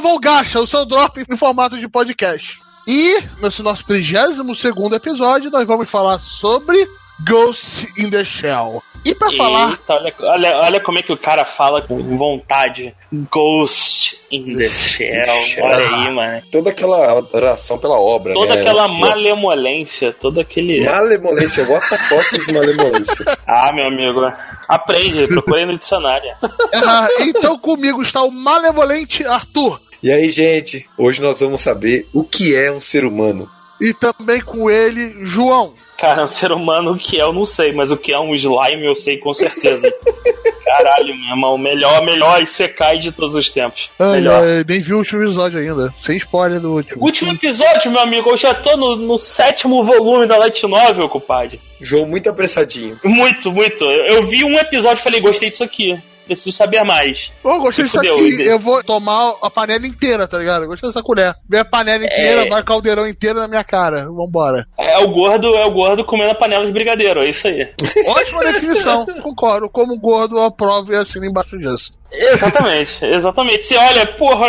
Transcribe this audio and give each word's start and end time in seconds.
novo 0.00 0.20
Gacha, 0.20 0.60
o 0.60 0.66
seu 0.66 0.86
drop 0.86 1.24
em 1.28 1.36
formato 1.36 1.76
de 1.76 1.88
podcast. 1.88 2.60
E 2.86 3.20
nesse 3.42 3.62
nosso 3.64 3.84
32 3.84 4.92
episódio, 4.92 5.50
nós 5.50 5.66
vamos 5.66 5.90
falar 5.90 6.18
sobre 6.18 6.88
Ghost 7.28 7.92
in 7.98 8.08
the 8.08 8.24
Shell. 8.24 8.80
E 9.04 9.12
pra 9.12 9.32
falar. 9.32 9.70
Eita, 9.70 9.94
olha, 9.94 10.14
olha, 10.20 10.56
olha 10.58 10.80
como 10.80 11.00
é 11.00 11.02
que 11.02 11.12
o 11.12 11.16
cara 11.16 11.44
fala 11.44 11.82
com 11.82 12.00
vontade. 12.16 12.94
Ghost 13.28 14.20
in 14.30 14.56
the 14.56 14.70
Shell. 14.70 15.64
Olha 15.64 15.78
aí, 15.78 16.12
mano. 16.12 16.42
Toda 16.52 16.70
aquela 16.70 17.18
adoração 17.18 17.76
pela 17.76 17.98
obra. 17.98 18.34
Toda 18.34 18.54
né? 18.54 18.60
aquela 18.60 18.86
malemolência, 18.86 20.12
todo 20.12 20.40
aquele. 20.40 20.84
Malemolência, 20.84 21.66
the 21.66 21.98
fuck 21.98 22.36
is 22.36 22.46
malemolência? 22.46 23.24
Ah, 23.48 23.72
meu 23.72 23.86
amigo. 23.86 24.20
Aprende, 24.68 25.26
procurei 25.26 25.66
no 25.66 25.76
dicionário. 25.76 26.30
Ah, 26.72 27.08
então 27.20 27.58
comigo 27.58 28.00
está 28.02 28.22
o 28.22 28.30
malevolente 28.30 29.24
Arthur. 29.24 29.87
E 30.02 30.12
aí, 30.12 30.30
gente, 30.30 30.88
hoje 30.96 31.20
nós 31.20 31.40
vamos 31.40 31.60
saber 31.60 32.06
o 32.12 32.22
que 32.22 32.54
é 32.56 32.70
um 32.70 32.80
ser 32.80 33.04
humano. 33.04 33.50
E 33.80 33.92
também 33.92 34.40
com 34.40 34.70
ele, 34.70 35.14
João. 35.20 35.74
Cara, 35.96 36.24
um 36.24 36.28
ser 36.28 36.52
humano, 36.52 36.92
o 36.92 36.96
que 36.96 37.20
é, 37.20 37.24
eu 37.24 37.32
não 37.32 37.44
sei, 37.44 37.72
mas 37.72 37.90
o 37.90 37.96
que 37.96 38.12
é 38.12 38.18
um 38.18 38.34
slime 38.34 38.86
eu 38.86 38.94
sei 38.94 39.18
com 39.18 39.34
certeza. 39.34 39.92
Caralho, 40.64 41.16
meu 41.16 41.30
irmão, 41.30 41.54
o 41.54 41.58
melhor, 41.58 42.04
melhor 42.04 42.40
Isekai 42.40 42.98
de 42.98 43.10
todos 43.10 43.34
os 43.34 43.50
tempos. 43.50 43.90
Ah, 43.98 44.12
melhor. 44.12 44.44
é, 44.44 44.62
nem 44.62 44.80
vi 44.80 44.94
o 44.94 44.98
último 44.98 45.22
episódio 45.22 45.58
ainda. 45.58 45.92
Sem 45.96 46.16
spoiler 46.18 46.60
do 46.60 46.72
último. 46.72 47.02
Último 47.02 47.32
episódio, 47.32 47.90
meu 47.90 48.00
amigo, 48.00 48.30
eu 48.30 48.36
já 48.36 48.54
tô 48.54 48.76
no, 48.76 48.94
no 48.94 49.18
sétimo 49.18 49.82
volume 49.82 50.26
da 50.26 50.36
Light 50.36 50.62
Novel, 50.64 51.08
compadre. 51.08 51.60
João 51.80 52.06
muito 52.06 52.28
apressadinho. 52.28 53.00
Muito, 53.02 53.50
muito. 53.50 53.82
Eu, 53.82 54.16
eu 54.16 54.22
vi 54.24 54.44
um 54.44 54.56
episódio 54.58 55.00
e 55.00 55.02
falei, 55.02 55.20
gostei 55.20 55.50
disso 55.50 55.64
aqui. 55.64 55.98
Preciso 56.28 56.56
saber 56.56 56.84
mais. 56.84 57.32
Ô, 57.42 57.58
gostei 57.58 57.84
disso 57.86 57.98
aqui. 57.98 58.42
Eu 58.42 58.58
vou 58.58 58.84
tomar 58.84 59.34
a 59.42 59.50
panela 59.50 59.86
inteira, 59.86 60.28
tá 60.28 60.38
ligado? 60.38 60.62
Eu 60.64 60.68
Gostei 60.68 60.88
dessa 60.88 61.02
colher. 61.02 61.34
Vem 61.48 61.58
a 61.60 61.64
panela 61.64 62.04
inteira, 62.04 62.42
É. 62.46 62.48
vai 62.48 62.62
caldeirão 62.62 63.08
inteiro 63.08 63.40
na 63.40 63.48
minha 63.48 63.64
cara. 63.64 64.04
Vambora. 64.04 64.66
É 64.78 64.98
o 64.98 65.08
gordo, 65.08 65.48
é 65.56 65.64
o 65.64 65.70
gordo 65.70 66.04
comendo 66.04 66.32
a 66.32 66.34
panela 66.34 66.64
de 66.66 66.72
brigadeiro, 66.72 67.20
é 67.22 67.30
isso 67.30 67.48
aí. 67.48 67.66
Ótima 68.06 68.44
definição. 68.44 69.06
Concordo. 69.22 69.68
Como 69.70 69.98
gordo, 69.98 70.36
eu 70.36 70.44
aprovo 70.44 70.92
e 70.92 70.96
assino 70.96 71.24
embaixo 71.24 71.58
disso. 71.58 71.92
Exatamente, 72.12 73.04
exatamente. 73.04 73.64
Você 73.66 73.76
olha, 73.76 74.06
porra, 74.14 74.48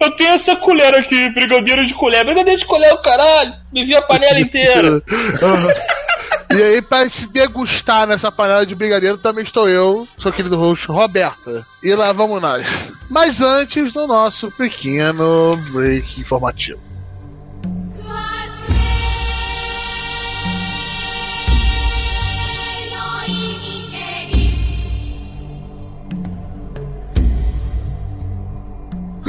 eu- 0.00 0.10
tenho 0.16 0.30
essa 0.30 0.56
colher 0.56 0.94
aqui, 0.94 1.28
brigadeiro 1.30 1.86
de 1.86 1.94
colher. 1.94 2.24
Brigadeiro 2.24 2.58
de 2.58 2.66
colher, 2.66 2.92
o 2.92 3.02
caralho. 3.02 3.52
Me 3.72 3.84
vi 3.84 3.94
a 3.96 4.02
panela 4.02 4.38
inteira. 4.40 5.02
E 6.50 6.62
aí, 6.62 6.82
pra 6.82 7.08
se 7.10 7.26
degustar 7.28 8.06
nessa 8.06 8.32
panela 8.32 8.64
de 8.64 8.74
brigadeiro, 8.74 9.18
também 9.18 9.44
estou 9.44 9.68
eu, 9.68 10.08
seu 10.18 10.32
querido 10.32 10.56
host, 10.56 10.86
Roberta. 10.86 11.66
E 11.82 11.94
lá 11.94 12.10
vamos 12.12 12.40
nós. 12.40 12.66
Mas 13.08 13.40
antes 13.40 13.92
do 13.92 14.06
nosso 14.06 14.50
pequeno 14.52 15.56
break 15.70 16.20
informativo. 16.20 16.80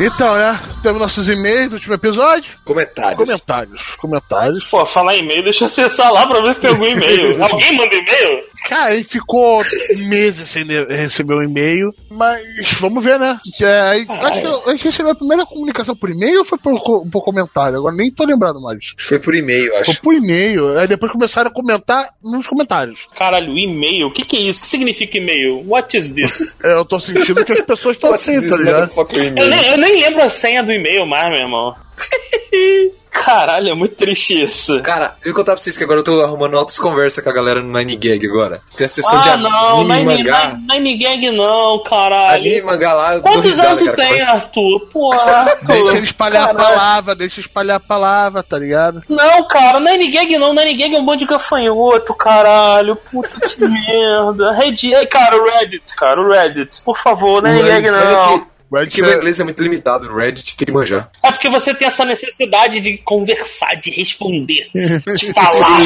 Então, 0.01 0.33
né? 0.33 0.57
Temos 0.81 1.01
nossos 1.01 1.27
e-mails 1.27 1.67
do 1.67 1.73
último 1.73 1.93
episódio. 1.93 2.53
Comentários. 2.63 3.15
Comentários. 3.17 3.95
Comentários. 3.97 4.65
Pô, 4.65 4.85
falar 4.85 5.17
em-mail, 5.17 5.43
deixa 5.43 5.65
eu 5.65 5.67
acessar 5.67 6.11
lá 6.13 6.25
pra 6.25 6.41
ver 6.41 6.53
se 6.53 6.61
tem 6.61 6.69
algum 6.69 6.85
e-mail. 6.85 7.43
Alguém 7.43 7.75
manda 7.75 7.93
e-mail? 7.93 8.43
Cara, 8.65 8.93
ele 8.93 9.03
ficou 9.03 9.61
meses 10.07 10.47
sem 10.49 10.65
receber 10.89 11.33
um 11.35 11.43
e-mail, 11.43 11.93
mas 12.09 12.41
vamos 12.79 13.03
ver, 13.03 13.19
né? 13.19 13.39
Que 13.55 13.63
é, 13.65 13.81
aí, 13.81 14.05
acho 14.09 14.41
que 14.41 14.47
eu- 14.47 14.67
a 14.67 14.71
gente 14.71 14.85
recebeu 14.85 15.11
a 15.11 15.15
primeira 15.15 15.45
comunicação 15.45 15.95
por 15.95 16.09
e-mail 16.09 16.39
ou 16.39 16.45
foi 16.45 16.57
por, 16.57 17.05
por 17.05 17.21
comentário? 17.23 17.77
Agora 17.77 17.95
nem 17.95 18.11
tô 18.11 18.25
lembrando 18.25 18.61
mais. 18.61 18.93
Foi 18.97 19.19
por 19.19 19.33
e-mail, 19.35 19.69
Foi 19.71 19.79
acho. 19.81 20.01
por 20.01 20.13
e-mail. 20.13 20.77
Aí 20.79 20.87
depois 20.87 21.11
começaram 21.11 21.49
a 21.49 21.53
comentar 21.53 22.09
nos 22.23 22.47
comentários. 22.47 23.07
Caralho, 23.15 23.57
e-mail? 23.57 24.07
O 24.07 24.13
que, 24.13 24.23
que 24.23 24.37
é 24.37 24.41
isso? 24.41 24.59
O 24.59 24.61
que 24.63 24.67
significa 24.67 25.17
e-mail? 25.17 25.63
What 25.67 25.95
is 25.97 26.13
this? 26.13 26.57
É, 26.63 26.73
Eu 26.73 26.85
tô 26.85 26.99
sentindo 26.99 27.43
que 27.45 27.51
as 27.53 27.61
pessoas 27.61 27.95
estão 27.95 28.13
assim, 28.13 28.47
tá 28.49 28.57
ligado? 28.57 28.91
Eu 29.37 29.47
nem, 29.47 29.65
eu 29.67 29.77
nem 29.77 30.01
lembro 30.01 30.23
a 30.23 30.29
senha 30.29 30.61
do 30.63 30.71
e-mail 30.71 31.05
mais, 31.05 31.29
meu 31.29 31.39
irmão. 31.39 31.73
Caralho, 33.11 33.69
é 33.69 33.73
muito 33.73 33.95
triste 33.95 34.39
isso. 34.43 34.81
Cara, 34.81 35.15
eu 35.25 35.33
vou 35.33 35.41
contar 35.41 35.53
pra 35.53 35.61
vocês 35.61 35.75
que 35.75 35.83
agora 35.83 35.99
eu 35.99 36.03
tô 36.03 36.21
arrumando 36.21 36.55
altas 36.57 36.77
conversas 36.79 37.23
com 37.23 37.29
a 37.29 37.33
galera 37.33 37.61
no 37.61 37.77
Nine 37.77 37.95
Gag 37.97 38.25
agora. 38.25 38.61
Tem 38.77 38.85
a 38.85 38.87
sessão 38.87 39.19
de 39.19 39.29
Ah, 39.29 39.35
não, 39.35 39.79
anime 39.81 39.95
Nine, 40.05 40.23
mangá. 40.23 40.47
Nine, 40.67 40.79
Nine 40.79 40.97
Gag 40.97 41.31
não, 41.31 41.83
caralho. 41.83 42.39
Anime 42.41 42.61
mangá 42.61 42.93
lá, 42.93 43.19
Quantos 43.19 43.49
risada, 43.51 43.69
anos 43.69 43.81
tu 43.81 43.85
cara, 43.85 43.97
tem, 43.97 44.07
quase- 44.09 44.21
Arthur? 44.31 44.79
Porra, 44.93 45.31
Arthur. 45.51 45.65
Deixa 45.73 45.97
ele 45.97 46.05
espalhar 46.05 46.43
a 46.43 46.45
Caralho. 46.53 46.63
palavra, 46.69 47.15
deixa 47.15 47.39
espalhar 47.41 47.77
a 47.77 47.79
palavra, 47.81 48.43
tá 48.43 48.57
ligado? 48.57 49.01
Não, 49.09 49.47
cara, 49.47 49.79
Nine 49.79 50.07
Gag 50.11 50.37
não, 50.37 50.53
Nine 50.53 50.73
Gag 50.75 50.95
é 50.95 50.99
um 50.99 51.05
bando 51.05 51.17
de 51.19 51.25
gafanhoto, 51.25 52.13
caralho. 52.13 52.95
Puta 52.95 53.39
que 53.49 53.59
merda. 53.67 54.53
Reddit, 54.53 55.07
cara, 55.07 55.35
o 55.35 55.45
Reddit, 55.45 55.95
cara, 55.95 56.21
o 56.21 56.29
Reddit. 56.31 56.81
Por 56.85 56.97
favor, 56.97 57.41
Nine 57.43 57.63
Gag 57.63 57.89
Mas 57.91 58.11
é 58.11 58.41
não. 58.71 58.85
que- 58.87 59.01
É 59.01 59.05
meu 59.05 59.17
inglês 59.17 59.39
é 59.39 59.43
muito 59.43 59.61
limitado, 59.63 60.07
no 60.07 60.15
Reddit 60.15 60.55
tem 60.55 60.65
que 60.65 60.71
manjar. 60.71 61.09
É 61.23 61.31
porque 61.31 61.49
você 61.49 61.73
tem 61.73 61.87
essa 61.87 62.05
necessidade 62.05 62.79
de 62.79 62.97
conversar, 62.99 63.75
de 63.75 63.89
responder, 63.91 64.69
de 65.17 65.33
falar. 65.33 65.79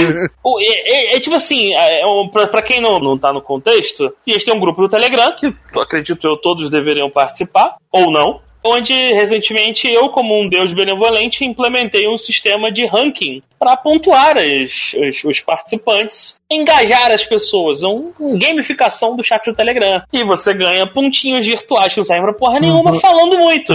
O- 0.43 0.59
É, 0.59 0.65
é- 0.65 1.15
é 1.15 1.19
tipo 1.19 1.35
assim, 1.35 1.73
é, 1.73 2.05
um- 2.05 2.27
pra, 2.29 2.47
pra 2.47 2.61
quem 2.61 2.81
não, 2.81 2.99
não 2.99 3.17
tá 3.17 3.31
no 3.33 3.41
contexto, 3.41 4.13
e 4.27 4.31
eles 4.31 4.43
têm 4.43 4.53
um 4.53 4.59
grupo 4.59 4.81
do 4.81 4.89
Telegram, 4.89 5.33
que 5.35 5.47
eu 5.47 5.81
acredito 5.81 6.27
eu 6.27 6.37
todos 6.37 6.69
deveriam 6.69 7.09
participar, 7.09 7.75
ou 7.91 8.11
não, 8.11 8.41
onde 8.65 8.93
recentemente 8.93 9.91
eu, 9.91 10.07
como 10.09 10.39
um 10.41 10.47
deus 10.47 10.71
benevolente, 10.71 11.43
implementei 11.43 12.07
um 12.07 12.17
sistema 12.17 12.71
de 12.71 12.85
ranking 12.85 13.43
para 13.59 13.75
pontuar 13.75 14.37
as- 14.37 14.93
os, 14.93 15.23
os 15.25 15.39
participantes, 15.41 16.35
engajar 16.53 17.11
as 17.11 17.25
pessoas, 17.25 17.83
um, 17.83 18.11
um 18.19 18.37
gamificação 18.37 19.15
do 19.15 19.23
chat 19.23 19.43
do 19.45 19.55
Telegram. 19.55 20.01
E 20.11 20.23
você 20.23 20.53
ganha 20.53 20.87
pontinhos 20.87 21.45
virtuais 21.45 21.93
que 21.93 21.99
não 21.99 22.05
servem 22.05 22.23
pra 22.23 22.33
porra 22.33 22.59
nenhuma 22.59 22.99
falando 22.99 23.37
muito. 23.37 23.73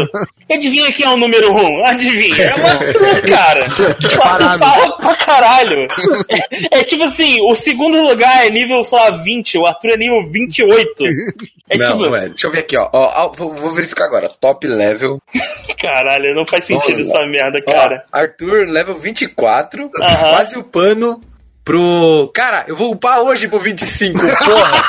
E 0.48 0.54
adivinha 0.54 0.92
quem 0.92 1.06
é 1.06 1.10
o 1.10 1.16
número 1.16 1.52
um? 1.52 1.84
Adivinha? 1.86 2.44
É 2.44 2.54
o 2.54 2.66
Arthur, 2.66 3.22
cara. 3.28 3.66
O 4.18 4.22
Arthur 4.22 4.58
fala 4.58 4.96
pra 4.96 5.16
caralho. 5.16 5.86
É, 6.30 6.80
é 6.80 6.84
tipo 6.84 7.04
assim, 7.04 7.40
o 7.42 7.54
segundo 7.54 8.00
lugar 8.02 8.46
é 8.46 8.50
nível, 8.50 8.82
sei 8.84 8.98
lá, 8.98 9.10
20, 9.10 9.58
o 9.58 9.66
Arthur 9.66 9.90
é 9.90 9.96
nível 9.96 10.30
28. 10.30 11.04
É 11.70 11.76
não, 11.76 11.92
tipo, 11.92 12.08
não 12.08 12.16
é. 12.16 12.28
Deixa 12.28 12.46
eu 12.46 12.50
ver 12.50 12.60
aqui, 12.60 12.76
ó. 12.76 12.88
Ó, 12.92 13.24
ó, 13.24 13.32
vou, 13.32 13.52
vou 13.52 13.70
verificar 13.72 14.06
agora. 14.06 14.28
Top 14.28 14.66
level. 14.66 15.20
caralho, 15.78 16.34
não 16.34 16.46
faz 16.46 16.64
sentido 16.64 17.02
essa 17.02 17.26
merda, 17.26 17.62
Ó, 17.66 17.70
cara. 17.70 18.04
Arthur, 18.10 18.66
level 18.66 18.94
24. 18.94 19.90
Aham. 20.00 20.30
Quase 20.30 20.56
upando 20.56 21.20
pro. 21.68 22.30
Cara, 22.32 22.64
eu 22.66 22.74
vou 22.74 22.92
upar 22.92 23.20
hoje 23.20 23.46
pro 23.46 23.60
25, 23.60 24.18
porra. 24.18 24.84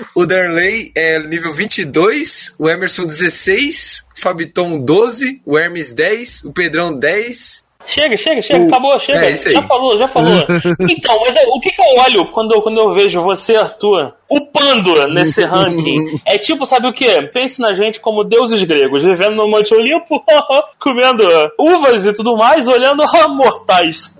o 0.16 0.24
Darley 0.24 0.90
é 0.96 1.18
nível 1.18 1.52
22. 1.52 2.54
O 2.58 2.66
Emerson 2.66 3.04
16. 3.04 4.04
O 4.16 4.20
Fabiton 4.20 4.78
12. 4.78 5.42
O 5.44 5.58
Hermes 5.58 5.92
10. 5.92 6.44
O 6.44 6.52
Pedrão 6.52 6.98
10. 6.98 7.62
Chega, 7.86 8.16
chega, 8.16 8.40
chega, 8.42 8.64
O- 8.64 8.68
acabou, 8.68 8.98
chega. 8.98 9.26
é 9.26 9.30
isso 9.32 9.48
aí. 9.48 9.54
já 9.54 9.62
falou, 9.62 9.98
já 9.98 10.08
falou. 10.08 10.46
então, 10.88 11.20
mas 11.20 11.36
é, 11.36 11.44
o 11.48 11.60
que, 11.60 11.70
que 11.70 11.80
eu 11.80 12.02
olho 12.02 12.26
quando, 12.32 12.60
quando 12.62 12.78
eu 12.78 12.92
vejo 12.94 13.20
você, 13.20 13.56
Arthur, 13.56 14.14
upando 14.30 15.06
nesse 15.08 15.44
ranking? 15.44 16.20
É 16.26 16.38
tipo, 16.38 16.64
sabe 16.64 16.88
o 16.88 16.92
que? 16.92 17.22
Pense 17.28 17.60
na 17.60 17.74
gente 17.74 18.00
como 18.00 18.24
deuses 18.24 18.62
gregos, 18.64 19.04
vivendo 19.04 19.36
no 19.36 19.48
Monte 19.48 19.74
Olimpo, 19.74 20.22
comendo 20.80 21.22
uvas 21.58 22.06
e 22.06 22.12
tudo 22.12 22.36
mais, 22.36 22.66
olhando 22.66 23.02
ah, 23.02 23.28
mortais. 23.28 24.14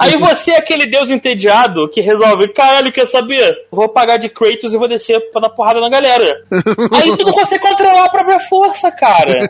Aí 0.00 0.16
você 0.18 0.52
é 0.52 0.58
aquele 0.58 0.86
deus 0.86 1.10
entediado 1.10 1.88
que 1.88 2.00
resolve, 2.00 2.48
caralho, 2.48 2.92
quer 2.92 3.06
saber? 3.06 3.56
Vou 3.70 3.88
pagar 3.88 4.18
de 4.18 4.28
Kratos 4.28 4.74
e 4.74 4.76
vou 4.76 4.86
descer 4.88 5.18
pra 5.32 5.40
dar 5.42 5.48
porrada 5.48 5.80
na 5.80 5.88
galera. 5.88 6.42
Aí 6.92 7.16
tu 7.16 7.24
não 7.24 7.32
consegue 7.32 7.62
controlar 7.62 8.04
a 8.04 8.10
própria 8.10 8.38
força, 8.40 8.90
cara. 8.90 9.48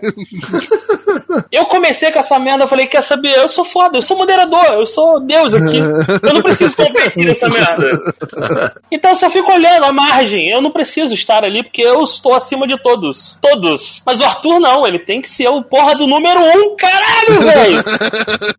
Eu 1.50 1.67
comecei 1.67 2.11
com 2.12 2.19
essa 2.19 2.38
merda, 2.38 2.64
eu 2.64 2.69
falei, 2.69 2.84
quer 2.87 3.03
saber? 3.03 3.37
Eu 3.37 3.49
sou 3.49 3.65
foda, 3.65 3.99
eu 3.99 4.03
sou 4.03 4.17
moderador, 4.17 4.65
eu 4.73 4.87
sou 4.87 5.21
Deus 5.21 5.55
aqui. 5.55 5.79
Eu 5.79 6.35
não 6.35 6.43
preciso 6.43 6.77
competir 6.77 7.25
nessa 7.25 7.49
merda. 7.49 7.91
Então 8.91 9.11
eu 9.11 9.17
só 9.17 9.29
fico 9.29 9.53
olhando 9.53 9.85
a 9.85 9.93
margem. 9.93 10.51
Eu 10.51 10.63
não 10.63 10.71
preciso 10.71 11.15
estar 11.15 11.45
ali 11.45 11.65
porque 11.65 11.83
eu 11.83 12.03
estou 12.03 12.33
acima 12.35 12.67
de 12.67 12.81
todos. 12.81 13.39
Todos. 13.41 14.03
Mas 14.07 14.21
o 14.21 14.25
Arthur 14.25 14.61
não, 14.61 14.87
ele 14.87 15.01
tem 15.01 15.21
que 15.21 15.29
ser 15.29 15.49
o 15.49 15.63
porra 15.65 15.97
do 15.97 16.07
número 16.07 16.41
um, 16.41 16.77
caralho, 16.77 17.41
velho! 17.43 17.85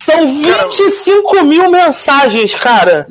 São 0.02 0.28
25 0.44 1.44
mil 1.44 1.72
mensagens, 1.72 2.54
cara. 2.56 3.08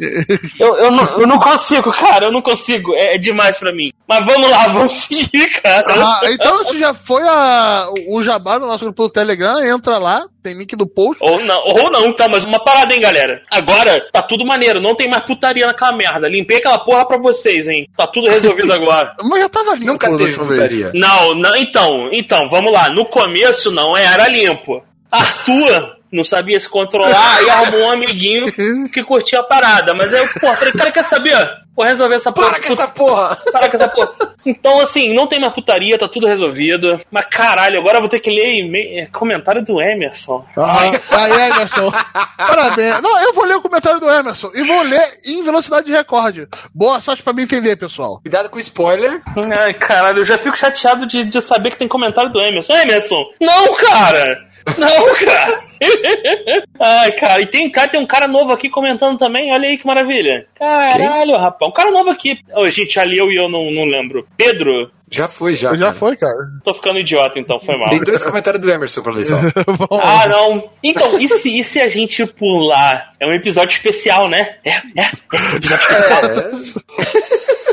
Eu, 0.59 0.77
eu, 0.77 0.91
não, 0.91 1.05
eu 1.21 1.27
não 1.27 1.39
consigo, 1.39 1.91
cara, 1.93 2.27
eu 2.27 2.33
não 2.33 2.43
consigo. 2.43 2.95
É, 2.95 3.15
é 3.15 3.19
demais 3.19 3.57
pra 3.57 3.73
mim. 3.73 3.91
Mas 4.07 4.25
vamos 4.25 4.51
lá, 4.51 4.69
vamos 4.73 4.95
seguir, 4.95 5.61
cara. 5.63 5.85
Ah, 5.89 6.21
então 6.31 6.63
isso 6.63 6.79
já 6.79 6.93
foi 6.93 7.23
a, 7.27 7.89
o 8.09 8.23
jabá 8.23 8.59
do 8.59 8.67
nosso 8.67 8.85
grupo 8.85 9.05
do 9.05 9.11
Telegram, 9.11 9.61
entra 9.65 9.99
lá, 9.99 10.27
tem 10.43 10.55
link 10.55 10.77
no 10.77 10.87
post. 10.87 11.04
Ou 11.21 11.41
não, 11.41 11.63
ou 11.65 11.91
não, 11.91 12.13
tá, 12.13 12.29
mas 12.29 12.45
uma 12.45 12.63
parada, 12.63 12.95
hein, 12.95 13.01
galera. 13.01 13.43
Agora 13.51 14.01
tá 14.13 14.23
tudo 14.23 14.47
maneiro, 14.47 14.81
não 14.81 14.95
tem 14.95 15.09
mais 15.09 15.25
putaria 15.25 15.67
naquela 15.67 15.97
merda. 15.97 16.29
Limpei 16.29 16.59
aquela 16.59 16.79
porra 16.79 17.07
pra 17.07 17.19
você 17.19 17.35
vocês, 17.35 17.69
hein? 17.69 17.89
Tá 17.97 18.07
tudo 18.07 18.29
resolvido 18.29 18.73
agora. 18.73 19.15
Mas 19.23 19.41
já 19.41 19.49
tava 19.49 19.75
limpo. 19.75 19.93
Nunca 19.93 20.17
teve 20.17 20.39
putaria. 20.39 20.91
Não, 20.95 21.35
não, 21.35 21.55
então, 21.57 22.09
então, 22.13 22.49
vamos 22.49 22.73
lá. 22.73 22.89
No 22.89 23.05
começo 23.05 23.71
não 23.71 23.97
era 23.97 24.29
limpo. 24.29 24.83
Arthur 25.11 25.97
não 26.11 26.25
sabia 26.25 26.59
se 26.59 26.69
controlar 26.69 27.43
e 27.43 27.51
arrumou 27.51 27.83
um 27.83 27.91
amiguinho 27.91 28.47
que 28.93 29.03
curtia 29.03 29.41
a 29.41 29.43
parada. 29.43 29.95
Mas 29.95 30.13
aí 30.15 30.23
eu, 30.23 30.29
pô, 30.41 30.55
falei, 30.57 30.73
cara, 30.73 30.93
quer 30.93 31.05
saber? 31.05 31.37
Vou 31.77 31.85
resolver 31.85 32.15
essa 32.15 32.31
porra. 32.31 32.51
Para 32.51 32.63
com 32.63 32.73
essa 32.73 32.89
porra! 32.89 33.39
Para 33.53 33.69
com 33.69 33.77
essa 33.77 33.89
porra. 33.89 34.35
Então, 34.47 34.81
assim, 34.81 35.15
não 35.15 35.27
tem 35.27 35.41
mais 35.41 35.53
putaria, 35.53 35.99
tá 35.99 36.07
tudo 36.07 36.27
resolvido. 36.27 37.01
Mas 37.11 37.25
caralho, 37.27 37.81
agora 37.81 37.97
eu 37.97 38.01
vou 38.01 38.09
ter 38.09 38.21
que 38.21 38.31
ler 38.31 38.99
é, 38.99 39.07
comentário 39.07 39.65
do 39.65 39.81
Emerson. 39.81 40.45
Ah, 40.57 40.81
aí, 41.25 41.51
Emerson. 41.51 41.91
Parabéns. 42.37 43.01
Não, 43.01 43.21
eu 43.23 43.33
vou 43.33 43.45
ler 43.45 43.57
o 43.57 43.63
comentário 43.63 43.99
do 43.99 44.11
Emerson 44.11 44.51
e 44.55 44.63
vou 44.63 44.83
ler 44.83 45.03
em 45.25 45.43
velocidade 45.43 45.87
de 45.87 45.93
recorde. 45.93 46.47
Boa 46.75 47.01
sorte 47.01 47.23
pra 47.23 47.33
mim 47.33 47.43
entender, 47.43 47.77
pessoal. 47.77 48.21
Cuidado 48.21 48.49
com 48.51 48.57
o 48.57 48.61
spoiler. 48.61 49.23
Ai, 49.59 49.75
caralho, 49.75 50.21
eu 50.21 50.25
já 50.25 50.39
fico 50.39 50.57
chateado 50.57 51.07
de, 51.07 51.25
de 51.25 51.41
saber 51.41 51.71
que 51.71 51.79
tem 51.79 51.89
comentário 51.89 52.31
do 52.31 52.41
Emerson. 52.41 52.75
Emerson, 52.75 53.25
não, 53.41 53.75
cara! 53.75 54.54
Não, 54.79 55.15
cara! 55.15 55.65
Ai, 56.81 57.13
cara, 57.13 57.41
e 57.41 57.47
tem, 57.47 57.71
cara, 57.71 57.89
tem 57.89 58.01
um 58.01 58.07
cara 58.07 58.27
novo 58.27 58.53
aqui 58.53 58.69
comentando 58.71 59.19
também, 59.19 59.53
olha 59.53 59.69
aí 59.69 59.77
que 59.77 59.87
maravilha. 59.87 60.47
Caralho, 60.55 61.37
rapaz, 61.37 61.69
um 61.69 61.75
cara 61.75 61.91
novo 61.91 62.11
aqui. 62.11 62.39
Ô, 62.55 62.69
gente, 62.71 62.99
ali 62.99 63.19
eu 63.19 63.31
e 63.31 63.37
eu 63.37 63.49
não, 63.49 63.71
não 63.71 63.85
lembro. 63.85 64.27
Pedro? 64.37 64.91
Já 65.11 65.29
foi, 65.29 65.55
já. 65.55 65.73
Já 65.75 65.79
cara. 65.79 65.93
foi, 65.93 66.17
cara. 66.17 66.35
Tô 66.65 66.75
ficando 66.75 66.99
idiota 66.99 67.39
então, 67.39 67.61
foi 67.61 67.77
mal. 67.79 67.89
Tem 67.89 68.01
dois 68.01 68.25
comentários 68.25 68.61
do 68.61 68.71
Emerson 68.71 69.03
pra 69.03 69.13
ler 69.13 69.25
só. 69.25 69.37
Vamos 69.67 70.05
Ah, 70.05 70.27
não. 70.27 70.71
Então, 70.83 71.19
e 71.21 71.29
se, 71.29 71.59
e 71.59 71.63
se 71.63 71.81
a 71.81 71.89
gente 71.89 72.27
pular? 72.27 73.13
É 73.21 73.27
um 73.27 73.33
episódio 73.33 73.77
especial, 73.77 74.29
né? 74.29 74.57
É, 74.65 74.71
é, 74.71 75.03
é 75.03 75.57
episódio 75.57 75.85
especial. 75.85 76.25
Eu 76.25 76.51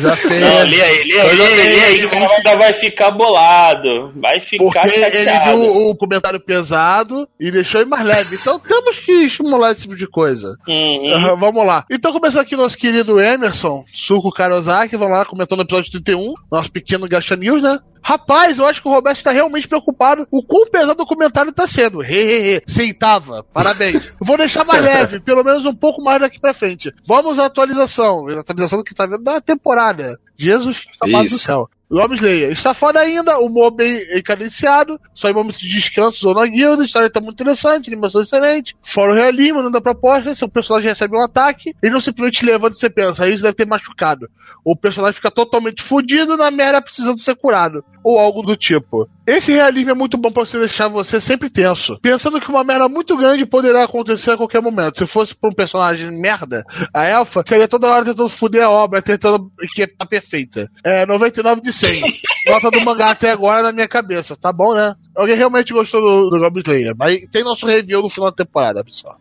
já 0.00 0.16
fiz. 0.16 0.40
Não, 0.40 0.62
lê 0.64 0.80
aí, 0.80 1.04
lê 1.04 1.20
aí, 1.20 1.36
lê 1.36 1.44
aí, 1.84 2.00
lê 2.00 2.06
o 2.06 2.10
cara 2.10 2.28
ainda 2.34 2.56
vai 2.56 2.72
ficar 2.72 3.10
bolado. 3.10 4.12
Vai 4.16 4.40
ficar 4.40 4.64
Porque 4.64 4.88
ele 4.88 5.00
chateado. 5.00 5.60
viu 5.60 5.90
o 5.90 5.96
comentário 5.96 6.40
pesado 6.40 7.28
e 7.38 7.50
deixou 7.50 7.80
ele 7.80 7.90
mais 7.90 8.04
leve. 8.04 8.36
Então 8.36 8.58
temos 8.58 8.98
que 8.98 9.12
estimular 9.12 9.70
esse 9.72 9.82
tipo 9.82 9.96
de 9.96 10.06
coisa. 10.06 10.56
Uhum. 10.66 11.12
Aham, 11.14 11.36
vamos 11.36 11.66
lá. 11.66 11.84
Então 11.90 12.12
começando 12.12 12.42
aqui 12.42 12.56
nosso 12.56 12.76
querido 12.76 13.20
Emerson, 13.20 13.84
Suco 13.92 14.30
Karozaki, 14.32 14.96
vamos 14.96 15.18
lá, 15.18 15.24
comentando 15.24 15.60
o 15.60 15.62
episódio 15.62 15.90
31, 15.92 16.34
nosso 16.50 16.70
pequeno 16.70 17.08
Gacha 17.08 17.36
News, 17.36 17.62
né? 17.62 17.78
Rapaz, 18.04 18.58
eu 18.58 18.66
acho 18.66 18.82
que 18.82 18.88
o 18.88 18.90
Roberto 18.90 19.16
está 19.16 19.30
realmente 19.30 19.66
preocupado 19.66 20.28
o 20.30 20.42
quão 20.42 20.68
pesado 20.70 21.02
o 21.02 21.06
comentário 21.06 21.48
está 21.48 21.66
sendo. 21.66 22.02
Hehehe. 22.02 22.62
Tava. 22.98 23.42
Parabéns. 23.44 24.14
Vou 24.20 24.36
deixar 24.36 24.62
mais 24.64 24.82
leve, 24.82 25.20
pelo 25.20 25.42
menos 25.42 25.64
um 25.64 25.74
pouco 25.74 26.02
mais 26.02 26.20
daqui 26.20 26.38
pra 26.38 26.52
frente. 26.52 26.92
Vamos 27.04 27.38
à 27.38 27.46
atualização. 27.46 28.28
A 28.28 28.40
atualização 28.40 28.78
do 28.78 28.84
que 28.84 28.94
tá 28.94 29.06
vendo 29.06 29.24
da 29.24 29.40
temporada. 29.40 30.18
Jesus, 30.36 30.82
amado 31.00 31.28
do 31.28 31.38
céu. 31.38 31.70
Vamos 31.88 32.20
ler. 32.20 32.50
Está 32.50 32.72
foda 32.72 33.00
ainda, 33.00 33.38
humor 33.38 33.70
bem 33.70 34.00
cadenciado, 34.22 34.98
só 35.14 35.28
em 35.28 35.34
momentos 35.34 35.60
de 35.60 35.68
descanso 35.68 36.28
ou 36.28 36.34
na 36.34 36.46
guilda, 36.46 36.82
história 36.82 37.10
tá 37.10 37.20
muito 37.20 37.34
interessante, 37.34 37.90
animação 37.90 38.22
excelente, 38.22 38.74
fora 38.82 39.12
o 39.12 39.14
realismo, 39.14 39.62
não 39.62 39.70
dá 39.70 39.80
proposta, 39.80 40.34
seu 40.34 40.48
personagem 40.48 40.88
recebe 40.88 41.16
um 41.16 41.22
ataque, 41.22 41.74
ele 41.82 41.92
não 41.92 42.00
simplesmente 42.00 42.44
levanta 42.44 42.74
e 42.74 42.78
você 42.78 42.90
pensa, 42.90 43.28
isso 43.28 43.42
deve 43.42 43.54
ter 43.54 43.66
machucado. 43.66 44.28
O 44.64 44.74
personagem 44.74 45.16
fica 45.16 45.30
totalmente 45.30 45.82
fudido 45.82 46.36
na 46.36 46.50
merda 46.50 46.80
precisando 46.80 47.20
ser 47.20 47.36
curado, 47.36 47.84
ou 48.02 48.18
algo 48.18 48.42
do 48.42 48.56
tipo. 48.56 49.08
Esse 49.26 49.52
realismo 49.52 49.90
é 49.90 49.94
muito 49.94 50.18
bom 50.18 50.30
pra 50.30 50.44
você 50.44 50.58
deixar 50.58 50.88
você 50.88 51.20
sempre 51.20 51.48
tenso, 51.48 51.98
pensando 52.00 52.40
que 52.40 52.50
uma 52.50 52.62
merda 52.62 52.88
muito 52.88 53.16
grande 53.16 53.46
poderá 53.46 53.84
acontecer 53.84 54.32
a 54.32 54.36
qualquer 54.36 54.60
momento. 54.60 54.98
Se 54.98 55.06
fosse 55.06 55.34
pra 55.34 55.48
um 55.48 55.54
personagem 55.54 56.10
merda, 56.10 56.62
a 56.92 57.06
Elfa 57.06 57.42
seria 57.46 57.66
toda 57.66 57.88
hora 57.88 58.04
tentando 58.04 58.28
fuder 58.28 58.64
a 58.64 58.70
obra, 58.70 59.00
tentando 59.00 59.50
que 59.74 59.86
tá 59.86 60.04
perfeita. 60.04 60.70
É 60.84 61.06
99 61.06 61.62
de 61.62 61.72
100. 61.72 62.02
Nota 62.48 62.70
do 62.70 62.80
mangá 62.82 63.10
até 63.10 63.30
agora 63.30 63.62
na 63.62 63.72
minha 63.72 63.88
cabeça, 63.88 64.36
tá 64.36 64.52
bom, 64.52 64.74
né? 64.74 64.94
Alguém 65.14 65.36
realmente 65.36 65.72
gostou 65.72 66.00
do, 66.00 66.28
do 66.28 66.38
Goblin 66.38 66.62
Slayer, 66.62 66.94
mas 66.96 67.26
tem 67.28 67.42
nosso 67.42 67.66
review 67.66 68.02
no 68.02 68.10
final 68.10 68.30
da 68.30 68.36
temporada, 68.36 68.84
pessoal. 68.84 69.18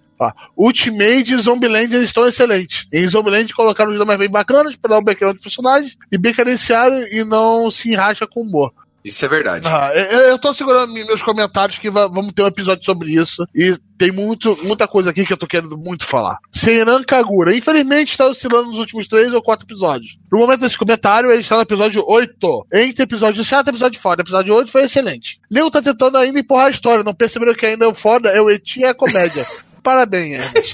Ultimate 0.55 1.33
e 1.33 1.37
Zombieland 1.37 1.93
eles 1.93 2.07
estão 2.07 2.27
excelentes. 2.27 2.87
Em 2.93 3.07
Zombieland 3.07 3.53
colocaram 3.53 3.91
os 3.91 3.97
nomes 3.97 4.17
bem 4.17 4.29
bacanas 4.29 4.75
pra 4.75 4.91
dar 4.91 4.99
um 4.99 5.03
background 5.03 5.35
dos 5.35 5.43
personagens 5.43 5.97
e 6.11 6.17
bem 6.17 6.33
cadenciaram 6.33 7.01
e 7.07 7.23
não 7.23 7.69
se 7.69 7.91
enracha 7.91 8.27
com 8.27 8.41
humor. 8.41 8.71
Isso 9.03 9.25
é 9.25 9.27
verdade. 9.27 9.67
Ah, 9.67 9.91
eu, 9.93 10.19
eu 10.29 10.39
tô 10.39 10.53
segurando 10.53 10.93
meus 10.93 11.21
comentários 11.21 11.77
que 11.77 11.89
va- 11.89 12.07
vamos 12.07 12.31
ter 12.31 12.41
um 12.43 12.47
episódio 12.47 12.85
sobre 12.85 13.11
isso. 13.11 13.45
E 13.53 13.77
tem 13.97 14.11
muito, 14.11 14.57
muita 14.63 14.87
coisa 14.87 15.09
aqui 15.09 15.25
que 15.25 15.33
eu 15.33 15.37
tô 15.37 15.45
querendo 15.45 15.77
muito 15.77 16.05
falar. 16.05 16.37
Seiran 16.53 17.03
Kagura, 17.03 17.53
infelizmente, 17.53 18.11
está 18.11 18.25
oscilando 18.25 18.69
nos 18.69 18.79
últimos 18.79 19.07
três 19.07 19.33
ou 19.33 19.41
quatro 19.41 19.65
episódios. 19.65 20.17
No 20.31 20.39
momento 20.39 20.61
desse 20.61 20.77
comentário, 20.77 21.29
ele 21.31 21.41
está 21.41 21.55
no 21.57 21.61
episódio 21.63 22.01
8. 22.07 22.67
Entre 22.73 23.03
episódio 23.03 23.43
7 23.43 23.67
e 23.67 23.69
episódio 23.71 23.99
foda. 23.99 24.21
Episódio 24.21 24.53
8 24.55 24.71
foi 24.71 24.83
excelente. 24.83 25.39
Leo 25.51 25.69
tá 25.69 25.81
tentando 25.81 26.17
ainda 26.17 26.39
empurrar 26.39 26.67
a 26.67 26.71
história. 26.71 27.03
Não 27.03 27.13
perceberam 27.13 27.53
que 27.53 27.65
ainda 27.65 27.85
é 27.85 27.87
o 27.89 27.93
foda 27.93 28.29
é 28.29 28.39
o 28.41 28.49
Eti 28.49 28.79
e 28.79 28.85
a 28.85 28.93
comédia. 28.93 29.43
Parabéns, 29.83 30.45
Ernest. 30.55 30.73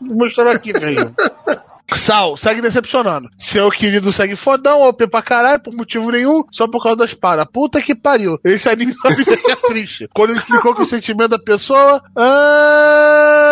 Mostrou 0.00 0.48
aqui, 0.48 0.72
velho. 0.72 1.14
Sal, 1.92 2.36
segue 2.36 2.60
decepcionando. 2.62 3.28
Seu 3.36 3.70
querido 3.70 4.12
segue 4.12 4.34
fodão, 4.34 4.82
OP 4.82 5.06
pra 5.08 5.22
caralho, 5.22 5.62
por 5.62 5.74
motivo 5.74 6.10
nenhum, 6.10 6.42
só 6.50 6.66
por 6.66 6.82
causa 6.82 6.96
das 6.96 7.14
paras. 7.14 7.46
Puta 7.52 7.82
que 7.82 7.94
pariu. 7.94 8.38
Esse 8.44 8.68
anime 8.68 8.94
só 8.94 9.10
me 9.10 9.24
deixa 9.24 9.56
triste. 9.68 10.08
Quando 10.14 10.30
ele 10.30 10.38
explicou 10.38 10.74
que 10.74 10.82
o 10.82 10.88
sentimento 10.88 11.30
da 11.30 11.38
pessoa. 11.38 12.02
Ah, 12.16 13.42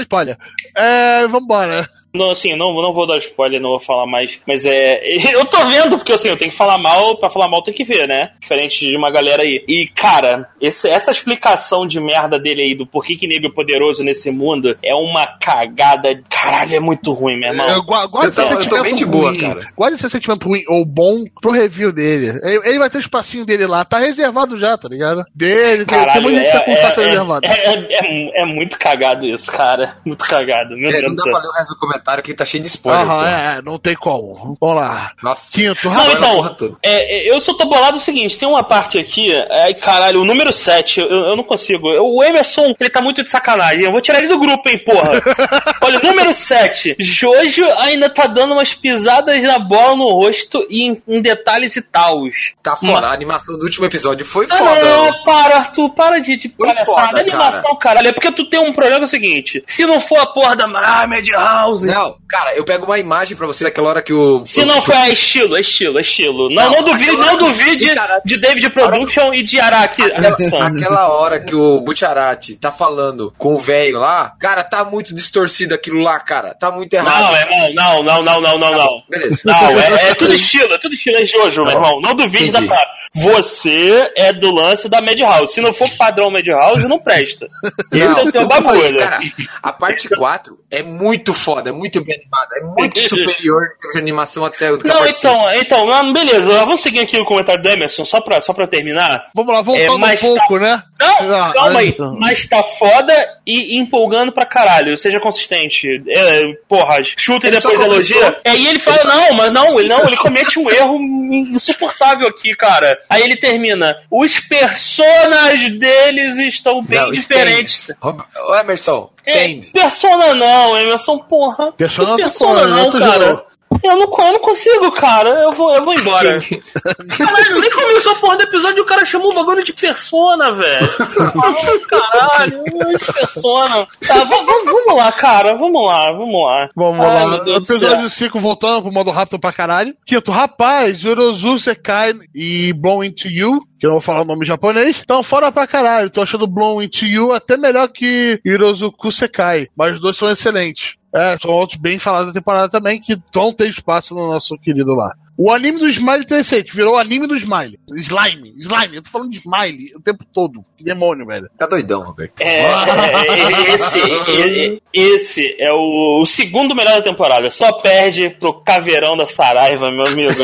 spoiler. 0.00 0.36
É, 0.76 1.26
vambora. 1.28 1.88
Não, 2.14 2.28
assim, 2.30 2.54
não, 2.54 2.74
não 2.74 2.92
vou 2.92 3.06
dar 3.06 3.16
spoiler, 3.18 3.58
não 3.58 3.70
vou 3.70 3.80
falar 3.80 4.06
mais. 4.06 4.38
Mas 4.46 4.66
é. 4.66 5.00
Eu 5.32 5.46
tô 5.46 5.64
vendo, 5.66 5.96
porque 5.96 6.12
assim, 6.12 6.28
eu 6.28 6.36
tenho 6.36 6.50
que 6.50 6.56
falar 6.56 6.76
mal, 6.76 7.16
pra 7.16 7.30
falar 7.30 7.48
mal 7.48 7.62
tem 7.62 7.72
que 7.72 7.84
ver, 7.84 8.06
né? 8.06 8.32
Diferente 8.38 8.80
de 8.86 8.94
uma 8.96 9.10
galera 9.10 9.42
aí. 9.42 9.64
E, 9.66 9.86
cara, 9.88 10.46
esse- 10.60 10.88
essa 10.88 11.10
explicação 11.10 11.86
de 11.86 11.98
merda 12.00 12.38
dele 12.38 12.62
aí 12.62 12.74
do 12.74 12.86
porquê 12.86 13.16
que 13.16 13.26
nego 13.26 13.46
é 13.46 13.50
poderoso 13.50 14.04
nesse 14.04 14.30
mundo 14.30 14.76
é 14.82 14.94
uma 14.94 15.26
cagada. 15.26 16.22
Caralho, 16.28 16.76
é 16.76 16.80
muito 16.80 17.12
ruim, 17.12 17.38
meu 17.38 17.48
irmão. 17.50 17.70
Eu, 17.70 17.82
gua- 17.82 18.06
guarda 18.06 18.28
Eu 18.28 18.34
tô- 18.34 18.42
esse 18.42 18.52
eu 18.52 18.56
tô 18.56 18.62
sentimento 18.62 18.82
bem 18.84 18.94
de 18.94 19.06
boa, 19.06 19.30
ruim. 19.30 19.40
cara. 19.40 19.68
Guarda 19.74 19.96
esse 19.96 20.10
sentimento 20.10 20.46
ruim 20.46 20.64
ou 20.68 20.84
bom 20.84 21.24
pro 21.40 21.50
review 21.52 21.92
dele. 21.92 22.38
Ele, 22.42 22.60
ele 22.68 22.78
vai 22.78 22.90
ter 22.90 22.98
o 22.98 23.00
espacinho 23.00 23.46
dele 23.46 23.66
lá. 23.66 23.84
Tá 23.86 23.98
reservado 23.98 24.58
já, 24.58 24.76
tá 24.76 24.86
ligado? 24.88 25.22
Dele, 25.34 25.84
tem, 25.84 25.86
tem 25.86 25.98
Caralho, 25.98 26.22
muita 26.22 26.40
gente 26.40 26.50
que 26.52 26.58
tá 26.58 26.64
é, 26.66 26.72
espaço 26.72 27.00
é, 27.00 27.04
reservado. 27.06 27.46
é, 27.46 27.50
é, 27.50 27.86
é- 27.90 28.42
é 28.42 28.44
muito 28.46 28.78
cagado 28.78 29.24
isso, 29.26 29.50
cara. 29.50 29.96
Muito 30.04 30.24
cagado. 30.26 30.76
Meu 30.76 30.90
É, 30.90 31.00
Deus 31.00 31.04
não 31.04 31.10
do 31.10 31.16
dá 31.16 31.22
céu. 31.22 31.32
pra 31.32 31.40
ler 31.40 31.48
o 31.48 31.52
resto 31.52 31.70
do 31.74 31.78
comentário 31.78 32.01
que 32.22 32.34
tá 32.34 32.44
cheio 32.44 32.62
de 32.62 32.68
spoiler. 32.68 33.02
Aham, 33.08 33.28
é, 33.28 33.62
não 33.62 33.78
tem 33.78 33.94
como. 33.94 34.56
Vamos 34.60 34.76
lá. 34.76 35.12
Nossa. 35.22 35.52
Quinto, 35.52 35.88
Não, 35.88 36.00
a 36.00 36.12
então, 36.12 36.76
é, 36.82 37.28
é, 37.28 37.32
eu 37.32 37.40
só 37.40 37.54
tô 37.54 37.66
bolado 37.66 37.96
o 37.98 38.00
seguinte, 38.00 38.38
tem 38.38 38.48
uma 38.48 38.62
parte 38.62 38.98
aqui, 38.98 39.32
ai 39.50 39.74
caralho, 39.74 40.20
o 40.20 40.24
número 40.24 40.52
7, 40.52 41.00
eu, 41.00 41.08
eu 41.08 41.36
não 41.36 41.44
consigo. 41.44 41.88
O 41.88 42.22
Emerson, 42.22 42.74
ele 42.78 42.90
tá 42.90 43.00
muito 43.00 43.22
de 43.22 43.30
sacanagem, 43.30 43.84
eu 43.84 43.92
vou 43.92 44.00
tirar 44.00 44.18
ele 44.18 44.28
do 44.28 44.38
grupo, 44.38 44.68
hein, 44.68 44.78
porra. 44.78 45.22
Olha, 45.82 45.98
o 45.98 46.02
número 46.06 46.32
7, 46.34 46.96
Jojo 46.98 47.66
ainda 47.78 48.08
tá 48.08 48.26
dando 48.26 48.52
umas 48.52 48.74
pisadas 48.74 49.42
na 49.42 49.58
bola 49.58 49.96
no 49.96 50.08
rosto 50.08 50.64
e 50.70 50.82
em, 50.82 51.02
em 51.06 51.20
detalhes 51.20 51.76
e 51.76 51.82
tals. 51.82 52.52
Tá 52.62 52.76
foda. 52.76 53.06
A 53.08 53.12
animação 53.12 53.58
do 53.58 53.64
último 53.64 53.86
episódio 53.86 54.24
foi 54.24 54.46
Ah, 54.50 54.56
foda. 54.56 54.84
não, 54.84 55.24
para, 55.24 55.56
Arthur, 55.56 55.90
para 55.90 56.18
de, 56.20 56.36
de 56.36 56.48
Foi 56.48 56.66
palhaçada. 56.68 57.06
foda, 57.08 57.20
animação, 57.20 57.76
caralho, 57.76 58.08
é 58.08 58.12
porque 58.12 58.32
tu 58.32 58.44
tem 58.44 58.60
um 58.60 58.72
problema 58.72 59.02
é 59.02 59.04
o 59.04 59.06
seguinte, 59.06 59.62
se 59.66 59.84
não 59.86 60.00
for 60.00 60.18
a 60.18 60.26
porra 60.26 60.54
da 60.56 60.64
ah, 60.64 61.06
Madhouse... 61.06 61.91
Não, 61.94 62.16
cara, 62.28 62.54
eu 62.56 62.64
pego 62.64 62.84
uma 62.86 62.98
imagem 62.98 63.36
pra 63.36 63.46
você 63.46 63.64
daquela 63.64 63.88
hora 63.88 64.02
que 64.02 64.12
o. 64.12 64.44
Se 64.44 64.64
não 64.64 64.80
for 64.82 64.94
é 64.94 65.10
estilo, 65.10 65.56
é 65.56 65.60
estilo, 65.60 65.98
é 65.98 66.00
estilo. 66.00 66.48
Não, 66.48 66.64
não, 66.64 66.72
Não, 66.72 66.82
duvide, 66.82 67.10
aquela- 67.10 67.26
não 67.26 67.36
duvide 67.36 67.94
Cara, 67.94 68.20
de 68.24 68.36
David 68.36 68.70
Production 68.70 69.32
e 69.34 69.42
de 69.42 69.60
Araki 69.60 70.02
animação. 70.02 70.60
Aquela 70.62 71.08
hora 71.08 71.40
que 71.40 71.54
o 71.54 71.80
Butcharati 71.80 72.56
tá 72.56 72.70
falando 72.72 73.32
com 73.38 73.54
o 73.54 73.58
velho 73.58 73.98
lá, 73.98 74.32
cara, 74.40 74.64
tá 74.64 74.84
muito 74.84 75.14
distorcido 75.14 75.74
aquilo 75.74 76.00
lá, 76.00 76.18
cara. 76.20 76.54
Tá 76.54 76.70
muito 76.70 76.92
errado. 76.94 77.32
Não, 77.32 77.36
irmão, 77.36 77.72
não, 77.74 78.02
não, 78.02 78.22
não, 78.22 78.40
não, 78.40 78.58
não, 78.58 78.70
Tá 78.70 78.76
não. 78.78 78.86
bom, 78.86 79.02
Beleza. 79.08 79.42
Não, 79.44 79.70
é, 79.78 80.10
é 80.10 80.14
tudo 80.16 80.32
estilo, 80.34 80.72
é 80.72 80.78
tudo 80.78 80.94
estilo, 80.94 81.16
é 81.18 81.26
Jojo, 81.26 81.62
meu 81.64 81.72
Tá 81.72 81.78
irmão. 81.78 82.00
Não 82.00 82.14
duvide 82.14 82.48
Entendi. 82.50 82.66
da 82.68 82.74
parada. 82.74 82.90
Você 83.14 84.10
é 84.16 84.32
do 84.32 84.50
lance 84.50 84.88
da 84.88 85.00
Madhouse. 85.02 85.52
Se 85.54 85.60
não 85.60 85.72
for 85.74 85.88
padrão 85.98 86.30
Madhouse, 86.30 86.86
não 86.88 86.98
presta. 87.02 87.46
Esse 87.92 88.18
é 88.18 88.22
o 88.22 88.32
teu 88.32 88.46
bagulho. 88.46 88.98
Cara, 88.98 89.20
a 89.62 89.72
parte 89.72 90.08
4 90.08 90.58
é 90.70 90.82
muito 90.82 91.34
foda, 91.34 91.68
é 91.68 91.72
muito 91.72 91.81
bem 92.04 92.16
animada, 92.16 92.56
é 92.56 92.62
muito 92.62 92.98
superior 93.08 93.64
em 93.64 93.78
termos 93.78 93.92
de 93.94 93.98
animação 93.98 94.44
até 94.44 94.70
o 94.70 94.76
do 94.76 94.86
Não, 94.86 95.06
então, 95.06 95.52
então, 95.52 95.86
não, 95.86 96.12
beleza, 96.12 96.52
vamos 96.64 96.80
seguir 96.80 97.00
aqui 97.00 97.18
o 97.18 97.24
comentário 97.24 97.62
do 97.62 97.68
Emerson, 97.68 98.04
só 98.04 98.20
pra, 98.20 98.40
só 98.40 98.52
pra 98.52 98.66
terminar. 98.66 99.30
Vamos 99.34 99.54
lá, 99.54 99.62
voltando 99.62 100.06
É, 100.06 100.14
um 100.14 100.16
pouco, 100.18 100.58
né? 100.58 100.82
Não, 101.02 101.40
Ah, 101.42 101.52
calma 101.52 101.80
aí. 101.80 101.88
então. 101.88 102.16
Mas 102.20 102.46
tá 102.46 102.62
foda 102.62 103.12
e 103.46 103.78
empolgando 103.78 104.32
pra 104.32 104.44
caralho. 104.46 104.96
Seja 104.96 105.18
consistente. 105.20 106.02
É, 106.08 106.42
porra, 106.68 107.02
chuta 107.02 107.46
e 107.46 107.50
Ele 107.50 107.60
só 107.60 107.70
depois 107.70 107.86
elogia. 107.86 108.40
É, 108.44 108.54
e 108.56 108.66
ele 108.68 108.78
fala, 108.78 108.96
Ele 108.98 109.10
só- 109.10 109.16
não, 109.16 109.32
mas 109.34 109.52
não, 109.52 109.80
ele 109.80 109.88
não, 109.88 110.04
ele 110.06 110.16
comete 110.16 110.58
um 110.58 110.70
erro 110.70 110.98
insuportável 111.32 112.26
aqui, 112.28 112.54
cara. 112.54 112.98
Aí 113.08 113.22
ele 113.22 113.36
termina. 113.36 113.96
Os 114.10 114.38
personagens 114.40 115.78
deles 115.78 116.38
estão 116.38 116.82
bem 116.82 117.00
Não, 117.00 117.10
diferentes. 117.10 117.86
Ô, 118.02 118.54
Emerson, 118.54 119.10
É, 119.26 119.48
persona 119.72 120.34
não, 120.34 120.78
Emerson, 120.78 121.18
porra. 121.18 121.72
Persona 121.72 122.14
é 122.14 122.16
persona 122.16 122.66
não, 122.66 122.84
outro 122.84 122.98
cara. 123.00 123.26
jogo. 123.26 123.42
Eu 123.82 123.96
não, 123.96 124.26
eu 124.26 124.32
não 124.32 124.38
consigo, 124.38 124.90
cara. 124.92 125.30
Eu 125.30 125.52
vou, 125.52 125.74
eu 125.74 125.84
vou 125.84 125.94
embora. 125.94 126.40
Caralho, 127.16 127.60
nem 127.60 127.70
começou 127.70 128.12
a 128.12 128.16
porra 128.16 128.36
do 128.36 128.42
episódio 128.44 128.78
e 128.78 128.80
o 128.80 128.86
cara 128.86 129.04
chamou 129.04 129.32
um 129.32 129.34
bagulho 129.34 129.64
de 129.64 129.72
persona, 129.72 130.52
velho. 130.52 130.88
Caralho, 131.88 132.64
de 132.64 133.12
persona. 133.12 133.86
Tá, 134.06 134.24
vamos, 134.24 134.64
vamos 134.64 134.96
lá, 134.96 135.12
cara. 135.12 135.54
Vamos 135.56 135.84
lá, 135.84 136.12
vamos 136.12 136.44
lá. 136.44 136.68
Vamos 136.74 137.04
Ai, 137.04 137.26
lá. 137.26 137.56
Episódio 137.56 138.10
5 138.10 138.40
voltando 138.40 138.82
pro 138.82 138.92
modo 138.92 139.10
rápido 139.10 139.38
pra 139.38 139.52
caralho. 139.52 139.94
Quinto, 140.04 140.30
rapaz, 140.30 141.02
Yorozu 141.02 141.58
Sekai 141.58 142.14
e 142.34 142.72
Blow 142.72 143.04
Into 143.04 143.28
You 143.28 143.60
que 143.82 143.86
eu 143.86 143.90
não 143.90 143.96
vou 143.96 144.00
falar 144.00 144.22
o 144.22 144.24
nome 144.24 144.44
japonês, 144.44 144.98
estão 144.98 145.24
fora 145.24 145.50
pra 145.50 145.66
caralho. 145.66 146.08
Tô 146.08 146.22
achando 146.22 146.46
Blow 146.46 146.80
Into 146.80 147.04
You 147.04 147.32
até 147.32 147.56
melhor 147.56 147.88
que 147.88 148.40
Hirozuku 148.44 149.10
Sekai, 149.10 149.66
mas 149.76 149.94
os 149.94 150.00
dois 150.00 150.16
são 150.16 150.28
excelentes. 150.28 150.94
É, 151.14 151.36
são 151.38 151.50
outros 151.50 151.78
bem 151.78 151.98
falados 151.98 152.28
da 152.28 152.32
temporada 152.32 152.70
também, 152.70 153.00
que 153.00 153.16
vão 153.34 153.52
ter 153.52 153.68
espaço 153.68 154.14
no 154.14 154.28
nosso 154.28 154.56
querido 154.58 154.94
lá. 154.94 155.12
O 155.36 155.50
anime 155.50 155.78
do 155.78 155.88
Smile 155.88 156.24
recente, 156.28 156.74
virou 156.74 156.94
o 156.94 156.98
anime 156.98 157.26
do 157.26 157.34
Smile. 157.36 157.78
Slime, 157.90 158.54
Slime, 158.58 158.96
eu 158.96 159.02
tô 159.02 159.10
falando 159.10 159.30
de 159.30 159.38
Smile 159.38 159.94
o 159.96 160.00
tempo 160.00 160.24
todo. 160.32 160.64
Que 160.76 160.84
demônio, 160.84 161.26
velho. 161.26 161.50
Tá 161.58 161.66
doidão, 161.66 162.02
Roberto. 162.02 162.40
É, 162.40 162.62
é, 162.62 163.74
esse, 163.74 164.82
esse 164.92 165.56
é 165.58 165.72
o, 165.72 166.22
o, 166.22 166.26
segundo 166.26 166.74
melhor 166.74 166.96
da 166.96 167.02
temporada. 167.02 167.50
Só 167.50 167.72
perde 167.72 168.30
pro 168.30 168.62
Caveirão 168.62 169.16
da 169.16 169.26
Saraiva, 169.26 169.90
meu 169.90 170.06
amigo. 170.06 170.32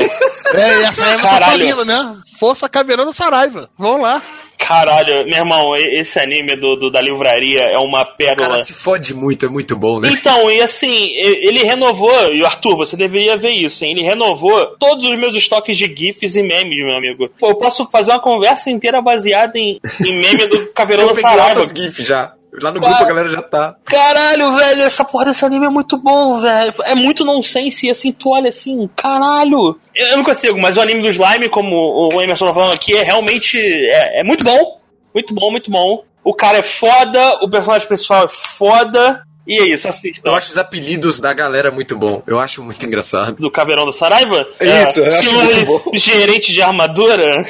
É, 0.54 0.80
e 0.80 0.84
a 0.87 0.94
Saraiva 0.94 1.22
tá 1.22 1.40
falindo, 1.42 1.84
né? 1.84 2.16
Força 2.38 2.68
Caveirão 2.70 3.04
da 3.04 3.12
Saraiva. 3.12 3.68
Vamos 3.76 4.00
lá. 4.00 4.22
Caralho, 4.58 5.24
meu 5.24 5.38
irmão, 5.38 5.74
esse 5.76 6.18
anime 6.18 6.56
do, 6.56 6.74
do, 6.76 6.90
da 6.90 7.00
livraria 7.00 7.62
é 7.62 7.78
uma 7.78 8.04
pérola. 8.04 8.48
O 8.48 8.50
cara 8.52 8.64
se 8.64 8.74
fode 8.74 9.14
muito, 9.14 9.46
é 9.46 9.48
muito 9.48 9.76
bom, 9.76 10.00
né? 10.00 10.10
Então, 10.10 10.50
e 10.50 10.60
assim, 10.60 11.12
ele 11.14 11.62
renovou, 11.62 12.34
e 12.34 12.44
Arthur, 12.44 12.76
você 12.76 12.96
deveria 12.96 13.36
ver 13.36 13.52
isso, 13.52 13.84
hein? 13.84 13.92
Ele 13.92 14.02
renovou 14.02 14.66
todos 14.78 15.04
os 15.04 15.16
meus 15.16 15.34
estoques 15.36 15.78
de 15.78 15.84
GIFs 15.84 16.34
e 16.34 16.42
memes, 16.42 16.84
meu 16.84 16.96
amigo. 16.96 17.30
Pô, 17.38 17.50
eu 17.50 17.54
posso 17.54 17.86
fazer 17.86 18.10
uma 18.10 18.20
conversa 18.20 18.68
inteira 18.68 19.00
baseada 19.00 19.56
em, 19.56 19.80
em 20.04 20.12
meme 20.12 20.46
do 20.48 20.70
Caveirão 20.74 21.14
Saraiva. 21.14 21.60
Eu 21.60 21.68
GIFs 21.68 22.04
já. 22.04 22.34
Lá 22.61 22.73
no 22.73 22.81
grupo 22.81 22.95
a 22.95 23.05
galera 23.05 23.28
já 23.28 23.43
tá. 23.43 23.76
Caralho, 23.85 24.57
velho, 24.57 24.83
essa 24.83 25.05
porra 25.05 25.26
desse 25.26 25.45
anime 25.45 25.67
é 25.67 25.71
muito 25.71 25.97
bom, 25.99 26.40
velho. 26.40 26.73
É 26.85 26.95
muito 26.95 27.25
nonsense 27.25 27.87
e 27.87 27.90
assim, 27.90 28.11
tu 28.12 28.31
olha 28.31 28.49
assim, 28.49 28.88
caralho. 28.97 29.78
Eu 29.95 30.17
não 30.17 30.25
consigo, 30.25 30.59
mas 30.59 30.76
o 30.76 30.81
anime 30.81 31.02
do 31.02 31.09
Slime, 31.09 31.49
como 31.49 32.09
o 32.12 32.23
Emerson 32.23 32.47
tá 32.47 32.55
falando 32.55 32.73
aqui, 32.73 32.97
é 32.97 33.02
realmente. 33.02 33.59
É, 33.59 34.21
é 34.21 34.25
muito 34.25 34.45
bom. 34.45 34.81
Muito 35.14 35.35
bom, 35.35 35.50
muito 35.50 35.71
bom. 35.71 36.05
O 36.25 36.35
cara 36.35 36.59
é 36.59 36.62
foda, 36.62 37.38
o 37.43 37.50
personagem 37.50 37.87
principal 37.87 38.25
é 38.25 38.28
foda. 38.28 39.23
E 39.49 39.62
é 39.62 39.67
isso, 39.67 39.88
assista. 39.88 40.28
Eu 40.28 40.35
acho 40.35 40.50
os 40.50 40.59
apelidos 40.59 41.19
da 41.21 41.33
galera 41.33 41.71
muito 41.71 41.97
bom. 41.97 42.23
Eu 42.26 42.38
acho 42.38 42.62
muito 42.62 42.85
engraçado. 42.85 43.37
Do 43.37 43.50
Caveirão 43.50 43.87
da 43.87 43.95
Saraiva? 43.95 44.47
É, 44.61 44.83
isso, 44.83 45.00
eu 45.00 45.07
acho 45.07 45.33
muito 45.33 45.64
bom. 45.64 45.83
Gerente 45.95 46.52
de 46.52 46.61
armadura? 46.61 47.38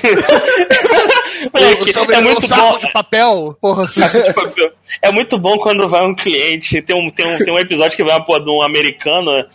Moleque, 1.52 1.92
é 2.12 2.20
muito 2.20 2.46
bom. 2.46 2.78
de 2.78 2.92
papel. 2.92 3.58
Porra, 3.60 3.86
de 3.86 4.32
papel. 4.32 4.70
É 5.02 5.10
muito 5.10 5.36
bom 5.36 5.58
quando 5.58 5.88
vai 5.88 6.06
um 6.06 6.14
cliente. 6.14 6.80
Tem 6.82 6.94
um, 6.94 7.10
tem 7.10 7.26
um, 7.26 7.38
tem 7.38 7.52
um 7.52 7.58
episódio 7.58 7.96
que 7.96 8.04
vai 8.04 8.14
uma 8.14 8.24
porra 8.24 8.44
de 8.44 8.50
um 8.50 8.62
americano. 8.62 9.30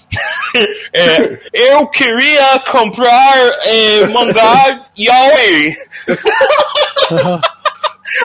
É, 0.94 1.40
eu 1.52 1.88
queria 1.88 2.60
comprar 2.72 3.52
é, 3.66 4.06
mangá 4.06 4.86
yaoi. 4.96 5.76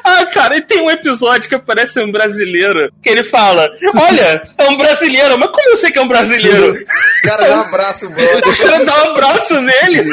Ah, 0.04 0.26
cara, 0.26 0.56
e 0.56 0.62
tem 0.62 0.80
um 0.82 0.90
episódio 0.90 1.48
que 1.48 1.54
aparece 1.54 2.00
um 2.00 2.10
brasileiro 2.12 2.92
que 3.02 3.08
ele 3.08 3.24
fala: 3.24 3.70
Olha, 3.94 4.42
é 4.58 4.64
um 4.68 4.76
brasileiro, 4.76 5.38
mas 5.38 5.50
como 5.50 5.70
eu 5.70 5.76
sei 5.76 5.90
que 5.90 5.98
é 5.98 6.02
um 6.02 6.08
brasileiro? 6.08 6.74
cara 7.22 7.48
dá 7.48 7.56
um 7.56 7.60
abraço, 7.60 8.10
mano. 8.10 8.22
O 8.22 8.56
cara 8.58 8.84
dá 8.84 8.94
um 8.94 9.10
abraço 9.12 9.60
nele. 9.60 10.04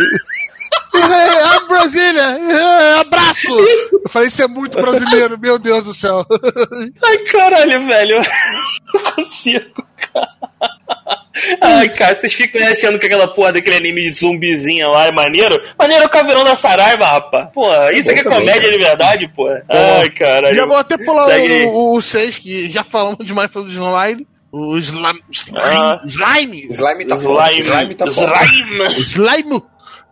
É, 0.97 1.59
Brasília! 1.67 2.21
É, 2.21 2.99
abraço! 2.99 3.47
Eu 3.91 4.09
falei, 4.09 4.27
isso 4.27 4.41
é 4.41 4.47
muito 4.47 4.79
brasileiro, 4.79 5.39
meu 5.39 5.57
Deus 5.59 5.83
do 5.83 5.93
céu. 5.93 6.25
Ai, 7.03 7.17
caralho, 7.19 7.85
velho. 7.85 8.21
Não 8.93 9.11
consigo, 9.13 9.85
cara. 9.97 10.35
Ai, 11.61 11.89
cara, 11.89 12.15
vocês 12.15 12.33
ficam 12.33 12.65
achando 12.65 12.97
que 12.97 13.05
aquela 13.05 13.27
porra 13.27 13.53
daquele 13.53 13.75
anime 13.75 14.09
de 14.09 14.17
zumbizinha 14.19 14.87
lá 14.87 15.07
é 15.07 15.11
maneiro? 15.11 15.61
Maneiro 15.77 16.03
é 16.03 16.07
o 16.07 16.09
caveirão 16.09 16.43
da 16.45 16.55
Saraiva, 16.55 17.05
rapaz. 17.05 17.49
Porra, 17.53 17.91
isso 17.91 18.09
aqui 18.09 18.21
é 18.21 18.23
comédia 18.23 18.71
de 18.71 18.77
verdade, 18.77 19.27
porra. 19.35 19.61
Ai, 19.67 20.09
cara. 20.11 20.55
Já 20.55 20.65
vou 20.65 20.77
até 20.77 20.97
pular 20.97 21.27
o 21.73 22.01
6, 22.01 22.37
que 22.37 22.71
já 22.71 22.83
falamos 22.83 23.25
demais 23.25 23.51
pelo 23.51 23.67
slime. 23.67 24.25
O 24.51 24.77
slime. 24.77 25.21
Slime. 25.29 25.59
Ah. 25.59 26.01
Slime. 26.05 26.67
Slime 26.69 27.05
tá 27.05 27.15
slime. 27.15 27.59
Slime 27.59 27.95
tá 27.95 28.05
Slime. 28.05 29.01
Slime. 29.01 29.63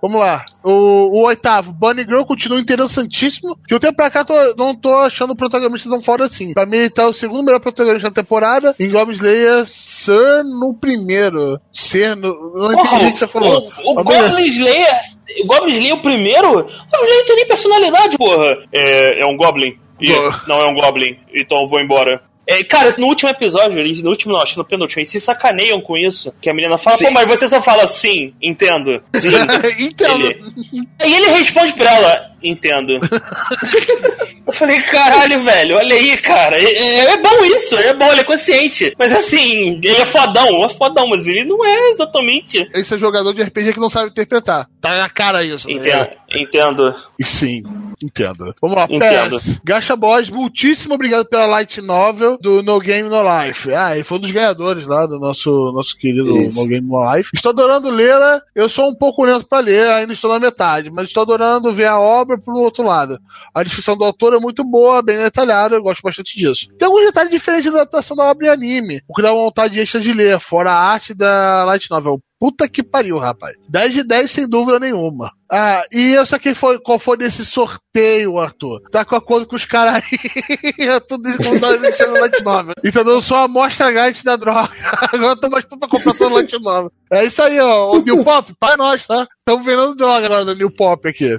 Vamos 0.03 0.19
lá. 0.19 0.43
O, 0.61 0.69
o, 0.69 1.23
oitavo, 1.23 1.71
Bunny 1.71 2.01
Girl 2.01 2.23
continua 2.23 2.59
interessantíssimo. 2.59 3.57
De 3.65 3.73
um 3.73 3.79
tempo 3.79 3.95
pra 3.95 4.11
cá, 4.11 4.25
tô, 4.25 4.33
não 4.57 4.75
tô 4.75 4.93
achando 4.95 5.31
o 5.31 5.35
protagonista 5.35 5.89
tão 5.89 6.03
fora 6.03 6.25
assim. 6.25 6.53
Pra 6.53 6.65
mim, 6.65 6.75
ele 6.75 6.89
tá 6.89 7.07
o 7.07 7.13
segundo 7.13 7.45
melhor 7.45 7.61
protagonista 7.61 8.09
da 8.09 8.21
temporada. 8.21 8.75
Em 8.77 8.89
Goblin 8.89 9.15
Slayer, 9.15 9.65
Sir 9.65 10.43
no 10.43 10.73
primeiro. 10.73 11.57
Ser 11.71 12.17
no. 12.17 12.33
Não 12.53 12.73
entendi 12.73 13.05
o 13.05 13.11
que 13.13 13.19
você 13.19 13.27
falou. 13.27 13.71
O, 13.85 14.01
o 14.01 14.03
Goblin 14.03 14.47
Slayer. 14.47 14.99
O 15.41 15.47
Goblin 15.47 15.71
Slayer 15.71 15.95
o 15.95 16.01
primeiro? 16.01 16.49
O 16.49 16.51
Goblin 16.51 16.73
Slayer 16.91 17.19
não 17.19 17.25
tem 17.25 17.35
nem 17.37 17.47
personalidade, 17.47 18.17
porra. 18.17 18.57
É, 18.73 19.21
é 19.21 19.25
um 19.25 19.37
Goblin. 19.37 19.79
E, 20.01 20.09
não 20.49 20.61
é 20.61 20.67
um 20.67 20.73
Goblin. 20.73 21.17
Então 21.33 21.61
eu 21.61 21.69
vou 21.69 21.79
embora. 21.79 22.21
É, 22.45 22.63
cara, 22.63 22.93
no 22.97 23.07
último 23.07 23.29
episódio, 23.29 24.03
no 24.03 24.09
último 24.09 24.33
não, 24.33 24.41
acho 24.41 24.53
que 24.53 24.57
no 24.57 24.65
penúltimo, 24.65 24.99
eles 24.99 25.09
se 25.09 25.19
sacaneiam 25.19 25.79
com 25.79 25.97
isso. 25.97 26.33
Que 26.41 26.49
a 26.49 26.53
menina 26.53 26.77
fala, 26.77 26.97
sim. 26.97 27.05
pô, 27.05 27.11
mas 27.11 27.27
você 27.27 27.47
só 27.47 27.61
fala 27.61 27.87
sim, 27.87 28.33
entendo. 28.41 29.01
Sim. 29.15 29.29
entendo. 29.79 30.25
Ele... 30.25 30.87
Aí 30.99 31.13
ele 31.13 31.27
responde 31.27 31.73
pra 31.73 31.89
ela, 31.89 32.31
entendo. 32.43 32.99
eu 34.45 34.51
falei, 34.51 34.81
caralho, 34.81 35.41
velho, 35.41 35.77
olha 35.77 35.95
aí, 35.95 36.17
cara. 36.17 36.59
É, 36.59 36.65
é, 36.65 37.13
é, 37.13 37.17
bom 37.17 37.45
isso, 37.45 37.75
é 37.75 37.93
bom, 37.93 38.11
ele 38.11 38.21
é 38.21 38.23
consciente. 38.25 38.93
Mas 38.99 39.13
assim, 39.13 39.79
ele 39.81 40.01
é 40.01 40.05
fodão, 40.05 40.65
é 40.65 40.69
fodão, 40.69 41.07
mas 41.07 41.25
ele 41.25 41.45
não 41.45 41.65
é 41.65 41.91
exatamente. 41.91 42.67
Esse 42.73 42.95
é 42.95 42.97
jogador 42.97 43.33
de 43.33 43.41
RPG 43.41 43.73
que 43.73 43.79
não 43.79 43.89
sabe 43.89 44.09
interpretar. 44.09 44.67
Tá 44.81 44.97
na 44.97 45.09
cara 45.09 45.43
isso. 45.43 45.67
Né? 45.67 45.75
Entendo. 45.75 46.09
Entendo. 46.35 46.95
E 47.19 47.23
sim, 47.23 47.63
entendo. 48.03 48.53
Vamos 48.61 48.75
lá, 48.75 48.87
entendo. 48.89 49.37
Gacha 49.63 49.95
Boys, 49.95 50.29
muitíssimo 50.29 50.95
obrigado 50.95 51.25
pela 51.25 51.45
light 51.45 51.79
novel 51.79 52.37
do 52.37 52.61
No 52.63 52.79
Game 52.79 53.07
No 53.07 53.21
Life. 53.21 53.71
Ah, 53.73 53.95
ele 53.95 54.03
foi 54.03 54.17
um 54.17 54.21
dos 54.21 54.31
ganhadores 54.31 54.85
lá 54.85 55.05
do 55.05 55.19
nosso, 55.19 55.71
nosso 55.71 55.95
querido 55.97 56.37
Isso. 56.41 56.59
No 56.59 56.67
Game 56.67 56.87
No 56.87 57.13
Life. 57.13 57.29
Estou 57.33 57.51
adorando 57.51 57.89
lê-la. 57.89 58.41
Eu 58.55 58.67
sou 58.67 58.89
um 58.89 58.95
pouco 58.95 59.23
lento 59.23 59.47
para 59.47 59.59
ler, 59.59 59.87
ainda 59.89 60.11
estou 60.11 60.31
na 60.31 60.39
metade, 60.39 60.89
mas 60.89 61.07
estou 61.07 61.23
adorando 61.23 61.71
ver 61.71 61.87
a 61.87 61.99
obra 61.99 62.37
pro 62.37 62.55
outro 62.55 62.83
lado. 62.83 63.19
A 63.53 63.63
descrição 63.63 63.95
do 63.95 64.03
autor 64.03 64.32
é 64.37 64.39
muito 64.39 64.63
boa, 64.63 65.01
bem 65.01 65.17
detalhada, 65.17 65.75
eu 65.75 65.83
gosto 65.83 66.01
bastante 66.01 66.37
disso. 66.37 66.67
Tem 66.77 66.85
alguns 66.85 67.05
detalhes 67.05 67.31
diferentes 67.31 67.71
da 67.71 67.81
adaptação 67.81 68.15
da 68.15 68.25
obra 68.25 68.47
em 68.47 68.49
anime, 68.49 69.01
o 69.07 69.13
que 69.13 69.21
dá 69.21 69.31
vontade 69.31 69.79
extra 69.79 69.99
de 69.99 70.13
ler, 70.13 70.39
fora 70.39 70.71
a 70.71 70.91
arte 70.91 71.13
da 71.13 71.63
light 71.65 71.89
novel. 71.89 72.21
Puta 72.43 72.67
que 72.67 72.83
pariu, 72.83 73.17
rapaz. 73.19 73.55
10 73.69 73.93
de 73.93 74.03
10 74.03 74.29
sem 74.29 74.49
dúvida 74.49 74.77
nenhuma. 74.77 75.31
Ah, 75.49 75.85
e 75.93 76.11
eu 76.11 76.25
sei 76.25 76.37
quem 76.39 76.53
foi, 76.53 76.77
qual 76.77 76.99
foi 76.99 77.15
desse 77.15 77.45
sorteio, 77.45 78.37
Arthur. 78.37 78.81
Tá 78.91 79.05
com 79.05 79.15
acordo 79.15 79.47
com 79.47 79.55
os 79.55 79.63
caras 79.63 80.03
aí. 80.03 80.99
tô 81.07 81.17
descontando 81.17 81.79
no 81.79 82.19
Light 82.19 82.43
Nova. 82.43 82.73
Então 82.83 83.01
eu 83.03 83.21
sou 83.21 83.37
a 83.37 83.45
amostra 83.45 83.93
grátis 83.93 84.23
da 84.23 84.35
droga. 84.35 84.73
Agora 85.13 85.31
eu 85.31 85.39
tô 85.39 85.49
mais 85.49 85.63
pra 85.63 85.87
comprar 85.87 86.13
todo 86.15 86.33
Light 86.33 86.51
Nova. 86.59 86.91
É 87.09 87.23
isso 87.23 87.41
aí, 87.41 87.57
ó. 87.61 87.93
O 87.93 88.01
New 88.01 88.25
Pop, 88.25 88.53
para 88.59 88.75
nós, 88.75 89.07
tá? 89.07 89.25
Estamos 89.39 89.65
vendendo 89.65 89.95
droga 89.95 90.27
lá 90.27 90.43
no 90.43 90.53
New 90.53 90.69
Pop 90.69 91.07
aqui. 91.07 91.37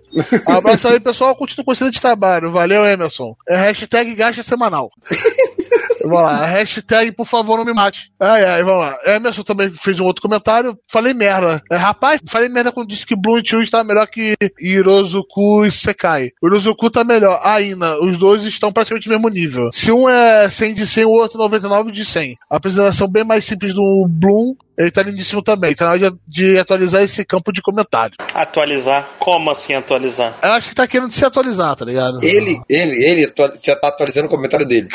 Abraço 0.49 0.89
aí, 0.89 0.99
pessoal. 1.01 1.37
Continua 1.37 1.67
com 1.67 1.73
excelente 1.73 2.01
trabalho. 2.01 2.51
Valeu, 2.51 2.83
Emerson. 2.83 3.37
É 3.47 3.57
hashtag 3.57 4.15
gacha 4.15 4.43
semanal. 4.43 4.89
Vamos 6.09 6.23
lá, 6.23 6.47
hashtag 6.47 7.13
por 7.13 7.27
favor 7.27 7.59
não 7.59 7.65
me 7.65 7.73
mate. 7.73 8.13
Ai, 8.19 8.45
ai, 8.45 8.63
vamos 8.63 8.81
lá. 8.81 8.99
Emerson 9.05 9.43
também 9.43 9.71
fez 9.71 9.99
um 10.01 10.05
outro 10.05 10.23
comentário. 10.23 10.79
Falei 10.89 11.15
merda. 11.15 11.63
É, 11.71 11.77
rapaz, 11.77 12.21
falei 12.29 12.49
merda 12.49 12.73
quando 12.73 12.89
disse 12.89 13.07
que 13.07 13.17
Blue 13.17 13.41
Chew 13.45 13.63
está 13.63 13.83
melhor 13.83 14.07
que 14.07 14.35
Hirozuku 14.61 15.65
e 15.65 15.71
Sekai. 15.71 16.31
O 16.43 16.47
Hirozuku 16.47 16.91
tá 16.91 17.05
melhor. 17.05 17.41
Ainda, 17.45 18.01
os 18.03 18.19
dois 18.19 18.45
estão 18.45 18.73
praticamente 18.73 19.09
no 19.09 19.15
mesmo 19.15 19.29
nível. 19.29 19.69
Se 19.73 19.91
um 19.91 20.09
é 20.09 20.49
100 20.49 20.75
de 20.75 20.87
100, 20.87 21.05
o 21.05 21.11
outro 21.11 21.39
99 21.39 21.91
de 21.91 22.05
100. 22.05 22.37
A 22.51 22.57
apresentação 22.57 23.09
bem 23.09 23.25
mais 23.25 23.45
simples 23.45 23.75
do 23.75 24.07
Bloom 24.09 24.55
ele 24.76 24.90
tá 24.90 25.02
lindíssimo 25.02 25.43
também. 25.43 25.75
Tá 25.75 25.87
na 25.87 25.93
hora 25.93 26.14
de, 26.26 26.59
atualizar 26.59 27.02
esse 27.02 27.25
campo 27.25 27.52
de 27.52 27.62
comentário. 27.62 28.14
Atualizar? 28.35 29.09
Como 29.19 29.50
assim 29.50 29.75
atualizar? 29.75 30.38
Eu 30.43 30.52
acho 30.52 30.71
que 30.71 30.75
tá 30.75 30.87
querendo 30.87 31.11
se 31.11 31.25
atualizar, 31.25 31.75
tá 31.76 31.85
ligado? 31.85 32.23
Ele, 32.23 32.61
ele, 32.69 33.04
ele 33.04 33.33
você 33.35 33.75
tá 33.76 33.88
atualizando 33.88 34.26
o 34.26 34.31
comentário 34.31 34.66
dele. 34.66 34.88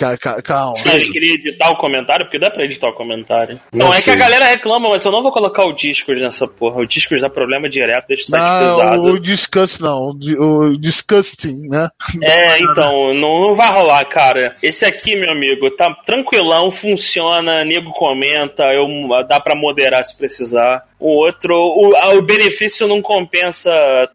Calma. 0.43 0.74
Ele 0.86 1.12
queria 1.12 1.33
editar 1.36 1.69
o 1.69 1.77
comentário, 1.77 2.25
porque 2.25 2.39
dá 2.39 2.51
pra 2.51 2.63
editar 2.63 2.89
o 2.89 2.93
comentário. 2.93 3.59
Não, 3.71 3.88
não 3.88 3.93
é 3.93 4.01
que 4.01 4.12
a 4.12 4.15
galera 4.15 4.45
reclama, 4.45 4.89
mas 4.89 5.03
eu 5.05 5.12
não 5.12 5.21
vou 5.21 5.31
colocar 5.31 5.63
o 5.63 5.74
Discord 5.74 6.21
nessa 6.21 6.48
porra. 6.48 6.81
O 6.81 6.86
Discord 6.86 7.21
dá 7.21 7.29
problema 7.29 7.69
direto, 7.69 8.07
deixa 8.07 8.24
o 8.24 8.27
site 8.27 8.41
não, 8.41 8.77
pesado. 8.77 9.03
O 9.03 9.19
Discuss 9.19 9.79
não. 9.79 10.09
O 10.09 10.77
Disgusting, 10.77 11.67
né? 11.67 11.89
É, 12.21 12.59
então, 12.62 13.13
não, 13.13 13.50
não 13.50 13.55
vai 13.55 13.71
rolar, 13.71 14.03
cara. 14.05 14.55
Esse 14.62 14.86
aqui, 14.86 15.17
meu 15.17 15.31
amigo, 15.31 15.69
tá 15.71 15.93
tranquilão, 16.05 16.71
funciona, 16.71 17.63
nego 17.63 17.91
comenta, 17.91 18.63
eu, 18.74 18.88
dá 19.27 19.39
pra 19.39 19.55
moderar 19.69 20.03
se 20.03 20.15
precisar. 20.15 20.83
O 20.99 21.09
outro, 21.23 21.55
o, 21.55 21.93
o 22.17 22.21
benefício 22.21 22.88
não 22.88 23.01
compensa 23.01 23.71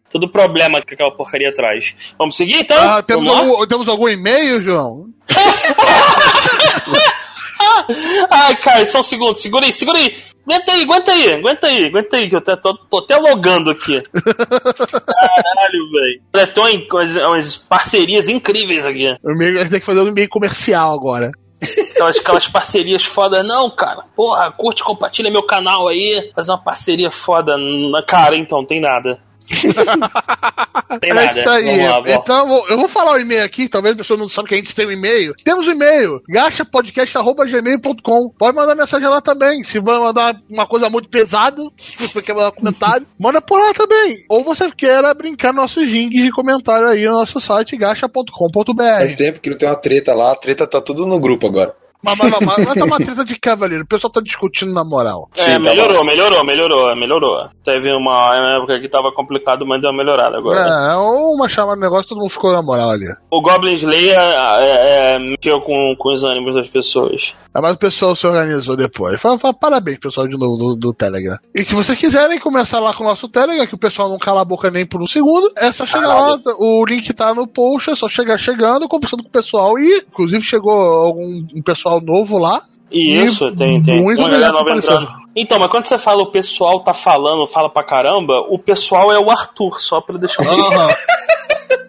todo 0.09 0.25
o 0.25 0.29
problema 0.29 0.81
que 0.81 0.93
aquela 0.93 1.11
porcaria 1.11 1.53
traz. 1.53 1.95
Vamos 2.17 2.35
seguir 2.35 2.59
então? 2.59 2.77
Ah, 2.77 3.01
temos, 3.01 3.27
algum, 3.27 3.65
temos 3.67 3.87
algum 3.87 4.09
e-mail, 4.09 4.61
João? 4.61 5.07
Ai, 8.29 8.55
cara, 8.57 8.85
só 8.87 8.99
um 8.99 9.03
segundo, 9.03 9.37
segura 9.37 9.65
aí, 9.65 9.73
segura 9.73 9.97
aí. 9.97 10.15
Aguenta 10.47 10.71
aí, 10.73 10.83
aguenta 10.83 11.11
aí, 11.11 11.33
aguenta 11.33 11.67
aí, 11.67 11.85
aguenta 11.85 12.17
aí, 12.17 12.29
que 12.29 12.35
eu 12.35 12.41
tô, 12.41 12.55
tô, 12.57 12.77
tô 12.77 12.99
até 12.99 13.17
logando 13.17 13.71
aqui. 13.71 13.99
Caralho, 14.03 15.89
velho. 15.91 16.21
Deve 16.31 16.51
ter 16.51 16.59
umas, 16.59 17.15
umas, 17.15 17.55
parcerias 17.55 18.29
incríveis 18.29 18.85
aqui. 18.85 19.07
O 19.23 19.31
a 19.31 19.63
gente 19.63 19.71
tem 19.71 19.79
que 19.79 19.85
fazer 19.85 20.01
um 20.01 20.07
e-mail 20.07 20.29
comercial 20.29 20.93
agora. 20.93 21.31
Aquelas, 21.91 22.17
aquelas 22.17 22.47
parcerias 22.47 23.05
foda, 23.05 23.43
não, 23.43 23.69
cara. 23.69 24.03
Porra, 24.15 24.51
curte, 24.51 24.83
compartilha 24.83 25.31
meu 25.31 25.43
canal 25.43 25.87
aí. 25.87 26.31
Fazer 26.35 26.51
uma 26.51 26.61
parceria 26.61 27.11
foda. 27.11 27.55
Cara, 28.07 28.35
então, 28.35 28.65
tem 28.65 28.79
nada. 28.79 29.19
tem 30.99 31.13
nada. 31.13 31.27
É 31.27 31.31
isso 31.31 31.49
aí. 31.49 31.87
Lá, 31.87 32.03
então, 32.07 32.65
eu 32.67 32.77
vou 32.77 32.87
falar 32.87 33.13
o 33.13 33.19
e-mail 33.19 33.43
aqui, 33.43 33.67
talvez 33.67 33.93
a 33.93 33.97
pessoa 33.97 34.19
não 34.19 34.29
sabe 34.29 34.49
que 34.49 34.55
a 34.55 34.57
gente 34.57 34.75
tem 34.75 34.87
um 34.87 34.91
e-mail. 34.91 35.33
Temos 35.43 35.67
um 35.67 35.71
e-mail, 35.71 36.21
gachapodcast.gmail.com. 36.29 38.29
Pode 38.37 38.55
mandar 38.55 38.75
mensagem 38.75 39.07
lá 39.07 39.21
também. 39.21 39.63
Se 39.63 39.79
vai 39.79 39.99
mandar 39.99 40.39
uma 40.49 40.67
coisa 40.67 40.89
muito 40.89 41.09
pesada, 41.09 41.61
se 41.77 41.97
você 42.07 42.21
quer 42.21 42.33
mandar 42.33 42.49
um 42.49 42.55
comentário, 42.55 43.07
manda 43.19 43.41
por 43.41 43.59
lá 43.59 43.73
também. 43.73 44.25
Ou 44.29 44.43
você 44.43 44.71
queira 44.71 45.13
brincar 45.13 45.53
nossos 45.53 45.87
rings 45.87 46.23
de 46.23 46.31
comentário 46.31 46.87
aí 46.87 47.05
no 47.05 47.13
nosso 47.13 47.39
site, 47.39 47.77
gacha.com.br. 47.77 48.83
Faz 48.83 49.15
tempo 49.15 49.39
que 49.39 49.49
não 49.49 49.57
tem 49.57 49.69
uma 49.69 49.75
treta 49.75 50.13
lá, 50.13 50.31
a 50.31 50.35
treta 50.35 50.67
tá 50.67 50.81
tudo 50.81 51.05
no 51.05 51.19
grupo 51.19 51.47
agora. 51.47 51.73
Mas, 52.03 52.17
mas, 52.17 52.31
mas, 52.31 52.65
mas 52.65 52.75
tá 52.75 52.85
uma 52.85 52.97
treta 52.97 53.25
de 53.25 53.39
cavaleiro. 53.39 53.83
O 53.83 53.87
pessoal 53.87 54.11
tá 54.11 54.21
discutindo 54.21 54.73
na 54.73 54.83
moral. 54.83 55.29
É, 55.35 55.41
Sim, 55.41 55.59
melhorou, 55.59 55.97
tá 55.97 56.03
melhorou, 56.03 56.45
melhorou, 56.45 56.95
melhorou. 56.95 57.49
Teve 57.63 57.91
uma 57.93 58.57
época 58.57 58.79
que 58.79 58.87
tava 58.87 59.11
complicado, 59.11 59.65
mas 59.65 59.81
deu 59.81 59.89
uma 59.89 59.97
melhorada 59.97 60.37
agora. 60.37 60.59
É, 60.59 60.95
ou 60.97 61.33
uma 61.33 61.49
chamada 61.49 61.75
de 61.75 61.81
negócio, 61.81 62.09
todo 62.09 62.19
mundo 62.19 62.29
ficou 62.29 62.51
na 62.51 62.61
moral 62.61 62.91
ali. 62.91 63.07
O 63.31 63.41
Goblin 63.41 63.73
Slayer 63.73 64.17
é, 64.17 65.15
é, 65.15 65.19
mexeu 65.19 65.61
com, 65.61 65.95
com 65.97 66.13
os 66.13 66.23
ânimos 66.23 66.55
das 66.55 66.67
pessoas. 66.67 67.33
É, 67.55 67.61
mas 67.61 67.75
o 67.75 67.79
pessoal 67.79 68.13
se 68.13 68.27
organizou 68.27 68.75
depois. 68.75 69.19
Fala, 69.19 69.39
fala, 69.39 69.53
parabéns, 69.53 69.97
pessoal, 69.97 70.27
de 70.27 70.37
novo 70.37 70.57
do, 70.57 70.75
do, 70.75 70.93
Telegram. 70.93 71.37
E 71.55 71.63
que 71.63 71.73
vocês 71.73 71.97
quiserem 71.97 72.39
começar 72.39 72.79
lá 72.79 72.93
com 72.93 73.03
o 73.03 73.07
nosso 73.07 73.27
Telegram, 73.29 73.65
que 73.65 73.75
o 73.75 73.79
pessoal 73.79 74.09
não 74.09 74.19
cala 74.19 74.41
a 74.41 74.45
boca 74.45 74.69
nem 74.69 74.85
por 74.85 75.01
um 75.01 75.07
segundo, 75.07 75.51
é 75.57 75.71
só 75.71 75.85
chegar 75.85 76.13
lá. 76.13 76.39
O 76.59 76.85
link 76.85 77.13
tá 77.13 77.33
no 77.33 77.47
post, 77.47 77.89
é 77.89 77.95
só 77.95 78.07
chegar 78.07 78.37
chegando, 78.37 78.87
conversando 78.87 79.23
com 79.23 79.29
o 79.29 79.31
pessoal. 79.31 79.79
E, 79.79 80.05
inclusive, 80.07 80.43
chegou 80.43 80.71
algum 80.71 81.45
um 81.55 81.61
pessoal 81.61 81.94
novo 82.01 82.37
lá. 82.37 82.61
Isso, 82.91 83.53
tem, 83.55 83.81
tem. 83.81 84.01
Muito 84.01 84.19
uma 84.19 84.29
galera 84.29 84.53
nova 84.53 84.71
entrando. 84.71 85.07
Então, 85.35 85.59
mas 85.59 85.67
quando 85.69 85.85
você 85.85 85.97
fala 85.97 86.21
o 86.21 86.31
pessoal 86.31 86.79
tá 86.79 86.93
falando, 86.93 87.45
fala 87.47 87.69
pra 87.69 87.83
caramba, 87.83 88.39
o 88.49 88.57
pessoal 88.57 89.11
é 89.11 89.19
o 89.19 89.29
Arthur, 89.29 89.81
só 89.81 89.99
pra 89.99 90.17
deixar. 90.17 90.43
Uhum. 90.43 90.95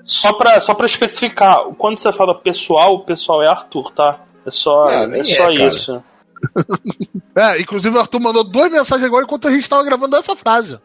só, 0.05 0.33
pra, 0.33 0.61
só 0.61 0.75
pra 0.75 0.87
especificar, 0.87 1.59
quando 1.79 1.99
você 1.99 2.13
fala 2.13 2.35
pessoal, 2.35 2.95
o 2.95 3.05
pessoal 3.05 3.43
é 3.43 3.49
Arthur, 3.49 3.93
tá? 3.93 4.19
É 4.45 4.51
só, 4.51 4.85
não, 5.07 5.15
é 5.15 5.25
só 5.25 5.51
é, 5.51 5.55
isso. 5.55 6.03
É, 7.37 7.61
inclusive 7.61 7.95
o 7.95 8.01
Arthur 8.01 8.19
mandou 8.19 8.43
duas 8.43 8.71
mensagens 8.71 9.07
agora 9.07 9.25
enquanto 9.25 9.47
a 9.47 9.51
gente 9.51 9.69
tava 9.69 9.85
gravando 9.85 10.17
essa 10.17 10.35
frase. 10.35 10.79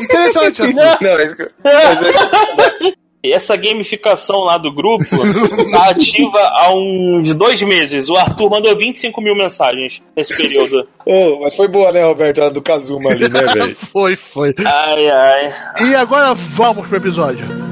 Interessante, 0.00 0.62
Arthur. 0.62 1.48
Não, 1.64 1.70
é 1.70 2.94
essa 3.22 3.56
gamificação 3.56 4.40
lá 4.40 4.56
do 4.56 4.72
grupo 4.72 5.04
tá 5.70 5.90
ativa 5.90 6.38
há 6.38 6.72
uns 6.74 7.34
dois 7.34 7.60
meses. 7.62 8.08
O 8.08 8.16
Arthur 8.16 8.50
mandou 8.50 8.74
25 8.76 9.20
mil 9.20 9.36
mensagens 9.36 10.02
nesse 10.16 10.36
período. 10.36 10.88
Oh, 11.04 11.40
mas 11.40 11.54
foi 11.54 11.68
boa, 11.68 11.92
né, 11.92 12.02
Roberto? 12.04 12.42
A 12.42 12.48
do 12.48 12.62
Kazuma 12.62 13.10
ali, 13.10 13.28
né, 13.28 13.42
velho? 13.52 13.76
foi, 13.76 14.16
foi. 14.16 14.54
Ai, 14.64 15.10
ai. 15.10 15.54
E 15.82 15.94
agora 15.94 16.34
vamos 16.34 16.86
pro 16.86 16.96
episódio. 16.96 17.69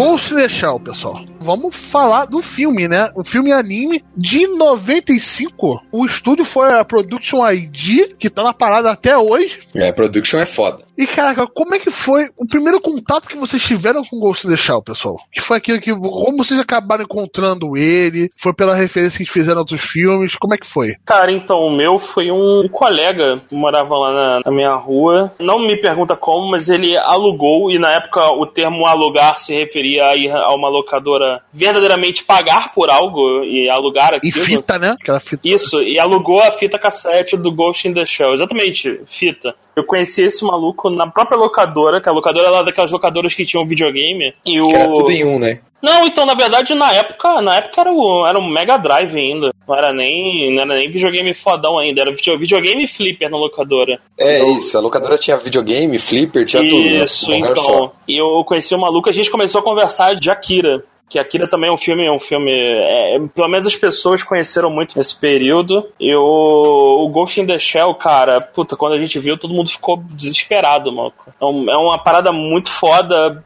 Ghost 0.00 0.30
in 0.30 0.38
the 0.38 0.48
Shell, 0.48 0.80
pessoal. 0.80 1.29
Vamos 1.42 1.74
falar 1.74 2.26
do 2.26 2.42
filme, 2.42 2.86
né? 2.86 3.10
O 3.16 3.24
filme 3.24 3.50
anime 3.50 4.04
de 4.14 4.46
95. 4.46 5.80
O 5.90 6.04
estúdio 6.04 6.44
foi 6.44 6.70
a 6.70 6.84
Production 6.84 7.48
ID, 7.50 8.14
que 8.18 8.28
tá 8.28 8.42
na 8.42 8.52
parada 8.52 8.90
até 8.90 9.16
hoje. 9.16 9.60
É, 9.74 9.88
a 9.88 9.92
Production 9.92 10.38
é 10.38 10.44
foda. 10.44 10.84
E, 11.00 11.06
cara, 11.06 11.46
como 11.46 11.74
é 11.74 11.78
que 11.78 11.90
foi 11.90 12.28
o 12.36 12.46
primeiro 12.46 12.78
contato 12.78 13.26
que 13.26 13.38
vocês 13.38 13.62
tiveram 13.62 14.04
com 14.04 14.20
Ghost 14.20 14.46
in 14.46 14.50
the 14.50 14.56
Shell, 14.56 14.82
pessoal? 14.82 15.16
Que 15.32 15.40
foi 15.40 15.56
aquilo 15.56 15.80
que. 15.80 15.94
Como 15.94 16.44
vocês 16.44 16.60
acabaram 16.60 17.04
encontrando 17.04 17.74
ele? 17.74 18.28
Foi 18.36 18.52
pela 18.52 18.74
referência 18.74 19.24
que 19.24 19.30
fizeram 19.30 19.60
outros 19.60 19.80
filmes? 19.80 20.36
Como 20.36 20.52
é 20.52 20.58
que 20.58 20.66
foi? 20.66 20.92
Cara, 21.06 21.32
então, 21.32 21.56
o 21.56 21.74
meu 21.74 21.98
foi 21.98 22.30
um 22.30 22.68
colega 22.70 23.40
que 23.48 23.54
morava 23.54 23.96
lá 23.96 24.12
na, 24.12 24.40
na 24.44 24.52
minha 24.52 24.74
rua. 24.74 25.32
Não 25.40 25.58
me 25.66 25.80
pergunta 25.80 26.14
como, 26.14 26.50
mas 26.50 26.68
ele 26.68 26.94
alugou, 26.98 27.70
e 27.70 27.78
na 27.78 27.92
época 27.92 28.20
o 28.32 28.44
termo 28.44 28.84
alugar 28.84 29.38
se 29.38 29.54
referia 29.54 30.04
a 30.04 30.16
ir 30.16 30.30
a 30.30 30.54
uma 30.54 30.68
locadora 30.68 31.29
verdadeiramente 31.52 32.24
pagar 32.24 32.72
por 32.74 32.90
algo 32.90 33.44
e 33.44 33.68
alugar 33.68 34.14
aquilo. 34.14 34.44
E 34.44 34.46
fita, 34.46 34.78
né? 34.78 34.96
Aquela 35.00 35.20
fita. 35.20 35.48
Isso, 35.48 35.82
e 35.82 35.98
alugou 35.98 36.40
a 36.40 36.50
fita 36.52 36.78
cassete 36.78 37.36
do 37.36 37.52
Ghost 37.52 37.86
in 37.86 37.94
the 37.94 38.06
Shell. 38.06 38.32
Exatamente, 38.32 39.00
fita. 39.06 39.54
Eu 39.76 39.84
conheci 39.84 40.22
esse 40.22 40.44
maluco 40.44 40.90
na 40.90 41.10
própria 41.10 41.38
locadora, 41.38 42.00
que 42.00 42.08
a 42.08 42.12
locadora 42.12 42.48
era 42.48 42.62
daquelas 42.62 42.90
locadoras 42.90 43.34
que 43.34 43.46
tinham 43.46 43.66
videogame. 43.66 44.34
E 44.44 44.60
o... 44.60 44.68
Que 44.68 44.74
era 44.74 44.92
tudo 44.92 45.10
em 45.10 45.24
um, 45.24 45.38
né? 45.38 45.60
Não, 45.82 46.06
então, 46.06 46.26
na 46.26 46.34
verdade, 46.34 46.74
na 46.74 46.92
época, 46.92 47.40
na 47.40 47.56
época 47.56 47.80
era 47.80 47.90
o, 47.90 48.26
era 48.26 48.38
um 48.38 48.46
Mega 48.46 48.76
Drive 48.76 49.16
ainda. 49.16 49.50
Não 49.66 49.74
era 49.74 49.92
nem, 49.92 50.54
não 50.54 50.62
era 50.62 50.74
nem 50.74 50.90
videogame 50.90 51.32
fodão 51.32 51.78
ainda, 51.78 52.02
era 52.02 52.12
videogame 52.12 52.86
flipper 52.86 53.30
na 53.30 53.38
locadora. 53.38 53.98
É 54.18 54.38
então, 54.38 54.56
isso, 54.56 54.76
a 54.76 54.80
locadora 54.80 55.16
tinha 55.16 55.38
videogame, 55.38 55.98
flipper, 55.98 56.44
tinha 56.44 56.62
isso, 56.62 56.76
tudo. 56.76 56.90
Né? 56.90 57.04
Isso, 57.04 57.32
então. 57.32 57.92
E 58.06 58.20
eu 58.20 58.44
conheci 58.44 58.74
o 58.74 58.76
um 58.76 58.80
maluco, 58.80 59.08
a 59.08 59.12
gente 59.12 59.30
começou 59.30 59.60
a 59.60 59.64
conversar 59.64 60.14
de 60.14 60.30
Akira 60.30 60.84
que 61.10 61.18
Akira 61.18 61.48
também 61.48 61.68
é 61.68 61.72
um 61.72 61.76
filme, 61.76 62.06
é 62.06 62.12
um 62.12 62.20
filme. 62.20 62.52
É, 62.52 63.18
pelo 63.34 63.48
menos 63.48 63.66
as 63.66 63.74
pessoas 63.74 64.22
conheceram 64.22 64.70
muito 64.70 64.96
nesse 64.96 65.18
período. 65.18 65.84
E 65.98 66.14
o, 66.14 67.04
o 67.04 67.08
Ghost 67.08 67.40
in 67.40 67.46
the 67.46 67.58
Shell, 67.58 67.96
cara, 67.96 68.40
puta, 68.40 68.76
quando 68.76 68.92
a 68.92 68.98
gente 68.98 69.18
viu, 69.18 69.36
todo 69.36 69.52
mundo 69.52 69.68
ficou 69.68 69.96
desesperado, 69.96 70.92
mano. 70.92 71.12
É, 71.40 71.44
um, 71.44 71.68
é 71.68 71.76
uma 71.76 71.98
parada 71.98 72.30
muito 72.30 72.70
foda, 72.70 73.44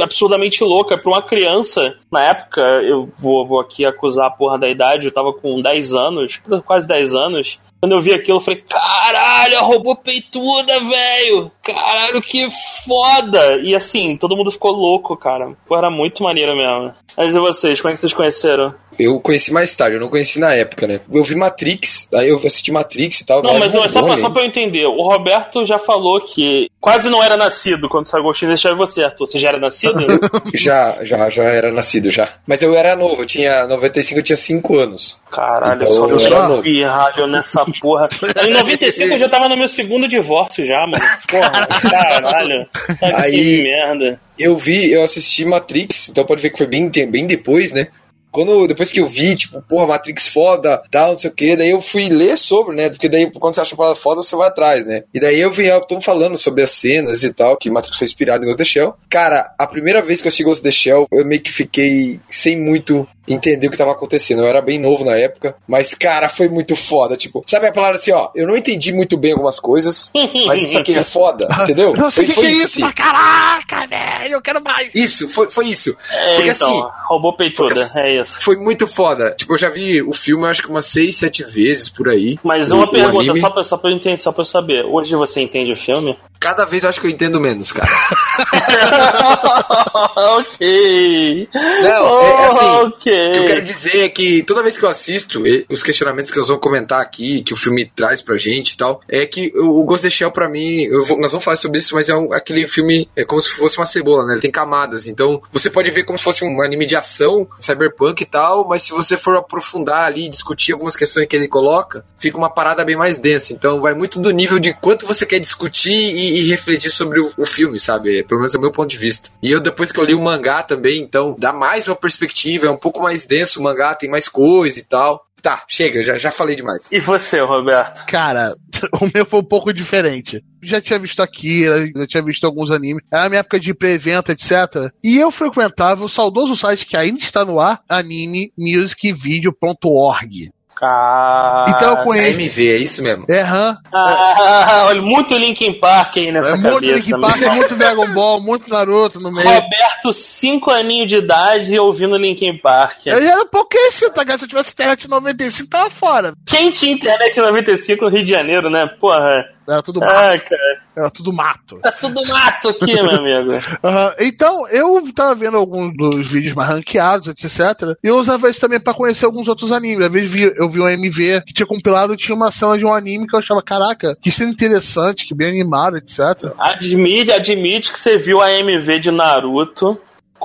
absurdamente 0.00 0.62
louca 0.62 0.96
pra 0.96 1.10
uma 1.10 1.22
criança. 1.22 1.98
Na 2.10 2.22
época, 2.22 2.60
eu 2.60 3.08
vou, 3.18 3.44
vou 3.44 3.60
aqui 3.60 3.84
acusar 3.84 4.26
a 4.26 4.30
porra 4.30 4.56
da 4.56 4.68
idade, 4.68 5.06
eu 5.06 5.12
tava 5.12 5.32
com 5.32 5.60
10 5.60 5.94
anos, 5.94 6.40
quase 6.64 6.86
10 6.86 7.14
anos. 7.14 7.58
Quando 7.84 7.92
eu 7.92 8.00
vi 8.00 8.14
aquilo, 8.14 8.38
eu 8.38 8.40
falei, 8.40 8.64
caralho, 8.66 9.58
a 9.58 9.60
robô 9.60 9.94
peituda, 9.94 10.80
velho! 10.80 11.52
Caralho, 11.62 12.22
que 12.22 12.48
foda! 12.86 13.60
E 13.62 13.74
assim, 13.74 14.16
todo 14.16 14.34
mundo 14.34 14.50
ficou 14.50 14.72
louco, 14.72 15.14
cara. 15.18 15.54
Pô, 15.66 15.76
era 15.76 15.90
muito 15.90 16.22
maneiro 16.22 16.56
mesmo. 16.56 16.94
Mas 17.14 17.36
e 17.36 17.38
vocês, 17.38 17.82
como 17.82 17.92
é 17.92 17.94
que 17.94 18.00
vocês 18.00 18.14
conheceram? 18.14 18.74
Eu 18.98 19.20
conheci 19.20 19.52
mais 19.52 19.74
tarde, 19.74 19.96
eu 19.96 20.00
não 20.00 20.08
conheci 20.08 20.38
na 20.38 20.54
época, 20.54 20.86
né? 20.86 21.00
Eu 21.12 21.24
vi 21.24 21.34
Matrix, 21.34 22.08
aí 22.14 22.28
eu 22.28 22.36
assisti 22.38 22.72
Matrix 22.72 23.20
e 23.20 23.26
tal. 23.26 23.42
Não, 23.42 23.58
mas 23.58 23.72
não, 23.72 23.84
é 23.84 23.88
só, 23.88 24.02
pra, 24.02 24.16
só 24.16 24.30
pra 24.30 24.42
eu 24.42 24.46
entender. 24.46 24.86
O 24.86 25.02
Roberto 25.02 25.64
já 25.64 25.78
falou 25.78 26.20
que 26.20 26.68
quase 26.80 27.08
não 27.08 27.22
era 27.22 27.36
nascido 27.36 27.88
quando 27.88 28.06
saiu 28.06 28.22
Ghost 28.24 28.44
in 28.44 28.54
the 28.54 28.74
você, 28.74 29.04
Arthur. 29.04 29.26
Você 29.26 29.38
já 29.38 29.48
era 29.48 29.58
nascido? 29.58 30.06
já, 30.54 30.98
já, 31.02 31.28
já 31.28 31.44
era 31.44 31.72
nascido, 31.72 32.10
já. 32.10 32.28
Mas 32.46 32.62
eu 32.62 32.74
era 32.74 32.96
novo, 32.96 33.22
eu 33.22 33.26
tinha 33.26 33.66
95, 33.66 34.20
eu 34.20 34.24
tinha 34.24 34.36
5 34.36 34.78
anos. 34.78 35.20
Caralho, 35.30 35.74
então, 35.74 36.08
eu 36.08 36.18
sou 36.18 36.36
eu 36.36 36.62
pirralho 36.62 37.26
nessa 37.26 37.64
porra. 37.80 38.08
Em 38.46 38.50
95 38.50 39.14
eu 39.14 39.18
já 39.18 39.28
tava 39.28 39.48
no 39.48 39.56
meu 39.56 39.68
segundo 39.68 40.06
divórcio 40.06 40.64
já, 40.64 40.86
mano. 40.86 41.04
Porra, 41.28 41.66
caralho. 41.90 42.66
Aí, 43.14 43.32
que 43.32 43.62
merda. 43.62 44.20
Eu 44.38 44.56
vi, 44.56 44.90
eu 44.90 45.04
assisti 45.04 45.44
Matrix, 45.44 46.08
então 46.08 46.24
pode 46.24 46.42
ver 46.42 46.50
que 46.50 46.58
foi 46.58 46.66
bem, 46.66 46.88
bem 46.88 47.26
depois, 47.26 47.72
né? 47.72 47.88
Quando 48.34 48.66
depois 48.66 48.90
que 48.90 49.00
eu 49.00 49.06
vi, 49.06 49.36
tipo, 49.36 49.62
porra, 49.62 49.86
Matrix 49.86 50.26
foda, 50.26 50.82
tal, 50.90 51.12
não 51.12 51.18
sei 51.18 51.30
o 51.30 51.32
que, 51.32 51.54
daí 51.54 51.70
eu 51.70 51.80
fui 51.80 52.08
ler 52.08 52.36
sobre, 52.36 52.74
né? 52.74 52.90
Porque 52.90 53.08
daí 53.08 53.30
quando 53.30 53.54
você 53.54 53.60
acha 53.60 53.74
uma 53.74 53.84
parada 53.84 53.94
foda, 53.94 54.24
você 54.24 54.34
vai 54.34 54.48
atrás, 54.48 54.84
né? 54.84 55.04
E 55.14 55.20
daí 55.20 55.40
eu 55.40 55.52
vi, 55.52 55.68
estão 55.68 56.00
falando 56.00 56.36
sobre 56.36 56.62
as 56.62 56.70
cenas 56.70 57.22
e 57.22 57.32
tal, 57.32 57.56
que 57.56 57.70
Matrix 57.70 57.96
foi 57.96 58.04
inspirado 58.06 58.42
em 58.42 58.46
Ghost 58.46 58.60
of 58.60 58.68
the 58.68 58.72
Shell. 58.72 58.94
Cara, 59.08 59.54
a 59.56 59.66
primeira 59.68 60.02
vez 60.02 60.20
que 60.20 60.26
eu 60.26 60.30
assisti 60.30 60.42
Ghost 60.42 60.60
of 60.60 60.68
the 60.68 60.72
Shell, 60.72 61.06
eu 61.12 61.24
meio 61.24 61.40
que 61.40 61.52
fiquei 61.52 62.18
sem 62.28 62.60
muito 62.60 63.06
entender 63.26 63.66
o 63.66 63.70
que 63.70 63.78
tava 63.78 63.92
acontecendo. 63.92 64.42
Eu 64.42 64.48
era 64.48 64.60
bem 64.60 64.78
novo 64.78 65.04
na 65.04 65.16
época, 65.16 65.56
mas, 65.66 65.94
cara, 65.94 66.28
foi 66.28 66.48
muito 66.48 66.76
foda. 66.76 67.16
Tipo, 67.16 67.42
sabe 67.46 67.66
a 67.66 67.72
palavra 67.72 67.98
assim, 67.98 68.12
ó, 68.12 68.30
eu 68.34 68.46
não 68.46 68.56
entendi 68.56 68.92
muito 68.92 69.16
bem 69.16 69.32
algumas 69.32 69.58
coisas, 69.58 70.10
mas 70.46 70.62
isso 70.62 70.78
aqui 70.78 70.96
é 70.96 71.02
foda, 71.02 71.48
entendeu? 71.62 71.92
Não 71.96 72.10
sei 72.10 72.24
o 72.24 72.26
que, 72.28 72.34
que 72.34 72.46
é 72.46 72.50
isso, 72.50 72.84
assim. 72.84 72.94
caraca, 72.94 73.86
velho, 73.86 74.34
eu 74.34 74.42
quero 74.42 74.62
mais. 74.62 74.90
Isso, 74.94 75.28
foi, 75.28 75.48
foi 75.48 75.68
isso. 75.68 75.96
É, 76.10 76.36
Porque 76.36 76.50
então, 76.50 76.68
assim. 76.68 76.96
Roubou 77.06 77.36
peituda, 77.36 77.90
é 77.96 78.20
isso. 78.20 78.23
Foi 78.24 78.56
muito 78.56 78.86
foda. 78.86 79.34
Tipo, 79.36 79.54
eu 79.54 79.58
já 79.58 79.68
vi 79.68 80.02
o 80.02 80.12
filme 80.12 80.46
acho 80.46 80.62
que 80.62 80.68
umas 80.68 80.86
seis, 80.86 81.16
sete 81.16 81.42
vezes 81.44 81.88
por 81.88 82.08
aí. 82.08 82.38
Mas 82.42 82.70
O- 82.70 82.76
uma 82.76 82.90
pergunta, 82.90 83.36
só 83.38 83.50
pra, 83.50 83.64
só, 83.64 83.76
pra 83.76 83.90
eu 83.90 83.96
entender, 83.96 84.16
só 84.18 84.32
pra 84.32 84.42
eu 84.42 84.46
saber. 84.46 84.84
Hoje 84.84 85.14
você 85.16 85.40
entende 85.40 85.72
o 85.72 85.76
filme? 85.76 86.16
Cada 86.40 86.64
vez 86.66 86.82
eu 86.82 86.90
acho 86.90 87.00
que 87.00 87.06
eu 87.06 87.10
entendo 87.10 87.40
menos, 87.40 87.72
cara. 87.72 87.88
ok. 90.16 91.48
Não, 91.82 92.20
é 92.20 92.46
assim. 92.46 92.66
ok. 92.86 93.28
O 93.28 93.32
que 93.32 93.38
eu 93.38 93.44
quero 93.46 93.62
dizer 93.64 93.96
é 94.04 94.08
que 94.08 94.42
toda 94.42 94.62
vez 94.62 94.76
que 94.76 94.84
eu 94.84 94.88
assisto, 94.88 95.42
os 95.70 95.82
questionamentos 95.82 96.30
que 96.30 96.36
nós 96.38 96.48
vamos 96.48 96.62
comentar 96.62 97.00
aqui, 97.00 97.42
que 97.42 97.54
o 97.54 97.56
filme 97.56 97.90
traz 97.94 98.20
pra 98.20 98.36
gente 98.36 98.72
e 98.72 98.76
tal, 98.76 99.00
é 99.08 99.24
que 99.26 99.52
o 99.56 99.82
Ghost 99.84 100.06
in 100.06 100.10
the 100.10 100.14
Shell, 100.14 100.30
pra 100.32 100.48
mim, 100.48 100.86
vou- 101.06 101.18
nós 101.18 101.30
vamos 101.32 101.44
falar 101.44 101.56
sobre 101.56 101.78
isso, 101.78 101.94
mas 101.94 102.08
é 102.10 102.14
um- 102.14 102.32
aquele 102.32 102.66
filme, 102.66 103.08
é 103.16 103.24
como 103.24 103.40
se 103.40 103.50
fosse 103.50 103.78
uma 103.78 103.86
cebola, 103.86 104.26
né? 104.26 104.34
Ele 104.34 104.42
tem 104.42 104.50
camadas. 104.50 105.06
Então, 105.06 105.40
você 105.52 105.70
pode 105.70 105.90
ver 105.90 106.04
como 106.04 106.18
se 106.18 106.24
fosse 106.24 106.44
um 106.44 106.60
anime 106.62 106.84
de 106.84 106.96
ação, 106.96 107.46
cyberpunk 107.58 108.13
e 108.22 108.26
tal, 108.26 108.66
mas 108.68 108.82
se 108.82 108.92
você 108.92 109.16
for 109.16 109.36
aprofundar 109.36 110.04
ali, 110.04 110.28
discutir 110.28 110.72
algumas 110.72 110.96
questões 110.96 111.26
que 111.26 111.36
ele 111.36 111.48
coloca, 111.48 112.04
fica 112.18 112.38
uma 112.38 112.50
parada 112.50 112.84
bem 112.84 112.96
mais 112.96 113.18
densa. 113.18 113.52
Então, 113.52 113.80
vai 113.80 113.94
muito 113.94 114.20
do 114.20 114.30
nível 114.30 114.58
de 114.58 114.72
quanto 114.74 115.06
você 115.06 115.26
quer 115.26 115.38
discutir 115.38 115.92
e, 115.92 116.40
e 116.40 116.48
refletir 116.48 116.90
sobre 116.90 117.20
o, 117.20 117.32
o 117.36 117.44
filme, 117.44 117.78
sabe? 117.78 118.22
Pelo 118.24 118.40
menos 118.40 118.54
é 118.54 118.58
o 118.58 118.60
meu 118.60 118.70
ponto 118.70 118.88
de 118.88 118.98
vista. 118.98 119.30
E 119.42 119.50
eu, 119.50 119.60
depois 119.60 119.90
que 119.90 119.98
eu 119.98 120.04
li 120.04 120.14
o 120.14 120.20
mangá 120.20 120.62
também, 120.62 121.02
então, 121.02 121.34
dá 121.38 121.52
mais 121.52 121.86
uma 121.86 121.96
perspectiva, 121.96 122.66
é 122.66 122.70
um 122.70 122.76
pouco 122.76 123.02
mais 123.02 123.26
denso 123.26 123.60
o 123.60 123.62
mangá, 123.62 123.94
tem 123.94 124.10
mais 124.10 124.28
coisa 124.28 124.78
e 124.78 124.82
tal. 124.82 125.26
Tá, 125.44 125.62
chega, 125.68 126.02
já, 126.02 126.16
já 126.16 126.30
falei 126.30 126.56
demais. 126.56 126.88
E 126.90 126.98
você, 126.98 127.38
Roberto? 127.38 128.06
Cara, 128.06 128.54
o 128.98 129.10
meu 129.14 129.26
foi 129.26 129.40
um 129.40 129.44
pouco 129.44 129.74
diferente. 129.74 130.42
Já 130.62 130.80
tinha 130.80 130.98
visto 130.98 131.20
Akira, 131.20 131.86
já 131.86 132.06
tinha 132.06 132.22
visto 132.22 132.46
alguns 132.46 132.70
animes. 132.70 133.04
Era 133.12 133.26
a 133.26 133.28
minha 133.28 133.40
época 133.40 133.60
de 133.60 133.74
pré-evento, 133.74 134.32
etc. 134.32 134.90
E 135.04 135.18
eu 135.18 135.30
frequentava 135.30 136.02
o 136.02 136.08
saudoso 136.08 136.56
site 136.56 136.86
que 136.86 136.96
ainda 136.96 137.18
está 137.18 137.44
no 137.44 137.60
ar, 137.60 137.82
animemusicvideo.org. 137.86 140.50
Ah, 140.82 141.64
Então 141.68 141.90
eu 141.90 141.96
conheço. 142.04 142.28
AMV, 142.38 142.70
é 142.72 142.76
isso 142.78 143.02
mesmo? 143.02 143.24
É, 143.28 143.40
hã? 143.42 143.76
ah, 143.92 144.84
olha, 144.88 145.00
muito 145.02 145.36
Linkin 145.36 145.78
Park 145.78 146.16
aí 146.16 146.32
nessa 146.32 146.48
É 146.50 146.54
muito 146.56 146.74
cabeça. 146.74 146.94
Linkin 146.96 147.20
Park, 147.20 147.36
meu. 147.38 147.48
é 147.50 147.54
muito 147.54 147.74
Dragon 147.76 148.12
Ball, 148.12 148.40
muito 148.40 148.68
Naruto 148.70 149.20
no 149.20 149.30
meio. 149.30 149.48
Roberto, 149.48 150.12
5 150.12 150.70
aninhos 150.70 151.08
de 151.08 151.16
idade 151.16 151.78
ouvindo 151.78 152.16
Linkin 152.16 152.58
Park. 152.58 153.06
Eu 153.06 153.18
era 153.18 153.46
pouquíssimo, 153.46 154.10
tá? 154.12 154.24
cara? 154.24 154.38
Se 154.38 154.44
eu 154.44 154.48
tivesse 154.48 154.72
internet 154.72 155.04
em 155.04 155.08
95, 155.10 155.70
tava 155.70 155.90
fora. 155.90 156.34
Quem 156.46 156.70
tinha 156.70 156.92
internet 156.92 157.36
em 157.36 157.42
95 157.42 158.04
no 158.04 158.10
Rio 158.10 158.24
de 158.24 158.30
Janeiro, 158.30 158.68
né? 158.70 158.86
Porra. 159.00 159.44
Era 159.68 159.82
tudo 159.82 160.00
mato. 160.00 160.12
Ah, 160.12 160.38
cara. 160.38 160.83
Era 160.96 161.10
tudo 161.10 161.32
mato. 161.32 161.78
Tá 161.80 161.92
tudo 161.92 162.24
mato 162.26 162.68
aqui, 162.68 162.92
meu 162.92 163.10
amigo. 163.18 163.52
Aham. 163.82 164.14
Então, 164.20 164.68
eu 164.68 165.02
tava 165.12 165.34
vendo 165.34 165.56
alguns 165.56 165.96
dos 165.96 166.26
vídeos 166.26 166.54
mais 166.54 166.68
ranqueados, 166.70 167.28
etc. 167.28 167.96
E 168.02 168.06
eu 168.08 168.16
usava 168.16 168.48
isso 168.48 168.60
também 168.60 168.78
pra 168.80 168.94
conhecer 168.94 169.24
alguns 169.24 169.48
outros 169.48 169.72
animes. 169.72 170.06
Às 170.06 170.12
vezes 170.12 170.30
vi- 170.30 170.52
eu 170.56 170.68
vi 170.68 170.80
um 170.80 170.88
MV 170.88 171.42
que 171.46 171.52
tinha 171.52 171.66
compilado 171.66 172.14
e 172.14 172.16
tinha 172.16 172.34
uma 172.36 172.50
cena 172.50 172.78
de 172.78 172.84
um 172.86 172.92
anime 172.94 173.26
que 173.26 173.34
eu 173.34 173.38
achava, 173.40 173.62
caraca, 173.62 174.16
que 174.20 174.30
cena 174.30 174.50
interessante, 174.50 175.26
que 175.26 175.34
bem 175.34 175.48
animado, 175.48 175.96
etc. 175.96 176.52
Admite, 176.58 177.32
admite 177.32 177.92
que 177.92 177.98
você 177.98 178.16
viu 178.16 178.40
a 178.40 178.52
MV 178.52 179.00
de 179.00 179.10
Naruto 179.10 179.98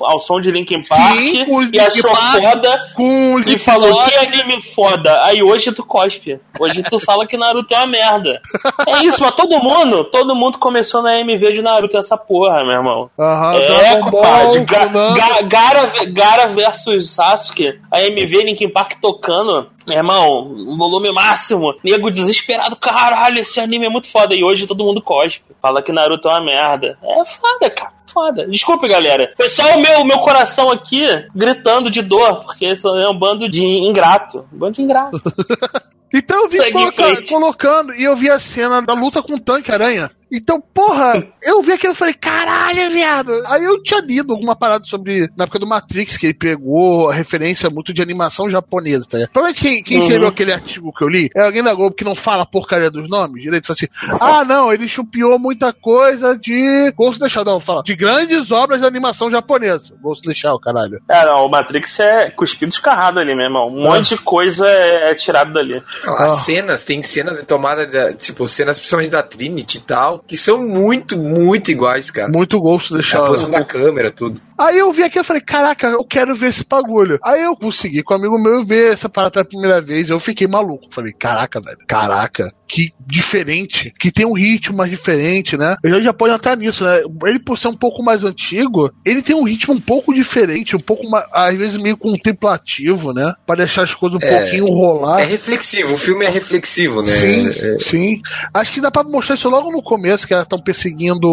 ao 0.06 0.20
som 0.20 0.40
de 0.40 0.52
Linkin 0.52 0.82
Park 0.88 1.16
Sim, 1.20 1.46
o 1.50 1.62
e 1.62 1.66
Linkin 1.66 1.80
achou 1.80 2.12
Park. 2.12 2.42
foda 2.42 2.80
Com 2.96 3.40
e 3.46 3.58
falou 3.58 4.04
que 4.04 4.16
anime 4.16 4.62
foda. 4.74 5.20
Aí 5.24 5.42
hoje 5.44 5.72
tu 5.72 5.84
cospe. 5.86 6.40
Hoje 6.60 6.84
tu 6.84 7.00
fala 7.00 7.26
que 7.26 7.38
Naruto 7.38 7.74
é 7.74 7.78
uma 7.78 7.88
merda. 7.88 8.42
É 8.88 9.04
isso, 9.06 9.22
mas 9.22 9.32
todo 9.32 9.60
mundo, 9.60 10.04
todo 10.06 10.36
mundo 10.36 10.58
começou 10.58 11.02
na 11.02 11.18
MV 11.20 11.54
de 11.54 11.62
Naruto 11.62 11.98
essa 11.98 12.18
porra, 12.18 12.64
meu 12.64 12.74
irmão. 12.74 13.10
Aham, 13.18 13.54
É, 13.56 14.00
compadre. 14.02 14.60
Ga-. 14.66 14.86
Ga- 14.86 15.42
Gara, 15.44 15.92
Gara 16.12 16.48
versus 16.48 17.12
Sasuke. 17.12 17.80
A 17.92 18.02
MV 18.02 18.44
Linkin 18.44 18.70
Park 18.70 18.94
tocando. 19.02 19.68
Irmão, 19.88 20.44
um 20.56 20.78
volume 20.78 21.12
máximo. 21.12 21.74
Nego 21.84 22.12
desesperado. 22.12 22.76
Caralho, 22.76 23.40
esse 23.40 23.60
anime 23.60 23.88
é 23.88 23.90
muito 23.90 24.10
foda. 24.12 24.36
E 24.36 24.44
hoje 24.44 24.68
todo 24.68 24.84
mundo 24.84 25.02
cospe. 25.02 25.44
Fala 25.62 25.82
que 25.82 25.92
Naruto 25.92 26.28
é 26.30 26.32
uma 26.34 26.46
merda. 26.46 26.98
É 27.04 27.26
foda, 27.26 27.70
cara. 27.70 27.92
Foda. 28.12 28.48
Desculpe, 28.48 28.88
galera. 28.88 29.34
Foi 29.38 29.50
só 29.50 29.76
o 29.78 29.82
meu, 29.82 30.04
meu 30.04 30.20
coração 30.20 30.70
aqui 30.72 31.06
gritando 31.36 31.90
de 31.92 32.02
dor. 32.02 32.44
Porque 32.44 32.72
isso 32.72 32.88
é 32.90 33.10
um 33.10 33.18
bando 33.18 33.48
de 33.50 33.64
ingrato. 33.66 34.46
Um 34.54 34.58
bando 34.58 34.74
de 34.74 34.82
ingrato. 34.82 35.20
Então 36.12 36.46
eu 36.46 36.50
vi 36.50 36.58
Segue 36.58 36.70
em 36.70 36.74
coloca- 36.74 37.04
frente. 37.04 37.30
colocando 37.30 37.94
e 37.94 38.04
eu 38.04 38.16
vi 38.18 38.32
a 38.32 38.40
cena 38.40 38.82
da 38.82 38.94
luta 38.94 39.22
com 39.22 39.36
o 39.36 39.40
tanque 39.40 39.72
aranha. 39.72 40.10
Então, 40.32 40.62
porra, 40.62 41.24
eu 41.42 41.62
vi 41.64 41.72
aquilo 41.72 41.94
e 41.94 41.96
falei, 41.96 42.14
caralho, 42.14 42.92
viado. 42.92 43.32
Aí 43.48 43.64
eu 43.64 43.82
tinha 43.82 44.00
lido 44.02 44.34
alguma 44.34 44.56
parada 44.56 44.86
sobre, 44.86 45.28
na 45.38 45.44
época 45.46 45.58
do 45.60 45.66
Matrix, 45.68 46.18
que 46.18 46.28
ele 46.28 46.34
pegou 46.34 47.10
a 47.10 47.14
referência 47.14 47.70
muito 47.70 47.92
de 47.94 48.02
animação 48.02 48.50
japonesa, 48.50 49.06
tá 49.10 49.18
ligado? 49.18 49.32
Provavelmente 49.32 49.62
quem, 49.62 49.84
quem 49.84 49.98
Uhum. 49.98 50.04
escreveu 50.04 50.28
aquele 50.28 50.54
artigo 50.54 50.94
que 50.94 51.04
eu 51.04 51.08
li 51.10 51.30
é 51.36 51.42
alguém 51.42 51.64
da 51.64 51.74
Globo 51.74 51.96
que 51.96 52.04
não 52.06 52.16
fala 52.16 52.44
a 52.44 52.46
porcaria 52.46 52.92
dos 52.92 53.10
nomes 53.10 53.42
direito. 53.42 53.66
Fala 53.68 53.76
assim, 53.76 53.88
ah, 54.20 54.44
não, 54.46 54.72
ele 54.72 54.88
chupiou 54.88 55.40
muita 55.40 55.74
coisa 55.74 56.38
de 56.38 56.92
Ghost 56.96 57.18
in 57.20 57.24
the 57.24 57.30
Shell. 57.30 57.44
Não, 57.46 57.60
fala, 57.60 57.82
de 57.84 57.96
grandes 57.96 58.52
obras 58.52 58.82
de 58.82 58.86
animação 58.88 59.32
japonesa. 59.32 59.96
Ghost 60.02 60.26
in 60.26 60.30
the 60.30 60.36
Shell, 60.36 60.60
caralho. 60.60 61.02
É, 61.10 61.26
não, 61.26 61.46
o 61.46 61.50
Matrix 61.50 62.00
é 62.00 62.30
cuspido 62.30 62.72
escarrado 62.72 63.20
ali, 63.20 63.34
meu 63.36 63.46
irmão. 63.46 63.68
Um 63.70 63.86
Ah. 63.88 63.96
monte 63.96 64.10
de 64.16 64.18
coisa 64.22 64.68
é, 64.68 65.12
é 65.12 65.16
tirado 65.16 65.54
dali. 65.54 65.82
As 66.06 66.34
Ah. 66.34 66.40
cenas, 66.42 66.84
tem 66.84 67.02
cenas 67.02 67.38
de 67.40 67.46
tomada, 67.46 67.86
da, 67.88 68.14
tipo, 68.14 68.48
cenas 68.48 68.78
principalmente 68.78 69.10
da 69.12 69.24
Trinity 69.24 69.78
e 69.78 69.82
tal, 69.82 70.19
que 70.28 70.38
são 70.38 70.66
muito, 70.68 71.18
muito 71.18 71.72
iguais, 71.72 72.12
cara. 72.12 72.32
Muito 72.32 72.58
in 72.58 72.98
the 72.98 73.18
A 73.18 73.22
posição 73.22 73.52
da 73.52 73.64
câmera, 73.64 74.12
tudo. 74.12 74.42
Aí 74.58 74.78
eu 74.78 74.92
vi 74.92 75.04
aqui 75.04 75.20
e 75.20 75.24
falei, 75.24 75.42
caraca, 75.42 75.88
eu 75.88 76.04
quero 76.04 76.36
ver 76.36 76.50
esse 76.50 76.66
bagulho. 76.66 77.20
Aí 77.24 77.44
eu 77.44 77.56
consegui 77.56 78.04
com 78.04 78.14
um 78.14 78.18
amigo 78.18 78.38
meu 78.38 78.66
ver 78.66 78.94
essa 78.94 79.10
parada 79.10 79.32
pela 79.32 79.46
primeira 79.46 79.82
vez. 79.82 80.10
Eu 80.10 80.20
fiquei 80.20 80.48
maluco. 80.48 80.88
Falei, 80.92 81.14
caraca, 81.14 81.62
velho, 81.62 81.78
caraca, 81.88 82.52
que 82.70 82.94
diferente. 83.06 83.92
Que 84.00 84.12
tem 84.12 84.26
um 84.26 84.34
ritmo 84.34 84.78
mais 84.78 84.92
diferente, 84.92 85.58
né? 85.58 85.76
Eu 85.84 86.02
já 86.02 86.14
pode 86.14 86.34
entrar 86.36 86.56
nisso, 86.56 86.84
né? 86.84 87.02
Ele, 87.26 87.40
por 87.40 87.58
ser 87.58 87.68
um 87.70 87.76
pouco 87.76 88.04
mais 88.04 88.24
antigo, 88.24 88.92
ele 89.06 89.22
tem 89.24 89.36
um 89.36 89.44
ritmo 89.44 89.74
um 89.74 89.82
pouco 89.82 90.14
diferente, 90.14 90.76
um 90.76 90.80
pouco 90.80 91.10
mais, 91.10 91.26
às 91.34 91.56
vezes 91.58 91.78
meio 91.78 91.98
contemplativo, 91.98 93.12
né? 93.14 93.34
Pra 93.46 93.56
deixar 93.56 93.82
as 93.84 93.94
coisas 93.94 94.20
um 94.22 94.26
É. 94.26 94.42
pouquinho 94.42 94.66
rolar. 94.68 95.22
É 95.22 95.26
reflexivo, 95.26 95.94
o 95.94 95.98
filme 95.98 96.26
é 96.26 96.30
reflexivo, 96.30 97.02
né? 97.02 97.08
Sim, 97.10 97.50
É- 97.50 97.78
sim. 97.80 98.22
Acho 98.54 98.72
que 98.74 98.82
dá 98.82 98.92
pra 98.92 99.04
mostrar 99.04 99.36
isso 99.36 99.50
logo 99.50 99.72
no 99.72 99.82
começo, 99.82 100.28
que 100.28 100.34
elas 100.34 100.46
estão 100.46 100.62
perseguindo 100.62 101.28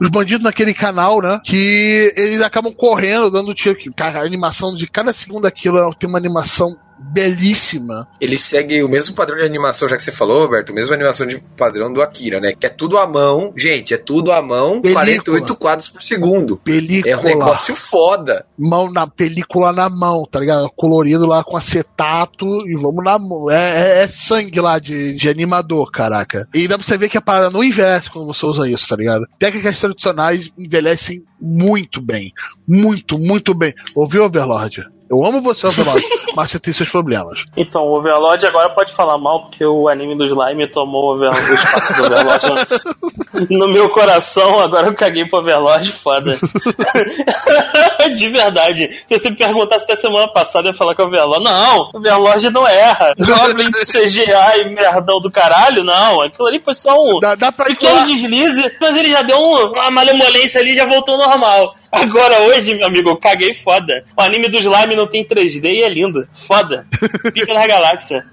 os 0.00 0.08
bandidos 0.10 0.44
naquele 0.44 0.74
canal, 0.74 1.20
né? 1.22 1.40
Que 1.44 2.12
eles 2.16 2.40
acabam 2.42 2.72
correndo, 2.72 3.30
dando 3.30 3.54
tiro. 3.54 3.74
Que, 3.76 3.90
Cara, 3.94 4.20
a 4.20 4.24
animação 4.26 4.74
de 4.74 4.86
cada 4.86 5.12
segundo 5.12 5.42
daquilo 5.42 5.94
tem 5.94 6.08
uma 6.08 6.18
animação 6.18 6.76
belíssima. 7.12 8.08
Ele 8.20 8.36
segue 8.38 8.82
o 8.82 8.88
mesmo 8.88 9.14
padrão 9.14 9.36
de 9.38 9.44
animação, 9.44 9.88
já 9.88 9.96
que 9.96 10.02
você 10.02 10.12
falou, 10.12 10.42
Roberto, 10.42 10.70
o 10.70 10.74
mesmo 10.74 10.94
animação 10.94 11.26
de 11.26 11.38
padrão 11.56 11.92
do 11.92 12.00
Akira, 12.02 12.40
né? 12.40 12.52
Que 12.58 12.66
é 12.66 12.70
tudo 12.70 12.98
à 12.98 13.06
mão, 13.06 13.52
gente, 13.56 13.92
é 13.94 13.96
tudo 13.96 14.32
à 14.32 14.40
mão, 14.42 14.80
Película. 14.80 15.04
48 15.04 15.56
quadros 15.56 15.88
por 15.88 16.02
segundo. 16.02 16.56
Película. 16.58 17.12
É 17.12 17.16
um 17.16 17.22
negócio 17.22 17.74
foda. 17.76 18.46
Mão 18.58 18.90
na 18.92 19.06
película 19.06 19.72
na 19.72 19.88
mão, 19.88 20.24
tá 20.30 20.40
ligado? 20.40 20.70
Colorido 20.76 21.26
lá 21.26 21.42
com 21.44 21.56
acetato 21.56 22.46
e 22.68 22.74
vamos 22.76 23.04
na 23.04 23.18
mão. 23.18 23.50
É, 23.50 23.98
é- 24.00 24.02
é 24.02 24.06
sangue 24.06 24.60
lá 24.60 24.78
de, 24.78 25.14
de 25.14 25.28
animador, 25.28 25.90
caraca. 25.90 26.48
E 26.54 26.68
dá 26.68 26.76
pra 26.76 26.86
você 26.86 26.96
ver 26.96 27.08
que 27.08 27.18
a 27.18 27.22
parada 27.22 27.50
não 27.50 27.62
envelhece 27.64 28.10
quando 28.10 28.26
você 28.26 28.44
usa 28.46 28.68
isso, 28.68 28.88
tá 28.88 28.96
ligado? 28.96 29.26
Técnicas 29.38 29.78
tradicionais 29.78 30.50
envelhecem 30.58 31.22
muito 31.40 32.00
bem. 32.00 32.32
Muito, 32.66 33.18
muito 33.18 33.54
bem. 33.54 33.74
Ouviu, 33.94 34.24
Overlord? 34.24 34.84
Eu 35.10 35.24
amo 35.24 35.40
você, 35.42 35.66
Overlord, 35.66 36.02
mas 36.34 36.50
você 36.50 36.58
tem 36.58 36.72
seus 36.72 36.88
problemas. 36.88 37.44
Então, 37.56 37.82
o 37.82 37.96
Overlord 37.98 38.46
agora 38.46 38.70
pode 38.70 38.92
falar 38.92 39.18
mal, 39.18 39.42
porque 39.42 39.64
o 39.64 39.88
anime 39.88 40.16
do 40.16 40.24
Slime 40.24 40.70
tomou 40.70 41.14
o, 41.16 41.24
espaço 41.28 41.92
do 41.94 42.04
Overlord 42.04 42.46
no, 43.50 43.68
meu 43.68 43.90
coração. 43.90 44.60
Agora 44.60 44.86
eu 44.86 44.94
caguei 44.94 45.26
pro 45.26 45.40
Overlord, 45.40 45.92
foda. 45.92 46.36
De 48.16 48.28
verdade. 48.28 48.90
Se 49.08 49.18
você 49.18 49.30
me 49.30 49.36
perguntasse 49.36 49.84
até 49.84 49.96
semana 49.96 50.28
passada, 50.28 50.68
eu 50.68 50.72
ia 50.72 50.78
falar 50.78 50.94
que 50.94 51.02
o 51.02 51.06
Overlord. 51.06 51.44
Não, 51.44 51.90
o 51.92 51.98
Overlord 51.98 52.50
não 52.50 52.66
erra. 52.66 53.14
Goblin 53.18 53.70
CGI 53.72 54.70
merdão 54.74 55.20
do 55.20 55.30
caralho, 55.30 55.84
não. 55.84 56.20
Aquilo 56.20 56.48
ali 56.48 56.60
foi 56.60 56.74
só 56.74 56.94
um 57.00 57.18
Dá, 57.20 57.34
dá 57.34 57.50
pra 57.52 57.66
pequeno 57.66 58.04
deslize, 58.04 58.72
mas 58.80 58.96
ele 58.96 59.10
já 59.10 59.22
deu 59.22 59.36
um- 59.38 59.72
uma 59.72 59.90
malemolência 59.90 60.60
ali 60.60 60.72
e 60.72 60.76
já 60.76 60.86
voltou 60.86 61.16
normal. 61.18 61.74
Agora 61.94 62.42
hoje, 62.42 62.74
meu 62.74 62.86
amigo, 62.86 63.10
eu 63.10 63.16
caguei 63.16 63.54
foda. 63.54 64.04
O 64.16 64.20
anime 64.22 64.48
do 64.48 64.58
Slime 64.58 64.96
não 64.96 65.06
tem 65.06 65.24
3D 65.26 65.64
e 65.64 65.82
é 65.82 65.88
lindo. 65.88 66.26
Foda. 66.32 66.86
Pica 67.32 67.54
na 67.54 67.66
galáxia. 67.66 68.24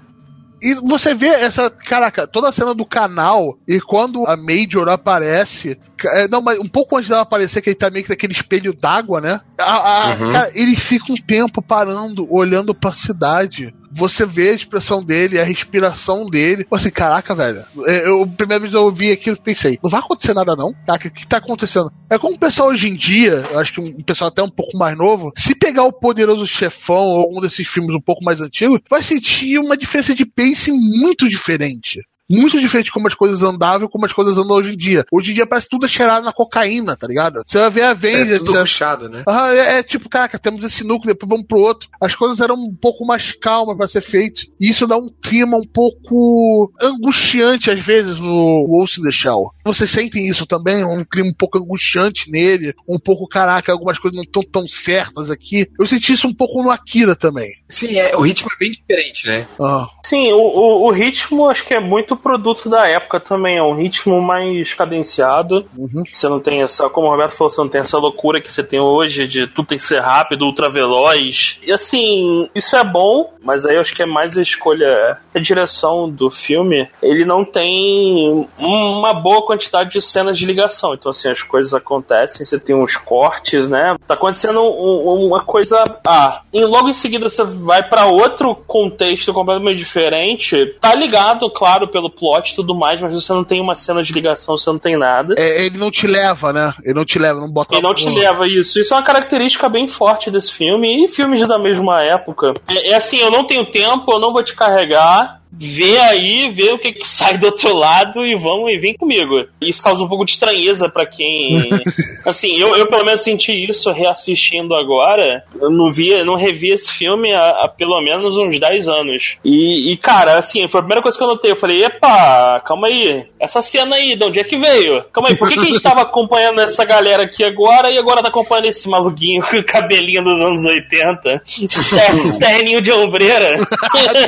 E 0.64 0.74
você 0.74 1.12
vê 1.12 1.26
essa, 1.26 1.68
caraca, 1.70 2.24
toda 2.24 2.48
a 2.48 2.52
cena 2.52 2.72
do 2.72 2.86
canal 2.86 3.58
e 3.66 3.80
quando 3.80 4.24
a 4.28 4.36
Major 4.36 4.88
aparece. 4.88 5.76
é, 6.04 6.28
Não, 6.28 6.40
mas 6.40 6.56
um 6.58 6.68
pouco 6.68 6.96
antes 6.96 7.08
dela 7.10 7.22
aparecer, 7.22 7.60
que 7.60 7.70
ele 7.70 7.74
tá 7.76 7.90
meio 7.90 8.04
que 8.04 8.10
naquele 8.10 8.32
espelho 8.32 8.72
d'água, 8.72 9.20
né? 9.20 9.40
A- 9.58 10.10
a- 10.10 10.14
Uhum. 10.14 10.30
cara, 10.30 10.52
ele 10.54 10.76
fica 10.76 11.12
um 11.12 11.16
tempo 11.16 11.60
parando, 11.60 12.26
olhando 12.32 12.72
pra 12.72 12.92
cidade. 12.92 13.74
Você 13.92 14.24
vê 14.24 14.50
a 14.50 14.54
expressão 14.54 15.04
dele, 15.04 15.38
a 15.38 15.44
respiração 15.44 16.26
dele. 16.26 16.66
Assim, 16.70 16.90
caraca, 16.90 17.34
velho. 17.34 17.64
É, 17.86 18.08
eu, 18.08 18.22
a 18.22 18.26
primeira 18.26 18.60
vez 18.60 18.72
que 18.72 18.76
eu 18.76 18.84
ouvi 18.84 19.12
aquilo, 19.12 19.36
pensei, 19.36 19.78
não 19.82 19.90
vai 19.90 20.00
acontecer 20.00 20.34
nada 20.34 20.56
não? 20.56 20.72
Tá, 20.86 20.94
o 20.94 20.98
que, 20.98 21.10
que 21.10 21.26
tá 21.26 21.36
acontecendo? 21.36 21.92
É 22.10 22.18
como 22.18 22.36
o 22.36 22.38
pessoal 22.38 22.70
hoje 22.70 22.88
em 22.88 22.94
dia, 22.94 23.46
eu 23.50 23.58
acho 23.58 23.72
que 23.72 23.80
um 23.80 24.02
pessoal 24.02 24.28
até 24.28 24.42
um 24.42 24.50
pouco 24.50 24.76
mais 24.76 24.96
novo, 24.96 25.32
se 25.36 25.54
pegar 25.54 25.84
o 25.84 25.92
Poderoso 25.92 26.46
Chefão 26.46 27.04
ou 27.04 27.36
um 27.36 27.40
desses 27.40 27.66
filmes 27.68 27.94
um 27.94 28.00
pouco 28.00 28.24
mais 28.24 28.40
antigos, 28.40 28.80
vai 28.88 29.02
sentir 29.02 29.58
uma 29.58 29.76
diferença 29.76 30.14
de 30.14 30.24
pacing 30.24 30.72
muito 30.72 31.28
diferente 31.28 32.00
muito 32.32 32.58
diferente 32.58 32.86
de 32.86 32.92
como 32.92 33.06
as 33.06 33.14
coisas 33.14 33.42
andavam 33.42 33.86
e 33.86 33.90
como 33.90 34.06
as 34.06 34.12
coisas 34.12 34.38
andam 34.38 34.56
hoje 34.56 34.72
em 34.72 34.76
dia. 34.76 35.04
Hoje 35.12 35.32
em 35.32 35.34
dia 35.34 35.46
parece 35.46 35.68
tudo 35.68 35.84
é 35.84 35.88
cheirado 35.88 36.24
na 36.24 36.32
cocaína, 36.32 36.96
tá 36.96 37.06
ligado? 37.06 37.42
Você 37.46 37.58
vai 37.58 37.70
ver 37.70 37.82
a 37.82 37.92
venda. 37.92 38.36
É 38.36 38.38
tudo 38.38 38.58
puxado, 38.58 39.08
né? 39.08 39.22
Ah, 39.26 39.52
é, 39.52 39.78
é, 39.78 39.82
tipo, 39.82 40.08
caraca, 40.08 40.38
temos 40.38 40.64
esse 40.64 40.82
núcleo, 40.84 41.12
depois 41.14 41.28
vamos 41.28 41.46
pro 41.46 41.58
outro. 41.58 41.88
As 42.00 42.14
coisas 42.14 42.40
eram 42.40 42.54
um 42.54 42.74
pouco 42.74 43.04
mais 43.04 43.32
calmas 43.32 43.76
para 43.76 43.86
ser 43.86 44.00
feitas. 44.00 44.48
E 44.58 44.70
isso 44.70 44.86
dá 44.86 44.96
um 44.96 45.10
clima 45.22 45.56
um 45.56 45.66
pouco 45.66 46.72
angustiante 46.80 47.70
às 47.70 47.84
vezes 47.84 48.18
no 48.18 48.66
Wolf 48.66 48.98
in 48.98 49.02
the 49.02 49.10
Shell. 49.10 49.52
Vocês 49.64 49.90
sentem 49.90 50.28
isso 50.28 50.46
também? 50.46 50.84
Um 50.84 51.04
clima 51.04 51.30
um 51.30 51.34
pouco 51.34 51.58
angustiante 51.58 52.30
nele, 52.30 52.74
um 52.88 52.98
pouco, 52.98 53.28
caraca, 53.28 53.72
algumas 53.72 53.98
coisas 53.98 54.16
não 54.16 54.24
estão 54.24 54.42
tão 54.42 54.66
certas 54.66 55.30
aqui. 55.30 55.68
Eu 55.78 55.86
senti 55.86 56.12
isso 56.12 56.26
um 56.26 56.34
pouco 56.34 56.62
no 56.62 56.70
Akira 56.70 57.14
também. 57.14 57.50
Sim, 57.68 57.98
é, 57.98 58.16
o 58.16 58.22
ritmo 58.22 58.48
é 58.54 58.58
bem 58.58 58.72
diferente, 58.72 59.26
né? 59.26 59.46
Ah. 59.60 59.88
Sim, 60.04 60.32
o, 60.32 60.38
o, 60.38 60.86
o 60.86 60.90
ritmo 60.90 61.48
acho 61.48 61.64
que 61.64 61.74
é 61.74 61.80
muito 61.80 62.16
produto 62.16 62.68
da 62.68 62.88
época 62.88 63.20
também, 63.20 63.58
é 63.58 63.62
um 63.62 63.74
ritmo 63.74 64.20
mais 64.20 64.74
cadenciado. 64.74 65.66
Uhum. 65.76 66.02
Você 66.10 66.28
não 66.28 66.40
tem 66.40 66.62
essa, 66.62 66.88
como 66.88 67.06
o 67.06 67.10
Roberto 67.10 67.32
falou, 67.32 67.50
você 67.50 67.60
não 67.60 67.68
tem 67.68 67.80
essa 67.80 67.98
loucura 67.98 68.40
que 68.40 68.52
você 68.52 68.62
tem 68.62 68.80
hoje 68.80 69.26
de 69.26 69.46
tudo 69.46 69.68
tem 69.68 69.78
que 69.78 69.84
ser 69.84 70.00
rápido, 70.00 70.44
ultra 70.44 70.70
veloz. 70.70 71.58
E 71.62 71.72
assim, 71.72 72.48
isso 72.54 72.76
é 72.76 72.84
bom, 72.84 73.32
mas 73.42 73.64
aí 73.64 73.76
eu 73.76 73.80
acho 73.80 73.94
que 73.94 74.02
é 74.02 74.06
mais 74.06 74.36
a 74.36 74.42
escolha, 74.42 75.18
a 75.34 75.38
direção 75.38 76.10
do 76.10 76.30
filme. 76.30 76.88
Ele 77.02 77.24
não 77.24 77.44
tem 77.44 78.48
uma 78.58 79.14
boa 79.14 79.44
quantidade 79.52 79.90
de 79.90 80.00
cenas 80.00 80.38
de 80.38 80.46
ligação. 80.46 80.94
Então, 80.94 81.10
assim, 81.10 81.28
as 81.28 81.42
coisas 81.42 81.74
acontecem, 81.74 82.44
você 82.44 82.58
tem 82.58 82.74
uns 82.74 82.96
cortes, 82.96 83.68
né? 83.68 83.96
Tá 84.06 84.14
acontecendo 84.14 84.60
um, 84.60 85.26
uma 85.26 85.44
coisa 85.44 85.84
A. 86.06 86.40
E 86.52 86.64
logo 86.64 86.88
em 86.88 86.92
seguida 86.92 87.28
você 87.28 87.44
vai 87.44 87.86
para 87.86 88.06
outro 88.06 88.54
contexto 88.66 89.32
completamente 89.32 89.78
diferente. 89.78 90.76
Tá 90.80 90.94
ligado, 90.94 91.50
claro, 91.50 91.88
pelo 91.88 92.10
plot 92.10 92.52
e 92.52 92.56
tudo 92.56 92.74
mais, 92.74 93.00
mas 93.00 93.12
você 93.12 93.32
não 93.32 93.44
tem 93.44 93.60
uma 93.60 93.74
cena 93.74 94.02
de 94.02 94.12
ligação, 94.12 94.56
você 94.56 94.70
não 94.70 94.78
tem 94.78 94.98
nada. 94.98 95.34
É, 95.36 95.66
ele 95.66 95.78
não 95.78 95.90
te 95.90 96.06
leva, 96.06 96.52
né? 96.52 96.72
Ele 96.82 96.94
não 96.94 97.04
te 97.04 97.18
leva, 97.18 97.40
não 97.40 97.50
bota 97.50 97.74
Ele 97.74 97.82
não 97.82 97.94
te 97.94 98.08
leva, 98.08 98.46
isso. 98.46 98.80
Isso 98.80 98.94
é 98.94 98.96
uma 98.96 99.02
característica 99.02 99.68
bem 99.68 99.86
forte 99.86 100.30
desse 100.30 100.52
filme 100.52 101.04
e 101.04 101.08
filmes 101.08 101.46
da 101.46 101.58
mesma 101.58 102.02
época. 102.02 102.54
É, 102.68 102.92
é 102.92 102.94
assim, 102.94 103.18
eu 103.18 103.30
não 103.30 103.44
tenho 103.44 103.70
tempo, 103.70 104.12
eu 104.12 104.18
não 104.18 104.32
vou 104.32 104.42
te 104.42 104.54
carregar 104.54 105.41
vê 105.52 105.98
aí, 105.98 106.50
vê 106.50 106.72
o 106.72 106.78
que, 106.78 106.92
que 106.92 107.06
sai 107.06 107.36
do 107.36 107.46
outro 107.46 107.74
lado 107.74 108.24
e 108.24 108.34
vamos 108.34 108.72
e 108.72 108.78
vem 108.78 108.94
comigo. 108.94 109.44
Isso 109.60 109.82
causa 109.82 110.02
um 110.02 110.08
pouco 110.08 110.24
de 110.24 110.32
estranheza 110.32 110.88
para 110.88 111.06
quem. 111.06 111.68
assim, 112.24 112.56
eu, 112.56 112.74
eu 112.76 112.86
pelo 112.86 113.04
menos 113.04 113.22
senti 113.22 113.52
isso 113.68 113.90
reassistindo 113.90 114.74
agora. 114.74 115.44
Eu 115.60 115.70
não 115.70 115.92
vi, 115.92 116.24
não 116.24 116.34
revi 116.34 116.68
esse 116.68 116.90
filme 116.92 117.32
há, 117.32 117.64
há 117.64 117.68
pelo 117.68 118.00
menos 118.00 118.38
uns 118.38 118.58
10 118.58 118.88
anos. 118.88 119.38
E, 119.44 119.92
e, 119.92 119.96
cara, 119.96 120.38
assim, 120.38 120.66
foi 120.68 120.80
a 120.80 120.82
primeira 120.82 121.02
coisa 121.02 121.16
que 121.16 121.22
eu 121.22 121.28
notei. 121.28 121.52
Eu 121.52 121.56
falei, 121.56 121.84
epa, 121.84 122.62
calma 122.66 122.86
aí. 122.86 123.26
Essa 123.38 123.60
cena 123.60 123.96
aí, 123.96 124.16
de 124.16 124.24
onde 124.24 124.40
é 124.40 124.44
que 124.44 124.56
veio? 124.56 125.04
Calma 125.12 125.28
aí, 125.28 125.36
por 125.36 125.48
que, 125.48 125.54
que 125.54 125.60
a 125.60 125.64
gente 125.64 125.82
tava 125.82 126.02
acompanhando 126.02 126.60
essa 126.60 126.84
galera 126.84 127.24
aqui 127.24 127.44
agora 127.44 127.90
e 127.90 127.98
agora 127.98 128.22
tá 128.22 128.28
acompanhando 128.28 128.66
esse 128.66 128.88
maluquinho 128.88 129.42
com 129.42 129.62
cabelinho 129.62 130.24
dos 130.24 130.40
anos 130.40 130.64
80? 130.64 131.42
Terninho 132.40 132.80
de 132.80 132.90
ombreira. 132.92 133.58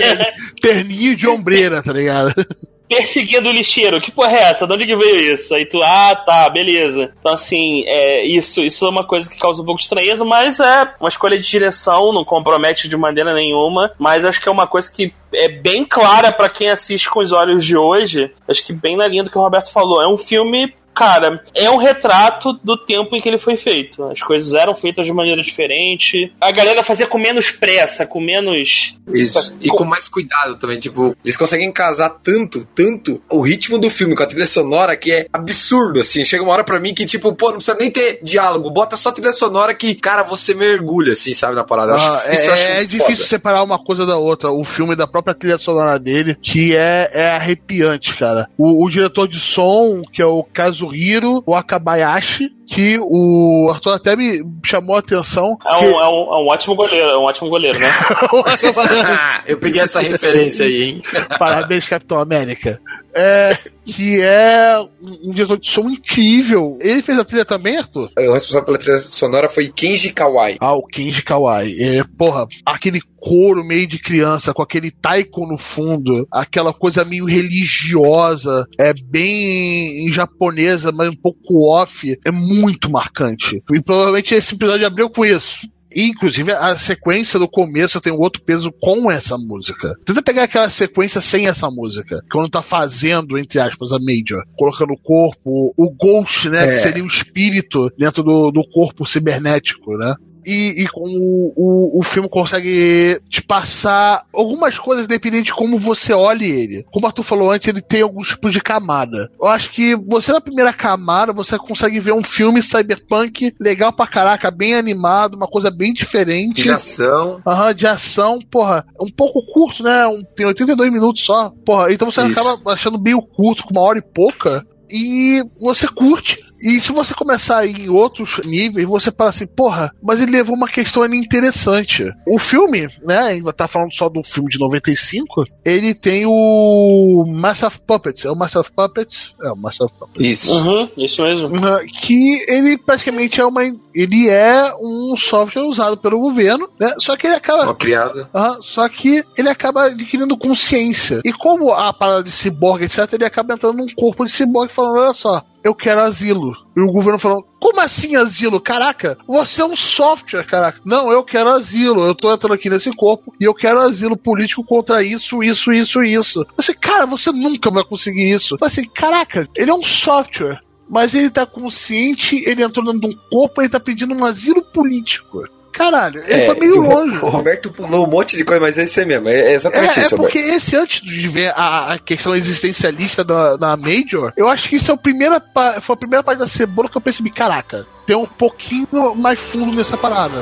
Terninho 0.60 1.13
de 1.14 1.28
ombreira, 1.28 1.82
tá 1.82 1.92
ligado? 1.92 2.32
Perseguindo 2.86 3.48
o 3.48 3.52
lixeiro, 3.52 4.00
que 4.00 4.12
porra 4.12 4.32
é 4.32 4.42
essa? 4.50 4.66
De 4.66 4.72
onde 4.74 4.84
que 4.84 4.94
veio 4.94 5.32
isso? 5.32 5.54
Aí 5.54 5.66
tu, 5.66 5.82
ah, 5.82 6.14
tá, 6.14 6.48
beleza. 6.50 7.12
Então, 7.18 7.32
assim, 7.32 7.82
é, 7.86 8.26
isso, 8.26 8.62
isso 8.62 8.84
é 8.84 8.90
uma 8.90 9.06
coisa 9.06 9.28
que 9.28 9.38
causa 9.38 9.62
um 9.62 9.64
pouco 9.64 9.80
de 9.80 9.86
estranheza, 9.86 10.22
mas 10.22 10.60
é 10.60 10.94
uma 11.00 11.08
escolha 11.08 11.40
de 11.40 11.48
direção, 11.48 12.12
não 12.12 12.24
compromete 12.24 12.86
de 12.86 12.96
maneira 12.96 13.34
nenhuma, 13.34 13.90
mas 13.98 14.24
acho 14.24 14.40
que 14.40 14.48
é 14.48 14.52
uma 14.52 14.66
coisa 14.66 14.92
que 14.92 15.14
é 15.32 15.48
bem 15.48 15.84
clara 15.84 16.30
para 16.30 16.50
quem 16.50 16.68
assiste 16.68 17.08
com 17.08 17.20
os 17.20 17.32
olhos 17.32 17.64
de 17.64 17.76
hoje. 17.76 18.30
Acho 18.46 18.64
que 18.64 18.72
bem 18.72 18.96
na 18.96 19.08
linha 19.08 19.24
do 19.24 19.30
que 19.30 19.38
o 19.38 19.40
Roberto 19.40 19.72
falou. 19.72 20.02
É 20.02 20.06
um 20.06 20.18
filme 20.18 20.74
cara, 20.94 21.42
é 21.54 21.70
um 21.70 21.76
retrato 21.76 22.52
do 22.62 22.76
tempo 22.76 23.16
em 23.16 23.20
que 23.20 23.28
ele 23.28 23.38
foi 23.38 23.56
feito. 23.56 24.04
As 24.04 24.22
coisas 24.22 24.54
eram 24.54 24.74
feitas 24.74 25.06
de 25.06 25.12
maneira 25.12 25.42
diferente. 25.42 26.32
A 26.40 26.50
galera 26.50 26.84
fazia 26.84 27.06
com 27.06 27.18
menos 27.18 27.50
pressa, 27.50 28.06
com 28.06 28.20
menos. 28.20 28.98
Isso. 29.12 29.54
E 29.60 29.68
com 29.68 29.84
mais 29.84 30.08
cuidado 30.08 30.58
também. 30.58 30.78
Tipo, 30.78 31.16
eles 31.24 31.36
conseguem 31.36 31.70
casar 31.72 32.10
tanto, 32.22 32.66
tanto 32.74 33.20
o 33.30 33.40
ritmo 33.40 33.78
do 33.78 33.90
filme 33.90 34.14
com 34.14 34.22
a 34.22 34.26
trilha 34.26 34.46
sonora 34.46 34.96
que 34.96 35.12
é 35.12 35.26
absurdo, 35.32 36.00
assim. 36.00 36.24
Chega 36.24 36.42
uma 36.42 36.52
hora 36.52 36.64
pra 36.64 36.78
mim 36.78 36.94
que, 36.94 37.04
tipo, 37.04 37.34
pô, 37.34 37.48
não 37.48 37.56
precisa 37.56 37.76
nem 37.78 37.90
ter 37.90 38.20
diálogo. 38.22 38.70
Bota 38.70 38.96
só 38.96 39.08
a 39.08 39.12
trilha 39.12 39.32
sonora 39.32 39.74
que, 39.74 39.94
cara, 39.94 40.22
você 40.22 40.54
mergulha, 40.54 41.12
assim, 41.12 41.34
sabe, 41.34 41.56
na 41.56 41.64
parada. 41.64 41.94
Ah, 41.94 41.96
acho, 41.96 42.28
é, 42.28 42.34
isso 42.34 42.50
é 42.50 42.84
difícil 42.84 43.26
separar 43.26 43.62
uma 43.62 43.78
coisa 43.78 44.06
da 44.06 44.16
outra. 44.16 44.50
O 44.52 44.64
filme 44.64 44.94
da 44.94 45.06
própria 45.06 45.34
trilha 45.34 45.58
sonora 45.58 45.98
dele, 45.98 46.36
que 46.40 46.76
é, 46.76 47.10
é 47.12 47.26
arrepiante, 47.30 48.14
cara. 48.14 48.48
O, 48.56 48.84
o 48.84 48.90
diretor 48.90 49.26
de 49.26 49.40
som, 49.40 50.02
que 50.12 50.22
é 50.22 50.26
o 50.26 50.44
caso 50.44 50.83
Kazuhiro 50.84 51.42
Wakabayashi, 51.46 52.50
que 52.66 52.98
o 53.00 53.70
Arthur 53.72 53.94
até 53.94 54.16
me 54.16 54.42
chamou 54.64 54.96
a 54.96 54.98
atenção. 55.00 55.56
É 55.64 55.74
um, 55.74 55.78
que... 55.78 55.84
é 55.84 55.88
um, 55.88 55.94
é 55.94 56.42
um 56.42 56.46
ótimo 56.48 56.74
goleiro, 56.74 57.08
é 57.08 57.18
um 57.18 57.22
ótimo 57.22 57.48
goleiro, 57.48 57.78
né? 57.78 57.88
Eu 59.46 59.58
peguei 59.58 59.82
essa 59.82 60.00
referência 60.00 60.66
aí, 60.66 60.82
hein? 60.82 61.02
Parabéns, 61.38 61.88
Capitão 61.88 62.18
América. 62.18 62.80
É, 63.14 63.56
que 63.84 64.20
é 64.20 64.76
um 65.00 65.32
diretor 65.32 65.58
de 65.58 65.68
som 65.68 65.88
incrível. 65.88 66.78
Ele 66.80 67.02
fez 67.02 67.18
a 67.18 67.24
trilha 67.24 67.44
também, 67.44 67.76
Arthur? 67.76 68.10
O 68.16 68.32
responsável 68.32 68.64
pela 68.64 68.78
trilha 68.78 68.98
sonora 68.98 69.48
foi 69.48 69.68
Kenji 69.68 70.12
Kawai. 70.12 70.56
Ah, 70.60 70.74
o 70.74 70.86
Kenji 70.86 71.22
Kawai. 71.22 71.70
É, 71.78 72.04
porra, 72.16 72.46
aquele 72.64 73.00
coro 73.16 73.64
meio 73.64 73.86
de 73.86 73.98
criança, 73.98 74.52
com 74.52 74.62
aquele 74.62 74.90
taiko 74.90 75.46
no 75.46 75.56
fundo, 75.56 76.26
aquela 76.30 76.74
coisa 76.74 77.04
meio 77.04 77.24
religiosa, 77.24 78.66
é 78.78 78.92
bem 78.92 80.10
japonesa, 80.10 80.92
mas 80.92 81.08
um 81.08 81.16
pouco 81.16 81.72
off, 81.72 82.18
é 82.24 82.30
muito 82.30 82.90
marcante. 82.90 83.62
E 83.72 83.80
provavelmente 83.80 84.34
esse 84.34 84.54
episódio 84.54 84.86
abriu 84.86 85.08
com 85.08 85.24
isso. 85.24 85.66
Inclusive, 85.94 86.52
a 86.52 86.76
sequência 86.76 87.38
do 87.38 87.48
começo 87.48 88.00
tem 88.00 88.12
um 88.12 88.18
outro 88.18 88.42
peso 88.42 88.72
com 88.80 89.10
essa 89.10 89.38
música. 89.38 89.94
Tenta 90.04 90.22
pegar 90.22 90.44
aquela 90.44 90.68
sequência 90.68 91.20
sem 91.20 91.46
essa 91.46 91.70
música. 91.70 92.20
Quando 92.30 92.50
tá 92.50 92.62
fazendo, 92.62 93.38
entre 93.38 93.60
aspas, 93.60 93.92
a 93.92 93.98
Major. 93.98 94.44
Colocando 94.56 94.92
o 94.92 95.00
corpo, 95.00 95.72
o 95.76 95.90
Ghost, 95.90 96.48
né? 96.48 96.64
É. 96.64 96.70
Que 96.72 96.76
seria 96.78 97.04
o 97.04 97.06
espírito 97.06 97.90
dentro 97.96 98.22
do, 98.22 98.50
do 98.50 98.66
corpo 98.68 99.06
cibernético, 99.06 99.96
né? 99.96 100.14
E, 100.44 100.82
e 100.82 100.88
como 100.88 101.52
o, 101.56 102.00
o, 102.00 102.02
filme 102.02 102.28
consegue 102.28 103.20
te 103.28 103.42
passar 103.42 104.24
algumas 104.32 104.78
coisas 104.78 105.06
dependendo 105.06 105.44
de 105.44 105.54
como 105.54 105.78
você 105.78 106.12
olhe 106.12 106.50
ele. 106.50 106.84
Como 106.92 107.06
o 107.06 107.08
Arthur 107.08 107.22
falou 107.22 107.50
antes, 107.50 107.68
ele 107.68 107.80
tem 107.80 108.02
alguns 108.02 108.28
tipos 108.28 108.52
de 108.52 108.60
camada. 108.60 109.30
Eu 109.40 109.48
acho 109.48 109.70
que 109.70 109.94
você 109.96 110.32
na 110.32 110.40
primeira 110.40 110.72
camada, 110.72 111.32
você 111.32 111.56
consegue 111.58 112.00
ver 112.00 112.12
um 112.12 112.22
filme 112.22 112.62
cyberpunk 112.62 113.54
legal 113.60 113.92
pra 113.92 114.06
caraca, 114.06 114.50
bem 114.50 114.74
animado, 114.74 115.34
uma 115.34 115.48
coisa 115.48 115.70
bem 115.70 115.92
diferente. 115.92 116.62
De 116.62 116.70
ação. 116.70 117.40
Aham, 117.46 117.74
de 117.74 117.86
ação, 117.86 118.38
porra, 118.50 118.84
um 119.00 119.10
pouco 119.10 119.44
curto, 119.52 119.82
né? 119.82 120.06
Um, 120.06 120.22
tem 120.36 120.46
82 120.46 120.92
minutos 120.92 121.24
só. 121.24 121.50
Porra, 121.64 121.92
então 121.92 122.10
você 122.10 122.22
Isso. 122.26 122.40
acaba 122.40 122.72
achando 122.72 123.00
meio 123.00 123.20
curto, 123.20 123.64
com 123.64 123.70
uma 123.70 123.82
hora 123.82 123.98
e 123.98 124.02
pouca. 124.02 124.66
E 124.90 125.42
você 125.60 125.88
curte, 125.88 126.38
e 126.64 126.80
se 126.80 126.92
você 126.92 127.12
começar 127.12 127.66
em 127.66 127.90
outros 127.90 128.40
níveis, 128.42 128.88
você 128.88 129.12
fala 129.12 129.28
assim, 129.28 129.46
porra, 129.46 129.92
mas 130.02 130.18
ele 130.18 130.32
levou 130.32 130.56
uma 130.56 130.66
questão 130.66 131.02
ali 131.02 131.18
interessante. 131.18 132.10
O 132.26 132.38
filme, 132.38 132.88
né, 133.02 133.18
ainda 133.18 133.52
tá 133.52 133.68
falando 133.68 133.92
só 133.92 134.08
do 134.08 134.22
filme 134.22 134.48
de 134.48 134.58
95, 134.58 135.44
ele 135.62 135.92
tem 135.92 136.24
o 136.26 137.24
Master 137.28 137.68
of 137.68 137.80
Puppets. 137.86 138.24
É 138.24 138.30
o 138.30 138.34
Master 138.34 138.62
of 138.62 138.72
Puppets? 138.72 139.34
É 139.42 139.50
o 139.50 139.56
Master 139.56 139.86
of 139.86 139.94
Puppets. 139.98 140.32
Isso. 140.32 140.54
Uhum, 140.54 140.88
isso 140.96 141.22
mesmo. 141.22 141.48
Uhum, 141.48 141.86
que 141.92 142.42
ele 142.48 142.78
praticamente 142.78 143.42
é 143.42 143.44
uma. 143.44 143.62
Ele 143.94 144.30
é 144.30 144.72
um 144.80 145.14
software 145.18 145.64
usado 145.64 145.98
pelo 145.98 146.18
governo, 146.18 146.68
né? 146.80 146.94
Só 146.98 147.14
que 147.14 147.26
ele 147.26 147.36
acaba. 147.36 147.64
Uma 147.64 147.74
criada. 147.74 148.30
Uhum, 148.34 148.62
só 148.62 148.88
que 148.88 149.22
ele 149.36 149.50
acaba 149.50 149.86
adquirindo 149.86 150.38
consciência. 150.38 151.20
E 151.24 151.32
como 151.32 151.72
a 151.74 151.92
parada 151.92 152.24
de 152.24 152.32
ciborgue, 152.32 152.86
etc., 152.86 153.12
ele 153.12 153.26
acaba 153.26 153.52
entrando 153.52 153.76
num 153.76 153.94
corpo 153.94 154.24
de 154.24 154.32
ciborgue 154.32 154.72
falando: 154.72 155.00
olha 155.00 155.12
só, 155.12 155.44
eu 155.64 155.74
quero 155.74 156.02
asilo. 156.02 156.54
E 156.76 156.80
o 156.80 156.92
governo 156.92 157.18
falou: 157.18 157.42
como 157.58 157.80
assim 157.80 158.14
asilo? 158.14 158.60
Caraca, 158.60 159.16
você 159.26 159.62
é 159.62 159.64
um 159.64 159.74
software, 159.74 160.44
caraca. 160.44 160.80
Não, 160.84 161.10
eu 161.10 161.24
quero 161.24 161.48
asilo. 161.48 162.04
Eu 162.04 162.14
tô 162.14 162.32
entrando 162.32 162.52
aqui 162.52 162.68
nesse 162.68 162.90
corpo 162.90 163.34
e 163.40 163.44
eu 163.44 163.54
quero 163.54 163.80
asilo 163.80 164.16
político 164.16 164.62
contra 164.62 165.02
isso, 165.02 165.42
isso, 165.42 165.72
isso, 165.72 166.02
isso. 166.04 166.46
Você, 166.56 166.74
cara, 166.74 167.06
você 167.06 167.32
nunca 167.32 167.70
vai 167.70 167.82
conseguir 167.82 168.30
isso. 168.30 168.58
Assim, 168.60 168.86
caraca, 168.86 169.48
ele 169.56 169.70
é 169.70 169.74
um 169.74 169.82
software. 169.82 170.60
Mas 170.86 171.14
ele 171.14 171.30
tá 171.30 171.46
consciente, 171.46 172.44
ele 172.46 172.62
entrou 172.62 172.84
dentro 172.84 173.08
de 173.08 173.16
um 173.16 173.18
corpo 173.30 173.62
ele 173.62 173.70
tá 173.70 173.80
pedindo 173.80 174.14
um 174.14 174.22
asilo 174.22 174.62
político. 174.62 175.42
Caralho, 175.74 176.22
ele 176.26 176.42
é, 176.42 176.46
foi 176.46 176.54
meio 176.54 176.80
longe. 176.80 177.18
O 177.18 177.28
Roberto 177.28 177.70
pulou 177.70 178.06
um 178.06 178.10
monte 178.10 178.36
de 178.36 178.44
coisa, 178.44 178.60
mas 178.60 178.78
é 178.78 178.84
isso 178.84 179.04
mesmo. 179.04 179.28
É, 179.28 179.52
exatamente 179.52 179.98
é, 179.98 180.02
isso, 180.02 180.14
É 180.14 180.16
porque 180.16 180.38
Roberto. 180.38 180.56
esse, 180.56 180.76
antes 180.76 181.00
de 181.02 181.28
ver 181.28 181.52
a, 181.56 181.94
a 181.94 181.98
questão 181.98 182.34
existencialista 182.34 183.24
da, 183.24 183.56
da 183.56 183.76
Major, 183.76 184.32
eu 184.36 184.48
acho 184.48 184.68
que 184.68 184.76
isso 184.76 184.90
é 184.90 184.94
a 184.94 184.96
primeira, 184.96 185.42
foi 185.80 185.94
a 185.94 185.98
primeira 185.98 186.22
parte 186.22 186.38
da 186.38 186.46
cebola 186.46 186.88
que 186.88 186.96
eu 186.96 187.00
percebi, 187.00 187.30
caraca, 187.30 187.86
tem 188.06 188.16
um 188.16 188.26
pouquinho 188.26 189.14
mais 189.16 189.38
fundo 189.38 189.74
nessa 189.74 189.96
parada. 189.96 190.40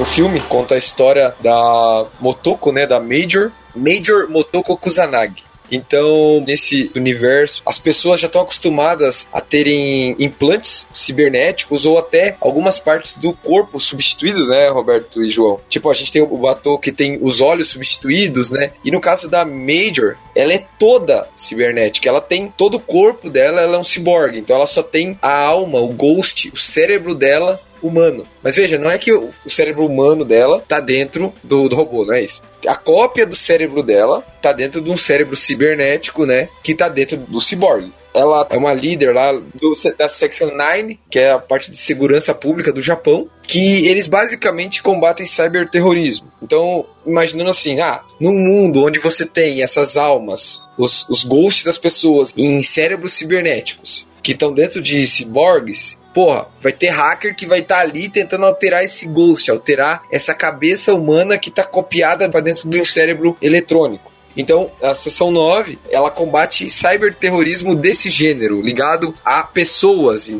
O 0.00 0.04
filme 0.06 0.40
conta 0.40 0.76
a 0.76 0.78
história 0.78 1.34
da 1.40 2.06
Motoko, 2.18 2.72
né, 2.72 2.86
da 2.86 2.98
Major, 2.98 3.52
Major 3.76 4.30
Motoko 4.30 4.74
Kusanagi. 4.74 5.44
Então, 5.70 6.42
nesse 6.46 6.90
universo, 6.94 7.62
as 7.64 7.78
pessoas 7.78 8.20
já 8.20 8.26
estão 8.26 8.42
acostumadas 8.42 9.28
a 9.32 9.40
terem 9.40 10.16
implantes 10.18 10.88
cibernéticos 10.90 11.86
ou 11.86 11.98
até 11.98 12.36
algumas 12.40 12.78
partes 12.78 13.16
do 13.16 13.32
corpo 13.32 13.80
substituídos, 13.80 14.48
né, 14.48 14.68
Roberto 14.68 15.22
e 15.22 15.30
João? 15.30 15.60
Tipo, 15.68 15.90
a 15.90 15.94
gente 15.94 16.12
tem 16.12 16.22
o 16.22 16.36
Batou 16.38 16.78
que 16.78 16.92
tem 16.92 17.18
os 17.20 17.40
olhos 17.40 17.68
substituídos, 17.68 18.50
né? 18.50 18.72
E 18.84 18.90
no 18.90 19.00
caso 19.00 19.28
da 19.28 19.44
Major, 19.44 20.16
ela 20.34 20.52
é 20.52 20.64
toda 20.78 21.28
cibernética. 21.36 22.08
Ela 22.08 22.20
tem 22.20 22.52
todo 22.56 22.76
o 22.76 22.80
corpo 22.80 23.28
dela, 23.28 23.60
ela 23.60 23.76
é 23.76 23.78
um 23.78 23.84
ciborgue. 23.84 24.38
Então, 24.38 24.56
ela 24.56 24.66
só 24.66 24.82
tem 24.82 25.18
a 25.20 25.32
alma, 25.32 25.80
o 25.80 25.88
ghost, 25.88 26.50
o 26.52 26.56
cérebro 26.56 27.14
dela 27.14 27.60
humano. 27.82 28.26
Mas 28.42 28.56
veja, 28.56 28.78
não 28.78 28.90
é 28.90 28.98
que 28.98 29.12
o, 29.12 29.30
cérebro 29.48 29.86
humano 29.86 30.24
dela 30.24 30.62
tá 30.66 30.80
dentro 30.80 31.32
do, 31.42 31.68
do, 31.68 31.76
robô, 31.76 32.04
não 32.04 32.14
é 32.14 32.22
isso. 32.22 32.42
A 32.66 32.76
cópia 32.76 33.26
do 33.26 33.36
cérebro 33.36 33.82
dela 33.82 34.24
tá 34.40 34.52
dentro 34.52 34.80
de 34.80 34.90
um 34.90 34.96
cérebro 34.96 35.36
cibernético, 35.36 36.24
né? 36.26 36.48
Que 36.62 36.74
tá 36.74 36.88
dentro 36.88 37.16
do 37.16 37.40
ciborgue. 37.40 37.92
Ela 38.12 38.46
é 38.50 38.56
uma 38.56 38.72
líder 38.72 39.14
lá 39.14 39.32
do, 39.32 39.72
da 39.96 40.08
Section 40.08 40.50
9, 40.50 40.98
que 41.08 41.18
é 41.18 41.30
a 41.30 41.38
parte 41.38 41.70
de 41.70 41.76
segurança 41.76 42.34
pública 42.34 42.72
do 42.72 42.80
Japão, 42.80 43.28
que 43.42 43.86
eles 43.86 44.08
basicamente 44.08 44.82
combatem 44.82 45.26
cyberterrorismo. 45.26 46.26
Então, 46.42 46.84
imaginando 47.06 47.50
assim, 47.50 47.80
ah, 47.80 48.02
num 48.18 48.34
mundo 48.34 48.84
onde 48.84 48.98
você 48.98 49.24
tem 49.24 49.62
essas 49.62 49.96
almas, 49.96 50.60
os, 50.76 51.08
os 51.08 51.22
ghosts 51.22 51.64
das 51.64 51.78
pessoas 51.78 52.34
em 52.36 52.62
cérebros 52.64 53.12
cibernéticos, 53.12 54.08
que 54.22 54.32
estão 54.32 54.52
dentro 54.52 54.82
de 54.82 55.06
ciborgues, 55.06 55.99
porra, 56.12 56.48
vai 56.60 56.72
ter 56.72 56.88
hacker 56.88 57.34
que 57.34 57.46
vai 57.46 57.60
estar 57.60 57.76
tá 57.76 57.80
ali 57.80 58.08
tentando 58.08 58.44
alterar 58.44 58.82
esse 58.82 59.06
ghost, 59.06 59.50
alterar 59.50 60.02
essa 60.10 60.34
cabeça 60.34 60.94
humana 60.94 61.38
que 61.38 61.48
está 61.48 61.64
copiada 61.64 62.28
para 62.28 62.40
dentro 62.40 62.68
de 62.68 62.80
um 62.80 62.84
cérebro 62.84 63.36
eletrônico. 63.40 64.10
Então, 64.36 64.70
a 64.80 64.94
seção 64.94 65.30
9, 65.30 65.78
ela 65.90 66.10
combate 66.10 66.70
cyberterrorismo 66.70 67.74
desse 67.74 68.08
gênero, 68.08 68.60
ligado 68.62 69.14
a 69.24 69.42
pessoas. 69.42 70.32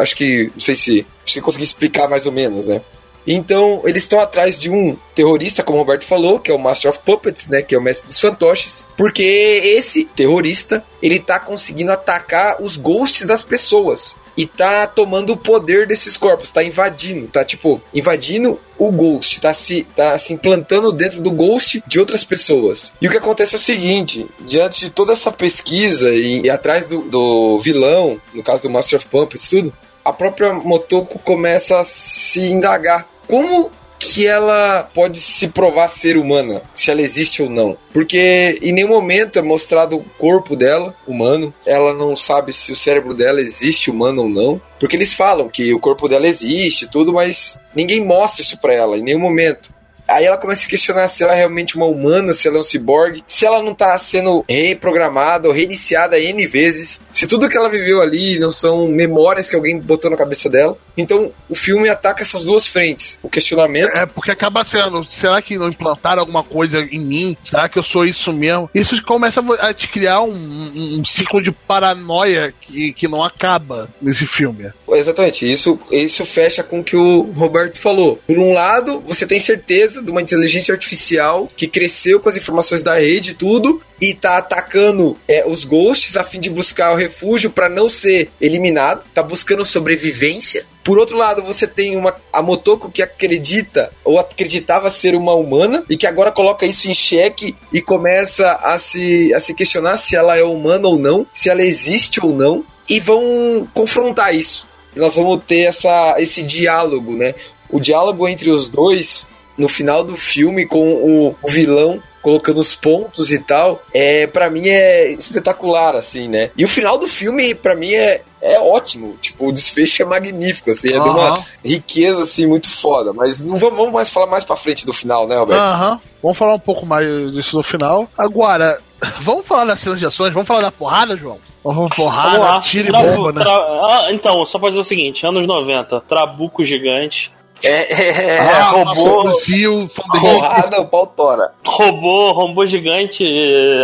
Acho 0.00 0.16
que, 0.16 0.50
não 0.54 0.60
sei 0.60 0.74
se, 0.74 1.06
acho 1.24 1.34
que 1.34 1.40
consegui 1.40 1.64
explicar 1.64 2.08
mais 2.08 2.24
ou 2.26 2.32
menos, 2.32 2.68
né? 2.68 2.80
Então, 3.26 3.82
eles 3.84 4.02
estão 4.04 4.20
atrás 4.20 4.58
de 4.58 4.70
um 4.70 4.96
terrorista, 5.14 5.62
como 5.62 5.78
o 5.78 5.80
Roberto 5.80 6.04
falou, 6.04 6.40
que 6.40 6.50
é 6.50 6.54
o 6.54 6.58
Master 6.58 6.90
of 6.90 7.00
Puppets, 7.00 7.48
né, 7.48 7.62
que 7.62 7.74
é 7.74 7.78
o 7.78 7.82
mestre 7.82 8.06
dos 8.06 8.20
fantoches, 8.20 8.84
porque 8.96 9.22
esse 9.22 10.04
terrorista, 10.04 10.84
ele 11.02 11.18
tá 11.18 11.38
conseguindo 11.38 11.92
atacar 11.92 12.60
os 12.60 12.76
ghosts 12.76 13.26
das 13.26 13.42
pessoas 13.42 14.16
e 14.36 14.46
tá 14.46 14.86
tomando 14.86 15.34
o 15.34 15.36
poder 15.36 15.86
desses 15.86 16.16
corpos, 16.16 16.50
tá 16.50 16.62
invadindo, 16.62 17.26
tá 17.28 17.44
tipo, 17.44 17.80
invadindo 17.92 18.58
o 18.78 18.90
Ghost, 18.90 19.40
tá 19.40 19.52
se, 19.52 19.86
tá 19.94 20.16
se 20.18 20.32
implantando 20.32 20.90
dentro 20.92 21.20
do 21.20 21.30
Ghost 21.30 21.82
de 21.86 22.00
outras 22.00 22.24
pessoas. 22.24 22.94
E 23.00 23.06
o 23.06 23.10
que 23.10 23.18
acontece 23.18 23.54
é 23.54 23.58
o 23.58 23.60
seguinte: 23.60 24.26
diante 24.40 24.86
de 24.86 24.90
toda 24.90 25.12
essa 25.12 25.30
pesquisa 25.30 26.10
e, 26.10 26.42
e 26.42 26.50
atrás 26.50 26.86
do, 26.86 27.02
do 27.02 27.60
vilão, 27.60 28.20
no 28.32 28.42
caso 28.42 28.62
do 28.62 28.70
Master 28.70 28.98
of 28.98 29.06
Puppets, 29.06 29.48
tudo, 29.48 29.72
a 30.04 30.12
própria 30.12 30.52
Motoko 30.52 31.18
começa 31.18 31.78
a 31.78 31.84
se 31.84 32.40
indagar. 32.40 33.11
Como 33.26 33.70
que 34.02 34.26
ela 34.26 34.82
pode 34.92 35.20
se 35.20 35.48
provar 35.48 35.86
ser 35.86 36.16
humana, 36.16 36.62
se 36.74 36.90
ela 36.90 37.00
existe 37.00 37.40
ou 37.40 37.48
não. 37.48 37.76
Porque 37.92 38.58
em 38.60 38.72
nenhum 38.72 38.88
momento 38.88 39.38
é 39.38 39.42
mostrado 39.42 39.96
o 39.96 40.04
corpo 40.18 40.56
dela, 40.56 40.94
humano. 41.06 41.54
Ela 41.64 41.94
não 41.94 42.16
sabe 42.16 42.52
se 42.52 42.72
o 42.72 42.76
cérebro 42.76 43.14
dela 43.14 43.40
existe 43.40 43.90
humano 43.90 44.22
ou 44.22 44.28
não. 44.28 44.60
Porque 44.80 44.96
eles 44.96 45.14
falam 45.14 45.48
que 45.48 45.72
o 45.72 45.78
corpo 45.78 46.08
dela 46.08 46.26
existe 46.26 46.90
tudo, 46.90 47.12
mas 47.12 47.60
ninguém 47.74 48.04
mostra 48.04 48.42
isso 48.42 48.58
pra 48.58 48.74
ela 48.74 48.98
em 48.98 49.02
nenhum 49.02 49.20
momento. 49.20 49.71
Aí 50.12 50.26
ela 50.26 50.36
começa 50.36 50.66
a 50.66 50.68
questionar 50.68 51.08
se 51.08 51.22
ela 51.22 51.32
é 51.32 51.36
realmente 51.36 51.74
uma 51.74 51.86
humana, 51.86 52.34
se 52.34 52.46
ela 52.46 52.58
é 52.58 52.60
um 52.60 52.64
ciborgue, 52.64 53.24
se 53.26 53.46
ela 53.46 53.62
não 53.62 53.74
tá 53.74 53.96
sendo 53.96 54.44
reprogramada 54.46 55.48
ou 55.48 55.54
reiniciada 55.54 56.20
N 56.20 56.46
vezes, 56.46 57.00
se 57.12 57.26
tudo 57.26 57.48
que 57.48 57.56
ela 57.56 57.70
viveu 57.70 58.02
ali 58.02 58.38
não 58.38 58.52
são 58.52 58.86
memórias 58.88 59.48
que 59.48 59.56
alguém 59.56 59.80
botou 59.80 60.10
na 60.10 60.16
cabeça 60.16 60.50
dela. 60.50 60.76
Então 60.96 61.32
o 61.48 61.54
filme 61.54 61.88
ataca 61.88 62.20
essas 62.20 62.44
duas 62.44 62.66
frentes. 62.66 63.18
O 63.22 63.28
questionamento. 63.28 63.96
É, 63.96 64.04
porque 64.04 64.30
acaba 64.30 64.62
sendo: 64.64 65.02
será 65.04 65.40
que 65.40 65.56
não 65.56 65.68
implantaram 65.68 66.20
alguma 66.20 66.44
coisa 66.44 66.80
em 66.80 67.00
mim? 67.00 67.36
Será 67.42 67.68
que 67.68 67.78
eu 67.78 67.82
sou 67.82 68.04
isso 68.04 68.32
mesmo? 68.32 68.68
Isso 68.74 69.02
começa 69.02 69.42
a 69.60 69.72
te 69.72 69.88
criar 69.88 70.20
um, 70.20 70.32
um, 70.34 70.98
um 71.00 71.04
ciclo 71.04 71.40
de 71.40 71.50
paranoia 71.50 72.52
que, 72.60 72.92
que 72.92 73.08
não 73.08 73.24
acaba 73.24 73.88
nesse 74.00 74.26
filme. 74.26 74.70
Exatamente. 74.90 75.50
Isso, 75.50 75.78
isso 75.90 76.24
fecha 76.26 76.62
com 76.62 76.80
o 76.80 76.84
que 76.84 76.96
o 76.96 77.22
Roberto 77.32 77.80
falou. 77.80 78.20
Por 78.26 78.38
um 78.38 78.52
lado, 78.52 79.00
você 79.06 79.26
tem 79.26 79.40
certeza 79.40 80.01
de 80.02 80.10
uma 80.10 80.22
inteligência 80.22 80.72
artificial 80.72 81.48
que 81.56 81.66
cresceu 81.66 82.20
com 82.20 82.28
as 82.28 82.36
informações 82.36 82.82
da 82.82 82.94
rede 82.94 83.30
e 83.30 83.34
tudo, 83.34 83.80
e 84.00 84.14
tá 84.14 84.38
atacando 84.38 85.16
é, 85.28 85.44
os 85.46 85.64
ghosts 85.64 86.16
a 86.16 86.24
fim 86.24 86.40
de 86.40 86.50
buscar 86.50 86.92
o 86.92 86.96
refúgio 86.96 87.50
para 87.50 87.68
não 87.68 87.88
ser 87.88 88.30
eliminado, 88.40 89.04
tá 89.14 89.22
buscando 89.22 89.64
sobrevivência. 89.64 90.66
Por 90.82 90.98
outro 90.98 91.16
lado, 91.16 91.42
você 91.42 91.66
tem 91.66 91.96
uma 91.96 92.16
a 92.32 92.42
Motoko 92.42 92.90
que 92.90 93.00
acredita 93.00 93.92
ou 94.04 94.18
acreditava 94.18 94.90
ser 94.90 95.14
uma 95.14 95.34
humana 95.34 95.84
e 95.88 95.96
que 95.96 96.06
agora 96.06 96.32
coloca 96.32 96.66
isso 96.66 96.88
em 96.88 96.94
xeque 96.94 97.54
e 97.72 97.80
começa 97.80 98.50
a 98.54 98.76
se, 98.78 99.32
a 99.32 99.38
se 99.38 99.54
questionar 99.54 99.96
se 99.96 100.16
ela 100.16 100.36
é 100.36 100.42
humana 100.42 100.88
ou 100.88 100.98
não, 100.98 101.24
se 101.32 101.48
ela 101.48 101.62
existe 101.62 102.18
ou 102.20 102.34
não, 102.34 102.64
e 102.88 102.98
vão 102.98 103.68
confrontar 103.72 104.34
isso. 104.34 104.66
Nós 104.96 105.14
vamos 105.14 105.42
ter 105.46 105.60
essa, 105.60 106.16
esse 106.18 106.42
diálogo, 106.42 107.12
né? 107.12 107.34
O 107.70 107.80
diálogo 107.80 108.28
entre 108.28 108.50
os 108.50 108.68
dois 108.68 109.28
no 109.56 109.68
final 109.68 110.02
do 110.04 110.16
filme 110.16 110.66
com 110.66 110.92
o, 110.94 111.36
o 111.42 111.48
vilão 111.48 112.02
colocando 112.22 112.60
os 112.60 112.74
pontos 112.74 113.32
e 113.32 113.38
tal, 113.40 113.82
é 113.92 114.28
para 114.28 114.48
mim 114.48 114.68
é 114.68 115.10
espetacular 115.10 115.96
assim, 115.96 116.28
né? 116.28 116.50
E 116.56 116.64
o 116.64 116.68
final 116.68 116.96
do 116.96 117.08
filme 117.08 117.54
para 117.54 117.74
mim 117.74 117.92
é 117.92 118.22
é 118.40 118.58
ótimo, 118.58 119.16
tipo, 119.22 119.46
o 119.46 119.52
desfecho 119.52 120.02
é 120.02 120.04
magnífico, 120.04 120.72
assim, 120.72 120.92
é 120.92 120.98
uhum. 120.98 121.04
de 121.04 121.10
uma 121.10 121.34
riqueza, 121.64 122.22
assim, 122.22 122.44
muito 122.44 122.68
foda, 122.68 123.12
mas 123.12 123.38
não 123.38 123.56
vamos 123.56 123.92
mais 123.92 124.10
falar 124.10 124.26
mais 124.26 124.42
pra 124.42 124.56
frente 124.56 124.84
do 124.84 124.92
final, 124.92 125.28
né, 125.28 125.36
Alberto? 125.36 125.62
Aham, 125.62 125.92
uhum. 125.92 125.98
vamos 126.20 126.38
falar 126.38 126.54
um 126.54 126.58
pouco 126.58 126.84
mais 126.84 127.06
disso 127.32 127.56
no 127.56 127.62
final. 127.62 128.08
Agora, 128.18 128.80
vamos 129.20 129.46
falar 129.46 129.64
das 129.64 129.80
cenas 129.80 130.00
de 130.00 130.06
ações, 130.06 130.34
vamos 130.34 130.48
falar 130.48 130.60
da 130.60 130.72
porrada, 130.72 131.16
João? 131.16 131.38
Vamos 131.62 131.94
porrada, 131.94 132.58
tiro 132.58 132.88
e 132.88 132.92
bomba, 132.92 133.32
né? 133.32 133.44
Ah, 133.46 134.08
então, 134.10 134.44
só 134.44 134.58
pra 134.58 134.70
dizer 134.70 134.80
o 134.80 134.84
seguinte, 134.84 135.24
anos 135.24 135.46
90, 135.46 136.00
trabuco 136.00 136.64
gigante, 136.64 137.30
é, 137.62 137.92
é, 137.92 138.36
é 138.36 138.40
ah, 138.40 138.70
robô. 138.70 139.30
Fuzil, 139.30 139.88
porrada, 140.20 140.80
o 140.80 140.86
pau 140.86 141.06
tora. 141.06 141.52
Robô, 141.64 142.32
robô 142.32 142.66
gigante, 142.66 143.24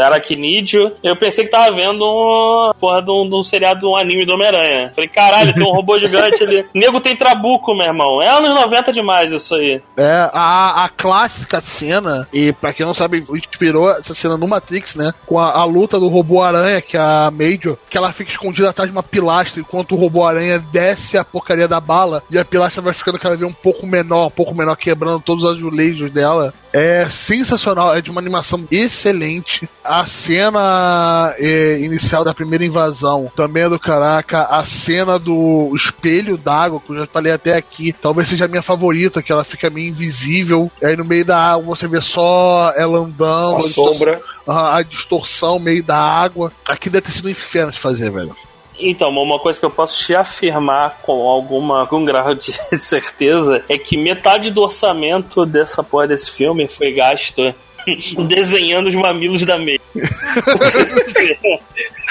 aracnídeo. 0.02 0.92
Eu 1.02 1.16
pensei 1.16 1.44
que 1.44 1.50
tava 1.50 1.74
vendo 1.74 2.04
uma 2.04 2.74
porra 2.74 3.02
de 3.02 3.10
um, 3.10 3.28
de 3.28 3.34
um 3.34 3.42
seriado, 3.42 3.88
um 3.88 3.96
anime 3.96 4.26
do 4.26 4.34
Homem-Aranha. 4.34 4.92
Falei, 4.94 5.08
caralho, 5.08 5.54
tem 5.54 5.66
um 5.66 5.72
robô 5.72 5.98
gigante 5.98 6.42
ali. 6.42 6.66
Nego 6.74 7.00
tem 7.00 7.16
trabuco, 7.16 7.74
meu 7.74 7.86
irmão. 7.86 8.22
É 8.22 8.28
anos 8.28 8.54
90 8.54 8.92
demais 8.92 9.32
isso 9.32 9.54
aí. 9.54 9.80
É, 9.96 10.30
a, 10.32 10.84
a 10.84 10.88
clássica 10.88 11.60
cena, 11.60 12.28
e 12.32 12.52
pra 12.52 12.72
quem 12.72 12.84
não 12.84 12.94
sabe, 12.94 13.24
inspirou 13.32 13.90
essa 13.90 14.14
cena 14.14 14.36
no 14.36 14.48
Matrix, 14.48 14.94
né? 14.94 15.12
Com 15.26 15.38
a, 15.38 15.60
a 15.60 15.64
luta 15.64 15.98
do 15.98 16.08
robô 16.08 16.42
aranha, 16.42 16.80
que 16.80 16.96
é 16.96 17.00
a 17.00 17.30
Major, 17.30 17.76
que 17.88 17.96
ela 17.96 18.12
fica 18.12 18.30
escondida 18.30 18.70
atrás 18.70 18.90
de 18.90 18.96
uma 18.96 19.02
pilastra 19.02 19.60
enquanto 19.60 19.92
o 19.92 19.96
robô 19.96 20.26
aranha 20.26 20.58
desce 20.58 21.16
a 21.16 21.24
porcaria 21.24 21.68
da 21.68 21.80
bala 21.80 22.22
e 22.30 22.38
a 22.38 22.44
pilastra 22.44 22.82
vai 22.82 22.92
ficando 22.92 23.18
cada 23.18 23.36
vez 23.36 23.48
um 23.48 23.52
pouco 23.52 23.67
menor, 23.86 24.26
um 24.26 24.30
pouco 24.30 24.54
menor, 24.54 24.76
quebrando 24.76 25.20
todos 25.20 25.44
os 25.44 25.50
azulejos 25.50 26.10
dela. 26.10 26.52
É 26.72 27.08
sensacional, 27.08 27.94
é 27.94 28.00
de 28.00 28.10
uma 28.10 28.20
animação 28.20 28.62
excelente. 28.70 29.68
A 29.82 30.04
cena 30.04 31.34
é, 31.38 31.80
inicial 31.80 32.24
da 32.24 32.34
primeira 32.34 32.64
invasão 32.64 33.30
também 33.34 33.62
é 33.62 33.68
do 33.68 33.78
caraca. 33.78 34.42
A 34.42 34.64
cena 34.66 35.18
do 35.18 35.72
espelho 35.74 36.36
d'água, 36.36 36.80
que 36.80 36.92
eu 36.92 36.98
já 36.98 37.06
falei 37.06 37.32
até 37.32 37.56
aqui, 37.56 37.92
talvez 37.92 38.28
seja 38.28 38.44
a 38.44 38.48
minha 38.48 38.62
favorita, 38.62 39.22
que 39.22 39.32
ela 39.32 39.44
fica 39.44 39.70
meio 39.70 39.88
invisível. 39.88 40.70
E 40.82 40.86
aí 40.86 40.96
no 40.96 41.04
meio 41.04 41.24
da 41.24 41.38
água 41.38 41.74
você 41.74 41.88
vê 41.88 42.00
só 42.00 42.72
ela 42.76 42.98
andando. 42.98 43.56
A, 43.56 43.58
a 43.58 43.62
sombra. 43.62 44.20
A, 44.46 44.76
a 44.76 44.82
distorção 44.82 45.58
meio 45.58 45.82
da 45.82 45.96
água. 45.96 46.52
Aqui 46.68 46.90
deve 46.90 47.06
ter 47.06 47.12
sido 47.12 47.28
um 47.28 47.30
inferno 47.30 47.72
de 47.72 47.78
fazer, 47.78 48.10
velho. 48.10 48.36
Então, 48.80 49.08
uma 49.10 49.38
coisa 49.38 49.58
que 49.58 49.66
eu 49.66 49.70
posso 49.70 50.04
te 50.04 50.14
afirmar 50.14 50.98
com 51.02 51.28
alguma, 51.28 51.80
algum 51.80 52.04
grau 52.04 52.34
de 52.34 52.52
certeza 52.78 53.64
é 53.68 53.76
que 53.78 53.96
metade 53.96 54.50
do 54.50 54.62
orçamento 54.62 55.44
dessa 55.44 55.82
porra 55.82 56.06
desse 56.08 56.30
filme 56.30 56.68
foi 56.68 56.92
gasto 56.92 57.54
desenhando 58.28 58.88
os 58.88 58.94
mamilos 58.94 59.44
da 59.44 59.58
May. 59.58 59.80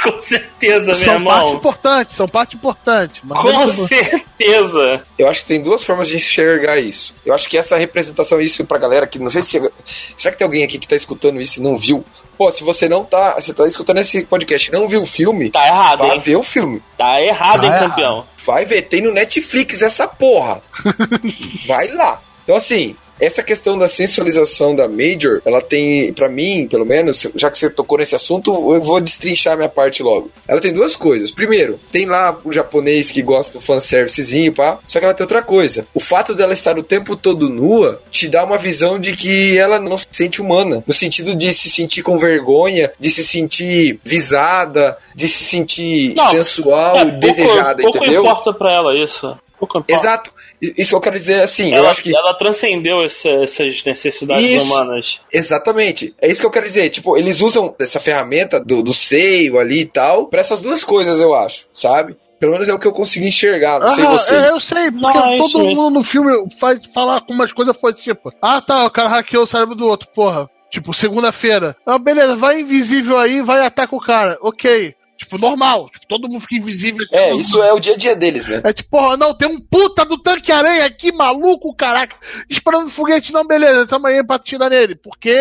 Com 0.04 0.20
certeza, 0.20 0.94
são 0.94 1.06
meu 1.06 1.14
irmão. 1.16 1.34
parte 1.34 1.56
importante, 1.56 2.14
são 2.14 2.28
parte 2.28 2.56
importante. 2.56 3.22
mas 3.24 3.42
Com 3.42 3.52
muito- 3.66 3.88
certeza. 3.88 5.02
Eu 5.18 5.28
acho 5.28 5.42
que 5.42 5.48
tem 5.48 5.62
duas 5.62 5.84
formas 5.84 6.08
de 6.08 6.16
enxergar 6.18 6.78
isso. 6.80 7.14
Eu 7.26 7.34
acho 7.34 7.50
que 7.50 7.58
essa 7.58 7.76
representação, 7.78 8.40
isso 8.40 8.64
pra 8.66 8.78
galera 8.78 9.08
que 9.08 9.18
não 9.20 9.30
sei 9.32 9.42
se. 9.42 9.60
Será 10.16 10.32
que 10.32 10.38
tem 10.38 10.46
alguém 10.46 10.64
aqui 10.64 10.78
que 10.78 10.88
tá 10.88 10.96
escutando 10.96 11.42
isso 11.42 11.60
e 11.60 11.64
não 11.64 11.76
viu? 11.78 12.06
Pô, 12.38 12.52
se 12.52 12.64
você 12.64 12.88
não 12.88 13.04
tá. 13.04 13.36
Você 13.36 13.54
tá 13.54 13.66
escutando 13.66 13.98
esse 13.98 14.24
podcast 14.24 14.70
e 14.70 14.72
não 14.74 14.88
viu 14.88 15.02
o 15.02 15.06
filme, 15.08 15.50
Tá 15.50 15.66
errado, 15.68 16.00
vai 16.00 16.16
hein? 16.18 16.22
ver 16.24 16.36
o 16.36 16.44
filme. 16.44 16.82
Tá 16.98 17.22
errado, 17.22 17.62
Tá 17.62 17.68
hein, 17.68 17.74
errado. 17.74 17.90
campeão? 17.90 18.26
Vai 18.46 18.64
ver, 18.66 18.84
tem 18.84 19.02
no 19.02 19.12
Netflix 19.12 19.82
essa 19.82 20.08
porra. 20.08 20.62
Vai 21.68 21.88
lá. 21.90 22.22
Então, 22.44 22.56
assim, 22.56 22.96
essa 23.20 23.42
questão 23.44 23.78
da 23.78 23.88
sensualização 23.88 24.76
da 24.76 24.88
Major, 24.88 25.42
ela 25.46 25.62
tem, 25.62 26.14
pra 26.14 26.30
mim, 26.30 26.68
pelo 26.70 26.86
menos, 26.86 27.28
já 27.36 27.50
que 27.50 27.58
você 27.58 27.70
tocou 27.70 27.98
nesse 27.98 28.16
assunto, 28.16 28.52
eu 28.74 28.82
vou 28.82 29.00
destrinchar 29.00 29.56
minha 29.58 29.70
parte 29.70 30.04
logo. 30.04 30.32
Ela 30.48 30.62
tem 30.62 30.74
duas 30.74 30.96
coisas. 30.96 31.32
Primeiro, 31.32 31.80
tem 31.92 32.06
lá 32.06 32.38
o 32.44 32.52
japonês 32.52 33.10
que 33.12 33.22
gosta 33.22 33.58
do 33.58 33.62
fanservicezinho, 33.64 34.54
pá. 34.54 34.80
Só 34.86 35.00
que 35.00 35.06
ela 35.06 35.14
tem 35.14 35.24
outra 35.24 35.42
coisa. 35.42 35.88
O 35.94 36.00
fato 36.00 36.34
dela 36.36 36.54
estar 36.54 36.78
o 36.78 36.84
tempo 36.84 37.16
todo 37.16 37.50
nua 37.50 38.02
te 38.12 38.28
dá 38.28 38.44
uma 38.44 38.58
visão 38.58 39.00
de 39.00 39.16
que 39.16 39.58
ela 39.58 39.80
não 39.80 39.98
se 39.98 40.08
sente 40.12 40.42
humana. 40.42 40.84
No 40.86 40.94
sentido 40.94 41.36
de 41.36 41.54
se 41.54 41.70
sentir 41.70 42.04
com 42.04 42.18
vergonha, 42.18 42.92
de 43.00 43.10
se 43.10 43.24
sentir 43.24 44.00
visada, 44.04 44.98
de 45.16 45.28
se 45.28 45.44
sentir 45.44 46.14
Não, 46.16 46.28
sensual, 46.30 46.98
É, 46.98 47.02
e 47.04 47.12
desejada, 47.20 47.82
pouco, 47.82 47.92
pouco 47.92 47.98
entendeu? 47.98 48.22
importa 48.24 48.54
pra 48.54 48.72
ela 48.74 48.96
isso. 49.04 49.38
Exato. 49.88 50.32
Isso 50.62 50.90
que 50.92 50.96
eu 50.96 51.02
quero 51.02 51.16
dizer 51.16 51.42
assim, 51.42 51.72
eu 51.72 51.78
Ela, 51.78 51.92
acho 51.92 52.02
que. 52.02 52.16
ela 52.16 52.34
transcendeu 52.34 53.04
essa- 53.04 53.30
essas 53.44 53.84
necessidades 53.84 54.52
Isso. 54.52 54.66
humanas. 54.74 55.22
Exatamente. 55.32 56.14
É 56.22 56.30
isso 56.30 56.42
que 56.42 56.46
eu 56.48 56.52
quero 56.52 56.66
dizer. 56.66 56.90
Tipo, 56.90 57.18
eles 57.18 57.42
usam 57.42 57.74
essa 57.80 58.00
ferramenta 58.00 58.60
do, 58.60 58.84
do 58.84 58.94
seio 58.94 59.60
ali 59.60 59.82
e 59.82 59.86
tal, 59.86 60.28
pra 60.28 60.42
essas 60.42 60.62
duas 60.62 60.84
coisas, 60.84 61.20
eu 61.20 61.34
acho, 61.34 61.66
sabe? 61.74 62.16
Pelo 62.40 62.52
menos 62.52 62.70
é 62.70 62.74
o 62.74 62.78
que 62.78 62.86
eu 62.88 62.92
consegui 62.94 63.28
enxergar, 63.28 63.80
não 63.80 63.90
sei 63.90 64.04
Aham, 64.04 64.12
vocês. 64.18 64.50
é, 64.52 64.54
eu 64.54 64.60
sei, 64.60 64.92
porque 64.92 65.18
Não, 65.18 65.26
é 65.28 65.36
isso 65.38 65.52
todo 65.54 65.66
mesmo. 65.66 65.82
mundo 65.82 65.94
no 65.96 66.04
filme 66.04 66.32
faz 66.60 66.86
falar 66.94 67.22
com 67.22 67.34
umas 67.34 67.52
coisas 67.52 67.76
foi 67.76 67.94
tipo, 67.94 68.32
ah 68.40 68.62
tá, 68.62 68.86
o 68.86 68.92
cara 68.92 69.10
hackeou 69.10 69.42
o 69.42 69.48
cérebro 69.48 69.74
do 69.74 69.86
outro, 69.86 70.08
porra. 70.14 70.48
Tipo, 70.70 70.94
segunda-feira. 70.94 71.76
Ah, 71.86 71.98
beleza, 71.98 72.36
vai 72.36 72.60
invisível 72.60 73.18
aí, 73.18 73.42
vai 73.42 73.64
e 73.64 73.66
ataca 73.66 73.96
o 73.96 74.00
cara. 74.00 74.38
Ok. 74.42 74.94
Tipo, 75.18 75.38
normal. 75.38 75.90
Tipo, 75.90 76.08
todo 76.08 76.30
mundo 76.30 76.42
fica 76.42 76.56
invisível. 76.56 77.06
É, 77.12 77.34
isso 77.34 77.62
é 77.62 77.74
o 77.74 77.80
dia 77.80 77.94
a 77.94 77.98
dia 77.98 78.16
deles, 78.16 78.48
né? 78.48 78.62
É 78.64 78.72
tipo, 78.72 78.90
porra, 78.90 79.18
não, 79.18 79.36
tem 79.36 79.48
um 79.48 79.60
puta 79.60 80.06
do 80.06 80.18
tanque-aranha 80.22 80.86
aqui, 80.86 81.12
maluco, 81.12 81.76
caraca, 81.76 82.16
disparando 82.48 82.90
foguete, 82.90 83.34
não, 83.34 83.46
beleza, 83.46 83.88
tamo 83.88 84.08
aí 84.08 84.24
pra 84.24 84.36
atirar 84.36 84.70
nele, 84.70 84.96
porque, 84.96 85.36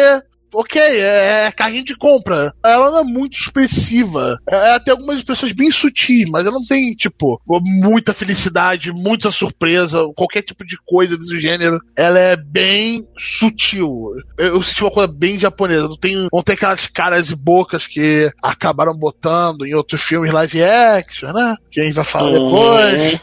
ok, 0.60 0.80
é, 0.80 1.46
é 1.46 1.52
carrinho 1.52 1.84
de 1.84 1.96
compra. 1.96 2.52
Ela 2.64 2.90
não 2.90 2.98
é 3.00 3.04
muito 3.04 3.38
expressiva. 3.38 4.38
É, 4.48 4.54
Ela 4.54 4.80
tem 4.80 4.92
algumas 4.92 5.18
expressões 5.18 5.52
bem 5.52 5.70
sutis, 5.70 6.26
mas 6.28 6.46
ela 6.46 6.56
não 6.56 6.66
tem, 6.66 6.94
tipo, 6.94 7.40
muita 7.46 8.14
felicidade, 8.14 8.92
muita 8.92 9.30
surpresa, 9.30 10.00
qualquer 10.16 10.42
tipo 10.42 10.64
de 10.64 10.76
coisa 10.84 11.16
desse 11.16 11.38
gênero. 11.38 11.80
Ela 11.96 12.18
é 12.18 12.36
bem 12.36 13.06
sutil. 13.16 14.12
Eu, 14.38 14.54
eu 14.56 14.62
senti 14.62 14.82
uma 14.82 14.90
coisa 14.90 15.12
bem 15.12 15.38
japonesa. 15.38 15.88
Não 15.88 15.96
tem, 15.96 16.28
não 16.32 16.42
tem 16.42 16.54
aquelas 16.54 16.86
caras 16.86 17.30
e 17.30 17.36
bocas 17.36 17.86
que 17.86 18.30
acabaram 18.42 18.94
botando 18.94 19.66
em 19.66 19.74
outros 19.74 20.02
filmes 20.02 20.32
live 20.32 20.62
action, 20.62 21.32
né? 21.32 21.56
Que 21.70 21.80
a 21.80 21.84
gente 21.84 21.94
vai 21.94 22.04
falar 22.04 22.32
depois. 22.32 23.20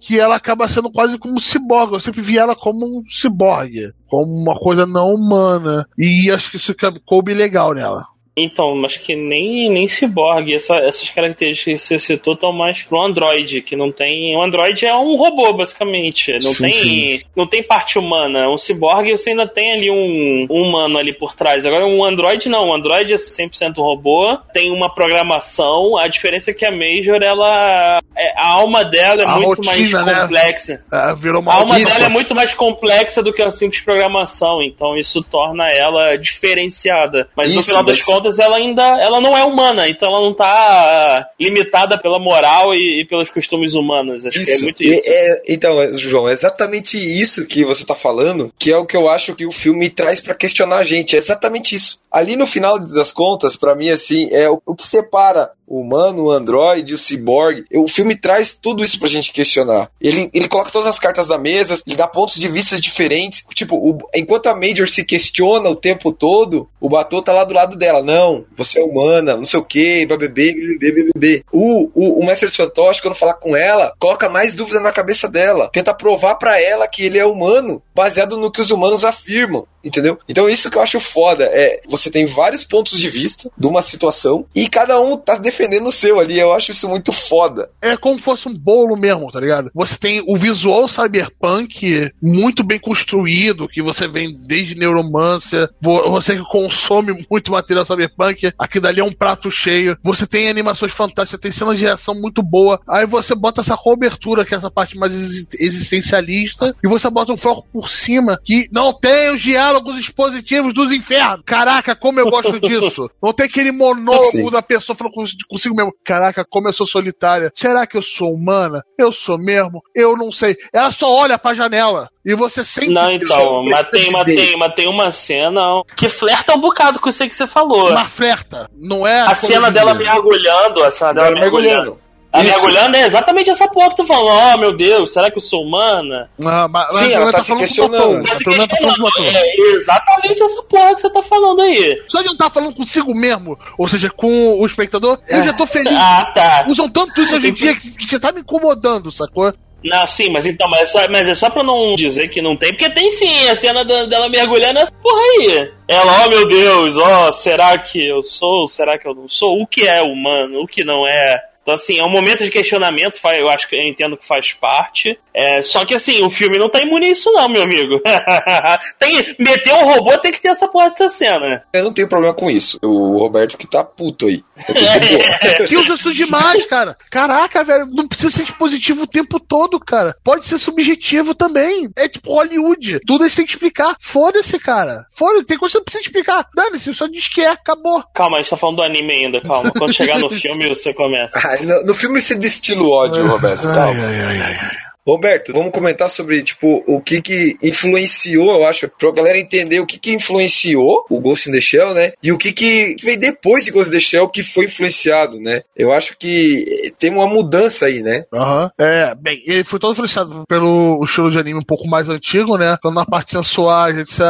Que 0.00 0.18
ela 0.18 0.36
acaba 0.36 0.68
sendo 0.68 0.90
quase 0.90 1.18
como 1.18 1.34
um 1.34 1.40
ciborgue. 1.40 1.94
Eu 1.94 2.00
sempre 2.00 2.20
vi 2.22 2.38
ela 2.38 2.54
como 2.54 2.86
um 2.86 3.04
ciborgue, 3.08 3.92
como 4.06 4.32
uma 4.32 4.54
coisa 4.54 4.86
não 4.86 5.14
humana. 5.14 5.86
E 5.98 6.30
acho 6.30 6.50
que 6.50 6.56
isso 6.56 6.74
coube 7.04 7.34
legal 7.34 7.74
nela. 7.74 8.04
Então, 8.36 8.74
mas 8.76 8.96
que 8.96 9.14
nem, 9.16 9.68
nem 9.68 9.86
ciborgue. 9.88 10.54
Essa- 10.54 10.78
essas 10.78 11.10
características 11.10 11.82
que 11.82 11.88
você 11.88 11.98
citou 11.98 12.34
estão 12.34 12.52
mais 12.52 12.82
pro 12.82 13.00
Android, 13.00 13.60
que 13.60 13.74
não 13.76 13.90
tem. 13.92 14.36
O 14.36 14.42
Android 14.42 14.86
é 14.86 14.94
um 14.94 15.16
robô, 15.16 15.52
basicamente. 15.52 16.32
Não, 16.34 16.52
Sim, 16.52 16.70
tem, 16.70 17.22
não 17.36 17.46
tem 17.46 17.62
parte 17.62 17.98
humana. 17.98 18.48
Um 18.48 18.56
ciborgue 18.56 19.10
você 19.10 19.30
ainda 19.30 19.46
tem 19.46 19.72
ali 19.72 19.90
um, 19.90 20.46
um 20.50 20.62
humano 20.62 20.96
ali 20.98 21.12
por 21.12 21.34
trás. 21.34 21.66
Agora, 21.66 21.86
um 21.86 22.04
Android 22.04 22.48
não. 22.48 22.68
O 22.68 22.74
Android 22.74 23.12
é 23.12 23.16
100% 23.16 23.74
robô, 23.78 24.36
tem 24.52 24.70
uma 24.72 24.88
programação. 24.88 25.98
A 25.98 26.08
diferença 26.08 26.50
é 26.50 26.54
que 26.54 26.64
a 26.64 26.70
Major, 26.70 27.20
ela. 27.22 28.00
é- 28.16 28.32
a 28.40 28.48
alma 28.48 28.84
dela 28.84 29.22
é 29.22 29.26
A 29.26 29.36
muito 29.36 29.62
mais 29.64 29.78
rotina, 29.78 30.02
né? 30.04 30.22
complexa. 30.22 30.84
Ela 30.90 31.14
virou 31.14 31.42
uma 31.42 31.52
A 31.52 31.56
alma 31.56 31.78
dela 31.78 32.04
é 32.06 32.08
muito 32.08 32.34
mais 32.34 32.54
complexa 32.54 33.22
do 33.22 33.32
que 33.32 33.42
a 33.42 33.50
simples 33.50 33.80
programação, 33.82 34.62
então 34.62 34.96
isso 34.96 35.22
torna 35.22 35.68
ela 35.70 36.16
diferenciada. 36.16 37.28
Mas 37.36 37.52
no 37.54 37.60
Isso, 37.60 37.68
final 37.70 37.82
das 37.82 37.98
mas- 37.98 38.06
contas, 38.20 38.38
ela 38.38 38.56
ainda 38.56 38.82
ela 39.00 39.20
não 39.20 39.36
é 39.36 39.44
humana, 39.44 39.88
então 39.88 40.08
ela 40.08 40.20
não 40.20 40.34
tá 40.34 41.28
limitada 41.38 41.98
pela 41.98 42.18
moral 42.18 42.74
e, 42.74 43.02
e 43.02 43.04
pelos 43.06 43.30
costumes 43.30 43.74
humanos. 43.74 44.26
Acho 44.26 44.42
que 44.42 44.50
é 44.50 44.58
muito 44.58 44.82
isso. 44.82 45.02
é- 45.06 45.42
então, 45.48 45.80
é, 45.80 45.92
João, 45.94 46.28
é 46.28 46.32
exatamente 46.32 46.96
isso 46.96 47.46
que 47.46 47.64
você 47.64 47.84
tá 47.84 47.94
falando, 47.94 48.52
que 48.58 48.70
é 48.72 48.76
o 48.76 48.86
que 48.86 48.96
eu 48.96 49.08
acho 49.08 49.34
que 49.34 49.46
o 49.46 49.52
filme 49.52 49.90
traz 49.90 50.20
pra 50.20 50.34
questionar 50.34 50.76
a 50.78 50.82
gente. 50.82 51.14
É 51.14 51.18
exatamente 51.18 51.74
isso. 51.74 51.99
Ali 52.10 52.36
no 52.36 52.46
final 52.46 52.78
das 52.78 53.12
contas, 53.12 53.56
pra 53.56 53.74
mim, 53.74 53.88
assim, 53.90 54.28
é 54.32 54.48
o, 54.48 54.60
que 54.74 54.86
separa 54.86 55.50
o 55.66 55.80
humano, 55.80 56.24
o 56.24 56.30
androide, 56.32 56.94
o 56.94 56.98
cyborg. 56.98 57.64
O 57.72 57.86
filme 57.86 58.16
traz 58.16 58.52
tudo 58.52 58.82
isso 58.82 58.98
pra 58.98 59.06
gente 59.08 59.32
questionar. 59.32 59.88
Ele, 60.00 60.28
ele 60.34 60.48
coloca 60.48 60.72
todas 60.72 60.88
as 60.88 60.98
cartas 60.98 61.28
na 61.28 61.38
mesa, 61.38 61.80
ele 61.86 61.94
dá 61.94 62.08
pontos 62.08 62.34
de 62.34 62.48
vista 62.48 62.80
diferentes. 62.80 63.44
Tipo, 63.54 63.76
o- 63.76 63.98
enquanto 64.12 64.48
a 64.48 64.54
Major 64.56 64.88
se 64.88 65.04
questiona 65.04 65.68
o 65.70 65.76
tempo 65.76 66.12
todo, 66.12 66.68
o 66.80 66.88
Batou 66.88 67.22
tá 67.22 67.32
lá 67.32 67.44
do 67.44 67.54
lado 67.54 67.76
dela. 67.76 68.02
Não, 68.02 68.44
você 68.56 68.80
é 68.80 68.82
humana, 68.82 69.36
não 69.36 69.46
sei 69.46 69.60
o 69.60 69.64
que, 69.64 70.04
bebê, 70.06 70.52
bebê, 70.80 71.10
bebê. 71.14 71.44
O, 71.52 71.88
o, 71.94 72.20
o 72.20 72.26
Mestre 72.26 72.48
dos 72.48 72.56
Fantoches, 72.56 73.00
quando 73.00 73.14
falar 73.14 73.34
com 73.34 73.54
ela, 73.56 73.94
coloca 74.00 74.28
mais 74.28 74.54
dúvida 74.54 74.80
na 74.80 74.90
cabeça 74.90 75.28
dela. 75.28 75.70
Tenta 75.72 75.94
provar 75.94 76.34
pra 76.34 76.60
ela 76.60 76.88
que 76.88 77.04
ele 77.04 77.18
é 77.18 77.24
humano, 77.24 77.80
baseado 77.94 78.36
no 78.36 78.50
que 78.50 78.60
os 78.60 78.72
humanos 78.72 79.04
afirmam. 79.04 79.64
Entendeu? 79.82 80.18
Então 80.28 80.48
isso 80.48 80.70
que 80.70 80.76
eu 80.76 80.82
acho 80.82 81.00
foda 81.00 81.44
é 81.44 81.80
você 81.88 82.10
tem 82.10 82.26
vários 82.26 82.64
pontos 82.64 82.98
de 82.98 83.08
vista 83.08 83.50
de 83.56 83.66
uma 83.66 83.80
situação 83.82 84.44
e 84.54 84.68
cada 84.68 85.00
um 85.00 85.16
tá 85.16 85.36
defendendo 85.36 85.86
o 85.88 85.92
seu 85.92 86.18
ali. 86.20 86.38
Eu 86.38 86.52
acho 86.52 86.70
isso 86.70 86.88
muito 86.88 87.12
foda. 87.12 87.70
É 87.80 87.96
como 87.96 88.18
se 88.18 88.24
fosse 88.24 88.48
um 88.48 88.54
bolo 88.54 88.96
mesmo, 88.96 89.30
tá 89.30 89.40
ligado? 89.40 89.70
Você 89.74 89.96
tem 89.96 90.22
o 90.26 90.36
visual 90.36 90.86
cyberpunk 90.88 92.10
muito 92.22 92.62
bem 92.62 92.78
construído, 92.78 93.68
que 93.68 93.82
você 93.82 94.06
vem 94.06 94.36
desde 94.38 94.74
Neuromancer, 94.74 95.68
vo- 95.80 96.10
você 96.10 96.36
que 96.36 96.42
consome 96.44 97.26
muito 97.30 97.52
material 97.52 97.84
cyberpunk, 97.84 98.52
aqui 98.58 98.80
dali 98.80 99.00
é 99.00 99.04
um 99.04 99.12
prato 99.12 99.50
cheio. 99.50 99.96
Você 100.02 100.26
tem 100.26 100.48
animações 100.48 100.92
fantásticas, 100.92 101.40
tem 101.40 101.50
cenas 101.52 101.78
de 101.78 101.84
reação 101.84 102.14
muito 102.14 102.42
boa. 102.42 102.80
Aí 102.88 103.06
você 103.06 103.34
bota 103.34 103.60
essa 103.60 103.76
cobertura, 103.76 104.44
que 104.44 104.54
é 104.54 104.56
essa 104.58 104.70
parte 104.70 104.98
mais 104.98 105.14
exi- 105.14 105.48
existencialista, 105.58 106.74
e 106.82 106.88
você 106.88 107.08
bota 107.10 107.32
um 107.32 107.36
foco 107.36 107.66
por 107.72 107.88
cima 107.88 108.38
que 108.44 108.68
não 108.72 108.92
tem 108.92 109.34
os 109.34 109.40
diálogos 109.40 109.69
expositivos 109.98 110.74
dos 110.74 110.92
infernos. 110.92 111.42
Caraca, 111.44 111.94
como 111.94 112.18
eu 112.20 112.26
gosto 112.30 112.58
disso. 112.60 113.10
Não 113.22 113.32
tem 113.32 113.46
aquele 113.46 113.72
monólogo 113.72 114.22
Sim. 114.24 114.50
da 114.50 114.62
pessoa 114.62 114.96
falando 114.96 115.14
cons- 115.14 115.36
consigo 115.48 115.74
mesmo. 115.74 115.92
Caraca, 116.04 116.44
como 116.48 116.68
eu 116.68 116.72
sou 116.72 116.86
solitária. 116.86 117.50
Será 117.54 117.86
que 117.86 117.96
eu 117.96 118.02
sou 118.02 118.32
humana? 118.34 118.82
Eu 118.98 119.12
sou 119.12 119.38
mesmo? 119.38 119.82
Eu 119.94 120.16
não 120.16 120.30
sei. 120.32 120.56
Ela 120.72 120.92
só 120.92 121.08
olha 121.08 121.38
pra 121.38 121.54
janela. 121.54 122.08
E 122.24 122.34
você 122.34 122.62
sente. 122.62 122.90
Não, 122.90 123.08
que 123.08 123.14
então, 123.24 123.40
eu 123.40 123.64
mas 123.70 123.88
tem, 123.88 124.10
mas, 124.12 124.24
tem, 124.24 124.56
mas 124.58 124.74
tem 124.74 124.88
uma 124.88 125.10
cena 125.10 125.62
que 125.96 126.08
flerta 126.08 126.54
um 126.54 126.60
bocado 126.60 127.00
com 127.00 127.08
isso 127.08 127.22
aí 127.22 127.28
que 127.30 127.34
você 127.36 127.46
falou. 127.46 127.90
Uma 127.90 128.08
flerta. 128.08 128.68
Não 128.76 129.06
é. 129.06 129.20
A 129.22 129.34
cena 129.34 129.70
dela 129.70 129.94
mergulhando. 129.94 130.82
a 130.84 130.90
cena 130.90 131.14
dela 131.14 131.26
Ela 131.28 131.40
mergulhando. 131.40 131.98
A 132.32 132.44
Isso. 132.44 132.50
mergulhando 132.52 132.96
é 132.96 133.06
exatamente 133.06 133.50
essa 133.50 133.66
porra 133.66 133.90
que 133.90 133.96
tu 133.96 134.04
falou. 134.06 134.30
Oh, 134.30 134.58
meu 134.58 134.72
Deus, 134.76 135.12
será 135.12 135.28
que 135.30 135.38
eu 135.38 135.40
sou 135.40 135.62
humana? 135.64 136.30
Ah, 136.44 136.68
mas, 136.68 136.96
Sim, 136.96 137.02
mas 137.04 137.12
ela 137.12 137.32
tá 137.32 137.38
tá 137.38 137.42
se 137.42 137.48
falando 137.76 137.90
com 137.90 138.14
o. 138.20 138.22
Tá 138.22 138.34
se 138.36 138.44
tá 138.68 138.76
falando 138.76 139.10
com. 139.12 139.22
É 139.24 139.56
exatamente 139.74 140.42
essa 140.42 140.62
porra 140.62 140.94
que 140.94 141.00
você 141.00 141.10
tá 141.10 141.22
falando 141.24 141.62
aí. 141.62 142.02
Só 142.06 142.20
de 142.20 142.26
não 142.26 142.34
estar 142.34 142.50
falando 142.50 142.74
consigo 142.74 143.12
mesmo, 143.14 143.58
ou 143.76 143.88
seja, 143.88 144.08
com 144.10 144.60
o 144.60 144.64
espectador, 144.64 145.18
eu 145.28 145.42
já 145.42 145.52
tô 145.52 145.66
feliz. 145.66 145.92
Ah, 145.96 146.30
tá. 146.32 146.64
Usam 146.68 146.88
tanto 146.88 147.20
isso 147.20 147.34
hoje 147.34 147.48
em 147.48 147.52
dia 147.52 147.74
que, 147.74 148.06
você 148.06 148.20
tá 148.20 148.30
me 148.30 148.40
incomodando, 148.42 149.10
sacou? 149.10 149.52
Não, 149.82 150.06
sim, 150.06 150.28
mas 150.30 150.44
então, 150.44 150.68
mas 150.70 150.82
é, 150.82 150.86
só, 150.86 151.08
mas 151.08 151.26
é 151.26 151.34
só 151.34 151.48
pra 151.48 151.64
não 151.64 151.96
dizer 151.96 152.28
que 152.28 152.42
não 152.42 152.54
tem, 152.54 152.70
porque 152.70 152.90
tem 152.90 153.10
sim 153.12 153.48
a 153.48 153.56
cena 153.56 153.82
da- 153.82 154.04
dela 154.04 154.28
mergulhando 154.28 154.78
essa 154.78 154.92
porra 154.92 155.18
aí. 155.18 155.72
Ela, 155.88 156.26
oh 156.26 156.28
meu 156.28 156.46
Deus, 156.46 156.96
ó, 156.98 157.32
será 157.32 157.78
que 157.78 158.06
eu 158.06 158.22
sou? 158.22 158.66
Será 158.68 158.98
que 158.98 159.08
eu 159.08 159.14
não 159.14 159.26
sou? 159.26 159.58
O 159.60 159.66
que 159.66 159.86
é 159.88 160.02
humano? 160.02 160.60
O 160.60 160.66
que 160.66 160.84
não 160.84 161.06
é? 161.08 161.40
Então, 161.70 161.74
assim, 161.76 161.98
é 161.98 162.04
um 162.04 162.10
momento 162.10 162.42
de 162.42 162.50
questionamento, 162.50 163.20
eu 163.38 163.48
acho 163.48 163.68
que 163.68 163.76
eu 163.76 163.82
entendo 163.82 164.16
que 164.16 164.26
faz 164.26 164.52
parte. 164.52 165.16
É, 165.32 165.62
só 165.62 165.84
que, 165.84 165.94
assim, 165.94 166.20
o 166.24 166.30
filme 166.30 166.58
não 166.58 166.68
tá 166.68 166.80
imune 166.80 167.06
a 167.06 167.10
isso, 167.10 167.30
não, 167.32 167.48
meu 167.48 167.62
amigo. 167.62 168.00
tem, 168.98 169.36
meter 169.38 169.72
um 169.74 169.84
robô 169.84 170.18
tem 170.18 170.32
que 170.32 170.40
ter 170.40 170.48
essa 170.48 170.66
porra 170.66 170.90
dessa 170.90 171.08
cena. 171.08 171.62
Eu 171.72 171.84
não 171.84 171.92
tenho 171.92 172.08
problema 172.08 172.34
com 172.34 172.50
isso. 172.50 172.78
O 172.82 173.18
Roberto 173.18 173.56
que 173.56 173.68
tá 173.68 173.84
puto 173.84 174.26
aí. 174.26 174.42
Que 175.66 175.76
usa 175.76 175.94
isso 175.94 176.12
demais, 176.12 176.64
cara. 176.66 176.96
Caraca, 177.10 177.62
velho, 177.62 177.86
não 177.86 178.08
precisa 178.08 178.30
ser 178.30 178.52
positivo 178.54 179.02
o 179.04 179.06
tempo 179.06 179.38
todo, 179.38 179.78
cara. 179.78 180.16
Pode 180.24 180.46
ser 180.46 180.58
subjetivo 180.58 181.34
também. 181.34 181.88
É 181.96 182.08
tipo 182.08 182.32
Hollywood. 182.32 183.00
Tudo 183.06 183.24
isso 183.24 183.36
tem 183.36 183.46
que 183.46 183.52
explicar. 183.52 183.96
Foda-se, 184.00 184.58
cara. 184.58 185.06
Foda-se, 185.10 185.46
tem 185.46 185.58
coisa 185.58 185.72
que 185.72 185.72
você 185.72 185.78
não 185.78 185.84
precisa 185.84 186.04
explicar. 186.04 186.46
Dane-se, 186.54 186.94
só 186.94 187.06
diz 187.06 187.28
que 187.28 187.40
é, 187.42 187.48
acabou. 187.48 188.02
Calma, 188.14 188.38
a 188.38 188.42
gente 188.42 188.50
tá 188.50 188.56
falando 188.56 188.76
do 188.76 188.82
anime 188.82 189.12
ainda, 189.12 189.40
calma. 189.40 189.70
Quando 189.70 189.92
chegar 189.92 190.18
no 190.18 190.28
filme, 190.30 190.68
você 190.68 190.92
começa. 190.92 191.38
No, 191.62 191.82
no, 191.84 191.94
filme 191.94 192.20
você 192.20 192.34
destila 192.34 192.82
o 192.82 192.90
ódio, 192.90 193.26
Roberto. 193.26 193.62
Calma. 193.62 194.06
Ai, 194.06 194.20
ai, 194.20 194.42
ai, 194.42 194.58
ai. 194.60 194.89
Roberto, 195.06 195.52
vamos 195.52 195.72
comentar 195.72 196.08
sobre, 196.08 196.42
tipo, 196.42 196.82
o 196.86 197.00
que 197.00 197.20
que 197.20 197.56
influenciou, 197.62 198.52
eu 198.52 198.66
acho, 198.66 198.88
pra 198.88 199.12
galera 199.12 199.38
entender 199.38 199.80
o 199.80 199.86
que 199.86 199.98
que 199.98 200.12
influenciou 200.12 201.04
o 201.08 201.20
Ghost 201.20 201.48
in 201.48 201.52
the 201.52 201.60
Shell, 201.60 201.94
né? 201.94 202.12
E 202.22 202.32
o 202.32 202.38
que 202.38 202.52
que 202.52 202.96
veio 203.02 203.18
depois 203.18 203.64
de 203.64 203.70
Ghost 203.70 203.90
in 203.90 203.92
the 203.92 204.00
Shell 204.00 204.28
que 204.28 204.42
foi 204.42 204.66
influenciado, 204.66 205.40
né? 205.40 205.62
Eu 205.76 205.92
acho 205.92 206.16
que 206.18 206.92
tem 206.98 207.10
uma 207.10 207.26
mudança 207.26 207.86
aí, 207.86 208.02
né? 208.02 208.24
Aham. 208.32 208.64
Uhum. 208.64 208.70
É, 208.78 209.14
bem, 209.14 209.42
ele 209.46 209.64
foi 209.64 209.78
todo 209.78 209.92
influenciado 209.92 210.44
pelo 210.48 211.02
estilo 211.04 211.30
de 211.30 211.38
anime 211.38 211.58
um 211.58 211.64
pouco 211.64 211.88
mais 211.88 212.08
antigo, 212.08 212.56
né? 212.56 212.76
Então 212.78 212.92
na 212.92 213.06
parte 213.06 213.32
sensuais, 213.32 213.96
etc, 213.96 214.20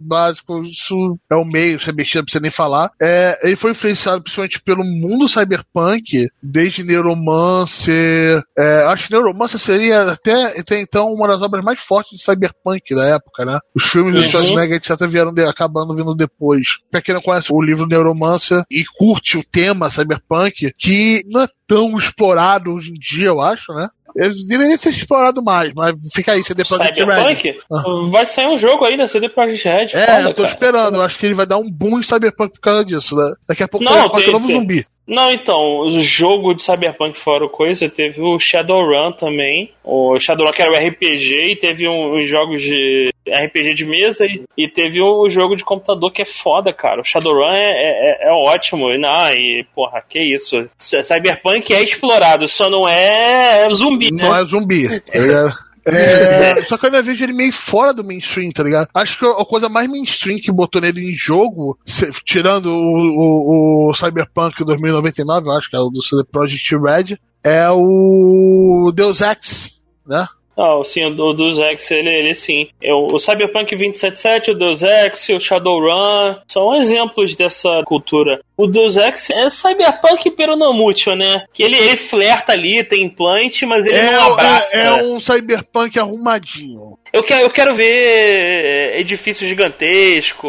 básico, 0.00 0.62
isso 0.62 1.18
é 1.30 1.36
o 1.36 1.44
meio, 1.44 1.78
você 1.78 1.92
mexia, 1.92 2.20
não 2.20 2.24
precisa 2.24 2.42
nem 2.42 2.50
falar. 2.50 2.90
É, 3.00 3.38
ele 3.42 3.56
foi 3.56 3.70
influenciado 3.70 4.22
principalmente 4.22 4.60
pelo 4.60 4.84
mundo 4.84 5.28
cyberpunk, 5.28 6.28
desde 6.42 6.84
Neuromancer, 6.84 8.42
é, 8.56 8.82
acho 8.84 9.06
que 9.06 9.12
Neuromancer 9.12 9.58
seria 9.58 10.17
até, 10.20 10.60
até 10.60 10.80
então 10.80 11.12
uma 11.12 11.28
das 11.28 11.42
obras 11.42 11.64
mais 11.64 11.78
fortes 11.80 12.18
de 12.18 12.24
cyberpunk 12.24 12.94
da 12.94 13.04
época, 13.06 13.44
né? 13.44 13.58
Os 13.74 13.84
filmes 13.84 14.12
do 14.12 14.20
uhum. 14.20 14.26
Schwarzenegger, 14.26 14.76
etc., 14.76 15.06
vieram 15.08 15.32
de, 15.32 15.44
acabando 15.44 15.94
vindo 15.94 16.14
depois. 16.14 16.78
Pra 16.90 17.00
quem 17.00 17.14
não 17.14 17.22
conhece 17.22 17.52
o 17.52 17.62
livro 17.62 17.86
Neuromancer 17.86 18.62
e 18.70 18.84
curte 18.84 19.38
o 19.38 19.44
tema 19.44 19.90
cyberpunk, 19.90 20.72
que 20.76 21.22
não 21.26 21.42
é 21.42 21.48
tão 21.66 21.96
explorado 21.96 22.72
hoje 22.72 22.90
em 22.90 22.94
dia, 22.94 23.28
eu 23.28 23.40
acho, 23.40 23.72
né? 23.72 23.88
Ele 24.16 24.34
deveria 24.46 24.76
ser 24.76 24.88
explorado 24.88 25.42
mais, 25.42 25.72
mas 25.74 25.94
fica 26.12 26.32
aí, 26.32 26.42
CD 26.42 26.64
Projekt 26.64 27.04
Red. 27.04 27.58
Ah. 27.70 27.82
Vai 28.10 28.26
sair 28.26 28.48
um 28.48 28.58
jogo 28.58 28.84
aí 28.84 28.96
da 28.96 29.06
CD 29.06 29.28
Projekt 29.28 29.68
Red. 29.68 30.00
É, 30.00 30.06
foda, 30.06 30.20
eu 30.22 30.34
tô 30.34 30.42
cara. 30.42 30.54
esperando. 30.54 30.94
Eu 30.96 31.02
acho 31.02 31.18
que 31.18 31.26
ele 31.26 31.34
vai 31.34 31.46
dar 31.46 31.58
um 31.58 31.70
boom 31.70 32.00
em 32.00 32.02
Cyberpunk 32.02 32.54
por 32.54 32.60
causa 32.60 32.84
disso. 32.84 33.14
Né? 33.14 33.34
Daqui 33.46 33.62
a 33.62 33.68
pouco 33.68 33.84
não, 33.84 34.08
vai 34.08 34.22
ter, 34.22 34.30
um 34.30 34.32
novo 34.32 34.50
zumbi. 34.50 34.86
Não, 35.08 35.32
então, 35.32 35.78
o 35.80 36.00
jogo 36.02 36.52
de 36.52 36.62
Cyberpunk 36.62 37.18
fora 37.18 37.48
coisa, 37.48 37.88
teve 37.88 38.20
o 38.20 38.38
Shadowrun 38.38 39.12
também. 39.12 39.72
O 39.82 40.20
Shadowrun 40.20 40.52
que 40.52 40.60
era 40.60 40.70
o 40.70 40.76
RPG 40.76 41.52
e 41.52 41.56
teve 41.56 41.88
uns 41.88 42.20
um, 42.20 42.26
jogos 42.26 42.60
de 42.60 43.10
RPG 43.26 43.72
de 43.72 43.86
mesa 43.86 44.26
e, 44.26 44.44
e 44.54 44.68
teve 44.68 45.00
o 45.00 45.24
um 45.24 45.30
jogo 45.30 45.56
de 45.56 45.64
computador 45.64 46.12
que 46.12 46.20
é 46.20 46.26
foda, 46.26 46.74
cara. 46.74 47.00
O 47.00 47.04
Shadowrun 47.04 47.54
é, 47.54 47.70
é, 47.70 48.26
é, 48.26 48.28
é 48.28 48.32
ótimo. 48.32 48.90
E, 48.90 48.98
não, 48.98 49.32
e, 49.32 49.64
porra, 49.74 50.04
que 50.06 50.20
isso. 50.20 50.68
Cyberpunk 50.76 51.72
é 51.72 51.82
explorado, 51.82 52.46
só 52.46 52.68
não 52.68 52.86
é 52.86 53.66
zumbi, 53.72 54.12
né? 54.12 54.24
Não 54.24 54.36
é 54.36 54.44
zumbi. 54.44 54.86
é... 55.10 55.67
É, 55.84 56.62
só 56.64 56.76
que 56.76 56.86
eu 56.86 56.88
ainda 56.88 57.02
vejo 57.02 57.24
ele 57.24 57.32
meio 57.32 57.52
fora 57.52 57.92
do 57.92 58.04
mainstream, 58.04 58.50
tá 58.50 58.62
ligado? 58.62 58.88
Acho 58.94 59.18
que 59.18 59.26
a 59.26 59.44
coisa 59.44 59.68
mais 59.68 59.88
mainstream 59.88 60.38
que 60.38 60.52
botou 60.52 60.80
nele 60.80 61.10
em 61.10 61.14
jogo, 61.14 61.78
tirando 62.24 62.66
o, 62.66 63.86
o, 63.86 63.90
o 63.90 63.94
Cyberpunk 63.94 64.64
2099, 64.64 65.48
eu 65.48 65.52
acho 65.52 65.70
que 65.70 65.76
é 65.76 65.80
o 65.80 65.90
do 65.90 66.02
CD 66.02 66.24
Projekt 66.24 66.76
Red, 66.76 67.18
é 67.42 67.68
o 67.70 68.92
Deus 68.94 69.20
Ex, 69.20 69.78
né? 70.06 70.26
Não, 70.58 70.82
sim, 70.82 71.04
o 71.04 71.32
Deus 71.32 71.56
Ex, 71.60 71.88
ele, 71.92 72.08
ele 72.08 72.34
sim. 72.34 72.66
Eu, 72.82 73.06
o 73.06 73.20
Cyberpunk 73.20 73.76
2077, 73.76 74.50
o 74.50 74.54
Deus 74.54 74.82
Ex, 74.82 75.28
o 75.28 75.38
Shadowrun, 75.38 76.34
são 76.48 76.74
exemplos 76.74 77.36
dessa 77.36 77.80
cultura. 77.84 78.40
O 78.56 78.66
Deus 78.66 78.96
Ex 78.96 79.30
é 79.30 79.48
Cyberpunk 79.48 80.32
peronomútil, 80.32 81.14
né? 81.14 81.44
Que 81.52 81.62
ele, 81.62 81.76
ele 81.76 81.96
flerta 81.96 82.54
ali, 82.54 82.82
tem 82.82 83.04
implante, 83.04 83.64
mas 83.64 83.86
ele 83.86 83.98
é, 83.98 84.10
não 84.10 84.32
abraça. 84.32 84.76
É, 84.76 84.86
é 84.86 84.92
um 85.04 85.20
Cyberpunk 85.20 85.96
arrumadinho. 85.96 86.98
Eu 87.12 87.22
quero, 87.22 87.42
eu 87.42 87.50
quero 87.50 87.72
ver 87.72 88.98
edifício 88.98 89.46
gigantesco, 89.46 90.48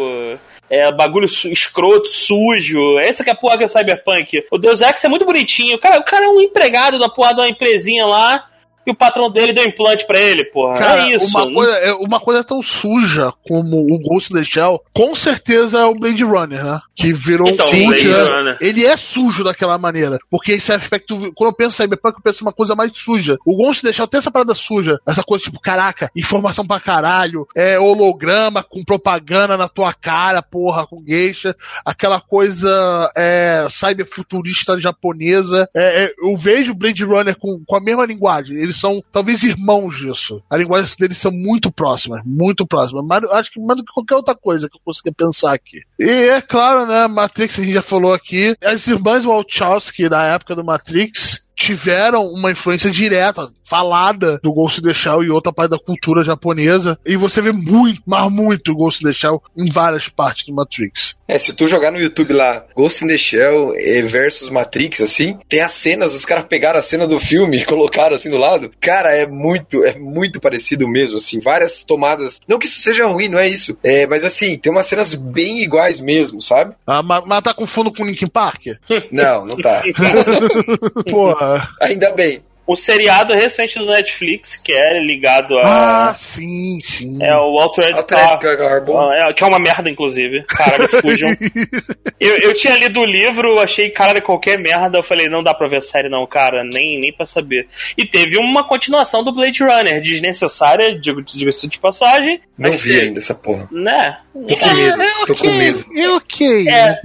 é, 0.68 0.90
bagulho 0.90 1.26
escroto, 1.26 2.08
sujo. 2.08 2.98
Essa 2.98 3.22
que 3.22 3.30
é 3.30 3.32
a 3.32 3.36
porra 3.36 3.58
que 3.58 3.64
é 3.64 3.68
Cyberpunk. 3.68 4.44
O 4.50 4.58
Deus 4.58 4.80
Ex 4.80 5.04
é 5.04 5.08
muito 5.08 5.24
bonitinho. 5.24 5.76
O 5.76 5.80
cara, 5.80 5.98
o 5.98 6.04
cara 6.04 6.24
é 6.24 6.28
um 6.28 6.40
empregado 6.40 6.98
da 6.98 7.08
porra 7.08 7.32
de 7.32 7.40
uma 7.40 7.48
empresinha 7.48 8.04
lá 8.06 8.49
que 8.84 8.90
o 8.90 8.96
patrão 8.96 9.30
dele 9.30 9.52
deu 9.52 9.64
implante 9.64 10.06
para 10.06 10.18
ele, 10.18 10.44
porra. 10.44 10.78
Cara, 10.78 11.02
é 11.04 11.14
isso. 11.14 11.36
Uma 11.36 11.52
coisa, 11.52 11.72
é, 11.74 11.92
uma 11.94 12.20
coisa 12.20 12.44
tão 12.44 12.62
suja 12.62 13.32
como 13.46 13.76
o 13.76 13.98
Ghost 13.98 14.32
Shell, 14.44 14.82
com 14.92 15.14
certeza 15.14 15.80
é 15.80 15.84
o 15.84 15.94
Blade 15.94 16.24
Runner, 16.24 16.64
né? 16.64 16.80
Que 16.94 17.12
virou 17.12 17.48
então, 17.48 17.66
um 17.66 17.70
cult, 17.70 18.04
né? 18.04 18.56
Ele 18.60 18.84
é 18.84 18.96
sujo 18.96 19.44
daquela 19.44 19.78
maneira. 19.78 20.18
Porque 20.30 20.52
esse 20.52 20.72
aspecto, 20.72 21.32
quando 21.34 21.50
eu 21.50 21.56
penso 21.56 21.74
em 21.74 21.84
Cyberpunk, 21.84 22.16
eu 22.16 22.22
penso 22.22 22.44
uma 22.44 22.52
coisa 22.52 22.74
mais 22.74 22.92
suja. 22.92 23.36
O 23.46 23.56
Ghost 23.56 23.92
Shell 23.92 24.06
tem 24.06 24.18
essa 24.18 24.30
parada 24.30 24.54
suja. 24.54 24.98
Essa 25.06 25.22
coisa 25.22 25.44
tipo, 25.44 25.60
caraca, 25.60 26.10
informação 26.16 26.66
pra 26.66 26.80
caralho, 26.80 27.46
é 27.56 27.78
holograma 27.78 28.62
com 28.62 28.84
propaganda 28.84 29.56
na 29.56 29.68
tua 29.68 29.92
cara, 29.92 30.42
porra, 30.42 30.86
com 30.86 31.04
geisha. 31.06 31.56
Aquela 31.84 32.20
coisa 32.20 33.10
é, 33.16 33.66
cyberfuturista 33.68 34.78
japonesa. 34.78 35.68
É, 35.74 36.04
é, 36.04 36.12
eu 36.18 36.36
vejo 36.36 36.74
Blade 36.74 37.04
Runner 37.04 37.36
com, 37.36 37.62
com 37.66 37.76
a 37.76 37.80
mesma 37.80 38.06
linguagem. 38.06 38.56
Ele 38.56 38.69
eles 38.70 38.76
são 38.78 39.02
talvez 39.12 39.42
irmãos 39.42 39.98
disso. 39.98 40.42
A 40.48 40.56
linguagem 40.56 40.94
deles 40.98 41.18
são 41.18 41.32
muito 41.32 41.70
próximas, 41.70 42.22
muito 42.24 42.66
próximas. 42.66 43.04
Mas 43.04 43.24
acho 43.30 43.52
que 43.52 43.60
mais 43.60 43.76
do 43.76 43.84
que 43.84 43.92
qualquer 43.92 44.14
outra 44.14 44.34
coisa 44.34 44.68
que 44.68 44.76
eu 44.76 44.80
consegui 44.84 45.12
pensar 45.12 45.52
aqui. 45.52 45.80
E 45.98 46.08
é 46.08 46.40
claro, 46.40 46.86
né, 46.86 47.06
Matrix, 47.08 47.58
a 47.58 47.62
gente 47.62 47.74
já 47.74 47.82
falou 47.82 48.14
aqui, 48.14 48.56
as 48.64 48.86
irmãs 48.86 49.24
Wachowski 49.24 50.08
da 50.08 50.22
época 50.22 50.54
do 50.54 50.64
Matrix 50.64 51.46
tiveram 51.60 52.26
uma 52.26 52.50
influência 52.50 52.90
direta, 52.90 53.52
falada, 53.64 54.40
do 54.42 54.52
Ghost 54.52 54.80
in 54.80 54.84
the 54.84 54.94
Shell 54.94 55.22
e 55.22 55.30
outra 55.30 55.52
parte 55.52 55.70
da 55.70 55.78
cultura 55.78 56.24
japonesa. 56.24 56.98
E 57.04 57.16
você 57.16 57.42
vê 57.42 57.52
muito, 57.52 58.00
mas 58.06 58.30
muito 58.32 58.74
Ghost 58.74 59.04
in 59.04 59.08
the 59.08 59.12
Shell 59.12 59.42
em 59.56 59.68
várias 59.68 60.08
partes 60.08 60.46
do 60.46 60.54
Matrix. 60.54 61.16
É, 61.28 61.38
se 61.38 61.52
tu 61.52 61.66
jogar 61.66 61.92
no 61.92 62.00
YouTube 62.00 62.32
lá, 62.32 62.64
Ghost 62.74 63.04
in 63.04 63.08
the 63.08 63.18
Shell 63.18 63.74
versus 64.06 64.48
Matrix, 64.48 65.02
assim, 65.02 65.38
tem 65.48 65.60
as 65.60 65.72
cenas, 65.72 66.14
os 66.14 66.24
caras 66.24 66.46
pegaram 66.46 66.78
a 66.78 66.82
cena 66.82 67.06
do 67.06 67.20
filme 67.20 67.58
e 67.58 67.64
colocaram 67.66 68.16
assim 68.16 68.30
do 68.30 68.38
lado. 68.38 68.70
Cara, 68.80 69.14
é 69.14 69.26
muito, 69.26 69.84
é 69.84 69.98
muito 69.98 70.40
parecido 70.40 70.88
mesmo, 70.88 71.18
assim, 71.18 71.40
várias 71.40 71.84
tomadas. 71.84 72.40
Não 72.48 72.58
que 72.58 72.66
isso 72.66 72.80
seja 72.80 73.06
ruim, 73.06 73.28
não 73.28 73.38
é 73.38 73.48
isso. 73.48 73.76
É, 73.82 74.06
mas 74.06 74.24
assim, 74.24 74.56
tem 74.56 74.72
umas 74.72 74.86
cenas 74.86 75.14
bem 75.14 75.60
iguais 75.60 76.00
mesmo, 76.00 76.40
sabe? 76.40 76.74
Ah, 76.86 77.02
mas, 77.02 77.22
mas 77.26 77.42
tá 77.42 77.52
com 77.52 77.66
fundo 77.66 77.92
com 77.92 78.06
Linkin 78.06 78.28
Park? 78.28 78.66
Não, 79.12 79.44
não 79.44 79.56
tá. 79.58 79.82
Porra. 81.08 81.49
Ainda 81.80 82.12
bem 82.12 82.42
o 82.70 82.76
seriado 82.76 83.34
recente 83.34 83.80
do 83.80 83.86
Netflix, 83.86 84.54
que 84.54 84.72
é 84.72 85.02
ligado 85.02 85.58
a. 85.58 86.10
Ah, 86.10 86.14
sim, 86.14 86.78
sim. 86.84 87.18
É 87.20 87.34
o 87.34 87.58
Altered, 87.58 87.98
Altered 87.98 88.58
Car... 88.58 88.84
Ah, 88.96 89.28
é, 89.28 89.32
que 89.32 89.42
é 89.42 89.46
uma 89.46 89.58
merda, 89.58 89.90
inclusive. 89.90 90.44
Caralho, 90.44 90.88
fujam. 90.88 91.30
eu, 92.20 92.38
eu 92.38 92.54
tinha 92.54 92.76
lido 92.76 93.00
o 93.00 93.04
livro, 93.04 93.58
achei, 93.58 93.90
caralho, 93.90 94.22
qualquer 94.22 94.56
merda. 94.56 94.98
Eu 94.98 95.02
falei, 95.02 95.28
não 95.28 95.42
dá 95.42 95.52
pra 95.52 95.66
ver 95.66 95.78
a 95.78 95.80
série, 95.80 96.08
não, 96.08 96.24
cara, 96.28 96.62
nem, 96.62 97.00
nem 97.00 97.12
pra 97.12 97.26
saber. 97.26 97.66
E 97.98 98.06
teve 98.06 98.38
uma 98.38 98.62
continuação 98.62 99.24
do 99.24 99.34
Blade 99.34 99.64
Runner, 99.64 100.00
desnecessária, 100.00 100.96
digo-se 100.96 101.66
de 101.66 101.78
passagem. 101.80 102.40
Não 102.56 102.70
vi 102.72 103.00
ainda 103.00 103.18
essa 103.18 103.34
porra. 103.34 103.68
Né? 103.72 104.18
Tô 104.32 104.56
com 104.56 104.74
medo, 104.74 105.02
é, 105.02 105.26
tô 105.26 105.34
com 105.34 105.52
medo. 105.52 105.84
É 105.96 106.08
ok, 106.10 106.68
é, 106.68 107.00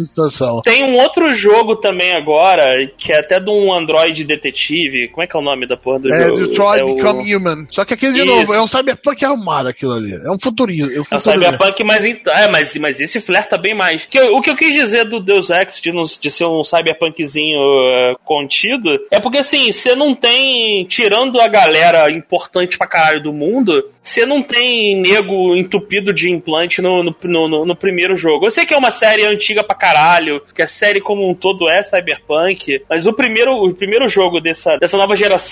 Tem 0.63 0.83
um 0.83 0.95
outro 0.97 1.33
jogo 1.33 1.77
também 1.77 2.13
agora, 2.13 2.85
que 2.97 3.11
é 3.11 3.19
até 3.19 3.39
de 3.39 3.49
um 3.49 3.73
Android 3.73 4.23
detetive. 4.23 5.07
Como 5.07 5.23
é 5.23 5.27
que 5.27 5.35
é 5.35 5.39
o 5.39 5.43
nome? 5.43 5.54
Nome 5.55 5.67
da 5.67 5.77
porra 5.77 5.99
do 5.99 6.13
é, 6.13 6.27
jogo. 6.27 6.45
Detroit 6.45 6.81
é 6.81 6.85
Become 6.85 7.33
o... 7.33 7.37
Human. 7.37 7.67
Só 7.69 7.83
que 7.85 7.93
aquele, 7.93 8.13
de 8.13 8.19
Isso. 8.19 8.27
novo, 8.27 8.53
é 8.53 8.61
um 8.61 8.67
cyberpunk 8.67 9.25
arrumado 9.25 9.69
aquilo 9.69 9.93
ali. 9.93 10.13
É 10.13 10.31
um 10.31 10.39
futurismo. 10.39 10.91
É, 10.91 10.99
um 10.99 11.03
é 11.09 11.17
um 11.17 11.21
cyberpunk, 11.21 11.83
mas, 11.83 12.05
é, 12.05 12.51
mas, 12.51 12.75
mas 12.75 12.99
esse 12.99 13.19
flerta 13.19 13.57
bem 13.57 13.73
mais. 13.73 14.05
Que, 14.05 14.19
o 14.21 14.41
que 14.41 14.49
eu 14.49 14.55
quis 14.55 14.73
dizer 14.73 15.05
do 15.05 15.19
Deus 15.19 15.49
Ex, 15.49 15.79
de, 15.81 15.91
de 16.21 16.31
ser 16.31 16.45
um 16.45 16.63
cyberpunkzinho 16.63 17.59
uh, 17.59 18.17
contido, 18.23 18.99
é 19.11 19.19
porque 19.19 19.39
assim, 19.39 19.71
você 19.71 19.95
não 19.95 20.13
tem, 20.13 20.85
tirando 20.85 21.39
a 21.39 21.47
galera 21.47 22.11
importante 22.11 22.77
pra 22.77 22.87
caralho 22.87 23.23
do 23.23 23.33
mundo, 23.33 23.89
você 24.01 24.25
não 24.25 24.43
tem 24.43 24.95
nego 24.95 25.55
entupido 25.55 26.13
de 26.13 26.29
implante 26.29 26.81
no, 26.81 27.03
no, 27.03 27.15
no, 27.23 27.65
no, 27.65 27.75
primeiro 27.75 28.15
jogo. 28.15 28.45
Eu 28.45 28.51
sei 28.51 28.65
que 28.65 28.73
é 28.73 28.77
uma 28.77 28.91
série 28.91 29.25
antiga 29.25 29.63
pra 29.63 29.75
caralho, 29.75 30.41
que 30.53 30.61
a 30.61 30.67
série 30.67 31.01
como 31.01 31.27
um 31.27 31.33
todo 31.33 31.69
é 31.69 31.83
cyberpunk, 31.83 32.83
mas 32.89 33.07
o 33.07 33.13
primeiro, 33.13 33.51
o 33.53 33.73
primeiro 33.73 34.07
jogo 34.07 34.39
dessa, 34.39 34.77
dessa 34.77 34.97
nova 34.97 35.15
geração 35.15 35.44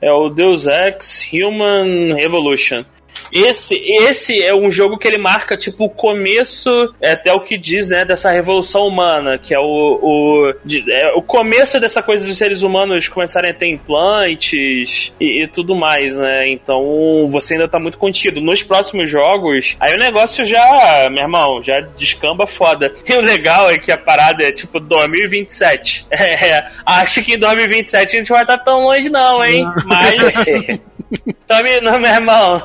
é 0.00 0.12
o 0.12 0.28
Deus 0.28 0.66
Ex 0.66 1.26
Human 1.32 2.14
Revolution. 2.14 2.84
Esse, 3.32 3.74
esse 3.74 4.42
é 4.42 4.54
um 4.54 4.70
jogo 4.70 4.98
que 4.98 5.06
ele 5.06 5.18
marca, 5.18 5.56
tipo, 5.56 5.84
o 5.84 5.90
começo, 5.90 6.70
é 7.00 7.12
até 7.12 7.32
o 7.32 7.40
que 7.40 7.58
diz, 7.58 7.88
né, 7.88 8.04
dessa 8.04 8.30
revolução 8.30 8.86
humana, 8.86 9.38
que 9.38 9.54
é 9.54 9.58
o, 9.58 9.62
o, 9.62 10.54
de, 10.64 10.84
é 10.90 11.12
o 11.14 11.22
começo 11.22 11.78
dessa 11.80 12.02
coisa 12.02 12.26
dos 12.26 12.36
seres 12.36 12.62
humanos 12.62 13.08
começarem 13.08 13.50
a 13.50 13.54
ter 13.54 13.68
implantes 13.68 15.12
e, 15.20 15.42
e, 15.42 15.46
tudo 15.48 15.74
mais, 15.74 16.16
né? 16.16 16.48
Então 16.48 17.28
você 17.30 17.54
ainda 17.54 17.68
tá 17.68 17.78
muito 17.78 17.98
contido. 17.98 18.40
Nos 18.40 18.62
próximos 18.62 19.10
jogos, 19.10 19.76
aí 19.80 19.94
o 19.94 19.98
negócio 19.98 20.46
já, 20.46 21.08
meu 21.10 21.22
irmão, 21.22 21.62
já 21.62 21.80
descamba 21.80 22.46
foda. 22.46 22.92
E 23.06 23.12
o 23.14 23.20
legal 23.20 23.70
é 23.70 23.78
que 23.78 23.92
a 23.92 23.96
parada 23.96 24.42
é 24.42 24.50
tipo 24.50 24.80
2027. 24.80 26.06
É, 26.36 26.66
acho 26.84 27.22
que 27.22 27.34
em 27.34 27.38
2027 27.38 28.14
a 28.14 28.18
gente 28.18 28.28
vai 28.28 28.42
estar 28.42 28.58
tá 28.58 28.64
tão 28.64 28.84
longe, 28.84 29.08
não, 29.08 29.44
hein? 29.44 29.64
Mas. 29.84 30.80
Tá 31.46 31.62
me, 31.62 31.80
não, 31.80 31.98
meu 32.00 32.10
irmão. 32.10 32.60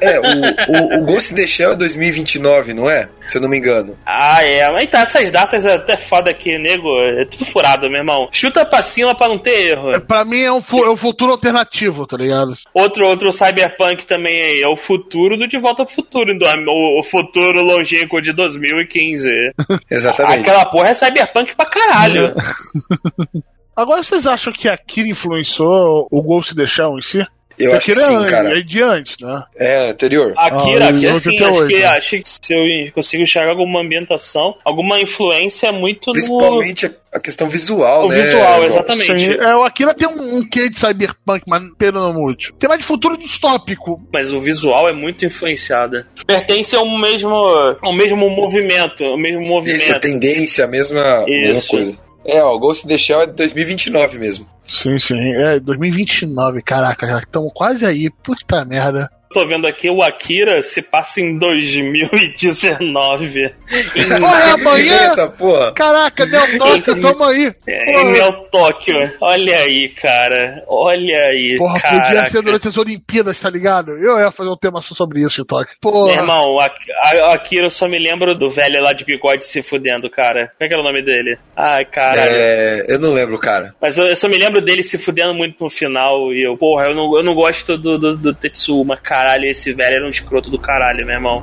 É, 0.00 0.18
o, 0.18 0.22
o, 0.22 0.98
o 0.98 1.04
Ghost 1.04 1.32
in 1.32 1.36
the 1.36 1.46
Shell 1.46 1.72
é 1.72 1.76
2029, 1.76 2.74
não 2.74 2.88
é? 2.88 3.08
Se 3.26 3.38
eu 3.38 3.42
não 3.42 3.48
me 3.48 3.56
engano. 3.56 3.96
Ah, 4.04 4.44
é. 4.44 4.70
Mas 4.70 4.88
tá, 4.88 5.00
essas 5.00 5.30
datas 5.30 5.64
é 5.64 5.74
até 5.74 5.96
foda 5.96 6.30
aqui, 6.30 6.58
nego. 6.58 6.88
É 7.00 7.24
tudo 7.24 7.46
furado, 7.46 7.88
meu 7.88 7.98
irmão. 7.98 8.28
Chuta 8.30 8.64
pra 8.64 8.82
cima 8.82 9.14
pra 9.14 9.28
não 9.28 9.38
ter 9.38 9.70
erro. 9.70 9.90
É, 9.90 10.00
pra 10.00 10.24
mim 10.24 10.40
é 10.40 10.52
um, 10.52 10.58
é 10.58 10.90
um 10.90 10.96
futuro 10.96 11.32
alternativo, 11.32 12.06
tá 12.06 12.16
ligado? 12.16 12.54
Outro, 12.72 13.06
outro 13.06 13.32
cyberpunk 13.32 14.06
também 14.06 14.40
aí. 14.40 14.62
É 14.62 14.68
o 14.68 14.76
futuro 14.76 15.36
do 15.36 15.48
De 15.48 15.58
Volta 15.58 15.84
pro 15.84 15.94
Futuro. 15.94 16.34
O, 16.68 17.00
o 17.00 17.02
futuro 17.02 17.62
longínquo 17.62 18.20
de 18.20 18.32
2015. 18.32 19.30
Exatamente. 19.90 20.40
Aquela 20.40 20.66
porra 20.66 20.88
é 20.88 20.94
cyberpunk 20.94 21.54
pra 21.56 21.66
caralho. 21.66 22.34
Agora 23.76 24.02
vocês 24.02 24.24
acham 24.26 24.52
que 24.52 24.68
a 24.68 24.76
Kira 24.76 25.08
influenciou 25.08 26.06
o 26.08 26.22
Ghost 26.22 26.52
in 26.52 26.56
the 26.56 26.66
Shell 26.66 26.96
em 26.96 27.02
si? 27.02 27.26
Eu 27.58 27.74
acho 27.74 27.86
que 27.86 27.94
sim, 27.94 28.24
é, 28.24 28.30
cara. 28.30 28.58
É 28.58 28.62
de 28.62 28.82
antes, 28.82 29.16
né? 29.20 29.42
É, 29.56 29.90
anterior. 29.90 30.34
Akira, 30.36 30.86
ah, 30.86 30.88
Akira 30.88 31.20
sim, 31.20 31.36
acho 31.42 31.66
que, 31.66 31.84
acho 31.84 32.10
que 32.22 32.30
se 32.30 32.52
eu 32.52 32.92
consigo 32.92 33.22
enxergar 33.22 33.50
alguma 33.50 33.80
ambientação, 33.80 34.56
alguma 34.64 35.00
influência 35.00 35.70
muito 35.72 36.12
Principalmente 36.12 36.88
no... 36.88 36.94
a 37.12 37.20
questão 37.20 37.48
visual, 37.48 38.06
o 38.06 38.08
né? 38.08 38.22
visual, 38.22 38.64
exatamente. 38.64 39.06
Sim, 39.06 39.34
é, 39.34 39.54
o 39.54 39.62
Akira 39.62 39.94
tem 39.94 40.08
um, 40.08 40.38
um 40.38 40.48
quê 40.48 40.68
de 40.68 40.78
cyberpunk, 40.78 41.44
mas 41.46 41.62
pelo 41.78 42.12
muito. 42.12 42.52
Tem 42.54 42.68
mais 42.68 42.80
de 42.80 42.86
futuro 42.86 43.16
distópico. 43.16 44.00
Mas 44.12 44.32
o 44.32 44.40
visual 44.40 44.88
é 44.88 44.92
muito 44.92 45.24
influenciado. 45.24 46.04
Pertence 46.26 46.74
ao 46.74 46.86
mesmo, 46.98 47.34
ao 47.82 47.92
mesmo 47.92 48.28
movimento, 48.30 49.04
ao 49.04 49.18
mesmo 49.18 49.42
movimento. 49.42 49.82
Isso, 49.82 49.92
a 49.92 50.00
tendência, 50.00 50.64
a 50.64 50.68
mesma, 50.68 51.24
mesma 51.26 51.62
coisa. 51.62 52.03
É, 52.24 52.42
ó, 52.42 52.56
Ghost 52.58 52.84
in 52.84 52.88
the 52.88 52.98
Shell 52.98 53.22
é 53.22 53.26
de 53.26 53.32
2029 53.32 54.18
mesmo. 54.18 54.46
Sim, 54.66 54.98
sim. 54.98 55.18
É 55.36 55.60
2029, 55.60 56.62
caraca, 56.62 57.06
já 57.06 57.18
estamos 57.18 57.52
quase 57.54 57.84
aí. 57.84 58.10
Puta 58.10 58.64
merda 58.64 59.10
tô 59.34 59.44
vendo 59.44 59.66
aqui, 59.66 59.90
o 59.90 60.00
Akira 60.00 60.62
se 60.62 60.80
passa 60.80 61.20
em 61.20 61.36
2019. 61.36 63.52
Porra, 64.20 64.40
é 64.40 64.50
amanhã? 64.52 64.94
Essa 64.94 65.28
porra? 65.28 65.72
Caraca, 65.72 66.24
Neo 66.24 66.58
Tóquio, 66.58 67.00
tamo 67.00 67.24
aí. 67.24 67.52
É, 67.66 68.04
Neo 68.04 68.32
Tóquio, 68.52 69.12
olha 69.20 69.58
aí, 69.58 69.88
cara. 69.88 70.62
Olha 70.68 71.18
aí. 71.24 71.56
Porra, 71.58 71.80
caraca. 71.80 72.06
podia 72.06 72.30
ser 72.30 72.42
durante 72.42 72.68
as 72.68 72.78
Olimpíadas, 72.78 73.40
tá 73.40 73.50
ligado? 73.50 73.90
Eu 73.92 74.20
ia 74.20 74.30
fazer 74.30 74.50
um 74.50 74.56
tema 74.56 74.80
só 74.80 74.94
sobre 74.94 75.20
isso 75.20 75.40
em 75.40 75.44
Tóquio. 75.44 75.74
Porra. 75.80 76.12
Meu 76.12 76.22
irmão, 76.22 76.60
a, 76.60 76.70
a, 77.02 77.34
Akira 77.34 77.66
eu 77.66 77.70
só 77.70 77.88
me 77.88 77.98
lembro 77.98 78.36
do 78.36 78.48
velho 78.48 78.80
lá 78.80 78.92
de 78.92 79.04
bigode 79.04 79.44
se 79.44 79.60
fudendo, 79.62 80.08
cara. 80.08 80.52
Como 80.56 80.58
é 80.60 80.68
que 80.68 80.74
era 80.74 80.82
o 80.82 80.86
nome 80.86 81.02
dele? 81.02 81.36
Ai, 81.56 81.84
caralho. 81.84 82.32
É, 82.32 82.86
eu 82.88 83.00
não 83.00 83.12
lembro, 83.12 83.36
cara. 83.38 83.74
Mas 83.80 83.98
eu, 83.98 84.06
eu, 84.06 84.14
só 84.14 84.28
me 84.28 84.38
lembro 84.38 84.60
dele 84.60 84.84
se 84.84 84.96
fudendo 84.96 85.34
muito 85.34 85.64
no 85.64 85.68
final 85.68 86.32
e 86.32 86.46
eu, 86.46 86.56
porra, 86.56 86.86
eu 86.86 86.94
não, 86.94 87.16
eu 87.16 87.24
não 87.24 87.34
gosto 87.34 87.76
do, 87.76 87.98
do, 87.98 88.16
do 88.16 88.32
Tetsuma, 88.32 88.96
cara 88.96 89.23
caralho, 89.24 89.46
esse 89.46 89.72
velho 89.72 89.96
era 89.96 90.06
um 90.06 90.10
escroto 90.10 90.50
do 90.50 90.58
caralho, 90.58 91.06
meu 91.06 91.14
irmão. 91.14 91.42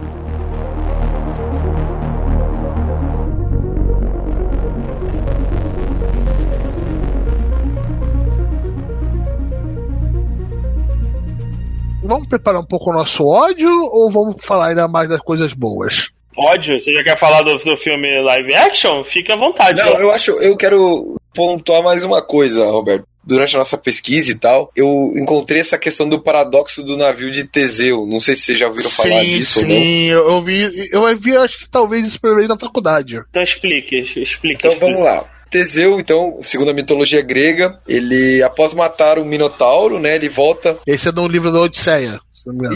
Vamos 12.03 12.27
preparar 12.27 12.61
um 12.61 12.65
pouco 12.65 12.91
o 12.91 12.93
nosso 12.93 13.25
ódio 13.25 13.69
ou 13.69 14.11
vamos 14.11 14.43
falar 14.43 14.69
ainda 14.69 14.87
mais 14.87 15.09
das 15.09 15.21
coisas 15.21 15.53
boas? 15.53 16.09
Ódio? 16.37 16.79
Você 16.79 16.93
já 16.93 17.03
quer 17.03 17.17
falar 17.17 17.41
do, 17.41 17.57
do 17.57 17.77
filme 17.77 18.21
live 18.21 18.53
action? 18.53 19.03
Fique 19.03 19.31
à 19.31 19.35
vontade. 19.35 19.81
Não, 19.81 19.93
ó. 19.93 19.97
eu 19.97 20.11
acho, 20.11 20.31
eu 20.33 20.55
quero 20.55 21.15
pontuar 21.33 21.81
mais 21.81 22.03
uma 22.03 22.21
coisa, 22.21 22.65
Roberto 22.65 23.10
durante 23.23 23.55
a 23.55 23.59
nossa 23.59 23.77
pesquisa 23.77 24.31
e 24.31 24.35
tal, 24.35 24.71
eu 24.75 25.13
encontrei 25.15 25.61
essa 25.61 25.77
questão 25.77 26.07
do 26.07 26.21
paradoxo 26.21 26.83
do 26.83 26.97
navio 26.97 27.31
de 27.31 27.43
Teseu. 27.43 28.05
Não 28.05 28.19
sei 28.19 28.35
se 28.35 28.41
vocês 28.41 28.57
já 28.59 28.67
ouviram 28.67 28.89
sim, 28.89 29.09
falar 29.09 29.23
disso 29.23 29.59
sim, 29.59 29.65
ou 29.65 29.69
não. 29.69 29.75
Sim, 29.75 30.05
eu 30.07 30.41
vi, 30.41 30.89
eu 30.91 31.17
vi, 31.17 31.37
acho 31.37 31.59
que 31.59 31.69
talvez 31.69 32.07
isso 32.07 32.19
primeiro 32.19 32.47
na 32.47 32.57
faculdade. 32.57 33.21
Então 33.29 33.43
explique, 33.43 33.97
explique. 33.97 34.55
Então 34.55 34.71
explique. 34.71 34.79
vamos 34.79 35.03
lá. 35.03 35.25
Teseu, 35.49 35.99
então, 35.99 36.39
segundo 36.41 36.71
a 36.71 36.73
mitologia 36.73 37.21
grega, 37.21 37.77
ele, 37.85 38.41
após 38.41 38.73
matar 38.73 39.19
o 39.19 39.25
Minotauro, 39.25 39.99
né, 39.99 40.15
ele 40.15 40.29
volta... 40.29 40.79
Esse 40.87 41.09
é 41.09 41.11
do 41.11 41.27
livro 41.27 41.51
da 41.51 41.59
Odisseia. 41.59 42.21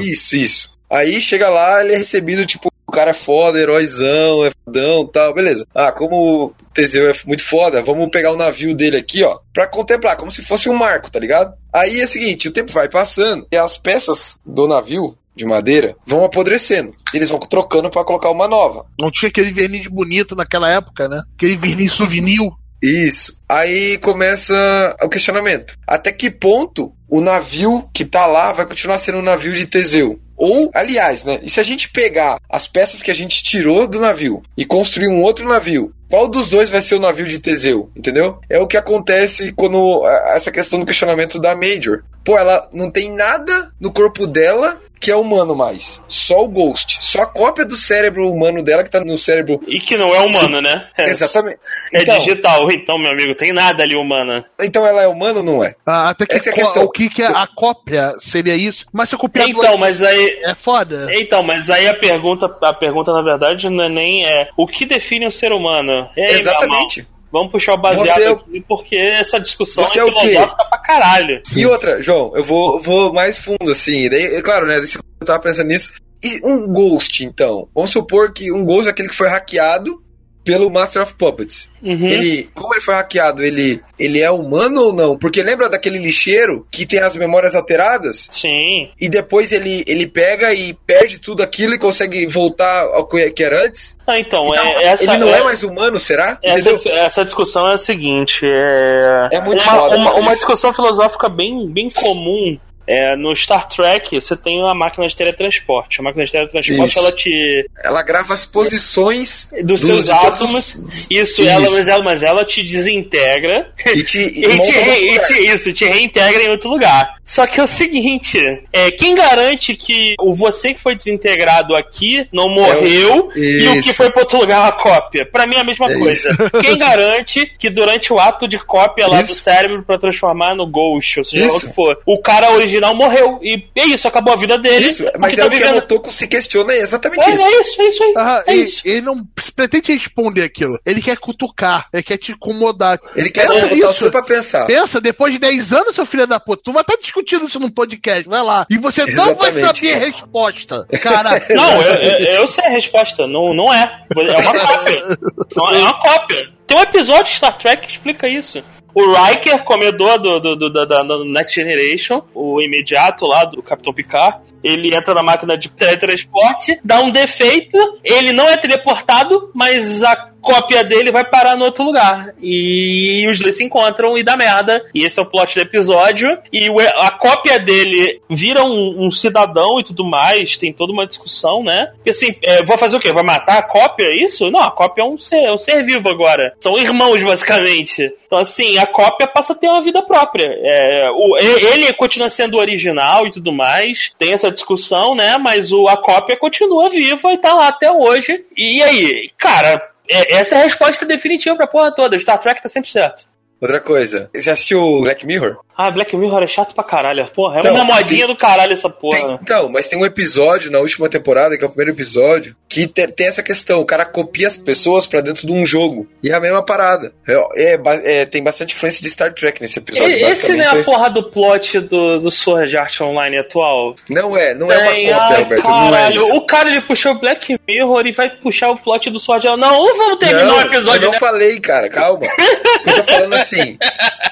Isso, 0.02 0.36
isso. 0.36 0.76
Aí 0.90 1.22
chega 1.22 1.48
lá, 1.48 1.82
ele 1.82 1.94
é 1.94 1.98
recebido, 1.98 2.46
tipo, 2.46 2.70
o 2.88 2.92
cara 2.92 3.12
é 3.12 3.14
foda, 3.14 3.60
heróizão, 3.60 4.46
é 4.46 4.52
fodão 4.64 5.08
tal, 5.08 5.34
beleza. 5.34 5.66
Ah, 5.74 5.92
como 5.92 6.46
o 6.46 6.54
Teseu 6.74 7.10
é 7.10 7.14
muito 7.26 7.44
foda, 7.44 7.82
vamos 7.82 8.10
pegar 8.10 8.32
o 8.32 8.38
navio 8.38 8.76
dele 8.76 8.98
aqui, 8.98 9.24
ó, 9.24 9.40
pra 9.54 9.68
contemplar, 9.68 10.18
como 10.18 10.32
se 10.32 10.42
fosse 10.42 10.70
um 10.70 10.76
marco, 10.76 11.12
tá 11.12 11.20
ligado? 11.20 11.54
Aí 11.74 12.00
é 12.00 12.06
o 12.06 12.08
seguinte, 12.08 12.48
o 12.48 12.54
tempo 12.54 12.72
vai 12.72 12.90
passando 12.90 13.48
e 13.52 13.58
as 13.58 13.78
peças 13.78 14.40
do 14.46 14.68
navio, 14.68 15.18
de 15.36 15.46
madeira 15.46 15.96
vão 16.06 16.24
apodrecendo. 16.24 16.96
Eles 17.14 17.30
vão 17.30 17.40
trocando 17.40 17.90
para 17.90 18.06
colocar 18.06 18.32
uma 18.32 18.48
nova. 18.48 18.86
Não 18.98 19.12
tinha 19.12 19.30
aquele 19.30 19.52
verniz 19.52 19.86
bonito 19.88 20.36
naquela 20.36 20.70
época, 20.70 21.10
né? 21.10 21.22
Aquele 21.36 21.58
verniz 21.58 21.92
souvenir. 21.92 22.40
Isso. 22.82 23.42
Aí 23.50 23.98
começa 23.98 24.96
o 25.02 25.10
questionamento. 25.10 25.78
Até 25.88 26.12
que 26.12 26.30
ponto 26.30 26.94
o 27.10 27.20
navio 27.20 27.90
que 27.94 28.06
tá 28.06 28.26
lá 28.26 28.52
vai 28.52 28.66
continuar 28.66 28.98
sendo 28.98 29.18
um 29.18 29.24
navio 29.24 29.54
de 29.54 29.66
Teseu? 29.68 30.20
Ou, 30.38 30.70
aliás, 30.74 31.24
né? 31.24 31.40
E 31.42 31.50
se 31.50 31.60
a 31.60 31.64
gente 31.64 31.90
pegar 31.90 32.40
as 32.50 32.68
peças 32.68 33.02
que 33.02 33.12
a 33.12 33.16
gente 33.16 33.44
tirou 33.44 33.88
do 33.88 34.00
navio 34.00 34.44
e 34.58 34.66
construir 34.66 35.08
um 35.08 35.22
outro 35.22 35.48
navio, 35.48 35.94
qual 36.10 36.28
dos 36.28 36.50
dois 36.50 36.70
vai 36.70 36.82
ser 36.82 36.96
o 36.96 37.00
navio 37.00 37.26
de 37.26 37.40
Teseu? 37.40 37.90
Entendeu? 37.96 38.40
É 38.50 38.60
o 38.60 38.68
que 38.68 38.78
acontece 38.78 39.52
quando 39.54 40.06
essa 40.28 40.52
questão 40.52 40.80
do 40.80 40.86
questionamento 40.86 41.40
da 41.40 41.56
Major. 41.56 42.04
Pô, 42.24 42.38
ela 42.38 42.68
não 42.72 42.90
tem 42.90 43.12
nada 43.12 43.72
no 43.80 43.92
corpo 43.92 44.28
dela 44.28 44.80
que 45.06 45.12
é 45.12 45.16
humano 45.16 45.56
mais. 45.56 46.02
Só 46.08 46.44
o 46.44 46.48
Ghost. 46.48 46.98
Só 47.00 47.22
a 47.22 47.28
cópia 47.28 47.64
do 47.64 47.78
cérebro 47.78 48.28
humano 48.28 48.64
dela 48.64 48.84
que 48.84 48.90
tá 48.90 49.00
no 49.02 49.20
cérebro. 49.20 49.60
E 49.68 49.80
que 49.80 49.96
não 49.96 50.16
é 50.16 50.20
humano, 50.20 50.58
Sim. 50.58 50.64
né? 50.64 50.88
É, 50.98 51.12
Exatamente. 51.12 51.60
É 51.94 52.02
então, 52.02 52.18
digital, 52.18 52.72
então, 52.72 52.98
meu 52.98 53.12
amigo, 53.12 53.36
tem 53.36 53.54
nada 53.54 53.84
ali 53.84 53.96
humana. 53.96 54.44
Então 54.60 54.84
ela 54.84 55.04
é 55.04 55.08
humana 55.08 55.40
ou 55.40 55.46
não 55.46 55.64
é? 55.64 55.76
Ah, 55.86 56.10
até 56.10 56.26
que 56.26 56.34
Essa 56.34 56.50
é 56.50 56.54
a 56.54 56.56
questão. 56.56 56.84
o 56.84 56.90
que, 56.90 57.08
que 57.08 57.22
é 57.22 57.28
a 57.28 57.46
cópia 57.46 58.14
seria 58.18 58.56
isso? 58.56 58.88
Mas 58.92 59.10
se 59.10 59.16
o 59.16 59.20
copiador 59.20 59.64
então, 59.64 59.78
mas 59.78 60.02
aí 60.02 60.40
é 60.44 60.56
foda. 60.56 61.08
Então, 61.12 61.44
mas 61.44 61.70
aí 61.70 61.88
a 61.88 61.94
pergunta, 61.94 62.48
a 62.64 62.74
pergunta 62.74 63.14
na 63.14 63.22
verdade 63.22 63.70
não 63.70 63.84
é 63.84 63.90
nem 63.90 64.26
é 64.26 64.50
o 64.58 64.66
que 64.66 64.88
define 64.88 65.28
um 65.28 65.32
ser 65.32 65.52
humano. 65.52 66.10
Ei, 66.18 66.34
Exatamente. 66.34 67.08
Vamos 67.36 67.52
puxar 67.52 67.74
o 67.74 67.78
baseado 67.78 68.06
você 68.08 68.24
é 68.24 68.30
aqui, 68.30 68.66
porque 68.66 68.96
essa 68.96 69.38
discussão 69.42 69.86
você 69.86 70.00
é, 70.00 70.04
é 70.04 70.08
filosófica 70.08 70.66
pra 70.70 70.78
caralho. 70.78 71.42
E 71.54 71.66
outra, 71.66 72.02
João, 72.02 72.32
eu 72.34 72.42
vou, 72.42 72.80
vou 72.80 73.12
mais 73.12 73.38
fundo, 73.38 73.72
assim. 73.72 74.10
Daí, 74.10 74.42
claro, 74.42 74.66
né? 74.66 74.78
Eu 74.78 75.28
tava 75.28 75.42
pensando 75.42 75.68
nisso. 75.68 75.92
E 76.24 76.40
um 76.46 76.66
Ghost, 76.66 77.26
então? 77.26 77.68
Vamos 77.76 77.90
supor 77.92 78.32
que 78.32 78.54
um 78.54 78.64
Ghost 78.64 78.88
é 78.88 78.92
aquele 78.92 79.10
que 79.10 79.16
foi 79.16 79.28
hackeado 79.28 80.02
pelo 80.46 80.70
Master 80.70 81.02
of 81.02 81.16
Puppets. 81.16 81.68
Uhum. 81.82 82.08
Ele, 82.08 82.50
como 82.54 82.74
ele 82.74 82.82
foi 82.82 82.94
hackeado, 82.94 83.44
ele, 83.44 83.82
ele 84.00 84.22
é 84.22 84.30
humano 84.30 84.82
ou 84.82 84.94
não? 84.94 85.18
Porque 85.18 85.44
lembra 85.44 85.68
daquele 85.68 85.98
lixeiro 85.98 86.66
que 86.72 86.86
tem 86.86 87.00
as 87.00 87.16
memórias 87.16 87.56
alteradas? 87.56 88.28
Sim. 88.30 88.90
E 89.00 89.10
depois 89.10 89.52
ele, 89.52 89.84
ele 89.88 90.08
pega 90.08 90.54
e 90.54 90.74
perde 90.74 91.20
tudo 91.20 91.44
aquilo 91.44 91.74
e 91.74 91.80
consegue 91.80 92.26
voltar 92.28 92.82
ao 92.82 93.08
que 93.08 93.44
era 93.44 93.66
antes? 93.66 93.98
Ah, 94.08 94.20
então, 94.20 94.48
então 94.54 94.64
é, 94.64 94.86
essa, 94.86 95.04
ele 95.04 95.18
não 95.18 95.30
é, 95.30 95.40
é, 95.40 95.44
mais 95.44 95.64
humano, 95.64 96.00
será? 96.00 96.38
Essa, 96.42 96.90
essa 96.90 97.26
discussão 97.26 97.68
é 97.70 97.74
a 97.74 97.78
seguinte: 97.78 98.40
é, 98.44 99.30
é 99.34 99.42
muito 99.42 99.64
uma, 99.64 99.72
foda, 99.72 99.98
uma, 99.98 100.14
uma 100.16 100.36
discussão 100.36 100.72
filosófica 100.74 101.28
bem, 101.28 101.68
bem 101.68 101.90
comum 101.90 102.58
é, 102.88 103.16
no 103.16 103.36
Star 103.36 103.68
Trek, 103.68 104.14
você 104.16 104.36
tem 104.36 104.60
uma 104.60 104.74
máquina 104.74 105.08
de 105.08 105.16
teletransporte. 105.16 106.00
A 106.00 106.04
máquina 106.04 106.26
de 106.26 106.32
teletransporte, 106.32 106.86
isso. 106.86 107.00
ela 107.00 107.12
te. 107.12 107.70
Ela 107.84 108.04
grava 108.04 108.34
as 108.34 108.46
posições 108.46 109.50
dos, 109.64 109.66
dos 109.66 109.82
seus 109.82 110.10
átomos. 110.10 110.72
Todos... 110.74 111.08
Isso, 111.10 111.10
isso. 111.10 111.42
Ela, 111.48 111.70
mas, 111.72 111.88
ela, 111.88 112.04
mas 112.04 112.24
ela 112.24 112.46
te 112.46 112.64
desintegra. 112.64 113.72
E 113.86 114.04
te. 114.04 114.20
e 114.22 114.60
te, 114.60 114.72
re, 114.72 115.16
e 115.16 115.20
te 115.20 115.34
isso, 115.34 115.74
te 115.74 115.86
reintegra 115.86 116.44
em 116.44 116.50
outro 116.50 116.70
lugar. 116.70 117.15
Só 117.26 117.48
que 117.48 117.60
é 117.60 117.64
o 117.64 117.68
seguinte, 117.68 118.40
é, 118.72 118.92
quem 118.92 119.16
garante 119.16 119.76
que 119.76 120.14
o 120.20 120.34
você 120.36 120.74
que 120.76 120.80
foi 120.82 120.96
desintegrado 120.96 121.76
aqui 121.76 122.28
não 122.32 122.48
morreu 122.50 123.32
É 123.36 123.40
o- 123.40 123.44
e 123.44 123.68
o 123.68 123.74
que 123.74 123.80
Isso. 123.90 123.94
foi 123.96 124.12
pra 124.12 124.22
outro 124.22 124.38
lugar 124.40 124.58
é 124.58 124.62
uma 124.62 124.72
cópia? 124.72 125.26
Pra 125.26 125.48
mim 125.48 125.56
é 125.56 125.60
a 125.62 125.64
mesma 125.64 125.92
É 125.92 125.98
coisa. 125.98 126.30
Quem 126.62 126.78
garante 126.78 127.46
que 127.58 127.70
durante 127.70 128.14
o 128.14 128.20
ato 128.20 128.48
de 128.48 128.60
cópia 128.60 129.08
lá 129.08 129.22
do 129.22 129.26
Isso. 129.26 129.44
cérebro 129.44 129.82
pra 129.84 129.98
transformar 129.98 130.54
no 130.56 130.68
Ghost, 130.68 131.20
ou 131.20 131.26
seja 131.26 131.48
lá 131.48 131.54
o 131.54 131.58
Isso. 131.58 131.68
que 131.68 131.74
for, 131.74 132.00
o 132.06 132.22
cara 132.22 132.52
original 132.52 132.94
morreu 132.96 133.40
e 133.42 133.64
é 133.76 133.86
isso, 133.88 134.08
acabou 134.08 134.34
a 134.34 134.38
vida 134.38 134.58
dele. 134.58 134.90
Isso, 134.90 135.04
mas 135.18 135.34
que 135.34 135.40
é 135.40 135.44
tá 135.44 135.48
o 135.48 135.52
que 135.52 135.58
vivendo- 135.58 135.76
Motoko 135.76 136.12
se 136.12 136.28
questiona, 136.28 136.74
é 136.74 136.78
exatamente 136.82 137.28
É, 137.28 137.34
isso. 137.34 137.44
é 137.44 137.62
isso, 137.62 137.82
é 137.82 137.86
isso 137.88 138.04
aí. 138.04 138.14
Aham, 138.18 138.44
é 138.46 138.54
ele, 138.54 138.64
isso. 138.64 138.82
ele 138.86 139.02
não 139.02 139.26
pretende 139.56 139.94
responder 139.94 140.44
aquilo. 140.44 140.80
Ele 140.86 141.02
quer 141.02 141.18
cutucar, 141.18 141.88
ele 141.92 142.04
quer 142.04 142.18
te 142.18 142.34
incomodar. 142.34 143.00
Ele 143.16 143.30
quer 143.32 143.48
botar 143.48 143.68
nisso. 143.68 143.88
você 143.94 144.12
pra 144.12 144.22
pensar. 144.22 144.66
Pensa, 144.68 145.02
depois 145.02 145.34
de 145.34 145.40
10 145.40 145.74
anos, 145.74 145.96
seu 145.96 146.06
filho 146.06 146.28
da 146.28 146.40
puta, 146.40 146.62
tu 146.64 146.72
vai 146.72 146.82
estar 146.82 146.96
discutindo 147.24 147.46
isso 147.48 147.60
num 147.60 147.72
podcast, 147.72 148.28
vai 148.28 148.44
lá. 148.44 148.66
E 148.70 148.78
você 148.78 149.06
não 149.06 149.36
vai 149.36 149.50
Exatamente. 149.50 149.78
saber 149.78 149.94
a 149.94 149.98
resposta. 150.06 150.88
Caraca. 151.02 151.54
Não, 151.56 151.82
eu, 151.82 151.94
eu- 151.96 152.20
eu 152.42 152.48
sei 152.48 152.66
a 152.66 152.70
resposta. 152.70 153.26
Não, 153.28 153.54
não 153.54 153.74
é. 153.74 154.04
É 154.16 154.38
uma 154.38 154.68
cópia. 154.68 155.18
Não, 155.56 155.72
é 155.72 155.78
uma 155.80 155.94
cópia. 156.00 156.50
Tem 156.68 156.78
um 156.78 156.82
episódio 156.82 157.26
de 157.26 157.38
Star 157.38 157.58
Trek 157.58 157.88
que 157.88 157.94
explica 157.94 158.28
isso. 158.28 158.64
O 158.94 159.14
Riker, 159.14 159.64
comedor 159.64 160.18
do, 160.20 160.40
do, 160.40 160.56
do- 160.56 160.70
da, 160.74 160.86
da- 160.86 161.04
do 161.04 161.26
Next 161.26 161.54
Generation, 161.54 162.22
o 162.34 162.62
imediato 162.62 163.26
lá 163.26 163.44
do 163.46 163.62
Capitão 163.62 163.94
Picard, 163.94 164.40
ele 164.64 164.96
entra 164.96 165.14
na 165.14 165.22
máquina 165.22 165.58
de 165.58 165.70
teletransporte, 165.70 166.80
dá 166.84 167.02
um 167.02 167.12
defeito, 167.12 167.78
ele 168.04 168.32
não 168.32 168.48
é 168.50 168.58
teleportado, 168.58 169.52
mas 169.54 170.02
a 170.02 170.16
cópia 170.46 170.84
dele 170.84 171.12
vai 171.12 171.26
parar 171.26 171.56
no 171.58 171.66
outro 171.66 171.84
lugar. 171.84 172.34
E 172.42 173.28
os 173.30 173.40
dois 173.40 173.58
se 173.58 173.64
encontram 173.64 174.18
e 174.18 174.24
dá 174.24 174.38
merda. 174.38 174.86
E 174.94 175.04
esse 175.04 175.20
é 175.20 175.24
o 175.24 175.26
plot 175.26 175.56
do 175.56 175.62
episódio. 175.62 176.38
E 176.54 176.70
a 177.00 177.12
cópia 177.12 177.60
dele 177.60 178.22
vira 178.30 178.64
um, 178.64 179.06
um 179.08 179.12
cidadão 179.12 179.80
e 179.80 179.84
tudo 179.84 180.06
mais. 180.06 180.58
Tem 180.58 180.72
toda 180.72 180.94
uma 180.94 181.08
discussão, 181.08 181.64
né? 181.64 181.92
Porque 181.96 182.12
assim, 182.12 182.36
é, 182.44 182.64
vou 182.64 182.78
fazer 182.78 182.96
o 182.96 183.00
quê? 183.00 183.12
Vai 183.12 183.24
matar 183.24 183.58
a 183.58 183.62
cópia? 183.64 184.06
É 184.06 184.16
isso? 184.16 184.50
Não, 184.52 184.62
a 184.62 184.72
cópia 184.72 185.02
é 185.02 185.06
um 185.06 185.18
ser, 185.18 185.44
é 185.46 185.52
um 185.52 185.58
ser 185.58 185.84
vivo 185.84 186.08
agora. 186.10 186.54
São 186.60 186.78
irmãos, 186.78 187.22
basicamente. 187.24 188.14
Então, 188.28 188.40
assim, 188.40 188.78
a 188.78 188.86
cópia 188.86 189.28
passa 189.28 189.54
a 189.54 189.56
ter 189.56 189.68
uma 189.68 189.82
vida 189.82 190.02
própria. 190.04 190.48
É, 190.48 191.10
o- 191.12 191.38
e- 191.38 191.66
ele 191.74 191.94
continua 191.94 192.30
sendo 192.30 192.58
original 192.58 193.26
e 193.26 193.32
tudo 193.32 193.52
mais. 193.52 194.12
Tem 194.20 194.34
essa 194.34 194.52
discussão, 194.52 195.16
né? 195.16 195.38
Mas 195.40 195.72
o, 195.72 195.88
a 195.88 195.98
cópia 195.98 196.38
continua 196.38 196.90
viva 196.90 197.34
e 197.34 197.38
tá 197.38 197.54
lá 197.54 197.68
até 197.70 197.92
hoje. 197.92 198.46
E 198.56 198.82
aí, 198.84 199.30
cara, 199.38 199.82
essa 200.10 200.56
é 200.56 200.60
a 200.60 200.64
resposta 200.64 201.06
definitiva 201.06 201.56
pra 201.56 201.68
porra 201.68 201.94
toda. 201.94 202.20
Star 202.20 202.40
Trek 202.40 202.62
tá 202.62 202.70
sempre 202.70 202.92
certo. 202.92 203.26
Outra 203.62 203.80
coisa, 203.80 204.30
você 204.34 204.42
já 204.42 204.54
assistiu 204.54 205.02
Black 205.02 205.26
Mirror? 205.26 205.58
Ah, 205.78 205.92
Black 205.92 206.16
Mirror 206.16 206.44
é 206.44 206.48
chato 206.48 206.74
pra 206.74 206.84
caralho. 206.84 207.26
Porra, 207.32 207.58
é 207.58 207.60
Então, 207.60 207.74
uma 207.74 207.84
modinha 207.84 208.28
do 208.28 208.36
caralho 208.36 208.72
essa 208.74 208.90
porra. 208.90 209.18
Tem- 209.18 209.40
então, 209.42 209.70
mas 209.70 209.88
tem 209.88 210.00
um 210.00 210.06
episódio 210.06 210.72
na 210.72 210.80
última 210.80 211.10
temporada, 211.10 211.58
que 211.58 211.64
é 211.64 211.68
o 211.68 211.70
primeiro 211.70 211.92
episódio, 211.92 212.56
que 212.70 212.88
te- 212.88 213.08
tem 213.08 213.28
essa 213.28 213.44
questão: 213.44 213.82
o 213.82 213.86
cara 213.86 214.06
copia 214.06 214.48
as 214.48 214.56
pessoas 214.56 215.06
pra 215.06 215.20
dentro 215.22 215.46
de 215.48 215.52
um 215.52 215.66
jogo. 215.66 216.08
E 216.24 216.30
é 216.30 216.34
a 216.34 216.40
mesma 216.40 216.64
parada. 216.64 217.12
É, 217.28 217.74
é 217.74 217.80
é, 218.22 218.26
tem 218.26 218.42
bastante 218.44 218.74
influência 218.74 219.02
de 219.02 219.10
Star 219.10 219.34
Trek 219.34 219.62
nesse 219.62 219.80
episódio. 219.80 220.16
E- 220.16 220.22
Esse 220.22 220.54
não 220.54 220.64
é 220.64 220.68
a 220.68 220.78
é- 220.80 220.84
porra 220.84 221.10
do 221.10 221.24
plot 221.30 221.80
do, 221.82 222.20
do 222.20 222.32
Sword 222.32 222.78
Art 222.78 223.02
Online 223.02 223.40
atual? 223.40 223.96
Não 224.10 224.38
é, 224.38 224.54
não 224.54 224.72
é 224.72 224.92
Tem, 224.92 225.10
uma 225.12 225.20
cópia, 225.20 225.38
Alberto. 225.40 225.68
Não 225.68 225.88
é 225.88 225.92
caralho. 225.92 226.22
isso. 226.24 226.36
O 226.36 226.46
cara 226.46 226.70
ele 226.70 226.82
puxou 226.82 227.20
Black 227.20 227.58
Mirror 227.68 228.06
e 228.08 228.12
vai 228.14 228.30
puxar 228.30 228.70
o 228.70 228.78
plot 228.78 229.10
do 229.10 229.20
Sword 229.20 229.46
Art. 229.48 229.60
Não 229.60 229.98
vamos 229.98 230.20
terminar 230.20 230.46
não, 230.46 230.58
o 230.58 230.62
episódio, 230.62 231.00
Eu 231.02 231.06
não 231.06 231.12
né? 231.12 231.20
falei, 231.20 231.60
cara, 231.60 231.90
calma. 231.90 232.26
eu 232.88 232.96
tô 232.96 233.04
falando 233.04 233.34
assim. 233.46 233.78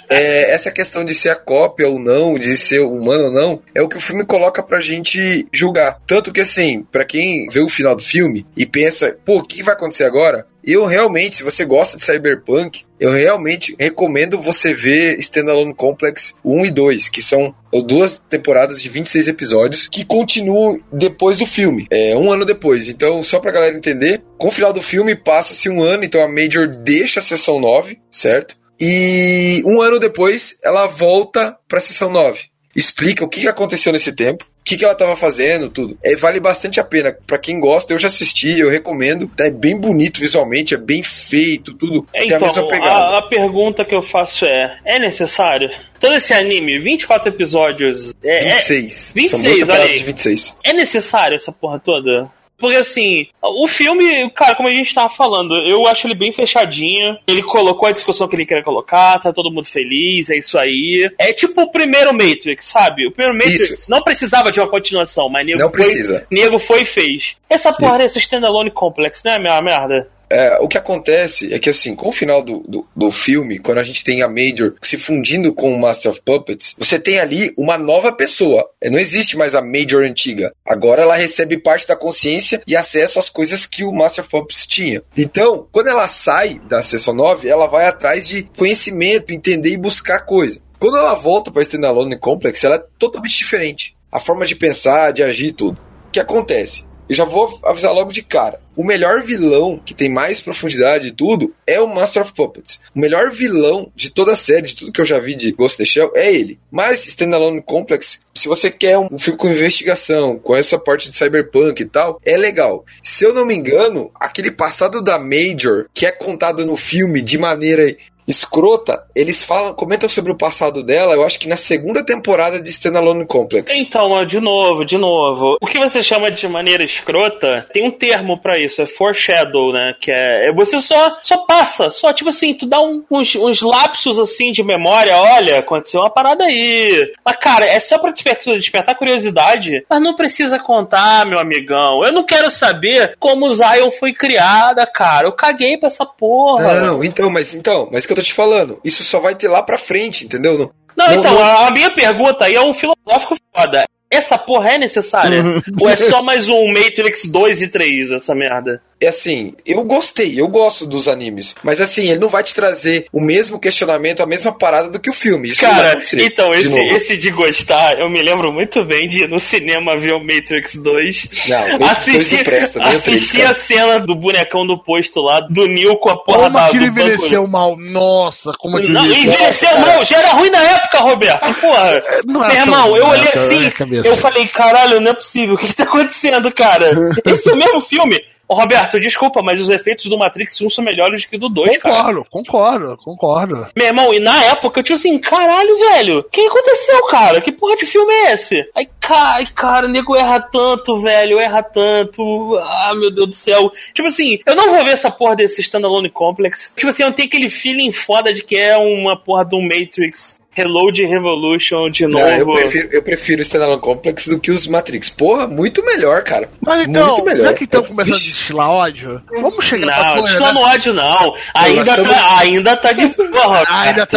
é, 0.09 0.51
essa 0.51 0.71
questão 0.71 1.03
de 1.03 1.13
ser 1.13 1.29
a 1.29 1.35
cópia 1.35 1.87
ou 1.87 1.99
não, 1.99 2.35
de 2.35 2.55
ser 2.57 2.81
humano 2.81 3.25
ou 3.25 3.31
não, 3.31 3.61
é 3.73 3.81
o 3.81 3.89
que 3.89 3.97
o 3.97 4.01
filme 4.01 4.25
coloca 4.25 4.61
pra 4.61 4.79
gente 4.79 5.47
julgar. 5.51 5.99
Tanto 6.05 6.31
que, 6.31 6.41
assim, 6.41 6.85
pra 6.91 7.05
quem 7.05 7.47
vê 7.47 7.59
o 7.59 7.69
final 7.69 7.95
do 7.95 8.03
filme 8.03 8.45
e 8.55 8.65
pensa, 8.65 9.17
pô, 9.25 9.39
o 9.39 9.43
que 9.43 9.63
vai 9.63 9.73
acontecer 9.73 10.03
agora? 10.03 10.45
Eu 10.63 10.85
realmente, 10.85 11.35
se 11.35 11.43
você 11.43 11.65
gosta 11.65 11.97
de 11.97 12.05
Cyberpunk, 12.05 12.83
eu 12.97 13.11
realmente 13.11 13.75
recomendo 13.77 14.39
você 14.39 14.73
ver 14.73 15.19
Standalone 15.19 15.73
Complex 15.73 16.35
1 16.43 16.65
e 16.65 16.71
2, 16.71 17.09
que 17.09 17.21
são 17.21 17.53
duas 17.85 18.17
temporadas 18.17 18.81
de 18.81 18.87
26 18.87 19.27
episódios 19.27 19.87
que 19.87 20.05
continuam 20.05 20.79
depois 20.89 21.35
do 21.35 21.45
filme, 21.45 21.85
é 21.91 22.15
um 22.15 22.31
ano 22.31 22.45
depois. 22.45 22.87
Então, 22.87 23.21
só 23.21 23.39
pra 23.41 23.51
galera 23.51 23.75
entender, 23.75 24.21
com 24.37 24.47
o 24.47 24.51
final 24.51 24.71
do 24.71 24.81
filme 24.81 25.17
passa-se 25.17 25.67
um 25.67 25.83
ano, 25.83 26.05
então 26.05 26.23
a 26.23 26.29
Major 26.29 26.67
deixa 26.67 27.19
a 27.19 27.23
sessão 27.23 27.59
9, 27.59 27.99
certo? 28.09 28.55
E 28.85 29.63
um 29.65 29.81
ano 29.81 29.97
depois 29.99 30.57
ela 30.61 30.87
volta 30.87 31.55
pra 31.69 31.79
sessão 31.79 32.09
9. 32.09 32.41
Explica 32.75 33.23
o 33.23 33.29
que 33.29 33.47
aconteceu 33.47 33.93
nesse 33.93 34.11
tempo, 34.13 34.43
o 34.45 34.63
que, 34.63 34.75
que 34.75 34.83
ela 34.83 34.93
estava 34.93 35.15
fazendo, 35.15 35.69
tudo. 35.69 35.95
É, 36.03 36.15
vale 36.15 36.39
bastante 36.39 36.79
a 36.79 36.83
pena. 36.83 37.15
Pra 37.27 37.37
quem 37.37 37.59
gosta, 37.59 37.93
eu 37.93 37.99
já 37.99 38.07
assisti, 38.07 38.57
eu 38.59 38.69
recomendo. 38.69 39.29
É 39.39 39.51
bem 39.51 39.77
bonito 39.79 40.19
visualmente, 40.19 40.73
é 40.73 40.77
bem 40.77 41.03
feito, 41.03 41.73
tudo. 41.75 42.05
tem 42.11 42.21
a 42.33 42.35
Então, 42.37 42.67
pegada. 42.67 42.89
a, 42.89 43.19
a 43.19 43.27
pergunta 43.29 43.85
que 43.85 43.95
eu 43.95 44.01
faço 44.01 44.45
é: 44.45 44.79
é 44.85 44.99
necessário? 44.99 45.69
Todo 45.99 46.15
esse 46.15 46.33
anime, 46.33 46.79
24 46.79 47.29
episódios, 47.29 48.13
é, 48.23 48.39
é, 48.39 48.49
26. 48.55 49.11
26, 49.15 49.29
São 49.29 49.41
duas 49.43 49.57
temporadas 49.59 49.91
de 49.91 50.03
26. 50.03 50.57
é 50.65 50.73
necessário 50.73 51.35
essa 51.35 51.51
porra 51.51 51.79
toda? 51.79 52.29
Porque 52.57 52.77
assim, 52.77 53.27
o 53.41 53.67
filme, 53.67 54.29
cara, 54.31 54.55
como 54.55 54.69
a 54.69 54.75
gente 54.75 54.93
tava 54.93 55.09
falando, 55.09 55.55
eu 55.57 55.85
acho 55.87 56.07
ele 56.07 56.15
bem 56.15 56.31
fechadinho. 56.31 57.17
Ele 57.27 57.43
colocou 57.43 57.87
a 57.87 57.91
discussão 57.91 58.27
que 58.27 58.35
ele 58.35 58.45
queria 58.45 58.63
colocar, 58.63 59.19
tá 59.19 59.33
todo 59.33 59.51
mundo 59.51 59.65
feliz, 59.65 60.29
é 60.29 60.37
isso 60.37 60.57
aí. 60.57 61.11
É 61.19 61.33
tipo 61.33 61.61
o 61.61 61.71
primeiro 61.71 62.13
Matrix, 62.13 62.65
sabe? 62.65 63.07
O 63.07 63.11
primeiro 63.11 63.37
Matrix 63.37 63.69
Isso. 63.69 63.91
não 63.91 64.01
precisava 64.01 64.51
de 64.51 64.59
uma 64.59 64.67
continuação, 64.67 65.29
mas 65.29 65.45
nego 65.45 65.59
Não 65.59 65.69
foi, 65.69 65.79
precisa. 65.81 66.27
nego 66.31 66.59
foi 66.59 66.81
e 66.81 66.85
fez. 66.85 67.37
Essa 67.49 67.73
porra 67.73 67.97
desse 67.99 68.19
standalone 68.19 68.71
complex, 68.71 69.21
não 69.23 69.33
é 69.33 69.35
a 69.35 69.39
mesma 69.39 69.61
merda? 69.61 70.09
É, 70.33 70.57
o 70.59 70.67
que 70.67 70.79
acontece 70.79 71.53
é 71.53 71.59
que, 71.59 71.69
assim, 71.69 71.95
com 71.95 72.07
o 72.07 72.11
final 72.11 72.41
do, 72.41 72.61
do, 72.67 72.87
do 72.95 73.11
filme, 73.11 73.59
quando 73.59 73.77
a 73.77 73.83
gente 73.83 74.03
tem 74.03 74.23
a 74.23 74.27
Major 74.27 74.73
se 74.81 74.97
fundindo 74.97 75.53
com 75.53 75.71
o 75.71 75.79
Master 75.79 76.09
of 76.09 76.21
Puppets, 76.25 76.73
você 76.75 76.97
tem 76.97 77.19
ali 77.19 77.53
uma 77.55 77.77
nova 77.77 78.11
pessoa. 78.11 78.67
É, 78.81 78.89
Não 78.89 78.97
existe 78.97 79.37
mais 79.37 79.53
a 79.53 79.61
Major 79.61 80.03
antiga. 80.03 80.51
Agora 80.65 81.03
ela 81.03 81.15
recebe 81.15 81.59
parte 81.59 81.87
da 81.87 81.95
consciência 81.95 82.63
e 82.65 82.75
acesso 82.75 83.19
às 83.19 83.29
coisas 83.29 83.67
que 83.67 83.83
o 83.83 83.91
Master 83.91 84.23
of 84.23 84.31
Puppets 84.31 84.65
tinha. 84.65 85.03
Então, 85.15 85.67
quando 85.71 85.89
ela 85.89 86.07
sai 86.07 86.59
da 86.67 86.81
sessão 86.81 87.13
9, 87.13 87.47
ela 87.47 87.67
vai 87.67 87.85
atrás 87.85 88.27
de 88.27 88.41
conhecimento, 88.57 89.31
entender 89.31 89.69
e 89.69 89.77
buscar 89.77 90.25
coisa. 90.25 90.59
Quando 90.79 90.97
ela 90.97 91.13
volta 91.13 91.51
para 91.51 91.61
Standalone 91.61 92.17
Complex, 92.17 92.63
ela 92.63 92.75
é 92.75 92.85
totalmente 92.97 93.37
diferente. 93.37 93.95
A 94.11 94.19
forma 94.19 94.47
de 94.47 94.55
pensar, 94.55 95.13
de 95.13 95.21
agir 95.21 95.51
tudo. 95.51 95.77
O 96.07 96.11
que 96.11 96.19
acontece? 96.19 96.85
Eu 97.13 97.17
já 97.17 97.25
vou 97.25 97.59
avisar 97.63 97.93
logo 97.93 98.11
de 98.11 98.23
cara. 98.23 98.59
O 98.75 98.83
melhor 98.83 99.21
vilão, 99.21 99.79
que 99.85 99.93
tem 99.93 100.09
mais 100.09 100.41
profundidade 100.41 101.09
e 101.09 101.11
tudo, 101.11 101.53
é 101.67 101.79
o 101.79 101.87
Master 101.87 102.23
of 102.23 102.33
Puppets. 102.33 102.81
O 102.95 102.99
melhor 102.99 103.29
vilão 103.29 103.91
de 103.95 104.09
toda 104.09 104.31
a 104.31 104.35
série, 104.35 104.63
de 104.63 104.75
tudo 104.75 104.91
que 104.91 104.99
eu 104.99 105.05
já 105.05 105.19
vi 105.19 105.35
de 105.35 105.51
Ghost 105.51 105.79
in 105.79 105.85
the 105.85 105.91
Shell, 105.91 106.11
é 106.15 106.33
ele. 106.33 106.57
Mas 106.71 107.05
Standalone 107.05 107.61
Complex, 107.61 108.21
se 108.33 108.47
você 108.47 108.71
quer 108.71 108.97
um 108.97 109.19
filme 109.19 109.37
com 109.37 109.47
investigação, 109.47 110.39
com 110.39 110.55
essa 110.55 110.79
parte 110.79 111.11
de 111.11 111.15
cyberpunk 111.15 111.83
e 111.83 111.85
tal, 111.85 112.19
é 112.25 112.35
legal. 112.35 112.83
Se 113.03 113.23
eu 113.23 113.31
não 113.31 113.45
me 113.45 113.53
engano, 113.53 114.09
aquele 114.15 114.49
passado 114.49 114.99
da 114.99 115.19
Major, 115.19 115.85
que 115.93 116.07
é 116.07 116.11
contado 116.11 116.65
no 116.65 116.75
filme 116.75 117.21
de 117.21 117.37
maneira 117.37 117.95
escrota, 118.27 119.03
eles 119.15 119.43
falam, 119.43 119.73
comentam 119.73 120.07
sobre 120.09 120.31
o 120.31 120.37
passado 120.37 120.83
dela, 120.83 121.13
eu 121.13 121.25
acho 121.25 121.39
que 121.39 121.47
na 121.47 121.57
segunda 121.57 122.03
temporada 122.05 122.59
de 122.61 122.69
Standalone 122.69 123.25
Complex. 123.25 123.75
Então, 123.75 124.25
de 124.25 124.39
novo, 124.39 124.85
de 124.85 124.97
novo. 124.97 125.57
O 125.61 125.67
que 125.67 125.79
você 125.79 126.01
chama 126.01 126.31
de 126.31 126.47
maneira 126.47 126.83
escrota, 126.83 127.65
tem 127.73 127.85
um 127.87 127.91
termo 127.91 128.39
pra 128.39 128.57
isso, 128.59 128.81
é 128.81 128.85
foreshadow, 128.85 129.71
né? 129.73 129.93
Que 129.99 130.11
é, 130.11 130.49
é 130.49 130.53
você 130.53 130.79
só, 130.79 131.17
só 131.21 131.37
passa, 131.45 131.89
só 131.91 132.11
tipo 132.13 132.29
assim, 132.29 132.53
tu 132.53 132.65
dá 132.65 132.81
um- 132.81 133.03
uns, 133.11 133.35
uns 133.35 133.61
lapsos 133.61 134.19
assim 134.19 134.51
de 134.51 134.63
memória, 134.63 135.15
olha, 135.17 135.59
aconteceu 135.59 136.01
uma 136.01 136.09
parada 136.09 136.43
aí. 136.45 137.11
Mas 137.23 137.35
cara, 137.37 137.65
é 137.65 137.79
só 137.79 137.97
pra 137.97 138.11
despertar, 138.11 138.55
despertar 138.55 138.95
curiosidade, 138.95 139.85
mas 139.89 140.01
não 140.01 140.15
precisa 140.15 140.59
contar, 140.59 141.25
meu 141.25 141.39
amigão. 141.39 142.03
Eu 142.05 142.11
não 142.11 142.23
quero 142.23 142.49
saber 142.49 143.15
como 143.19 143.45
o 143.45 143.53
Zion 143.53 143.91
foi 143.91 144.13
criada, 144.13 144.85
cara. 144.85 145.27
Eu 145.27 145.31
caguei 145.33 145.77
pra 145.77 145.87
essa 145.87 146.05
porra. 146.05 146.79
Não, 146.79 146.93
não, 146.97 147.03
então, 147.03 147.29
mas 147.29 147.53
então, 147.53 147.89
mas 147.91 148.05
que 148.05 148.12
eu 148.13 148.17
tô 148.17 148.21
te 148.21 148.33
falando, 148.33 148.79
isso 148.83 149.03
só 149.03 149.19
vai 149.19 149.35
ter 149.35 149.47
lá 149.47 149.61
pra 149.63 149.77
frente, 149.77 150.25
entendeu? 150.25 150.57
Não, 150.57 150.71
Não, 150.95 151.07
Não, 151.07 151.19
então, 151.19 151.33
não- 151.33 151.67
a 151.67 151.71
minha 151.71 151.91
pergunta 151.93 152.45
aí 152.45 152.55
é 152.55 152.61
um 152.61 152.73
filosófico 152.73 153.35
foda. 153.55 153.85
Essa 154.11 154.37
porra 154.37 154.73
é 154.73 154.77
necessária? 154.77 155.43
Ou 155.81 155.89
é 155.89 155.97
só 155.97 156.21
mais 156.21 156.47
um 156.47 156.67
Matrix 156.71 157.25
2 157.25 157.63
e 157.63 157.67
3, 157.67 158.11
essa 158.11 158.35
merda? 158.35 158.79
É 159.05 159.09
assim, 159.09 159.53
eu 159.65 159.83
gostei, 159.83 160.39
eu 160.39 160.47
gosto 160.47 160.85
dos 160.85 161.07
animes. 161.07 161.55
Mas 161.63 161.79
assim, 161.81 162.09
ele 162.09 162.19
não 162.19 162.29
vai 162.29 162.43
te 162.43 162.53
trazer 162.53 163.07
o 163.11 163.21
mesmo 163.21 163.59
questionamento, 163.59 164.21
a 164.21 164.25
mesma 164.25 164.51
parada 164.51 164.89
do 164.89 164.99
que 164.99 165.09
o 165.09 165.13
filme. 165.13 165.49
Isso 165.49 165.61
Cara, 165.61 165.99
então, 166.13 166.51
de 166.51 166.59
esse, 166.59 166.79
esse 166.79 167.17
de 167.17 167.29
gostar, 167.31 167.99
eu 167.99 168.09
me 168.09 168.21
lembro 168.21 168.51
muito 168.51 168.83
bem 168.85 169.07
de 169.07 169.23
ir 169.23 169.29
no 169.29 169.39
cinema 169.39 169.97
ver 169.97 170.13
o 170.13 170.19
Matrix 170.19 170.75
2. 170.75 171.29
Não, 171.47 171.87
assistir, 171.87 172.43
presta, 172.43 172.83
assistir 172.83 173.43
a 173.43 173.53
cena 173.53 173.99
do 173.99 174.15
bonecão 174.15 174.65
do 174.65 174.77
posto 174.77 175.21
lá, 175.21 175.39
do 175.41 175.67
Neo 175.67 175.97
com 175.97 176.09
a 176.09 176.17
porra 176.17 176.43
como 176.43 176.57
da, 176.57 176.69
que 176.69 176.77
ele 176.77 176.85
envelheceu 176.87 177.47
mal. 177.47 177.77
Nossa, 177.77 178.53
como 178.57 178.79
que 178.79 178.89
Não, 178.89 179.05
envelheceu 179.05 179.79
mal, 179.79 180.03
já 180.05 180.19
era 180.19 180.29
ruim 180.33 180.49
na 180.49 180.61
época, 180.61 180.99
Roberto. 180.99 181.53
Porra. 181.55 182.03
Não 182.25 182.43
é 182.43 182.47
Meu 182.47 182.57
irmão, 182.57 182.97
eu 182.97 183.07
olhei 183.07 183.29
assim, 183.33 183.71
eu 184.05 184.17
falei, 184.17 184.47
caralho, 184.47 184.99
não 184.99 185.11
é 185.11 185.13
possível. 185.13 185.55
O 185.55 185.57
que, 185.57 185.67
que 185.67 185.75
tá 185.75 185.83
acontecendo, 185.83 186.51
cara? 186.51 186.91
Esse 187.25 187.49
é 187.49 187.53
o 187.53 187.57
mesmo 187.57 187.81
filme. 187.81 188.19
Ô, 188.47 188.55
Roberto, 188.55 188.99
desculpa, 188.99 189.41
mas 189.41 189.61
os 189.61 189.69
efeitos 189.69 190.05
do 190.05 190.17
Matrix 190.17 190.59
1 190.61 190.69
são 190.69 190.83
melhores 190.83 191.25
que 191.25 191.37
do 191.37 191.49
2, 191.49 191.77
concordo, 191.77 191.81
cara. 191.81 192.03
Concordo, 192.03 192.25
concordo, 192.29 192.97
concordo. 192.97 193.67
Meu 193.75 193.87
irmão, 193.87 194.13
e 194.13 194.19
na 194.19 194.43
época 194.45 194.79
eu 194.79 194.83
tinha 194.83 194.95
assim, 194.95 195.17
caralho, 195.17 195.77
velho, 195.77 196.19
o 196.19 196.23
que 196.23 196.41
aconteceu, 196.41 197.05
cara? 197.07 197.41
Que 197.41 197.51
porra 197.51 197.75
de 197.75 197.85
filme 197.85 198.13
é 198.13 198.33
esse? 198.33 198.69
Aí, 198.75 198.87
cara, 198.99 199.45
cara, 199.47 199.87
o 199.87 199.89
nego 199.89 200.15
erra 200.15 200.39
tanto, 200.39 200.97
velho, 201.01 201.39
erra 201.39 201.63
tanto. 201.63 202.55
Ah, 202.57 202.93
meu 202.95 203.11
Deus 203.11 203.29
do 203.29 203.35
céu. 203.35 203.71
Tipo 203.93 204.07
assim, 204.07 204.39
eu 204.45 204.55
não 204.55 204.71
vou 204.71 204.83
ver 204.83 204.91
essa 204.91 205.09
porra 205.09 205.35
desse 205.35 205.61
Standalone 205.61 206.09
Complex. 206.09 206.73
Tipo 206.75 206.89
assim, 206.89 207.03
eu 207.03 207.13
tenho 207.13 207.27
aquele 207.27 207.49
feeling 207.49 207.91
foda 207.91 208.33
de 208.33 208.43
que 208.43 208.57
é 208.57 208.77
uma 208.77 209.17
porra 209.17 209.45
do 209.45 209.61
Matrix 209.61 210.42
Reload 210.55 211.05
Revolution 211.05 211.89
de 211.89 212.07
novo. 212.07 212.25
Não, 212.25 212.35
eu 212.35 212.45
prefiro, 212.45 212.89
eu 212.91 213.03
prefiro 213.03 213.41
Standalone 213.41 213.81
Complex 213.81 214.27
do 214.27 214.39
que 214.39 214.51
os 214.51 214.67
Matrix. 214.67 215.09
Porra, 215.09 215.47
muito 215.47 215.83
melhor, 215.83 216.23
cara. 216.23 216.49
Mas 216.61 216.87
então, 216.87 217.07
muito 217.07 217.25
melhor. 217.25 217.47
Já 217.47 217.53
que 217.53 217.63
estão 217.63 217.83
começando 217.83 218.15
a 218.15 218.17
destilar 218.17 218.69
ódio, 218.69 219.21
vamos 219.31 219.65
chegar 219.65 219.85
não, 219.85 219.93
pra 219.95 220.15
Não, 220.15 220.23
destilando 220.23 220.59
né? 220.59 220.65
ódio 220.65 220.93
não. 220.93 221.35
Ainda, 221.55 221.95
tamo... 221.95 222.09
tá, 222.09 222.39
ainda 222.39 222.77
tá 222.77 222.91
de 222.91 223.07
boa. 223.07 223.63
ainda 223.69 224.07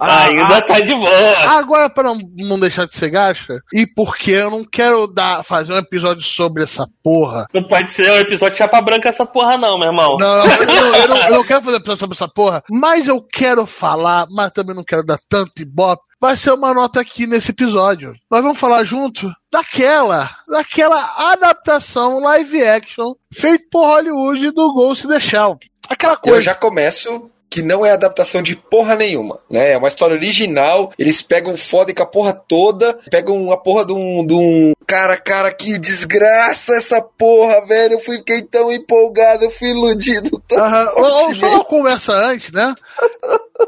ah, 0.00 0.24
Ainda 0.24 0.62
tá 0.62 0.80
de 0.80 0.94
boa. 0.94 1.10
Agora, 1.48 1.90
pra 1.90 2.04
não, 2.04 2.18
não 2.36 2.58
deixar 2.58 2.86
de 2.86 2.94
ser 2.94 3.10
gasta, 3.10 3.58
e 3.72 3.86
porque 3.86 4.32
eu 4.32 4.50
não 4.50 4.64
quero 4.64 5.06
dar, 5.06 5.42
fazer 5.44 5.72
um 5.72 5.78
episódio 5.78 6.22
sobre 6.22 6.62
essa 6.62 6.86
porra. 7.02 7.46
Não 7.52 7.62
pode 7.62 7.92
ser 7.92 8.10
um 8.10 8.18
episódio 8.18 8.52
de 8.52 8.58
chapa 8.58 8.80
branca 8.80 9.08
essa 9.08 9.26
porra 9.26 9.56
não, 9.56 9.78
meu 9.78 9.88
irmão. 9.88 10.18
Não, 10.18 10.44
eu, 10.44 10.52
eu, 10.52 10.94
eu, 10.94 11.08
não, 11.08 11.16
eu 11.16 11.30
não 11.36 11.44
quero 11.44 11.62
fazer 11.62 11.76
um 11.76 11.80
episódio 11.80 12.00
sobre 12.00 12.14
essa 12.14 12.28
porra, 12.28 12.62
mas 12.70 13.08
eu 13.08 13.20
quero 13.22 13.66
falar, 13.66 14.26
mas 14.30 14.50
também 14.50 14.63
não 14.72 14.84
quero 14.84 15.02
dar 15.02 15.18
tanto 15.28 15.60
ibope, 15.60 16.02
vai 16.20 16.36
ser 16.36 16.52
uma 16.52 16.72
nota 16.72 17.00
aqui 17.00 17.26
nesse 17.26 17.50
episódio. 17.50 18.14
Nós 18.30 18.42
vamos 18.42 18.58
falar 18.58 18.84
junto 18.84 19.30
daquela, 19.52 20.30
daquela 20.48 21.32
adaptação 21.32 22.20
live 22.20 22.64
action 22.64 23.14
feita 23.32 23.64
por 23.70 23.84
Hollywood 23.84 24.50
do 24.52 24.72
Ghost 24.72 25.04
in 25.04 25.10
the 25.10 25.20
Shell. 25.20 25.58
Aquela 25.90 26.16
coisa. 26.16 26.38
Eu 26.38 26.42
já 26.42 26.54
começo 26.54 27.30
que 27.54 27.62
não 27.62 27.86
é 27.86 27.92
adaptação 27.92 28.42
de 28.42 28.56
porra 28.56 28.96
nenhuma, 28.96 29.38
né? 29.48 29.70
É 29.70 29.76
uma 29.76 29.86
história 29.86 30.16
original, 30.16 30.92
eles 30.98 31.22
pegam 31.22 31.56
foda 31.56 31.94
com 31.94 32.02
a 32.02 32.06
porra 32.06 32.32
toda, 32.32 32.98
pegam 33.08 33.52
a 33.52 33.56
porra 33.56 33.86
de 33.86 33.92
um, 33.92 34.26
de 34.26 34.34
um... 34.34 34.72
Cara, 34.84 35.16
cara, 35.16 35.54
que 35.54 35.78
desgraça 35.78 36.74
essa 36.74 37.00
porra, 37.00 37.64
velho, 37.64 37.92
eu 37.92 38.00
fiquei 38.00 38.42
tão 38.42 38.72
empolgado, 38.72 39.44
eu 39.44 39.52
fui 39.52 39.68
iludido 39.68 40.30
tão 40.48 40.58
uhum. 40.58 41.34
Só 41.36 41.46
uma 41.46 41.64
conversa 41.64 42.12
antes, 42.12 42.50
né? 42.50 42.74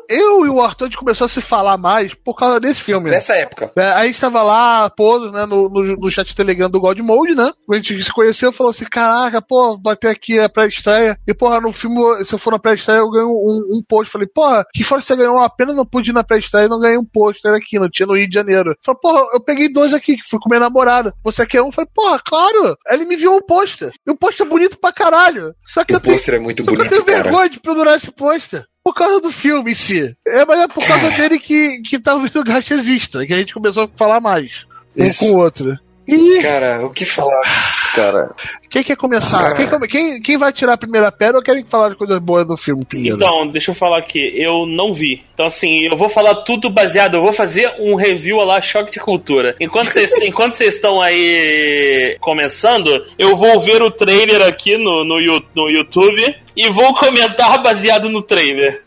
Eu 0.08 0.44
e 0.44 0.48
o 0.48 0.60
Arthur 0.60 0.84
a 0.84 0.88
gente 0.88 0.98
começou 0.98 1.24
a 1.24 1.28
se 1.28 1.40
falar 1.40 1.76
mais 1.76 2.14
por 2.14 2.34
causa 2.36 2.60
desse 2.60 2.82
filme. 2.82 3.10
Nessa 3.10 3.32
né? 3.32 3.40
época. 3.40 3.72
É, 3.76 3.84
aí 3.84 4.02
a 4.02 4.06
gente 4.06 4.20
tava 4.20 4.42
lá, 4.42 4.88
pô, 4.90 5.30
né, 5.30 5.46
no, 5.46 5.68
no, 5.68 5.96
no, 5.96 6.10
chat 6.10 6.34
Telegram 6.34 6.70
do 6.70 6.80
God 6.80 6.98
Mode, 7.00 7.34
né? 7.34 7.52
A 7.70 7.76
gente 7.76 8.02
se 8.02 8.12
conheceu 8.12 8.50
e 8.50 8.52
falou 8.52 8.70
assim: 8.70 8.84
caraca, 8.84 9.42
pô, 9.42 9.76
bater 9.76 10.08
aqui 10.08 10.38
a 10.38 10.48
pré-estreia. 10.48 11.18
E, 11.26 11.34
porra, 11.34 11.60
no 11.60 11.72
filme, 11.72 12.24
se 12.24 12.34
eu 12.34 12.38
for 12.38 12.52
na 12.52 12.58
pré-estreia, 12.58 12.98
eu 12.98 13.10
ganho 13.10 13.28
um, 13.28 13.78
um 13.78 13.82
post. 13.86 14.10
Falei, 14.10 14.28
porra, 14.28 14.64
que 14.72 14.84
fora 14.84 15.00
você 15.00 15.16
ganhou 15.16 15.36
uma 15.36 15.50
pena, 15.50 15.72
não 15.72 15.86
pude 15.86 16.10
ir 16.10 16.14
na 16.14 16.24
pré-estreia 16.24 16.66
e 16.66 16.68
não 16.68 16.80
ganhei 16.80 16.98
um 16.98 17.04
post 17.04 17.46
aqui, 17.48 17.78
não 17.78 17.88
tinha 17.88 18.06
no 18.06 18.16
Rio 18.16 18.28
de 18.28 18.34
Janeiro. 18.34 18.74
Falei, 18.84 19.00
porra, 19.00 19.26
eu 19.32 19.40
peguei 19.40 19.68
dois 19.68 19.92
aqui, 19.92 20.16
que 20.16 20.28
fui 20.28 20.38
com 20.38 20.48
minha 20.48 20.60
namorada. 20.60 21.12
Você 21.24 21.46
quer 21.46 21.62
um? 21.62 21.72
Falei, 21.72 21.90
porra, 21.94 22.20
claro. 22.24 22.76
Aí 22.86 22.96
ele 22.96 23.06
me 23.06 23.14
enviou 23.14 23.36
um 23.36 23.42
pôster. 23.42 23.92
E 24.06 24.10
o 24.10 24.16
pôster 24.16 24.46
é 24.46 24.48
bonito 24.48 24.78
pra 24.78 24.92
caralho. 24.92 25.54
Só 25.64 25.84
que 25.84 25.92
o 25.92 25.96
eu 25.96 26.00
pôster 26.00 26.34
é 26.34 26.38
muito 26.38 26.62
bonito, 26.62 26.84
eu 26.84 27.04
tenho 27.04 27.04
vergonha 27.04 27.48
de 27.48 27.60
pendurar 27.60 27.96
esse 27.96 28.10
pôster 28.10 28.64
por 28.86 28.94
causa 28.94 29.20
do 29.20 29.32
filme 29.32 29.72
em 29.72 29.74
si. 29.74 30.16
É, 30.24 30.44
mas 30.44 30.60
é 30.60 30.68
por 30.68 30.86
causa 30.86 31.10
dele 31.10 31.40
que, 31.40 31.82
que 31.82 31.98
tá 31.98 32.16
vindo 32.16 32.38
o 32.38 32.44
Gacha 32.44 32.74
Exista, 32.74 33.26
que 33.26 33.32
a 33.32 33.38
gente 33.38 33.52
começou 33.52 33.82
a 33.82 33.88
falar 33.96 34.20
mais. 34.20 34.64
Isso. 34.94 35.24
Um 35.24 35.30
com 35.30 35.34
o 35.34 35.38
outro. 35.40 35.76
E... 36.08 36.40
Cara, 36.40 36.86
o 36.86 36.90
que 36.90 37.04
falar 37.04 37.42
disso, 37.42 37.88
cara? 37.94 38.34
Quem 38.70 38.82
quer 38.82 38.96
começar? 38.96 39.54
Quem, 39.54 39.68
quem, 39.88 40.22
quem, 40.22 40.38
vai 40.38 40.52
tirar 40.52 40.74
a 40.74 40.78
primeira 40.78 41.10
pedra 41.10 41.38
ou 41.38 41.42
querem 41.42 41.64
falar 41.64 41.90
de 41.90 41.96
coisas 41.96 42.18
boas 42.18 42.46
do 42.46 42.56
filme 42.56 42.84
primeiro? 42.84 43.16
Então, 43.16 43.46
deixa 43.48 43.70
eu 43.70 43.74
falar 43.74 43.98
aqui. 43.98 44.20
Eu 44.34 44.66
não 44.66 44.92
vi. 44.92 45.24
Então, 45.34 45.46
assim, 45.46 45.86
eu 45.86 45.96
vou 45.96 46.08
falar 46.08 46.34
tudo 46.36 46.70
baseado. 46.70 47.14
Eu 47.14 47.22
vou 47.22 47.32
fazer 47.32 47.74
um 47.80 47.94
review 47.96 48.36
lá, 48.38 48.60
choque 48.60 48.92
de 48.92 49.00
cultura. 49.00 49.56
Enquanto 49.60 49.88
vocês, 49.88 50.12
enquanto 50.22 50.52
vocês 50.52 50.74
estão 50.74 51.00
aí 51.00 52.16
começando, 52.20 53.04
eu 53.18 53.36
vou 53.36 53.58
ver 53.60 53.82
o 53.82 53.90
trailer 53.90 54.42
aqui 54.42 54.76
no, 54.76 55.04
no, 55.04 55.42
no 55.54 55.70
YouTube 55.70 56.36
e 56.56 56.68
vou 56.70 56.94
comentar 56.94 57.62
baseado 57.62 58.08
no 58.08 58.22
trailer 58.22 58.85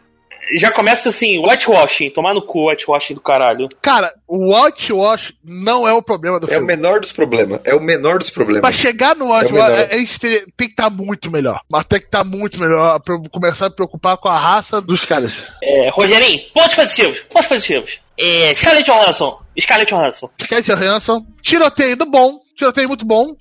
já 0.53 0.71
começa 0.71 1.09
assim, 1.09 1.39
whitewashing, 1.39 2.09
tomar 2.09 2.33
no 2.33 2.41
cu 2.41 2.69
whitewashing 2.69 3.13
do 3.13 3.21
caralho. 3.21 3.69
Cara, 3.81 4.11
o 4.27 4.53
whitewash 4.53 5.33
não 5.43 5.87
é 5.87 5.93
o 5.93 6.01
problema 6.01 6.39
do 6.39 6.47
é 6.47 6.55
filme. 6.55 6.61
É 6.61 6.75
o 6.75 6.77
menor 6.77 6.99
dos 6.99 7.11
problemas. 7.11 7.59
É 7.63 7.75
o 7.75 7.79
menor 7.79 8.19
dos 8.19 8.29
problemas. 8.29 8.61
Pra 8.61 8.71
chegar 8.71 9.15
no 9.15 9.33
whitewash, 9.33 9.71
é, 9.71 9.81
é, 9.81 10.01
é, 10.01 10.45
tem 10.55 10.67
que 10.67 10.73
estar 10.73 10.83
tá 10.83 10.89
muito 10.89 11.31
melhor. 11.31 11.61
Mas 11.69 11.85
tem 11.85 11.99
que 11.99 12.05
estar 12.05 12.23
tá 12.23 12.23
muito 12.23 12.59
melhor 12.59 12.99
pra 12.99 13.17
começar 13.31 13.67
a 13.67 13.71
preocupar 13.71 14.17
com 14.17 14.29
a 14.29 14.37
raça 14.37 14.81
dos 14.81 15.05
caras. 15.05 15.51
É, 15.61 15.89
Rogerinho, 15.89 16.41
pontos 16.53 16.75
positivos. 16.75 17.19
Pontos 17.29 17.47
positivos. 17.47 17.99
É, 18.17 18.53
Scarlett 18.53 18.89
Johansson. 18.89 19.41
Scarlett 19.59 19.93
Johansson. 19.93 20.29
Scarlett 20.41 20.71
Johansson. 20.71 21.25
Tiroteio 21.41 21.95
do 21.95 22.05
bom. 22.05 22.39
Tiroteio 22.55 22.89
muito 22.89 23.05
bom. 23.05 23.35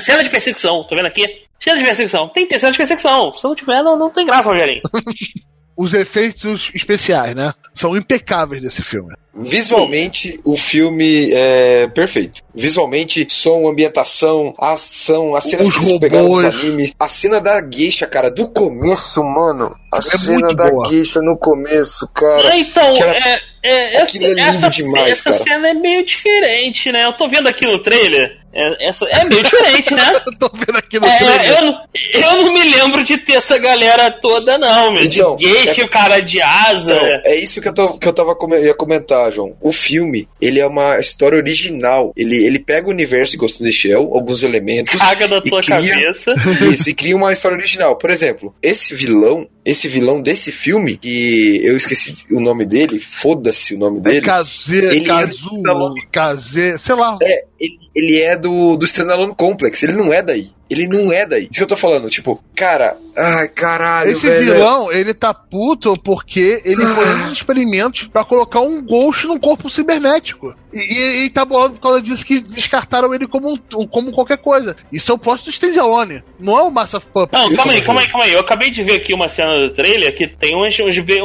Cena 0.00 0.22
de 0.22 0.30
perseguição, 0.30 0.84
tô 0.84 0.94
vendo 0.94 1.06
aqui? 1.06 1.26
Cena 1.58 1.78
de 1.78 1.84
perseguição. 1.84 2.28
Tem 2.28 2.48
cena 2.48 2.72
de 2.72 2.78
perseguição. 2.78 3.36
Se 3.36 3.44
não 3.44 3.54
tiver, 3.54 3.82
não, 3.82 3.98
não 3.98 4.10
tem 4.10 4.24
graça, 4.24 4.48
Rogerinho. 4.48 4.82
os 5.80 5.94
efeitos 5.94 6.70
especiais, 6.74 7.34
né? 7.34 7.54
São 7.72 7.96
impecáveis 7.96 8.62
desse 8.62 8.82
filme. 8.82 9.14
Visualmente, 9.34 10.38
o 10.44 10.54
filme 10.54 11.32
é 11.32 11.88
perfeito. 11.88 12.42
Visualmente, 12.54 13.26
som, 13.30 13.66
ambientação, 13.66 14.54
ação, 14.58 15.34
as 15.34 15.44
cenas 15.44 15.68
Os 15.68 15.72
que 15.72 15.78
eles 15.78 15.98
pegaram 15.98 16.28
nos 16.28 16.44
animes. 16.44 16.92
A 16.98 17.08
cena 17.08 17.40
da 17.40 17.58
gueixa, 17.62 18.06
cara, 18.06 18.30
do 18.30 18.46
começo, 18.48 19.24
mano. 19.24 19.74
A 19.90 19.98
é 19.98 20.00
cena 20.02 20.52
da 20.52 20.70
boa. 20.70 20.86
gueixa 20.86 21.22
no 21.22 21.38
começo, 21.38 22.06
cara. 22.12 22.54
É, 22.54 22.58
então, 22.58 22.96
é, 22.96 23.40
é, 23.62 23.96
essa, 24.02 24.18
é 24.18 24.40
essa, 24.40 24.68
demais, 24.68 25.12
essa 25.12 25.32
cena 25.32 25.70
é 25.70 25.74
meio 25.74 26.04
diferente, 26.04 26.92
né? 26.92 27.06
Eu 27.06 27.14
tô 27.14 27.26
vendo 27.26 27.48
aqui 27.48 27.64
no 27.66 27.80
trailer. 27.80 28.39
É, 28.52 28.88
essa, 28.88 29.06
é 29.06 29.24
meio 29.24 29.42
diferente, 29.42 29.94
né? 29.94 30.12
tô 30.38 30.50
vendo 30.52 30.76
aqui 30.76 30.98
no 30.98 31.06
é. 31.06 31.50
Eu, 31.50 32.20
eu 32.20 32.42
não 32.42 32.52
me 32.52 32.62
lembro 32.64 33.04
de 33.04 33.16
ter 33.16 33.34
essa 33.34 33.56
galera 33.58 34.10
toda, 34.10 34.58
não, 34.58 34.92
meu. 34.92 35.04
Então, 35.04 35.36
de 35.36 35.46
é, 35.46 35.84
o 35.84 35.88
cara 35.88 36.20
de 36.20 36.42
asa. 36.42 36.94
Então, 36.94 37.20
é 37.24 37.36
isso 37.36 37.60
que 37.60 37.68
eu, 37.68 37.72
tô, 37.72 37.98
que 37.98 38.08
eu 38.08 38.12
tava 38.12 38.36
ia 38.60 38.74
comentar, 38.74 39.32
João. 39.32 39.56
O 39.60 39.70
filme, 39.70 40.28
ele 40.40 40.58
é 40.58 40.66
uma 40.66 40.98
história 40.98 41.36
original. 41.36 42.12
Ele, 42.16 42.44
ele 42.44 42.58
pega 42.58 42.88
o 42.88 42.90
universo 42.90 43.32
de 43.32 43.38
Ghost 43.38 43.62
in 43.62 43.66
the 43.66 43.72
Shell, 43.72 44.10
alguns 44.12 44.42
elementos. 44.42 45.00
Caga 45.00 45.28
da 45.28 45.40
tua 45.40 45.60
cria, 45.60 45.76
cabeça. 45.76 46.34
Isso, 46.72 46.90
e 46.90 46.94
cria 46.94 47.16
uma 47.16 47.32
história 47.32 47.56
original. 47.56 47.96
Por 47.96 48.10
exemplo, 48.10 48.52
esse 48.60 48.94
vilão, 48.94 49.46
esse 49.64 49.86
vilão 49.86 50.20
desse 50.20 50.50
filme, 50.50 50.96
que 50.96 51.60
eu 51.62 51.76
esqueci 51.76 52.14
o 52.30 52.40
nome 52.40 52.64
dele, 52.64 52.98
foda-se 52.98 53.74
o 53.74 53.78
nome 53.78 53.98
é 53.98 54.00
dele. 54.00 54.16
É 54.16 54.94
ele 54.94 55.06
Kazu, 55.06 55.62
é 55.62 56.06
Kaze, 56.10 56.78
sei 56.78 56.94
lá. 56.94 57.18
É, 57.22 57.44
ele, 57.60 57.78
ele 57.94 58.20
é 58.20 58.36
do, 58.40 58.76
do 58.76 58.84
Standalone 58.84 59.34
Complex, 59.34 59.82
ele 59.82 59.92
não 59.92 60.12
é 60.12 60.22
daí. 60.22 60.50
Ele 60.70 60.86
não 60.86 61.12
é 61.12 61.26
daí. 61.26 61.42
Isso 61.42 61.50
que 61.50 61.62
eu 61.64 61.66
tô 61.66 61.76
falando, 61.76 62.08
tipo, 62.08 62.40
cara, 62.54 62.96
ai, 63.16 63.48
caralho. 63.48 64.08
Esse 64.08 64.28
velho. 64.28 64.54
vilão, 64.54 64.92
ele 64.92 65.12
tá 65.12 65.34
puto 65.34 65.94
porque 65.94 66.62
ele 66.64 66.86
foi 66.86 67.08
um 67.08 67.24
dos 67.24 67.32
experimentos 67.32 68.06
para 68.06 68.24
colocar 68.24 68.60
um 68.60 68.80
ghost 68.80 69.26
num 69.26 69.38
corpo 69.38 69.68
cibernético. 69.68 70.54
E, 70.72 70.78
e, 70.78 71.24
e 71.24 71.30
tá 71.30 71.44
bolado 71.44 71.74
por 71.74 71.80
causa 71.80 72.00
disso 72.00 72.24
que 72.24 72.38
descartaram 72.38 73.12
ele 73.12 73.26
como, 73.26 73.58
um, 73.74 73.86
como 73.88 74.12
qualquer 74.12 74.38
coisa. 74.38 74.76
Isso 74.92 75.10
é 75.10 75.14
o 75.14 75.18
posto 75.18 75.46
do 75.46 75.50
Stanzialone, 75.50 76.22
não 76.38 76.56
é 76.56 76.62
o 76.62 76.70
Mass 76.70 76.94
of 76.94 77.08
Puppets. 77.08 77.32
Não, 77.32 77.52
calma 77.52 77.72
aí, 77.72 77.82
calma 77.82 78.00
aí, 78.02 78.08
calma 78.08 78.24
aí. 78.26 78.32
Eu 78.32 78.40
acabei 78.40 78.70
de 78.70 78.84
ver 78.84 78.94
aqui 78.94 79.12
uma 79.12 79.28
cena 79.28 79.66
do 79.66 79.74
trailer 79.74 80.14
que 80.14 80.28
tem 80.28 80.54
um, 80.54 80.62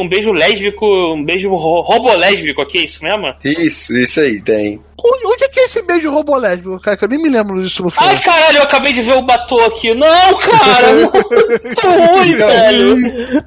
um 0.02 0.10
beijo 0.10 0.32
lésbico, 0.32 1.14
um 1.14 1.24
beijo 1.24 1.54
robolésbico 1.54 2.64
aqui, 2.64 2.80
é 2.80 2.86
isso 2.86 3.04
mesmo? 3.04 3.32
Isso, 3.44 3.96
isso 3.96 4.20
aí, 4.20 4.42
tem. 4.42 4.82
Onde 5.26 5.44
é 5.44 5.50
que 5.50 5.60
é 5.60 5.66
esse 5.66 5.82
beijo 5.82 6.12
robolésbico, 6.12 6.80
cara? 6.80 6.98
Que 6.98 7.04
eu 7.04 7.10
nem 7.10 7.22
me 7.22 7.30
lembro 7.30 7.62
disso 7.62 7.84
no 7.84 7.90
filme. 7.90 8.08
Ai, 8.10 8.20
caralho, 8.22 8.58
eu 8.58 8.64
acabei 8.64 8.92
de 8.92 9.02
ver 9.02 9.14
o 9.14 9.22
Batô 9.22 9.60
aqui. 9.66 9.94
Não, 9.94 10.38
cara! 10.38 10.86
Tá 11.76 11.90
ruim, 11.90 12.34
velho! 12.34 12.96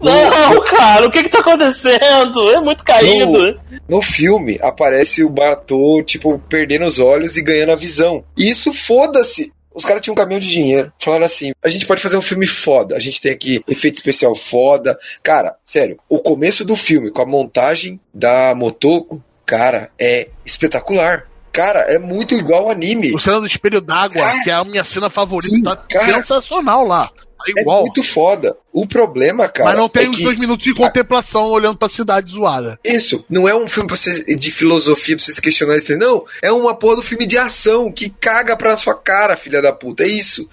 Não, 0.01 0.65
cara, 0.65 1.07
o 1.07 1.11
que 1.11 1.23
que 1.23 1.29
tá 1.29 1.41
acontecendo? 1.41 2.51
É 2.51 2.61
muito 2.61 2.85
caído. 2.85 3.27
No, 3.27 3.61
no 3.89 4.03
filme, 4.03 4.59
aparece 4.63 5.25
o 5.25 5.31
Batô, 5.31 6.03
tipo, 6.05 6.39
perdendo 6.49 6.85
os 6.85 6.99
olhos 6.99 7.37
e 7.37 7.43
ganhando 7.43 7.73
a 7.73 7.77
visão. 7.77 8.25
Isso, 8.37 8.73
foda-se! 8.73 9.53
Os 9.75 9.85
caras 9.85 10.03
tinham 10.03 10.13
um 10.13 10.17
caminhão 10.17 10.41
de 10.41 10.49
dinheiro. 10.49 10.93
Falaram 10.99 11.25
assim: 11.25 11.53
a 11.63 11.69
gente 11.69 11.87
pode 11.87 12.03
fazer 12.03 12.17
um 12.17 12.23
filme 12.23 12.47
foda. 12.47 12.97
A 12.97 12.99
gente 12.99 13.21
tem 13.21 13.31
aqui 13.31 13.63
efeito 13.69 13.95
especial 13.95 14.35
foda. 14.35 14.99
Cara, 15.23 15.55
sério, 15.65 15.99
o 16.09 16.19
começo 16.19 16.65
do 16.65 16.75
filme 16.75 17.13
com 17.13 17.23
a 17.23 17.27
montagem 17.27 18.01
da 18.13 18.55
Motoko, 18.57 19.23
cara, 19.47 19.91
é 19.97 20.29
espetacular. 20.45 21.28
Cara, 21.53 21.81
é 21.81 21.99
muito 21.99 22.35
igual 22.35 22.71
anime. 22.71 23.15
O 23.15 23.19
cena 23.19 23.41
do 23.41 23.47
espelho 23.47 23.81
d'água, 23.81 24.23
Cara, 24.23 24.43
que 24.43 24.51
é 24.51 24.55
a 24.55 24.65
minha 24.65 24.85
cena 24.85 25.09
favorita, 25.11 25.55
sim, 25.55 25.63
tá 25.63 25.77
cara. 25.77 26.15
sensacional 26.15 26.87
lá. 26.87 27.07
Tá 27.09 27.45
É 27.57 27.61
igual. 27.61 27.83
muito 27.83 28.03
foda. 28.03 28.57
O 28.73 28.85
problema, 28.87 29.49
cara. 29.49 29.71
Mas 29.71 29.79
não 29.79 29.89
tem 29.89 30.07
é 30.07 30.09
os 30.11 30.17
que 30.17 30.23
dois 30.25 30.39
minutos 30.39 30.65
de 30.65 30.75
contemplação 30.75 31.45
olhando 31.51 31.77
pra 31.79 31.89
cidade 31.89 32.31
zoada. 32.33 32.79
Isso, 32.85 33.25
não 33.31 33.49
é 33.49 33.55
um 33.55 33.67
filme 33.69 33.89
você, 33.89 34.35
de 34.37 34.53
filosofia 34.53 35.17
pra 35.17 35.25
você 35.25 35.33
se 35.33 35.41
questionar 35.41 35.77
isso, 35.77 35.97
não. 35.97 36.25
É 36.43 36.51
uma 36.53 36.75
porra 36.75 36.97
do 36.97 37.03
filme 37.03 37.27
de 37.27 37.39
ação 37.39 37.91
que 37.93 38.11
caga 38.11 38.57
pra 38.57 38.77
sua 38.77 38.95
cara, 38.95 39.37
filha 39.37 39.63
da 39.63 39.73
puta. 39.73 40.03
É 40.05 40.09
isso. 40.09 40.49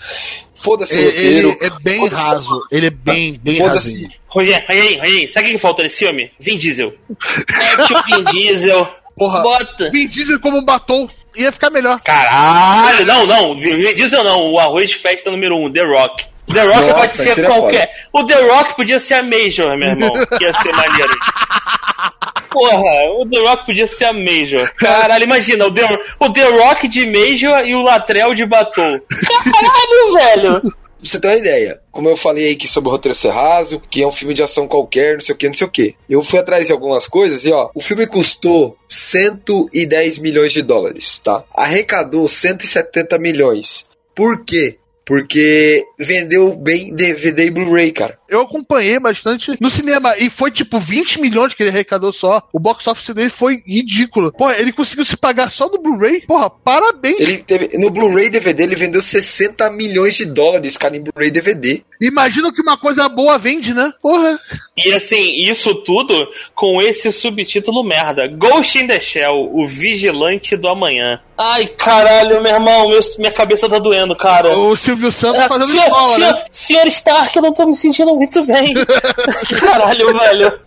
Foda-se 0.56 0.96
o 0.96 0.98
Ele, 0.98 1.50
roteiro. 1.50 1.58
é 1.62 1.80
bem 1.84 2.08
raso. 2.08 2.68
Ele 2.72 2.88
é 2.88 2.90
bem, 2.92 3.40
bem 3.44 3.58
Foda-se. 3.58 3.92
rasinho. 3.92 4.10
Rogério, 4.28 4.66
Rogério, 4.68 4.98
Rogério, 5.00 5.34
sabe 5.34 5.48
o 5.48 5.52
que 5.52 5.58
falta 5.58 5.84
nesse 5.84 5.98
filme? 6.06 6.32
Vin 6.40 6.58
Diesel. 6.58 6.94
Mete 7.10 7.94
o 7.94 8.04
Vin 8.04 8.24
Diesel. 8.32 8.88
Porra, 9.18 9.42
Bota. 9.42 9.90
Vin 9.90 10.08
Diesel 10.08 10.40
como 10.40 10.58
um 10.58 10.66
batom 10.66 11.08
ia 11.36 11.52
ficar 11.52 11.70
melhor. 11.70 12.00
Caralho, 12.02 13.06
não, 13.06 13.26
não, 13.26 13.58
Vin 13.58 13.94
Diesel 13.94 14.24
não, 14.24 14.52
o 14.52 14.60
arroz 14.60 14.90
de 14.90 14.96
festa 14.98 15.30
número 15.32 15.56
um, 15.58 15.72
The 15.72 15.84
Rock. 15.84 16.26
The 16.54 16.62
Rock 16.62 16.82
Nossa, 16.82 16.94
pode 16.96 17.12
ser 17.14 17.46
qualquer. 17.46 17.90
O 18.14 18.24
The 18.24 18.42
Rock 18.42 18.76
podia 18.76 19.00
ser 19.00 19.16
a 19.16 19.24
Major, 19.24 19.78
meu 19.78 19.90
irmão. 19.90 20.12
que 20.38 20.44
ia 20.44 20.54
ser 20.54 20.72
maneiro. 20.72 21.14
Porra, 22.52 23.10
o 23.20 23.28
The 23.30 23.40
Rock 23.40 23.66
podia 23.66 23.88
ser 23.88 24.06
a 24.06 24.14
Major. 24.14 24.72
Caralho, 24.76 25.24
imagina, 25.24 25.66
o 25.66 25.72
The, 25.72 25.84
o 26.20 26.30
The 26.32 26.50
Rock 26.50 26.88
de 26.88 27.06
Major 27.06 27.66
e 27.66 27.76
o 27.76 27.82
Latrell 27.82 28.34
de 28.34 28.46
Batom. 28.46 29.00
Caralho, 29.10 30.14
velho. 30.14 30.76
Você 31.06 31.20
ter 31.20 31.28
uma 31.28 31.38
ideia, 31.38 31.80
como 31.92 32.10
eu 32.10 32.18
falei 32.18 32.48
aí 32.48 32.56
que 32.56 32.68
sobre 32.68 32.90
o 32.90 32.92
roteiro 32.92 33.16
ser 33.16 33.30
raso, 33.30 33.82
que 33.92 34.02
é 34.02 34.08
um 34.08 34.12
filme 34.12 34.34
de 34.34 34.42
ação 34.42 34.68
qualquer, 34.68 35.14
não 35.14 35.22
sei 35.22 35.36
o 35.36 35.38
que, 35.38 35.48
não 35.48 35.54
sei 35.54 35.68
o 35.68 35.72
que. 35.72 35.96
Eu 36.10 36.24
fui 36.24 36.40
atrás 36.40 36.66
de 36.66 36.74
algumas 36.74 37.08
coisas 37.08 37.46
e 37.46 37.52
ó, 37.52 37.70
o 37.76 37.82
filme 37.82 38.08
custou 38.08 38.76
110 38.90 40.18
milhões 40.18 40.52
de 40.52 40.64
dólares, 40.64 41.20
tá? 41.20 41.44
Arrecadou 41.54 42.28
170 42.28 43.20
milhões. 43.20 43.86
Por 44.16 44.44
quê? 44.44 44.78
Porque 45.06 45.86
vendeu 46.00 46.52
bem 46.54 46.94
DVD 46.94 47.46
e 47.46 47.52
Blu-ray, 47.52 47.92
cara. 47.92 48.18
Eu 48.30 48.42
acompanhei 48.42 49.00
bastante 49.00 49.56
no 49.60 49.70
cinema 49.70 50.16
e 50.18 50.30
foi 50.30 50.50
tipo 50.52 50.80
20 50.80 51.22
milhões 51.22 51.54
que 51.54 51.62
ele 51.64 51.70
arrecadou 51.70 52.12
só. 52.12 52.48
O 52.54 52.60
box 52.60 52.88
office 52.88 53.14
dele 53.14 53.30
foi 53.30 53.62
ridículo. 53.66 54.32
Porra, 54.32 54.58
ele 54.58 54.72
conseguiu 54.72 55.06
se 55.06 55.16
pagar 55.18 55.50
só 55.52 55.68
no 55.70 55.78
Blu-ray? 55.78 56.22
Porra, 56.22 56.50
parabéns. 56.50 57.20
Ele 57.20 57.38
teve, 57.38 57.78
no 57.78 57.90
Blu-ray 57.90 58.30
DVD 58.30 58.64
ele 58.64 58.76
vendeu 58.76 59.02
60 59.02 59.70
milhões 59.72 60.16
de 60.16 60.26
dólares, 60.26 60.78
cara, 60.78 60.98
em 60.98 61.02
Blu-ray 61.02 61.30
DVD. 61.32 61.84
Imagina 62.02 62.52
que 62.54 62.62
uma 62.62 62.78
coisa 62.78 63.08
boa 63.08 63.38
vende, 63.38 63.74
né? 63.74 63.92
Porra. 64.02 64.38
E 64.78 64.92
assim, 64.94 65.42
isso 65.50 65.74
tudo 65.84 66.28
com 66.54 66.82
esse 66.82 67.12
subtítulo 67.12 67.84
merda. 67.84 68.28
Ghost 68.28 68.78
in 68.78 68.88
the 68.88 69.00
Shell, 69.00 69.50
o 69.54 69.66
vigilante 69.68 70.58
do 70.58 70.68
amanhã. 70.68 71.20
Ai, 71.38 71.68
caralho, 71.68 72.42
meu 72.42 72.54
irmão, 72.54 72.90
meu- 72.90 73.00
minha 73.20 73.32
cabeça 73.32 73.68
tá 73.70 73.78
doendo, 73.80 74.16
cara. 74.16 74.58
O 74.58 74.76
Silvio 74.76 75.12
Santos 75.12 75.42
Ah, 75.42 75.48
fazendo 75.50 75.70
senhor, 75.72 75.84
escola, 75.84 76.16
senhor, 76.16 76.34
né? 76.34 76.44
senhor 76.52 76.88
Stark, 76.88 77.36
eu 77.36 77.42
não 77.44 77.54
tô 77.54 77.66
me 77.66 77.76
sentindo 77.76 78.15
muito 78.16 78.46
bem. 78.46 78.74
Caralho, 79.60 80.18
velho. 80.18 80.60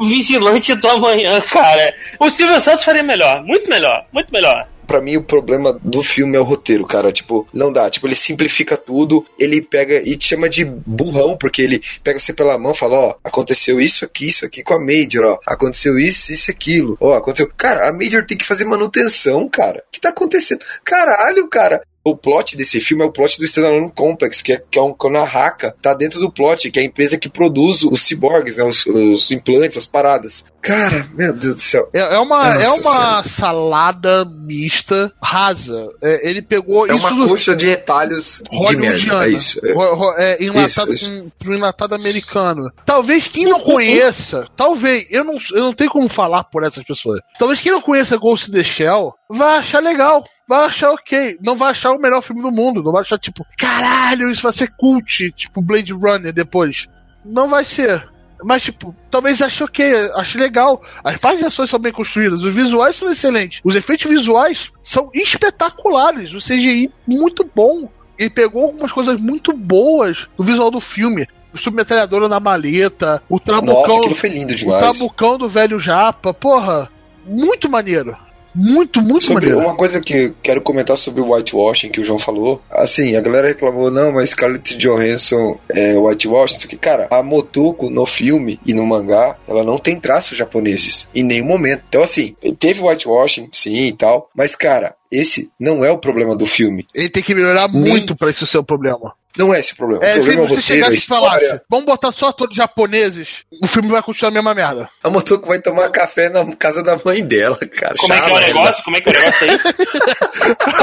Vigilante 0.00 0.74
do 0.74 0.88
amanhã, 0.88 1.40
cara. 1.42 1.94
O 2.18 2.30
Silvio 2.30 2.60
Santos 2.60 2.84
faria 2.84 3.02
melhor. 3.02 3.42
Muito 3.44 3.68
melhor. 3.68 4.06
Muito 4.12 4.32
melhor. 4.32 4.68
Pra 4.86 5.00
mim, 5.00 5.16
o 5.16 5.22
problema 5.22 5.78
do 5.82 6.02
filme 6.02 6.36
é 6.36 6.40
o 6.40 6.44
roteiro, 6.44 6.86
cara. 6.86 7.12
Tipo, 7.12 7.48
não 7.52 7.72
dá. 7.72 7.88
Tipo, 7.88 8.06
ele 8.06 8.14
simplifica 8.14 8.76
tudo, 8.76 9.24
ele 9.38 9.62
pega 9.62 9.96
e 9.96 10.16
te 10.16 10.28
chama 10.28 10.48
de 10.48 10.64
burrão, 10.64 11.36
porque 11.36 11.62
ele 11.62 11.82
pega 12.02 12.18
você 12.18 12.32
pela 12.32 12.58
mão 12.58 12.72
e 12.72 12.76
fala: 12.76 12.96
Ó, 12.96 13.14
aconteceu 13.24 13.80
isso 13.80 14.04
aqui, 14.04 14.26
isso 14.26 14.44
aqui 14.44 14.62
com 14.62 14.74
a 14.74 14.80
Major, 14.80 15.24
ó. 15.24 15.38
Aconteceu 15.46 15.98
isso, 15.98 16.32
isso, 16.32 16.50
aquilo. 16.50 16.96
Ó, 17.00 17.14
aconteceu. 17.14 17.50
Cara, 17.56 17.88
a 17.88 17.92
Major 17.92 18.24
tem 18.24 18.36
que 18.36 18.46
fazer 18.46 18.64
manutenção, 18.64 19.48
cara. 19.48 19.82
O 19.88 19.92
que 19.92 20.00
tá 20.00 20.10
acontecendo? 20.10 20.64
Caralho, 20.84 21.48
cara. 21.48 21.80
O 22.04 22.14
plot 22.14 22.54
desse 22.56 22.80
filme 22.82 23.02
é 23.02 23.06
o 23.06 23.10
plot 23.10 23.38
do 23.38 23.46
Standalone 23.46 23.90
Complex, 23.90 24.42
que 24.42 24.52
é, 24.52 24.62
que 24.70 24.78
é 24.78 24.82
um 24.82 24.94
a 25.16 25.22
Haka 25.22 25.74
tá 25.80 25.94
dentro 25.94 26.20
do 26.20 26.30
plot, 26.30 26.70
que 26.70 26.78
é 26.78 26.82
a 26.82 26.84
empresa 26.84 27.16
que 27.16 27.30
produz 27.30 27.82
os 27.82 28.02
ciborgues, 28.02 28.56
né? 28.56 28.64
Os, 28.64 28.84
os 28.84 29.30
implantes, 29.30 29.78
as 29.78 29.86
paradas. 29.86 30.44
Cara, 30.60 31.06
meu 31.14 31.32
Deus 31.32 31.56
do 31.56 31.60
céu. 31.62 31.88
É, 31.92 32.00
é 32.00 32.18
uma, 32.18 32.62
é 32.62 32.68
uma 32.68 33.22
salada 33.24 34.24
mista 34.24 35.12
rasa. 35.22 35.88
É, 36.02 36.28
ele 36.28 36.42
pegou 36.42 36.86
É 36.86 36.94
isso 36.94 37.06
uma 37.06 37.16
do 37.16 37.28
coxa 37.28 37.56
de 37.56 37.66
retalhos 37.66 38.42
de 38.50 38.76
merda. 38.76 39.24
É 39.26 39.28
isso. 39.28 39.64
É. 39.64 39.72
Ro- 39.72 39.94
ro- 39.94 40.14
é, 40.16 40.42
enlatado 40.42 40.92
Isso, 40.92 41.10
com- 41.10 41.30
pro 41.38 41.54
enlatado 41.54 41.94
americano. 41.94 42.70
Talvez 42.84 43.26
quem 43.28 43.44
não 43.44 43.60
conheça, 43.60 44.46
talvez, 44.56 45.06
eu 45.10 45.24
não, 45.24 45.36
eu 45.52 45.60
não 45.60 45.72
tenho 45.74 45.90
como 45.90 46.08
falar 46.08 46.44
por 46.44 46.64
essas 46.64 46.84
pessoas. 46.84 47.20
Talvez 47.38 47.60
quem 47.60 47.72
não 47.72 47.80
conheça 47.80 48.16
Ghost 48.16 48.50
in 48.50 48.52
the 48.52 48.62
Shell 48.62 49.14
vai 49.28 49.58
achar 49.58 49.82
legal. 49.82 50.24
Vai 50.46 50.66
achar 50.66 50.90
ok. 50.90 51.38
Não 51.40 51.56
vai 51.56 51.70
achar 51.70 51.92
o 51.92 51.98
melhor 51.98 52.22
filme 52.22 52.42
do 52.42 52.50
mundo. 52.52 52.82
Não 52.82 52.92
vai 52.92 53.02
achar, 53.02 53.18
tipo, 53.18 53.46
caralho, 53.56 54.30
isso 54.30 54.42
vai 54.42 54.52
ser 54.52 54.70
cult, 54.76 55.32
tipo 55.32 55.62
Blade 55.62 55.92
Runner 55.92 56.32
depois. 56.32 56.86
Não 57.24 57.48
vai 57.48 57.64
ser. 57.64 58.06
Mas, 58.42 58.62
tipo, 58.62 58.94
talvez 59.10 59.40
ache 59.40 59.64
ok, 59.64 60.10
ache 60.16 60.36
legal. 60.36 60.82
As 61.02 61.16
partes 61.16 61.40
de 61.40 61.46
ações 61.46 61.70
são 61.70 61.78
bem 61.78 61.92
construídas, 61.92 62.42
os 62.42 62.54
visuais 62.54 62.94
são 62.94 63.10
excelentes. 63.10 63.60
Os 63.64 63.74
efeitos 63.74 64.10
visuais 64.10 64.70
são 64.82 65.08
espetaculares. 65.14 66.32
O 66.34 66.38
CGI 66.38 66.90
muito 67.06 67.48
bom. 67.54 67.88
Ele 68.18 68.30
pegou 68.30 68.64
algumas 68.64 68.92
coisas 68.92 69.18
muito 69.18 69.52
boas 69.52 70.28
do 70.36 70.44
visual 70.44 70.70
do 70.70 70.78
filme. 70.80 71.26
O 71.52 71.58
submetralhadora 71.58 72.28
na 72.28 72.38
maleta, 72.40 73.22
o 73.28 73.34
Nossa, 73.34 73.44
trabucão, 73.44 73.98
aquilo 73.98 74.14
foi 74.14 74.28
lindo 74.28 74.52
o 74.52 74.56
demais. 74.56 74.82
trabucão 74.82 75.38
do 75.38 75.48
velho 75.48 75.78
Japa. 75.80 76.34
Porra, 76.34 76.90
muito 77.24 77.70
maneiro. 77.70 78.16
Muito, 78.54 79.02
muito 79.02 79.24
Sobre 79.24 79.46
maneiro. 79.48 79.66
uma 79.68 79.76
coisa 79.76 80.00
que 80.00 80.14
eu 80.14 80.34
quero 80.42 80.60
comentar 80.60 80.96
sobre 80.96 81.20
o 81.20 81.32
whitewashing 81.34 81.88
que 81.88 82.00
o 82.00 82.04
João 82.04 82.18
falou. 82.18 82.62
Assim, 82.70 83.16
a 83.16 83.20
galera 83.20 83.48
reclamou, 83.48 83.90
não, 83.90 84.12
mas 84.12 84.30
Scarlett 84.30 84.76
Johansson 84.76 85.58
é 85.70 85.96
whitewashing. 85.98 86.64
Aqui. 86.64 86.76
Cara, 86.76 87.08
a 87.10 87.22
Motoko 87.22 87.90
no 87.90 88.06
filme 88.06 88.60
e 88.64 88.72
no 88.72 88.86
mangá, 88.86 89.36
ela 89.48 89.64
não 89.64 89.78
tem 89.78 89.98
traços 89.98 90.36
japoneses 90.38 91.08
em 91.14 91.22
nenhum 91.24 91.46
momento. 91.46 91.82
Então, 91.88 92.02
assim, 92.02 92.36
teve 92.58 92.80
whitewashing, 92.80 93.48
sim 93.52 93.86
e 93.86 93.92
tal. 93.92 94.30
Mas, 94.34 94.54
cara, 94.54 94.94
esse 95.10 95.50
não 95.58 95.84
é 95.84 95.90
o 95.90 95.98
problema 95.98 96.36
do 96.36 96.46
filme. 96.46 96.86
Ele 96.94 97.08
tem 97.08 97.22
que 97.22 97.34
melhorar 97.34 97.68
Nem- 97.68 97.80
muito 97.82 98.14
pra 98.16 98.30
isso 98.30 98.46
ser 98.46 98.58
o 98.58 98.64
problema. 98.64 99.12
Não 99.36 99.52
é 99.52 99.58
esse 99.60 99.72
o 99.72 99.76
problema. 99.76 100.04
É, 100.04 100.12
o 100.12 100.14
se 100.14 100.20
problema 100.20 100.40
é 100.40 100.44
o 100.44 100.48
você 100.48 100.54
roteiro, 100.54 100.82
a 100.84 100.86
chegasse 100.90 101.04
e 101.04 101.08
falasse, 101.08 101.60
vamos 101.68 101.86
botar 101.86 102.12
só 102.12 102.28
atores 102.28 102.54
japoneses, 102.56 103.44
o 103.62 103.66
filme 103.66 103.88
vai 103.88 104.00
continuar 104.02 104.30
a 104.30 104.34
mesma 104.34 104.54
merda. 104.54 104.88
A 105.02 105.10
Motoko 105.10 105.48
vai 105.48 105.58
tomar 105.60 105.88
café 105.90 106.28
na 106.28 106.54
casa 106.54 106.82
da 106.82 106.96
mãe 107.04 107.24
dela, 107.24 107.56
cara. 107.56 107.96
Como 107.98 108.12
é 108.14 108.20
que 108.20 108.30
é 108.30 108.32
o 108.32 108.36
ela. 108.38 108.46
negócio? 108.46 108.84
Como 108.84 108.96
é 108.96 109.00
que 109.00 109.08
é 109.08 109.12
o 109.12 109.14
negócio 109.20 109.50
aí? 109.50 109.58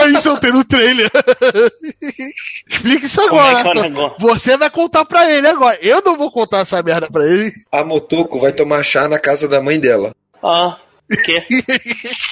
Aí 0.03 0.13
isso 0.13 0.29
eu 0.29 0.37
tenho 0.39 0.53
no 0.55 0.63
trailer. 0.65 1.09
Explica 2.69 3.05
isso 3.05 3.21
Como 3.27 3.39
agora. 3.39 3.59
é 3.59 3.61
que 3.63 3.67
é 3.67 3.71
o 3.71 3.71
Arthur. 3.71 3.83
negócio? 3.83 4.17
Você 4.19 4.57
vai 4.57 4.69
contar 4.69 5.05
pra 5.05 5.29
ele 5.31 5.47
agora. 5.47 5.77
Eu 5.81 6.01
não 6.01 6.17
vou 6.17 6.31
contar 6.31 6.59
essa 6.59 6.81
merda 6.81 7.07
pra 7.09 7.25
ele. 7.25 7.53
A 7.71 7.83
Motoko 7.83 8.39
vai 8.39 8.51
tomar 8.51 8.83
chá 8.83 9.07
na 9.07 9.19
casa 9.19 9.47
da 9.47 9.61
mãe 9.61 9.79
dela. 9.79 10.13
Ah, 10.43 10.77
o 11.11 11.17
quê? 11.23 11.43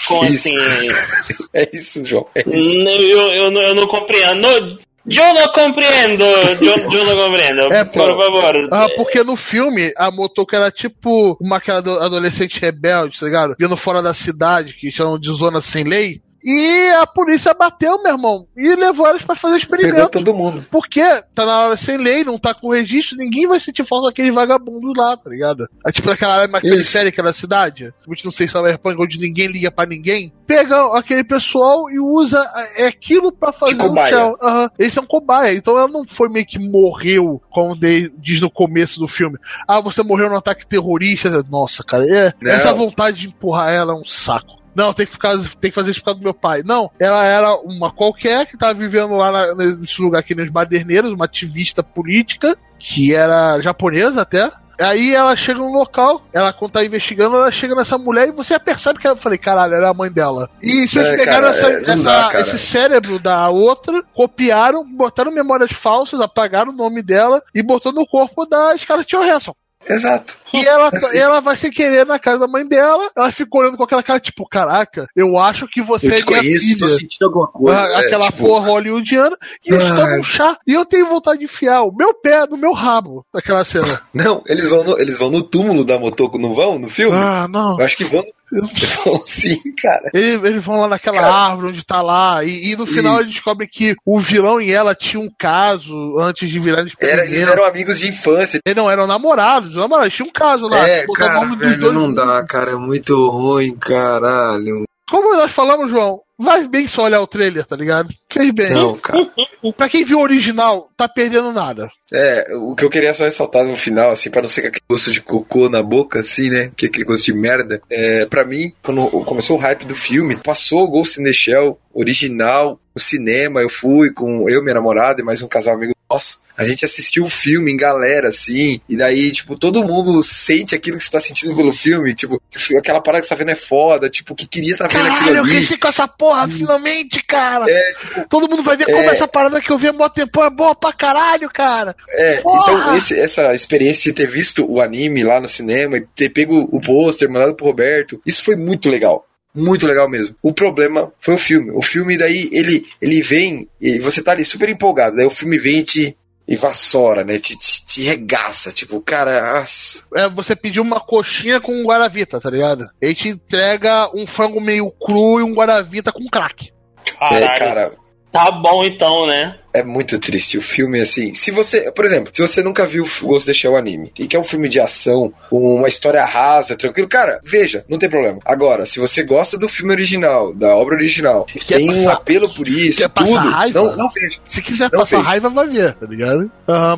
Como 0.07 0.25
Isso. 0.25 0.49
assim? 0.57 0.89
É 1.51 1.67
isso, 1.73 2.05
João. 2.05 2.27
É 2.35 2.41
isso. 2.47 2.81
Eu, 2.83 3.21
eu, 3.33 3.51
não- 3.51 3.61
eu 3.61 3.73
não 3.73 3.87
compreendo. 3.87 4.79
Eu 5.11 5.33
não 5.33 5.51
compreendo. 5.51 6.23
Eu, 6.23 6.77
eu 6.91 7.05
não 7.05 7.25
compreendo. 7.25 7.73
É, 7.73 7.83
Por 7.85 8.17
favor. 8.17 8.69
Ah, 8.71 8.87
porque 8.95 9.23
no 9.23 9.35
filme, 9.35 9.91
a 9.97 10.11
Motoko 10.11 10.55
era 10.55 10.71
tipo 10.71 11.37
uma 11.41 11.57
aquela 11.57 11.79
ado- 11.79 11.99
adolescente 11.99 12.59
rebelde, 12.59 13.19
tá 13.19 13.25
ligado? 13.25 13.55
Vindo 13.59 13.75
fora 13.77 14.01
da 14.01 14.13
cidade, 14.13 14.73
que 14.73 14.91
chamam 14.91 15.17
de 15.19 15.31
zona 15.31 15.61
sem 15.61 15.83
lei. 15.83 16.21
E 16.43 16.89
a 17.01 17.05
polícia 17.05 17.53
bateu, 17.53 18.01
meu 18.01 18.13
irmão, 18.13 18.47
e 18.55 18.75
levou 18.75 19.07
elas 19.07 19.23
pra 19.23 19.35
fazer 19.35 19.59
Pegou 19.59 19.77
experimento. 19.79 20.09
todo 20.11 20.33
mundo. 20.33 20.65
Porque 20.71 21.01
tá 21.35 21.45
na 21.45 21.65
hora 21.65 21.77
sem 21.77 21.97
lei, 21.97 22.23
não 22.23 22.39
tá 22.39 22.53
com 22.53 22.71
registro, 22.71 23.17
ninguém 23.17 23.47
vai 23.47 23.59
sentir 23.59 23.83
falta 23.83 24.07
daquele 24.07 24.31
vagabundo 24.31 24.93
lá, 24.95 25.17
tá 25.17 25.29
ligado? 25.29 25.67
É 25.85 25.91
tipo 25.91 26.09
aquela 26.09 26.35
área 26.35 26.47
mais 26.47 26.63
Isso. 26.63 26.73
periférica 26.73 27.23
da 27.23 27.33
cidade, 27.33 27.93
tipo, 28.01 28.15
não 28.25 28.31
sei 28.31 28.47
se 28.47 28.57
é 28.57 28.79
onde 28.97 29.19
ninguém 29.19 29.47
liga 29.47 29.71
pra 29.71 29.85
ninguém. 29.85 30.31
Pega 30.47 30.97
aquele 30.97 31.23
pessoal 31.23 31.89
e 31.89 31.99
usa 31.99 32.43
é 32.77 32.87
aquilo 32.87 33.31
pra 33.31 33.51
fazer 33.51 33.75
o 33.75 33.77
cobaia. 33.77 34.09
shell. 34.09 34.37
Aham. 34.41 34.69
Eles 34.79 34.93
são 34.93 35.05
cobaia, 35.05 35.55
então 35.55 35.77
ela 35.77 35.87
não 35.87 36.05
foi 36.07 36.29
meio 36.29 36.45
que 36.45 36.59
morreu, 36.59 37.41
como 37.49 37.75
diz 38.17 38.41
no 38.41 38.49
começo 38.49 38.99
do 38.99 39.07
filme. 39.07 39.37
Ah, 39.67 39.81
você 39.81 40.01
morreu 40.03 40.29
num 40.29 40.37
ataque 40.37 40.65
terrorista. 40.65 41.43
Nossa, 41.49 41.83
cara, 41.83 42.05
é, 42.07 42.33
essa 42.45 42.73
vontade 42.73 43.21
de 43.21 43.27
empurrar 43.27 43.71
ela 43.73 43.93
é 43.93 43.95
um 43.95 44.05
saco. 44.05 44.58
Não, 44.75 44.93
tem 44.93 45.05
que, 45.05 45.11
ficar, 45.11 45.37
tem 45.59 45.71
que 45.71 45.75
fazer 45.75 45.91
isso 45.91 45.99
por 45.99 46.05
causa 46.05 46.19
do 46.19 46.23
meu 46.23 46.33
pai. 46.33 46.61
Não, 46.63 46.89
ela 46.99 47.23
era 47.25 47.55
uma 47.57 47.91
qualquer 47.91 48.45
que 48.45 48.57
tava 48.57 48.73
vivendo 48.73 49.15
lá 49.15 49.31
na- 49.31 49.55
nesse 49.55 50.01
lugar 50.01 50.19
aqui 50.19 50.33
nos 50.35 50.49
Baderneiros, 50.49 51.11
uma 51.11 51.25
ativista 51.25 51.81
política, 51.83 52.55
que 52.77 53.13
era 53.13 53.59
japonesa 53.61 54.21
até. 54.21 54.49
Aí 54.81 55.13
ela 55.13 55.35
chega 55.35 55.59
no 55.59 55.73
local, 55.73 56.21
ela 56.31 56.53
quando 56.53 56.71
tá 56.71 56.85
investigando, 56.85 57.35
ela 57.35 57.51
chega 57.51 57.75
nessa 57.75 57.97
mulher 57.97 58.29
e 58.29 58.31
você 58.31 58.57
percebe 58.57 58.97
que 58.97 59.05
ela, 59.05 59.17
eu 59.17 59.21
falei, 59.21 59.37
caralho, 59.37 59.73
ela 59.73 59.87
é 59.87 59.89
a 59.89 59.93
mãe 59.93 60.09
dela. 60.09 60.49
E 60.63 60.87
se 60.87 60.97
eles 60.99 61.09
É, 61.11 61.17
pegaram 61.17 61.41
cara, 61.41 61.49
essa- 61.49 61.69
é, 61.69 61.91
essa- 61.91 62.03
dá, 62.31 62.39
esse 62.39 62.57
cérebro 62.57 63.19
da 63.21 63.49
outra, 63.49 64.01
copiaram, 64.13 64.85
botaram 64.85 65.33
memórias 65.33 65.73
falsas, 65.73 66.21
apagaram 66.21 66.71
o 66.71 66.75
nome 66.75 67.01
dela 67.01 67.41
e 67.53 67.61
botou 67.61 67.91
no 67.91 68.07
corpo 68.07 68.45
da 68.45 68.73
Scarlett 68.77 69.13
Johansson. 69.13 69.53
Exato. 69.85 70.37
E 70.53 70.65
ela, 70.65 70.89
Assim. 70.93 71.17
ela 71.17 71.39
vai 71.39 71.55
sem 71.55 71.71
querer 71.71 72.05
na 72.05 72.17
casa 72.19 72.39
da 72.39 72.47
mãe 72.47 72.65
dela, 72.67 73.09
ela 73.15 73.31
fica 73.31 73.57
olhando 73.57 73.77
com 73.77 73.83
aquela 73.83 74.01
cara, 74.03 74.19
tipo, 74.19 74.47
caraca, 74.47 75.07
eu 75.15 75.37
acho 75.39 75.67
que 75.67 75.81
você 75.81 76.07
Eu 76.07 76.11
é 76.11 76.15
minha 76.15 76.25
conheço, 76.25 76.65
filha. 76.65 76.79
tô 76.79 76.87
sentindo 76.87 77.25
alguma 77.25 77.47
coisa. 77.47 77.79
Ah, 77.79 77.87
é, 77.93 77.95
aquela 78.05 78.25
tipo, 78.25 78.37
porra 78.39 78.67
hollywoodiana, 78.67 79.37
e 79.65 79.73
eles 79.73 79.89
Ai. 79.91 79.97
tomam 79.97 80.19
um 80.19 80.23
chá, 80.23 80.57
e 80.65 80.73
eu 80.73 80.85
tenho 80.85 81.05
vontade 81.07 81.39
de 81.39 81.45
enfiar 81.45 81.81
o 81.83 81.91
meu 81.95 82.13
pé 82.13 82.45
no 82.47 82.57
meu 82.57 82.73
rabo 82.73 83.25
naquela 83.33 83.63
cena. 83.63 84.01
Não, 84.13 84.41
eles 84.47 84.69
vão, 84.69 84.83
no, 84.83 84.99
eles 84.99 85.17
vão 85.17 85.29
no 85.29 85.41
túmulo 85.41 85.83
da 85.85 85.97
Motoko, 85.99 86.37
não 86.37 86.53
vão? 86.53 86.79
No 86.79 86.89
filme? 86.89 87.15
ah, 87.15 87.47
não. 87.49 87.77
Eu 87.79 87.85
acho 87.85 87.97
que 87.97 88.03
vão. 88.05 88.23
Vão 89.05 89.21
sim, 89.27 89.59
cara. 89.79 90.09
Eles, 90.11 90.43
eles 90.43 90.63
vão 90.63 90.79
lá 90.81 90.87
naquela 90.87 91.17
Cara. 91.19 91.31
árvore 91.35 91.67
onde 91.69 91.85
tá 91.85 92.01
lá, 92.01 92.43
e, 92.43 92.71
e 92.71 92.75
no 92.75 92.87
final 92.87 93.17
E- 93.17 93.21
eles 93.21 93.33
descobrem 93.33 93.69
que 93.71 93.95
o 94.03 94.19
vilão 94.19 94.59
e 94.59 94.71
ela 94.71 94.95
tinham 94.95 95.23
um 95.25 95.29
caso 95.37 96.17
antes 96.17 96.49
de 96.49 96.57
virar 96.59 96.79
Era, 96.79 96.87
experimento. 96.87 97.31
eles 97.31 97.47
eram 97.47 97.63
amigos 97.63 97.99
de 97.99 98.07
infância. 98.07 98.59
Eles 98.65 98.75
não 98.75 98.89
eram 98.89 99.05
namorados, 99.05 99.75
namorados, 99.75 100.15
tinha 100.15 100.27
um 100.27 100.31
caso 100.39 100.67
lá. 100.67 100.87
É, 100.87 101.05
botar 101.05 101.25
o 101.25 101.33
cara, 101.33 101.55
velho, 101.55 101.91
não 101.91 102.13
dá, 102.13 102.43
cara. 102.43 102.71
É 102.71 102.75
muito 102.75 103.29
ruim, 103.29 103.75
caralho. 103.75 104.85
Como 105.09 105.35
nós 105.35 105.51
falamos, 105.51 105.89
João, 105.89 106.21
vai 106.39 106.65
bem 106.67 106.87
só 106.87 107.03
olhar 107.03 107.21
o 107.21 107.27
trailer, 107.27 107.65
tá 107.65 107.75
ligado? 107.75 108.09
Fez 108.31 108.51
bem. 108.51 108.71
Não, 108.71 108.97
cara. 108.97 109.29
Pra 109.75 109.89
quem 109.89 110.05
viu 110.05 110.19
o 110.19 110.23
original, 110.23 110.89
tá 110.95 111.07
perdendo 111.09 111.51
nada. 111.51 111.89
É, 112.13 112.55
o 112.55 112.73
que 112.73 112.85
eu 112.85 112.89
queria 112.89 113.13
só 113.13 113.25
ressaltar 113.25 113.65
no 113.65 113.75
final, 113.75 114.09
assim, 114.09 114.29
pra 114.29 114.41
não 114.41 114.47
ser 114.47 114.61
aquele 114.61 114.81
gosto 114.89 115.11
de 115.11 115.21
cocô 115.21 115.67
na 115.67 115.83
boca, 115.83 116.21
assim, 116.21 116.49
né? 116.49 116.71
Que 116.77 116.85
é 116.85 116.89
aquele 116.89 117.03
gosto 117.03 117.25
de 117.25 117.33
merda. 117.33 117.81
É, 117.89 118.25
pra 118.25 118.45
mim, 118.45 118.71
quando 118.81 119.05
começou 119.25 119.57
o 119.57 119.59
hype 119.59 119.85
do 119.85 119.95
filme, 119.95 120.37
passou 120.37 120.83
o 120.83 120.87
Ghost 120.87 121.19
in 121.19 121.25
the 121.25 121.33
Shell 121.33 121.77
original, 121.93 122.79
no 122.95 123.01
cinema, 123.01 123.61
eu 123.61 123.69
fui 123.69 124.11
com 124.11 124.49
eu, 124.49 124.61
minha 124.61 124.75
namorada 124.75 125.21
e 125.21 125.25
mais 125.25 125.41
um 125.41 125.47
casal 125.47 125.75
amigo 125.75 125.93
nosso. 126.09 126.39
A 126.57 126.65
gente 126.65 126.83
assistiu 126.83 127.23
o 127.23 127.29
filme 127.29 127.71
em 127.71 127.77
galera, 127.77 128.27
assim, 128.29 128.81
e 128.89 128.97
daí, 128.97 129.31
tipo, 129.31 129.57
todo 129.57 129.83
mundo 129.83 130.21
sente 130.21 130.75
aquilo 130.75 130.97
que 130.97 131.03
você 131.03 131.09
tá 131.09 131.21
sentindo 131.21 131.55
pelo 131.55 131.71
filme, 131.71 132.13
tipo, 132.13 132.41
aquela 132.77 133.01
parada 133.01 133.21
que 133.21 133.27
você 133.27 133.33
tá 133.33 133.39
vendo 133.39 133.51
é 133.51 133.55
foda, 133.55 134.09
tipo, 134.09 134.35
que 134.35 134.45
queria 134.45 134.75
tá 134.75 134.87
vendo 134.87 135.03
Caralho, 135.03 135.13
aquilo 135.13 135.35
eu 135.37 135.43
ali. 135.43 135.51
cresci 135.51 135.77
com 135.77 135.87
essa 135.87 136.05
porra, 136.05 136.28
finalmente, 136.49 137.23
cara. 137.23 137.65
É, 137.67 137.93
tipo, 137.93 138.27
Todo 138.29 138.49
mundo 138.49 138.63
vai 138.63 138.75
ver 138.77 138.89
é. 138.89 138.93
como 138.93 139.09
essa 139.09 139.27
parada 139.27 139.59
que 139.61 139.71
eu 139.71 139.77
vi 139.77 139.87
há 139.87 139.93
mó 139.93 140.07
tempo 140.09 140.43
é 140.43 140.49
boa 140.49 140.75
pra 140.75 140.91
caralho, 140.93 141.49
cara. 141.49 141.95
É, 142.09 142.37
Porra! 142.41 142.59
então 142.71 142.95
esse- 142.97 143.19
essa 143.19 143.53
experiência 143.53 144.03
de 144.03 144.13
ter 144.13 144.27
visto 144.27 144.65
o 144.69 144.81
anime 144.81 145.23
lá 145.23 145.39
no 145.39 145.47
cinema 145.49 145.97
e 145.97 146.01
ter 146.15 146.29
pego 146.29 146.67
o 146.71 146.79
pôster, 146.81 147.29
mandado 147.29 147.55
pro 147.55 147.65
Roberto, 147.65 148.21
isso 148.25 148.43
foi 148.43 148.55
muito 148.55 148.89
legal. 148.89 149.25
Muito 149.53 149.87
legal 149.87 150.07
mesmo. 150.07 150.35
O 150.43 150.53
problema 150.53 151.11
foi 151.19 151.33
o 151.33 151.37
filme. 151.37 151.71
O 151.71 151.81
filme 151.81 152.17
daí, 152.17 152.49
ele, 152.53 152.85
ele 153.01 153.19
vem 153.21 153.67
e 153.81 153.97
você 153.97 154.21
tá 154.21 154.31
ali 154.31 154.45
super 154.45 154.69
empolgado. 154.69 155.15
Daí 155.15 155.25
o 155.25 155.29
filme 155.31 155.57
vem 155.57 155.79
e 155.79 155.83
te 155.83 156.17
e 156.51 156.55
vassoura, 156.55 157.23
né? 157.23 157.37
Te, 157.37 157.55
te, 157.55 157.85
te 157.85 158.03
regaça. 158.03 158.71
Tipo, 158.71 158.99
cara, 158.99 159.59
as- 159.59 160.03
É 160.15 160.27
você 160.27 160.55
pedir 160.55 160.79
uma 160.79 160.99
coxinha 160.99 161.61
com 161.61 161.71
um 161.71 161.85
guaravita, 161.85 162.41
tá 162.41 162.49
ligado? 162.49 162.89
Ele 162.99 163.13
te 163.13 163.29
entrega 163.29 164.09
um 164.15 164.25
frango 164.25 164.59
meio 164.59 164.89
cru 164.91 165.39
e 165.39 165.43
um 165.43 165.53
guaravita 165.53 166.11
com 166.11 166.25
crack. 166.27 166.71
Caralho. 167.19 167.45
é, 167.45 167.59
cara, 167.59 167.91
Tá 168.31 168.51
bom 168.51 168.83
então, 168.83 169.25
né? 169.27 169.57
É 169.73 169.83
muito 169.83 170.17
triste. 170.19 170.57
O 170.57 170.61
filme, 170.61 170.99
assim. 170.99 171.33
Se 171.35 171.51
você, 171.51 171.91
por 171.91 172.03
exemplo, 172.05 172.29
se 172.33 172.41
você 172.41 172.63
nunca 172.63 172.85
viu 172.87 173.05
Ghost 173.21 173.45
the 173.45 173.53
Shell 173.53 173.75
anime 173.75 174.11
e 174.17 174.27
quer 174.27 174.39
um 174.39 174.43
filme 174.43 174.67
de 174.67 174.79
ação, 174.79 175.31
uma 175.51 175.87
história 175.87 176.23
rasa, 176.25 176.75
tranquilo, 176.75 177.07
cara, 177.07 177.39
veja, 177.43 177.85
não 177.87 177.97
tem 177.99 178.09
problema. 178.09 178.39
Agora, 178.45 178.85
se 178.85 178.99
você 178.99 179.21
gosta 179.23 179.57
do 179.57 179.69
filme 179.69 179.91
original, 179.93 180.53
da 180.53 180.75
obra 180.75 180.95
original, 180.95 181.45
Quer 181.45 181.77
tem 181.77 181.89
um 181.89 181.93
passar- 181.95 182.13
apelo 182.13 182.49
por 182.49 182.67
isso, 182.67 182.99
quer 182.99 183.09
passar 183.09 183.41
tudo, 183.43 183.49
raiva? 183.51 183.79
não, 183.83 183.95
não 183.95 184.09
veja. 184.09 184.37
Se 184.45 184.61
quiser 184.61 184.89
Não 184.91 184.99
passar 184.99 185.17
fez. 185.17 185.27
raiva, 185.27 185.49
vai 185.49 185.67
ver, 185.67 185.93
tá 185.93 186.07
ligado? 186.07 186.51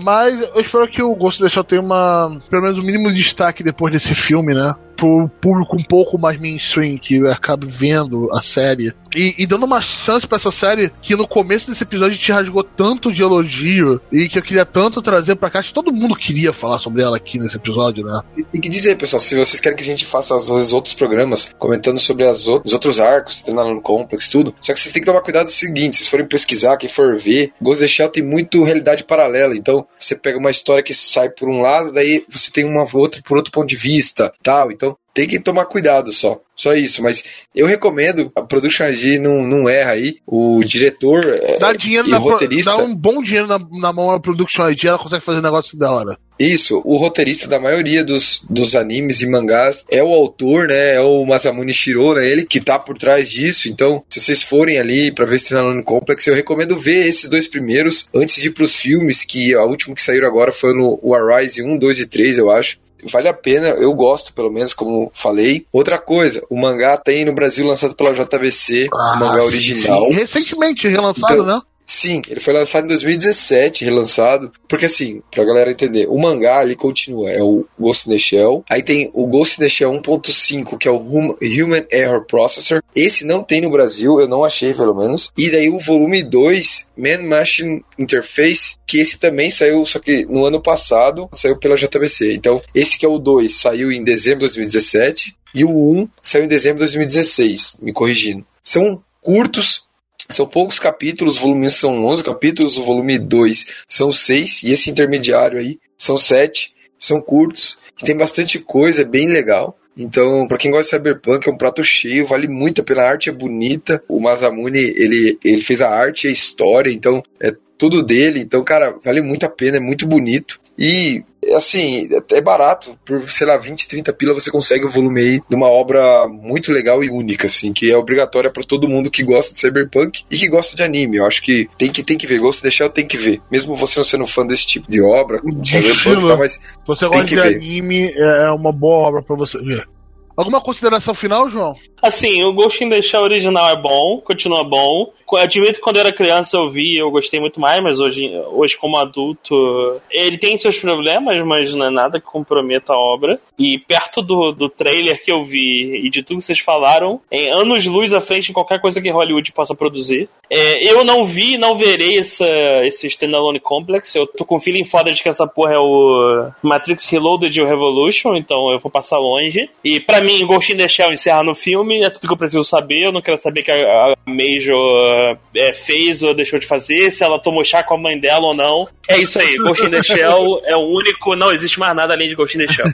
Mas 0.03 0.39
eu 0.41 0.59
espero 0.61 0.88
que 0.88 1.01
o 1.01 1.13
Ghost 1.15 1.41
in 1.41 1.45
the 1.45 1.49
Shell 1.49 1.63
tenha 1.63 1.82
uma, 1.82 2.39
pelo 2.49 2.61
menos 2.61 2.78
um 2.80 2.84
mínimo 2.84 3.09
de 3.09 3.15
destaque 3.15 3.63
depois 3.63 3.91
desse 3.91 4.15
filme, 4.15 4.53
né? 4.53 4.74
Pro 4.95 5.28
público 5.41 5.76
um 5.76 5.84
pouco 5.84 6.17
mais 6.19 6.39
mainstream 6.39 6.95
que 6.97 7.26
acaba 7.28 7.65
vendo 7.67 8.30
a 8.34 8.39
série. 8.41 8.93
E, 9.15 9.34
e 9.39 9.47
dando 9.47 9.65
uma 9.65 9.82
chance 9.82 10.28
pra 10.28 10.36
essa 10.36 10.51
série 10.51 10.91
que 11.01 11.15
no 11.15 11.28
começo 11.28 11.67
desse 11.69 11.82
episódio 11.84 12.17
te 12.19 12.32
rasgou 12.32 12.61
tanto 12.64 13.12
de 13.12 13.22
elogio 13.24 13.99
e 14.12 14.28
que 14.28 14.38
eu 14.38 14.41
queria 14.43 14.66
tanto 14.66 15.01
trazer 15.01 15.36
pra 15.36 15.49
cá. 15.49 15.59
Acho 15.59 15.70
que 15.70 15.74
todo 15.76 15.91
mundo 15.93 16.16
queria 16.16 16.51
falar 16.53 16.78
sobre 16.80 17.01
ela 17.01 17.18
aqui 17.18 17.38
nesse 17.39 17.55
episódio, 17.57 18.03
né? 18.05 18.22
E 18.53 18.59
que 18.59 18.70
dizer, 18.70 18.97
pessoal, 18.97 19.20
se 19.20 19.36
vocês 19.36 19.59
querem 19.59 19.78
que 19.78 19.84
a 19.84 19.86
gente 19.86 20.05
faça 20.05 20.36
às 20.36 20.47
vezes 20.47 20.74
outros 20.74 20.93
programas 20.93 21.51
comentando 21.57 21.99
sobre 21.99 22.26
as 22.26 22.47
o- 22.47 22.62
os 22.64 22.74
outros 22.74 22.99
arcos, 22.99 23.41
treinando 23.41 23.74
no 23.74 23.82
Complex, 23.82 24.28
tudo. 24.30 24.53
Só 24.62 24.74
que 24.74 24.80
vocês 24.80 24.91
têm 24.93 25.01
que 25.01 25.05
tomar 25.07 25.22
cuidado 25.22 25.45
do 25.45 25.51
seguinte: 25.51 25.95
se 25.97 26.09
forem 26.09 26.28
pesquisar, 26.28 26.78
quem 26.78 26.89
for 26.89 27.18
ver, 27.18 27.51
Ghost 27.62 27.84
in 27.84 27.86
the 27.86 27.91
Shell 27.91 28.09
tem 28.09 28.24
muito 28.24 28.64
realidade 28.64 29.03
paralela. 29.03 29.55
Então, 29.55 29.86
você 29.99 30.16
pega 30.16 30.38
uma 30.38 30.51
história 30.51 30.84
que 30.84 30.93
sai 30.93 31.30
por 31.30 31.49
um 31.49 31.62
lado, 31.62 31.91
daí 31.91 32.24
você 32.30 32.51
tem 32.51 32.66
uma 32.66 32.86
outra 32.93 33.22
por 33.24 33.38
outro 33.38 33.51
ponto 33.51 33.68
de 33.68 33.76
vista, 33.76 34.32
tal. 34.43 34.72
Então, 34.72 34.95
tem 35.14 35.28
que 35.28 35.39
tomar 35.39 35.66
cuidado 35.66 36.12
só. 36.14 36.41
Só 36.55 36.74
isso. 36.74 37.01
Mas 37.01 37.24
eu 37.55 37.66
recomendo, 37.66 38.32
a 38.36 38.41
Production 38.41 38.86
IG 38.88 39.18
não, 39.18 39.41
não 39.41 39.68
erra 39.68 39.91
aí. 39.91 40.18
O 40.28 40.64
diretor 40.64 41.26
é, 41.41 41.57
Dá 41.57 41.74
dinheiro 41.74 42.07
e 42.07 42.12
na 42.12 42.20
o 42.20 42.22
roteirista. 42.22 42.72
dá 42.72 42.78
um 42.84 42.95
bom 42.95 43.22
dinheiro 43.22 43.47
na, 43.47 43.59
na 43.59 43.91
mão 43.91 44.12
da 44.12 44.20
Production 44.20 44.70
ID, 44.70 44.86
ela 44.86 44.99
consegue 44.99 45.24
fazer 45.24 45.39
um 45.39 45.43
negócio 45.43 45.78
da 45.78 45.91
hora. 45.91 46.18
Isso, 46.39 46.82
o 46.84 46.97
roteirista 46.97 47.47
da 47.47 47.59
maioria 47.59 48.03
dos, 48.03 48.43
dos 48.49 48.76
animes 48.76 49.22
e 49.22 49.28
mangás 49.28 49.86
é 49.89 50.03
o 50.03 50.07
autor, 50.14 50.68
né? 50.68 50.95
É 50.95 51.01
o 51.01 51.24
Masamune 51.26 51.74
Shiro, 51.74 52.16
né? 52.16 52.28
Ele 52.28 52.43
que 52.43 52.59
tá 52.59 52.80
por 52.80 52.97
trás 52.97 53.30
disso. 53.30 53.70
Então, 53.70 54.03
se 54.09 54.20
vocês 54.20 54.41
forem 54.41 54.80
ali 54.80 55.12
pra 55.12 55.26
ver 55.26 55.36
esse 55.36 55.49
Treinando 55.49 55.84
Complex, 55.84 56.26
eu 56.26 56.34
recomendo 56.34 56.78
ver 56.78 57.07
esses 57.07 57.30
dois 57.30 57.47
primeiros 57.47 58.07
antes 58.14 58.41
de 58.41 58.47
ir 58.47 58.51
pros 58.51 58.76
filmes, 58.76 59.24
que 59.24 59.53
a 59.53 59.64
última 59.64 59.93
que 59.93 60.01
saíram 60.01 60.28
agora 60.28 60.51
foi 60.51 60.74
no 60.74 60.99
o 61.01 61.14
Arise 61.14 61.62
1, 61.62 61.78
2 61.78 61.99
e 61.99 62.05
3, 62.07 62.38
eu 62.39 62.49
acho. 62.49 62.80
Vale 63.10 63.28
a 63.28 63.34
pena, 63.34 63.70
eu 63.70 63.93
gosto, 63.93 64.34
pelo 64.34 64.52
menos, 64.52 64.74
como 64.74 65.12
falei. 65.16 65.66
Outra 65.72 65.97
coisa, 65.97 66.43
o 66.49 66.60
mangá 66.60 66.97
tem 66.97 67.26
no 67.26 67.34
Brasil 67.34 67.66
lançado 67.66 67.95
pela 67.95 68.14
JBC, 68.14 68.89
o 68.91 68.97
mangá 69.20 69.39
Ah, 69.41 69.41
sim, 69.41 69.47
original. 69.56 70.08
sim. 70.08 70.14
Recentemente 70.14 70.88
relançado, 70.88 71.34
Então, 71.34 71.45
né? 71.45 71.62
Sim, 71.93 72.21
ele 72.29 72.39
foi 72.39 72.53
lançado 72.53 72.85
em 72.85 72.87
2017, 72.87 73.83
relançado. 73.83 74.49
Porque 74.65 74.85
assim, 74.85 75.21
pra 75.29 75.43
galera 75.43 75.71
entender, 75.71 76.07
o 76.07 76.17
mangá 76.17 76.63
ele 76.63 76.73
continua, 76.75 77.29
é 77.29 77.43
o 77.43 77.65
Ghost 77.77 78.07
in 78.07 78.13
the 78.13 78.17
Shell. 78.17 78.63
Aí 78.69 78.81
tem 78.81 79.11
o 79.13 79.27
Ghost 79.27 79.57
in 79.59 79.63
the 79.65 79.69
Shell 79.69 79.91
1.5, 79.91 80.77
que 80.77 80.87
é 80.87 80.91
o 80.91 80.95
Hum- 80.97 81.35
Human 81.41 81.85
Error 81.91 82.25
Processor. 82.25 82.81
Esse 82.95 83.25
não 83.25 83.43
tem 83.43 83.59
no 83.59 83.69
Brasil, 83.69 84.21
eu 84.21 84.27
não 84.27 84.41
achei 84.43 84.73
pelo 84.73 84.95
menos. 84.95 85.29
E 85.37 85.49
daí 85.49 85.69
o 85.69 85.79
volume 85.79 86.23
2, 86.23 86.87
Man 86.97 87.23
Machine 87.23 87.83
Interface, 87.99 88.77
que 88.87 88.97
esse 88.99 89.19
também 89.19 89.51
saiu, 89.51 89.85
só 89.85 89.99
que 89.99 90.25
no 90.25 90.45
ano 90.45 90.61
passado, 90.61 91.29
saiu 91.33 91.59
pela 91.59 91.75
JBC. 91.75 92.31
Então, 92.33 92.61
esse 92.73 92.97
que 92.97 93.05
é 93.05 93.09
o 93.09 93.19
2, 93.19 93.53
saiu 93.53 93.91
em 93.91 94.01
dezembro 94.01 94.39
de 94.39 94.45
2017. 94.55 95.35
E 95.53 95.65
o 95.65 95.69
1 95.69 96.07
saiu 96.23 96.45
em 96.45 96.47
dezembro 96.47 96.77
de 96.77 96.85
2016, 96.93 97.77
me 97.81 97.91
corrigindo. 97.91 98.45
São 98.63 99.03
curtos, 99.21 99.83
são 100.30 100.47
poucos 100.47 100.80
capítulos, 100.80 101.38
o 101.38 101.41
volume 101.41 101.67
1 101.67 101.69
são 101.69 102.05
11 102.05 102.24
capítulos, 102.24 102.78
o 102.78 102.84
volume 102.84 103.17
2 103.17 103.65
são 103.88 104.11
6, 104.11 104.63
e 104.63 104.72
esse 104.72 104.89
intermediário 104.89 105.59
aí 105.59 105.80
são 105.97 106.17
7, 106.17 106.74
são 106.97 107.22
curtos, 107.22 107.80
e 108.01 108.05
tem 108.05 108.15
bastante 108.15 108.59
coisa, 108.59 109.01
é 109.01 109.05
bem 109.05 109.28
legal. 109.28 109.78
Então, 109.97 110.47
pra 110.47 110.57
quem 110.57 110.72
gosta 110.72 110.97
de 110.97 111.03
Cyberpunk, 111.03 111.47
é 111.47 111.51
um 111.51 111.57
prato 111.57 111.84
cheio, 111.84 112.26
vale 112.26 112.47
muito 112.47 112.82
a 112.82 112.84
pena, 112.84 113.03
a 113.03 113.09
arte 113.09 113.30
é 113.30 113.34
bonita, 113.34 114.01
o 114.07 114.19
Masamune, 114.19 114.80
ele, 114.80 115.38
ele 115.43 115.61
fez 115.61 115.82
a 115.82 115.89
arte 115.89 116.26
e 116.26 116.30
a 116.30 116.32
história, 116.32 116.91
então 116.91 117.22
é 117.39 117.53
tudo 117.78 118.03
dele, 118.03 118.39
então, 118.39 118.63
cara, 118.63 118.95
vale 119.03 119.22
muito 119.22 119.45
a 119.45 119.49
pena, 119.49 119.78
é 119.78 119.80
muito 119.80 120.07
bonito. 120.07 120.61
E, 120.78 121.24
assim, 121.55 122.09
é 122.31 122.41
barato, 122.41 122.97
por, 123.05 123.29
sei 123.31 123.47
lá, 123.47 123.57
20, 123.57 123.87
30 123.87 124.13
pila 124.13 124.33
você 124.33 124.51
consegue 124.51 124.85
o 124.85 124.89
volume 124.89 125.21
aí 125.21 125.41
de 125.49 125.55
uma 125.55 125.67
obra 125.67 126.27
muito 126.27 126.71
legal 126.71 127.03
e 127.03 127.09
única, 127.09 127.47
assim, 127.47 127.73
que 127.73 127.91
é 127.91 127.97
obrigatória 127.97 128.49
pra 128.51 128.63
todo 128.63 128.87
mundo 128.87 129.09
que 129.09 129.23
gosta 129.23 129.53
de 129.53 129.59
Cyberpunk 129.59 130.23
e 130.29 130.37
que 130.37 130.47
gosta 130.47 130.75
de 130.75 130.83
anime. 130.83 131.17
Eu 131.17 131.25
acho 131.25 131.41
que 131.41 131.67
tem 131.77 131.91
que, 131.91 132.03
tem 132.03 132.17
que 132.17 132.27
ver, 132.27 132.39
gosto 132.39 132.59
de 132.59 132.63
deixar, 132.63 132.89
tem 132.89 133.05
que 133.07 133.17
ver. 133.17 133.41
Mesmo 133.51 133.75
você 133.75 133.99
não 133.99 134.03
sendo 134.03 134.27
fã 134.27 134.45
desse 134.45 134.65
tipo 134.65 134.89
de 134.89 135.01
obra, 135.01 135.41
De 135.43 135.69
Cyberpunk 135.69 136.27
tal, 136.27 136.37
mas 136.37 136.53
Se 136.53 136.59
você 136.85 137.09
Tem 137.09 137.19
gosta 137.19 137.25
que 137.27 137.35
de 137.35 137.41
ver. 137.41 137.55
anime, 137.55 138.11
é 138.15 138.51
uma 138.51 138.71
boa 138.71 139.07
obra 139.07 139.21
pra 139.23 139.35
você 139.35 139.57
ver. 139.59 139.87
Alguma 140.35 140.61
consideração 140.61 141.13
final, 141.13 141.49
João? 141.49 141.75
Assim, 142.01 142.41
o 142.43 142.53
Ghost 142.53 142.83
in 142.83 142.89
the 142.89 143.01
Shell 143.01 143.21
original 143.21 143.69
é 143.69 143.81
bom, 143.81 144.21
continua 144.21 144.63
bom. 144.63 145.11
Admito 145.38 145.73
que 145.73 145.82
quando 145.82 145.97
eu 145.97 146.01
era 146.01 146.13
criança 146.13 146.57
eu 146.57 146.69
vi, 146.69 146.97
eu 146.97 147.09
gostei 147.11 147.39
muito 147.39 147.59
mais, 147.59 147.82
mas 147.82 147.99
hoje, 147.99 148.29
hoje 148.51 148.77
como 148.77 148.97
adulto, 148.97 150.01
ele 150.09 150.38
tem 150.38 150.57
seus 150.57 150.77
problemas, 150.77 151.45
mas 151.45 151.73
não 151.73 151.86
é 151.86 151.89
nada 151.89 152.19
que 152.19 152.25
comprometa 152.25 152.93
a 152.93 152.97
obra. 152.97 153.39
E 153.57 153.79
perto 153.79 154.21
do, 154.21 154.51
do 154.51 154.69
trailer 154.69 155.23
que 155.23 155.32
eu 155.32 155.43
vi 155.43 156.05
e 156.05 156.09
de 156.09 156.23
tudo 156.23 156.39
que 156.39 156.45
vocês 156.45 156.59
falaram, 156.59 157.21
em 157.32 157.49
anos 157.51 157.86
luz 157.86 158.13
à 158.13 158.21
frente 158.21 158.47
de 158.47 158.53
qualquer 158.53 158.79
coisa 158.79 159.01
que 159.01 159.09
Hollywood 159.09 159.51
possa 159.51 159.75
produzir. 159.75 160.29
É, 160.49 160.91
eu 160.91 161.03
não 161.03 161.25
vi, 161.25 161.57
não 161.57 161.77
verei 161.77 162.19
essa, 162.19 162.45
esse 162.84 163.07
Standalone 163.07 163.59
Complex. 163.59 164.15
Eu 164.15 164.27
tô 164.27 164.43
com 164.43 164.59
feeling 164.59 164.84
foda 164.84 165.11
de 165.11 165.23
que 165.23 165.29
essa 165.29 165.47
porra 165.47 165.73
é 165.73 165.79
o 165.79 166.51
Matrix 166.61 167.07
Reloaded 167.09 167.57
e 167.57 167.61
o 167.61 167.67
Revolution, 167.67 168.36
então 168.36 168.71
eu 168.71 168.79
vou 168.79 168.91
passar 168.91 169.17
longe. 169.17 169.69
E 169.84 169.99
para 169.99 170.22
mim, 170.22 170.45
Ghost 170.45 170.72
in 170.73 170.77
the 170.77 170.88
Shell 170.88 171.14
encerra 171.14 171.43
no 171.43 171.56
filme, 171.56 172.03
é 172.03 172.10
tudo 172.10 172.27
que 172.27 172.34
eu 172.34 172.38
preciso 172.38 172.64
saber. 172.64 173.06
Eu 173.06 173.11
não 173.11 173.22
quero 173.22 173.38
saber 173.38 173.64
que 173.64 173.72
a, 173.72 173.76
a 173.76 174.15
Major 174.26 175.20
é, 175.56 175.73
fez 175.73 176.22
ou 176.23 176.34
deixou 176.34 176.60
de 176.60 176.68
fazer, 176.68 177.11
se 177.11 177.23
ela 177.23 177.39
tomou 177.39 177.64
chá 177.64 177.84
com 177.84 177.95
a 177.95 177.98
mãe 177.98 178.19
dela 178.19 178.48
ou 178.48 178.56
não. 178.56 178.88
É 179.07 179.18
isso 179.18 179.39
aí, 179.39 179.56
Ghost 179.57 179.85
in 179.85 179.89
the 179.89 180.03
Shell 180.03 180.61
é 180.64 180.76
o 180.76 180.88
único, 180.88 181.35
não 181.35 181.52
existe 181.52 181.80
mais 181.80 181.95
nada 181.95 182.14
além 182.14 182.30
de 182.30 182.35
Ghost 182.35 182.57
in 182.57 182.65
the 182.65 182.73
Shell. 182.73 182.85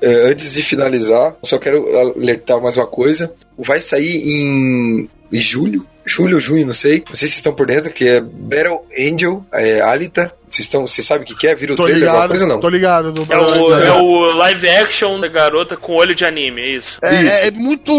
É, 0.00 0.30
antes 0.30 0.52
de 0.52 0.64
finalizar, 0.64 1.36
só 1.44 1.58
quero 1.60 1.96
alertar 1.96 2.60
mais 2.60 2.76
uma 2.76 2.88
coisa. 2.88 3.32
Vai 3.56 3.80
sair 3.80 4.16
em, 4.16 5.08
em 5.32 5.40
julho, 5.40 5.86
julho 6.04 6.34
ou 6.34 6.40
junho, 6.40 6.66
não 6.66 6.74
sei. 6.74 7.02
Não 7.08 7.14
sei 7.14 7.26
se 7.28 7.34
vocês 7.34 7.36
estão 7.36 7.54
por 7.54 7.66
dentro, 7.66 7.90
que 7.92 8.06
é 8.06 8.20
Battle 8.20 8.84
Angel, 8.98 9.44
é, 9.52 9.80
Alita. 9.80 10.32
Vocês 10.46 10.66
estão, 10.66 10.86
você 10.86 11.00
sabe 11.02 11.24
o 11.24 11.26
que, 11.26 11.34
que 11.34 11.46
é? 11.46 11.54
Vira 11.54 11.72
o 11.72 11.76
Tô 11.76 11.84
trailer, 11.84 12.00
ligado, 12.02 12.14
alguma 12.16 12.28
coisa 12.28 12.44
ou 12.44 12.48
não? 12.50 12.60
tô 12.60 12.68
ligado. 12.68 13.12
do- 13.12 13.26
É 13.32 13.38
o, 13.38 13.74
é 13.78 13.92
o 13.92 14.20
live 14.36 14.68
action 14.68 15.18
da 15.18 15.28
garota 15.28 15.76
com 15.76 15.94
olho 15.94 16.14
de 16.14 16.24
anime, 16.26 16.60
é 16.60 16.68
isso. 16.70 16.98
É, 17.02 17.22
Isso. 17.22 17.44
é 17.46 17.50
muito 17.50 17.92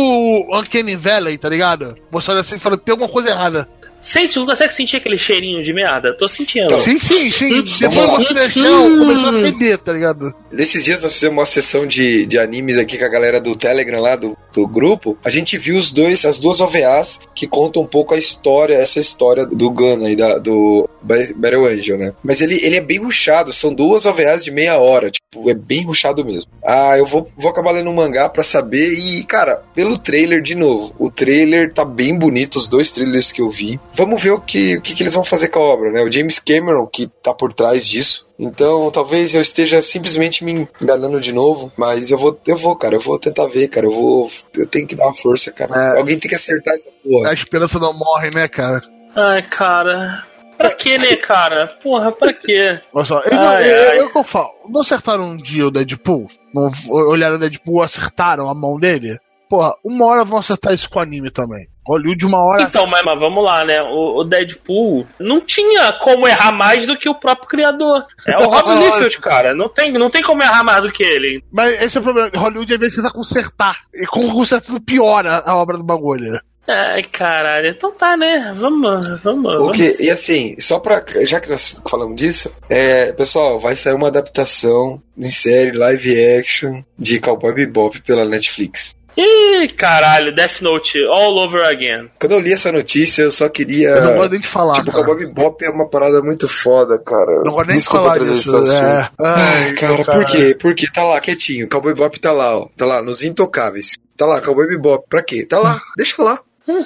Uncanny 0.53 0.95
Valley, 0.95 1.37
tá 1.37 1.49
ligado? 1.49 1.95
Você 2.11 2.29
olha 2.31 2.41
assim 2.41 2.55
e 2.55 2.59
fala, 2.59 2.77
tem 2.77 2.91
alguma 2.91 3.09
coisa 3.09 3.29
errada. 3.29 3.67
Sente, 3.99 4.37
não 4.37 4.45
consegue 4.45 4.73
sentir 4.73 4.97
aquele 4.97 5.17
cheirinho 5.17 5.63
de 5.63 5.71
merda? 5.71 6.13
Tô 6.15 6.27
sentindo. 6.27 6.73
Sim, 6.75 6.99
sim, 6.99 7.29
sim. 7.29 7.49
Vamos 7.49 7.79
Depois 7.79 8.27
você 8.27 8.33
deixou, 8.33 8.97
começou 8.97 9.29
a 9.29 9.33
feder, 9.41 9.77
tá 9.77 9.93
ligado? 9.93 10.33
Nesses 10.51 10.83
dias 10.83 11.01
nós 11.03 11.13
fizemos 11.13 11.37
uma 11.37 11.45
sessão 11.45 11.87
de, 11.87 12.25
de 12.25 12.37
animes 12.37 12.77
aqui 12.77 12.97
com 12.97 13.05
a 13.05 13.09
galera 13.09 13.39
do 13.39 13.55
Telegram 13.55 14.01
lá, 14.01 14.17
do, 14.17 14.37
do 14.53 14.67
grupo. 14.67 15.17
A 15.23 15.29
gente 15.29 15.57
viu 15.57 15.77
os 15.77 15.91
dois, 15.91 16.25
as 16.25 16.37
duas 16.39 16.61
OVAs 16.61 17.19
que 17.35 17.47
contam 17.47 17.81
um 17.81 17.87
pouco 17.87 18.13
a 18.13 18.17
história, 18.17 18.75
essa 18.75 18.99
história 18.99 19.45
do 19.45 19.69
Gun 19.69 20.05
aí, 20.05 20.15
da, 20.15 20.37
do 20.37 20.87
Ba- 21.01 21.15
Battle 21.35 21.65
Angel, 21.65 21.97
né? 21.97 22.13
Mas 22.23 22.41
ele, 22.41 22.59
ele 22.63 22.75
é 22.77 22.81
bem 22.81 22.99
ruchado, 22.99 23.51
são 23.53 23.73
duas 23.73 24.05
OVAs 24.05 24.43
de 24.43 24.51
meia 24.51 24.77
hora, 24.77 25.09
tipo, 25.11 25.49
é 25.49 25.53
bem 25.53 25.83
ruchado 25.83 26.23
mesmo. 26.23 26.51
Ah, 26.65 26.97
eu 26.97 27.05
vou, 27.05 27.29
vou 27.37 27.49
acabar 27.51 27.71
lendo 27.71 27.89
o 27.89 27.93
mangá 27.95 28.29
pra 28.29 28.43
saber 28.43 28.93
e, 28.93 29.23
cara, 29.23 29.61
pelo 29.73 29.97
trailer 29.97 30.41
de 30.41 30.55
novo, 30.55 30.93
o 30.99 31.09
trailer 31.11 31.73
tá 31.73 31.83
bem 31.83 32.17
bonito, 32.17 32.57
os 32.57 32.69
dois 32.69 32.91
trailers 32.91 33.31
que 33.31 33.41
eu 33.41 33.49
vi. 33.49 33.79
Vamos 33.93 34.21
ver 34.21 34.31
o 34.31 34.39
que, 34.39 34.77
o 34.77 34.81
que, 34.81 34.93
que 34.93 35.03
eles 35.03 35.13
vão 35.13 35.23
fazer 35.23 35.47
com 35.49 35.59
a 35.59 35.63
obra, 35.63 35.91
né? 35.91 36.01
O 36.01 36.11
James 36.11 36.39
Cameron, 36.39 36.85
que 36.87 37.07
tá 37.21 37.33
por 37.33 37.51
trás 37.53 37.85
disso, 37.85 38.25
então, 38.43 38.91
talvez 38.91 39.33
eu 39.33 39.41
esteja 39.41 39.81
simplesmente 39.81 40.43
me 40.43 40.67
enganando 40.81 41.19
de 41.19 41.31
novo, 41.31 41.71
mas 41.77 42.11
eu 42.11 42.17
vou, 42.17 42.37
eu 42.45 42.57
vou, 42.57 42.75
cara, 42.75 42.95
eu 42.95 42.99
vou 42.99 43.17
tentar 43.17 43.47
ver, 43.47 43.67
cara, 43.69 43.85
eu 43.85 43.91
vou, 43.91 44.29
eu 44.53 44.67
tenho 44.67 44.85
que 44.85 44.95
dar 44.95 45.05
uma 45.05 45.13
força, 45.13 45.51
cara. 45.51 45.73
É. 45.95 45.97
Alguém 45.97 46.19
tem 46.19 46.29
que 46.29 46.35
acertar 46.35 46.73
essa 46.73 46.89
porra. 47.03 47.29
A 47.29 47.33
esperança 47.33 47.79
não 47.79 47.93
morre, 47.93 48.31
né, 48.31 48.47
cara? 48.47 48.81
Ai, 49.15 49.41
cara. 49.47 50.25
Pra 50.57 50.71
que, 50.71 50.97
né, 50.97 51.15
cara? 51.15 51.67
Porra, 51.81 52.11
pra 52.11 52.31
quê? 52.33 52.79
Olha 52.93 53.05
só, 53.05 53.19
eu, 53.21 53.39
Ai, 53.39 53.71
eu, 53.71 53.89
ai. 53.89 53.99
eu, 53.99 54.11
eu 54.15 54.23
falo, 54.23 54.51
não 54.69 54.81
acertaram 54.81 55.31
um 55.31 55.37
dia 55.37 55.67
o 55.67 55.71
Deadpool? 55.71 56.27
Não 56.53 56.69
olharam 56.89 57.35
o 57.35 57.39
Deadpool, 57.39 57.81
acertaram 57.81 58.49
a 58.49 58.53
mão 58.53 58.79
dele? 58.79 59.17
Porra, 59.53 59.75
uma 59.83 60.07
hora 60.07 60.25
vão 60.25 60.39
acertar 60.39 60.73
isso 60.73 60.89
com 60.89 60.97
o 60.97 61.01
anime 61.03 61.29
também. 61.29 61.67
Hollywood, 61.85 62.25
uma 62.25 62.43
hora. 62.43 62.63
Então, 62.63 62.87
mas, 62.87 63.03
mas 63.05 63.19
vamos 63.19 63.43
lá, 63.43 63.63
né? 63.63 63.83
O, 63.83 64.21
o 64.21 64.23
Deadpool 64.23 65.05
não 65.19 65.39
tinha 65.39 65.93
como 65.93 66.27
errar 66.27 66.51
mais 66.51 66.87
do 66.87 66.97
que 66.97 67.07
o 67.07 67.13
próprio 67.13 67.47
criador. 67.47 68.03
É 68.25 68.35
o 68.35 68.49
Rob 68.49 68.73
Liefeld, 68.73 69.19
cara. 69.19 69.53
Não 69.53 69.69
tem, 69.69 69.93
não 69.93 70.09
tem 70.09 70.23
como 70.23 70.41
errar 70.41 70.63
mais 70.63 70.81
do 70.81 70.91
que 70.91 71.03
ele. 71.03 71.43
Mas 71.51 71.79
esse 71.79 71.99
é 71.99 72.01
o 72.01 72.03
problema. 72.03 72.31
Hollywood 72.35 72.73
às 72.73 72.79
vezes 72.79 72.95
tenta 72.95 73.11
consertar. 73.11 73.77
E 73.93 74.07
com 74.07 74.27
consertando 74.31 74.81
piora 74.81 75.43
a 75.45 75.55
obra 75.55 75.77
do 75.77 75.83
bagulho. 75.83 76.31
Ai, 76.67 77.03
caralho. 77.03 77.67
Então 77.67 77.91
tá, 77.91 78.17
né? 78.17 78.53
Vamos, 78.55 79.21
vamos. 79.21 79.53
O 79.53 79.57
vamos. 79.65 79.77
que, 79.77 80.01
e 80.01 80.09
assim, 80.09 80.55
só 80.59 80.79
pra. 80.79 81.05
Já 81.27 81.39
que 81.39 81.49
nós 81.51 81.79
falamos 81.87 82.15
disso, 82.15 82.51
é, 82.67 83.11
pessoal, 83.11 83.59
vai 83.59 83.75
sair 83.75 83.93
uma 83.93 84.07
adaptação 84.07 84.99
em 85.15 85.29
série 85.29 85.77
live 85.77 86.39
action 86.39 86.81
de 86.97 87.19
Cowboy 87.19 87.53
Bebop 87.53 88.01
pela 88.01 88.25
Netflix. 88.25 88.95
Ih, 89.17 89.67
caralho. 89.69 90.33
Death 90.33 90.61
Note 90.61 91.03
all 91.05 91.37
over 91.37 91.63
again. 91.65 92.09
Quando 92.19 92.33
eu 92.33 92.39
li 92.39 92.53
essa 92.53 92.71
notícia, 92.71 93.21
eu 93.23 93.31
só 93.31 93.47
queria. 93.49 93.89
Eu 93.89 94.03
não 94.03 94.15
gosto 94.15 94.31
nem 94.31 94.39
de 94.39 94.47
falar. 94.47 94.75
Tipo, 94.75 94.91
cara. 94.91 95.03
Cowboy 95.03 95.25
Bebop 95.25 95.63
é 95.65 95.69
uma 95.69 95.87
parada 95.89 96.21
muito 96.21 96.47
foda, 96.47 96.97
cara. 96.99 97.41
Não 97.43 97.51
gosto 97.51 97.67
nem 97.67 97.75
de 97.75 97.81
Desculpa 97.81 98.03
falar 98.03 98.15
trazer 98.15 98.33
disso. 98.33 98.71
É. 98.71 99.09
Ai, 99.19 99.73
cara, 99.73 100.03
por 100.03 100.25
quê? 100.25 100.57
Porque 100.59 100.91
tá 100.91 101.03
lá 101.03 101.19
quietinho. 101.19 101.69
Cowboy 101.69 101.93
Bebop 101.93 102.19
tá 102.19 102.31
lá, 102.31 102.57
ó. 102.57 102.67
Tá 102.75 102.85
lá, 102.85 103.03
nos 103.03 103.23
Intocáveis. 103.23 103.97
Tá 104.17 104.25
lá, 104.25 104.41
Cowboy 104.41 104.67
Bebop. 104.67 105.05
Pra 105.07 105.21
quê? 105.21 105.45
Tá 105.45 105.59
lá, 105.59 105.81
deixa 105.97 106.21
lá. 106.21 106.39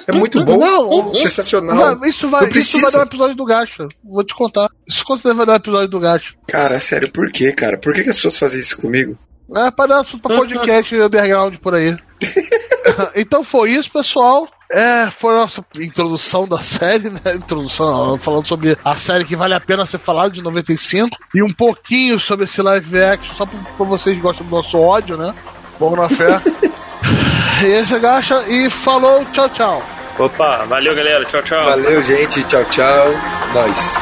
É 0.06 0.12
muito 0.12 0.42
bom. 0.44 0.56
Não, 0.56 1.16
sensacional. 1.16 1.76
Não, 1.76 2.04
isso 2.04 2.28
vai, 2.28 2.42
Não 2.42 2.48
isso 2.48 2.80
vai 2.80 2.90
dar 2.90 2.98
um 3.00 3.02
episódio 3.04 3.36
do 3.36 3.44
Gacha. 3.44 3.86
Vou 4.02 4.24
te 4.24 4.34
contar. 4.34 4.68
Isso 4.86 5.04
com 5.04 5.14
certeza 5.14 5.34
vai 5.34 5.46
dar 5.46 5.52
um 5.52 5.56
episódio 5.56 5.88
do 5.88 6.00
Gacha. 6.00 6.34
Cara, 6.48 6.80
sério, 6.80 7.10
por 7.12 7.30
quê, 7.30 7.52
cara? 7.52 7.78
Por 7.78 7.94
que, 7.94 8.02
que 8.02 8.10
as 8.10 8.16
pessoas 8.16 8.38
fazem 8.38 8.60
isso 8.60 8.76
comigo? 8.76 9.16
É 9.56 9.70
pra 9.70 9.86
dar 9.86 10.00
assunto 10.00 10.22
pra 10.22 10.36
podcast 10.36 10.94
underground 10.94 11.56
por 11.56 11.74
aí. 11.74 11.96
então 13.14 13.42
foi 13.42 13.70
isso, 13.70 13.90
pessoal. 13.90 14.48
É, 14.70 15.10
foi 15.10 15.32
a 15.32 15.38
nossa 15.38 15.64
introdução 15.76 16.46
da 16.46 16.58
série, 16.58 17.08
né? 17.08 17.20
Introdução, 17.34 18.18
falando 18.18 18.46
sobre 18.46 18.76
a 18.84 18.96
série 18.96 19.24
que 19.24 19.34
vale 19.34 19.54
a 19.54 19.60
pena 19.60 19.86
ser 19.86 19.98
falada, 19.98 20.30
de 20.30 20.42
95. 20.42 21.08
E 21.34 21.42
um 21.42 21.52
pouquinho 21.52 22.20
sobre 22.20 22.44
esse 22.44 22.60
live 22.60 23.02
action, 23.02 23.34
só 23.34 23.46
pra, 23.46 23.58
pra 23.58 23.86
vocês 23.86 24.16
que 24.16 24.22
gostam 24.22 24.46
do 24.46 24.54
nosso 24.54 24.78
ódio, 24.78 25.16
né? 25.16 25.34
Vamos 25.80 25.98
na 25.98 26.08
fé. 26.08 26.38
e 27.64 27.66
esse 27.66 27.94
é 27.94 27.98
Gacha 27.98 28.46
e 28.46 28.68
falou, 28.68 29.24
tchau, 29.26 29.48
tchau. 29.48 29.82
Opa, 30.18 30.64
valeu, 30.66 30.94
galera. 30.94 31.24
Tchau, 31.24 31.42
tchau. 31.42 31.64
Valeu, 31.64 32.02
gente. 32.02 32.42
Tchau, 32.42 32.64
tchau. 32.64 33.06
Nós. 33.54 33.96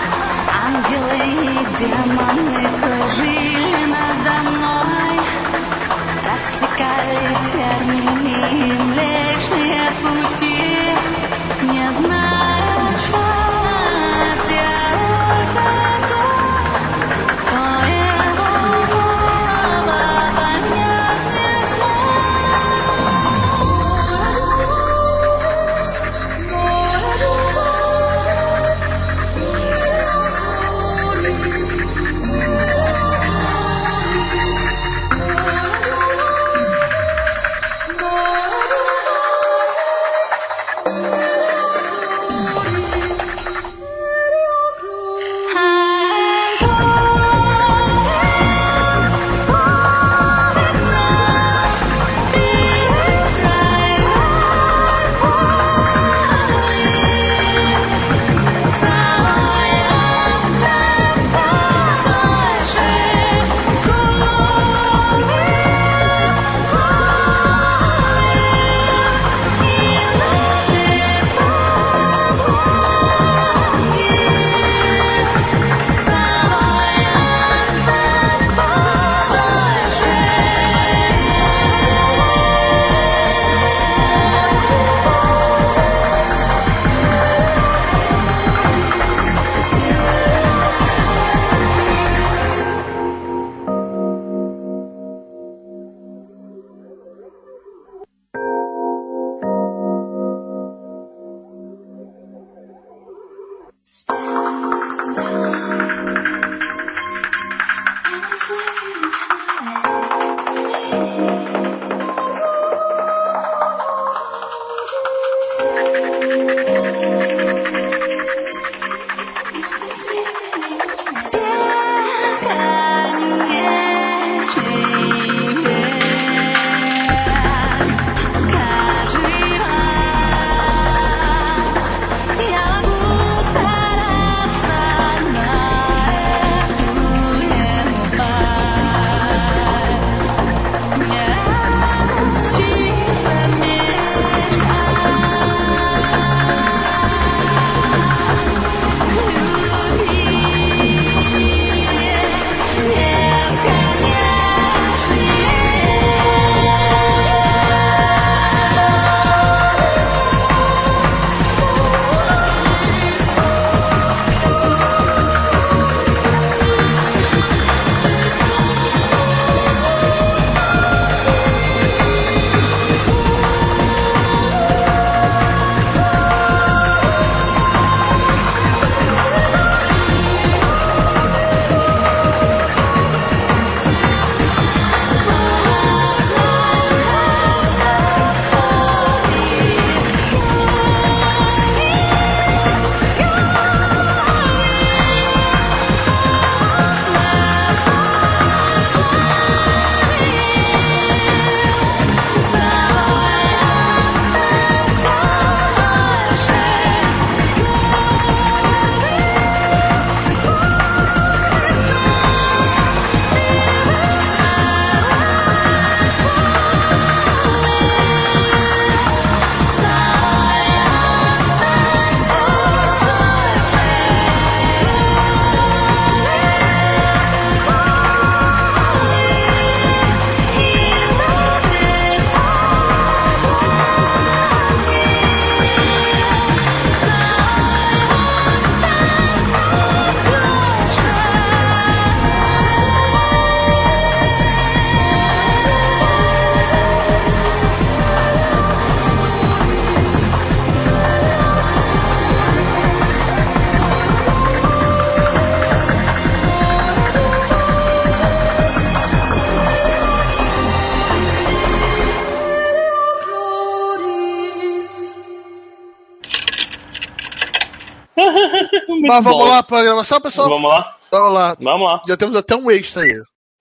Mas 269.06 269.24
vamos 269.24 269.44
bom. 269.44 269.48
lá 269.48 269.62
pra 269.62 269.82
gravação, 269.82 270.20
pessoal? 270.20 270.48
Vamos 270.48 270.70
lá? 270.70 270.96
Vamos 271.10 271.34
lá. 271.34 271.56
Vamos 271.60 271.90
lá. 271.90 272.02
Já 272.06 272.16
temos 272.16 272.36
até 272.36 272.56
um 272.56 272.70
extra 272.70 273.02
aí. 273.02 273.14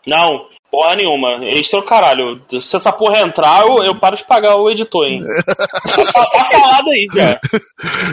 Não, 0.07 0.47
porra 0.72 0.95
nenhuma. 0.95 1.45
Extra 1.45 1.80
é 1.80 1.81
o 1.81 1.85
caralho. 1.85 2.41
Se 2.61 2.76
essa 2.76 2.91
porra 2.91 3.22
entrar, 3.22 3.61
eu, 3.61 3.84
eu 3.84 3.99
paro 3.99 4.15
de 4.15 4.23
pagar 4.23 4.55
o 4.55 4.69
editor, 4.69 5.05
hein? 5.05 5.22
tá, 5.45 5.55
tá 5.55 6.43
falado 6.43 6.89
aí, 6.89 7.07
já. 7.13 7.39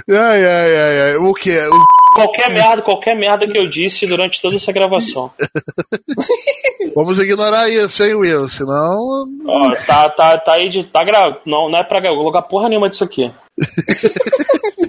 Ai, 0.09 0.45
ai, 0.45 0.77
ai, 0.77 1.01
ai. 1.01 1.17
O 1.17 1.35
quê? 1.35 1.59
O... 1.67 2.03
Qualquer 2.15 2.51
merda, 2.51 2.83
qualquer 2.83 3.17
merda 3.17 3.47
que 3.47 3.57
eu 3.57 3.69
disse 3.69 4.07
durante 4.07 4.41
toda 4.41 4.57
essa 4.57 4.71
gravação. 4.71 5.31
Vamos 6.95 7.19
ignorar 7.19 7.71
isso, 7.71 8.05
hein, 8.05 8.15
Will? 8.15 8.49
Senão. 8.49 9.25
Ó, 9.47 9.75
tá, 9.87 10.11
tá, 10.11 10.37
tá 10.39 10.53
aí 10.53 10.69
de. 10.69 10.85
Tá 10.85 11.03
gra... 11.05 11.39
não, 11.47 11.71
não 11.71 11.79
é 11.79 11.83
pra 11.83 12.03
colocar 12.03 12.43
porra 12.43 12.69
nenhuma 12.69 12.91
disso 12.91 13.05
aqui. 13.05 13.33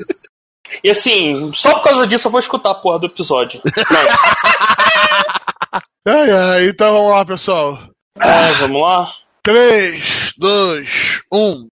E 0.84 0.90
assim, 0.90 1.52
só 1.54 1.76
por 1.76 1.84
causa 1.84 2.06
disso 2.06 2.28
eu 2.28 2.32
vou 2.32 2.40
escutar 2.40 2.72
a 2.72 2.76
porra 2.76 3.00
do 3.00 3.06
episódio. 3.06 3.62
Ai, 6.06 6.32
ai. 6.32 6.66
Então 6.68 6.94
vamos 6.94 7.12
lá, 7.12 7.24
pessoal. 7.26 7.80
É, 8.20 8.52
vamos 8.54 8.82
lá? 8.82 9.10
3, 9.42 10.34
2, 10.38 11.22
1. 11.32 11.68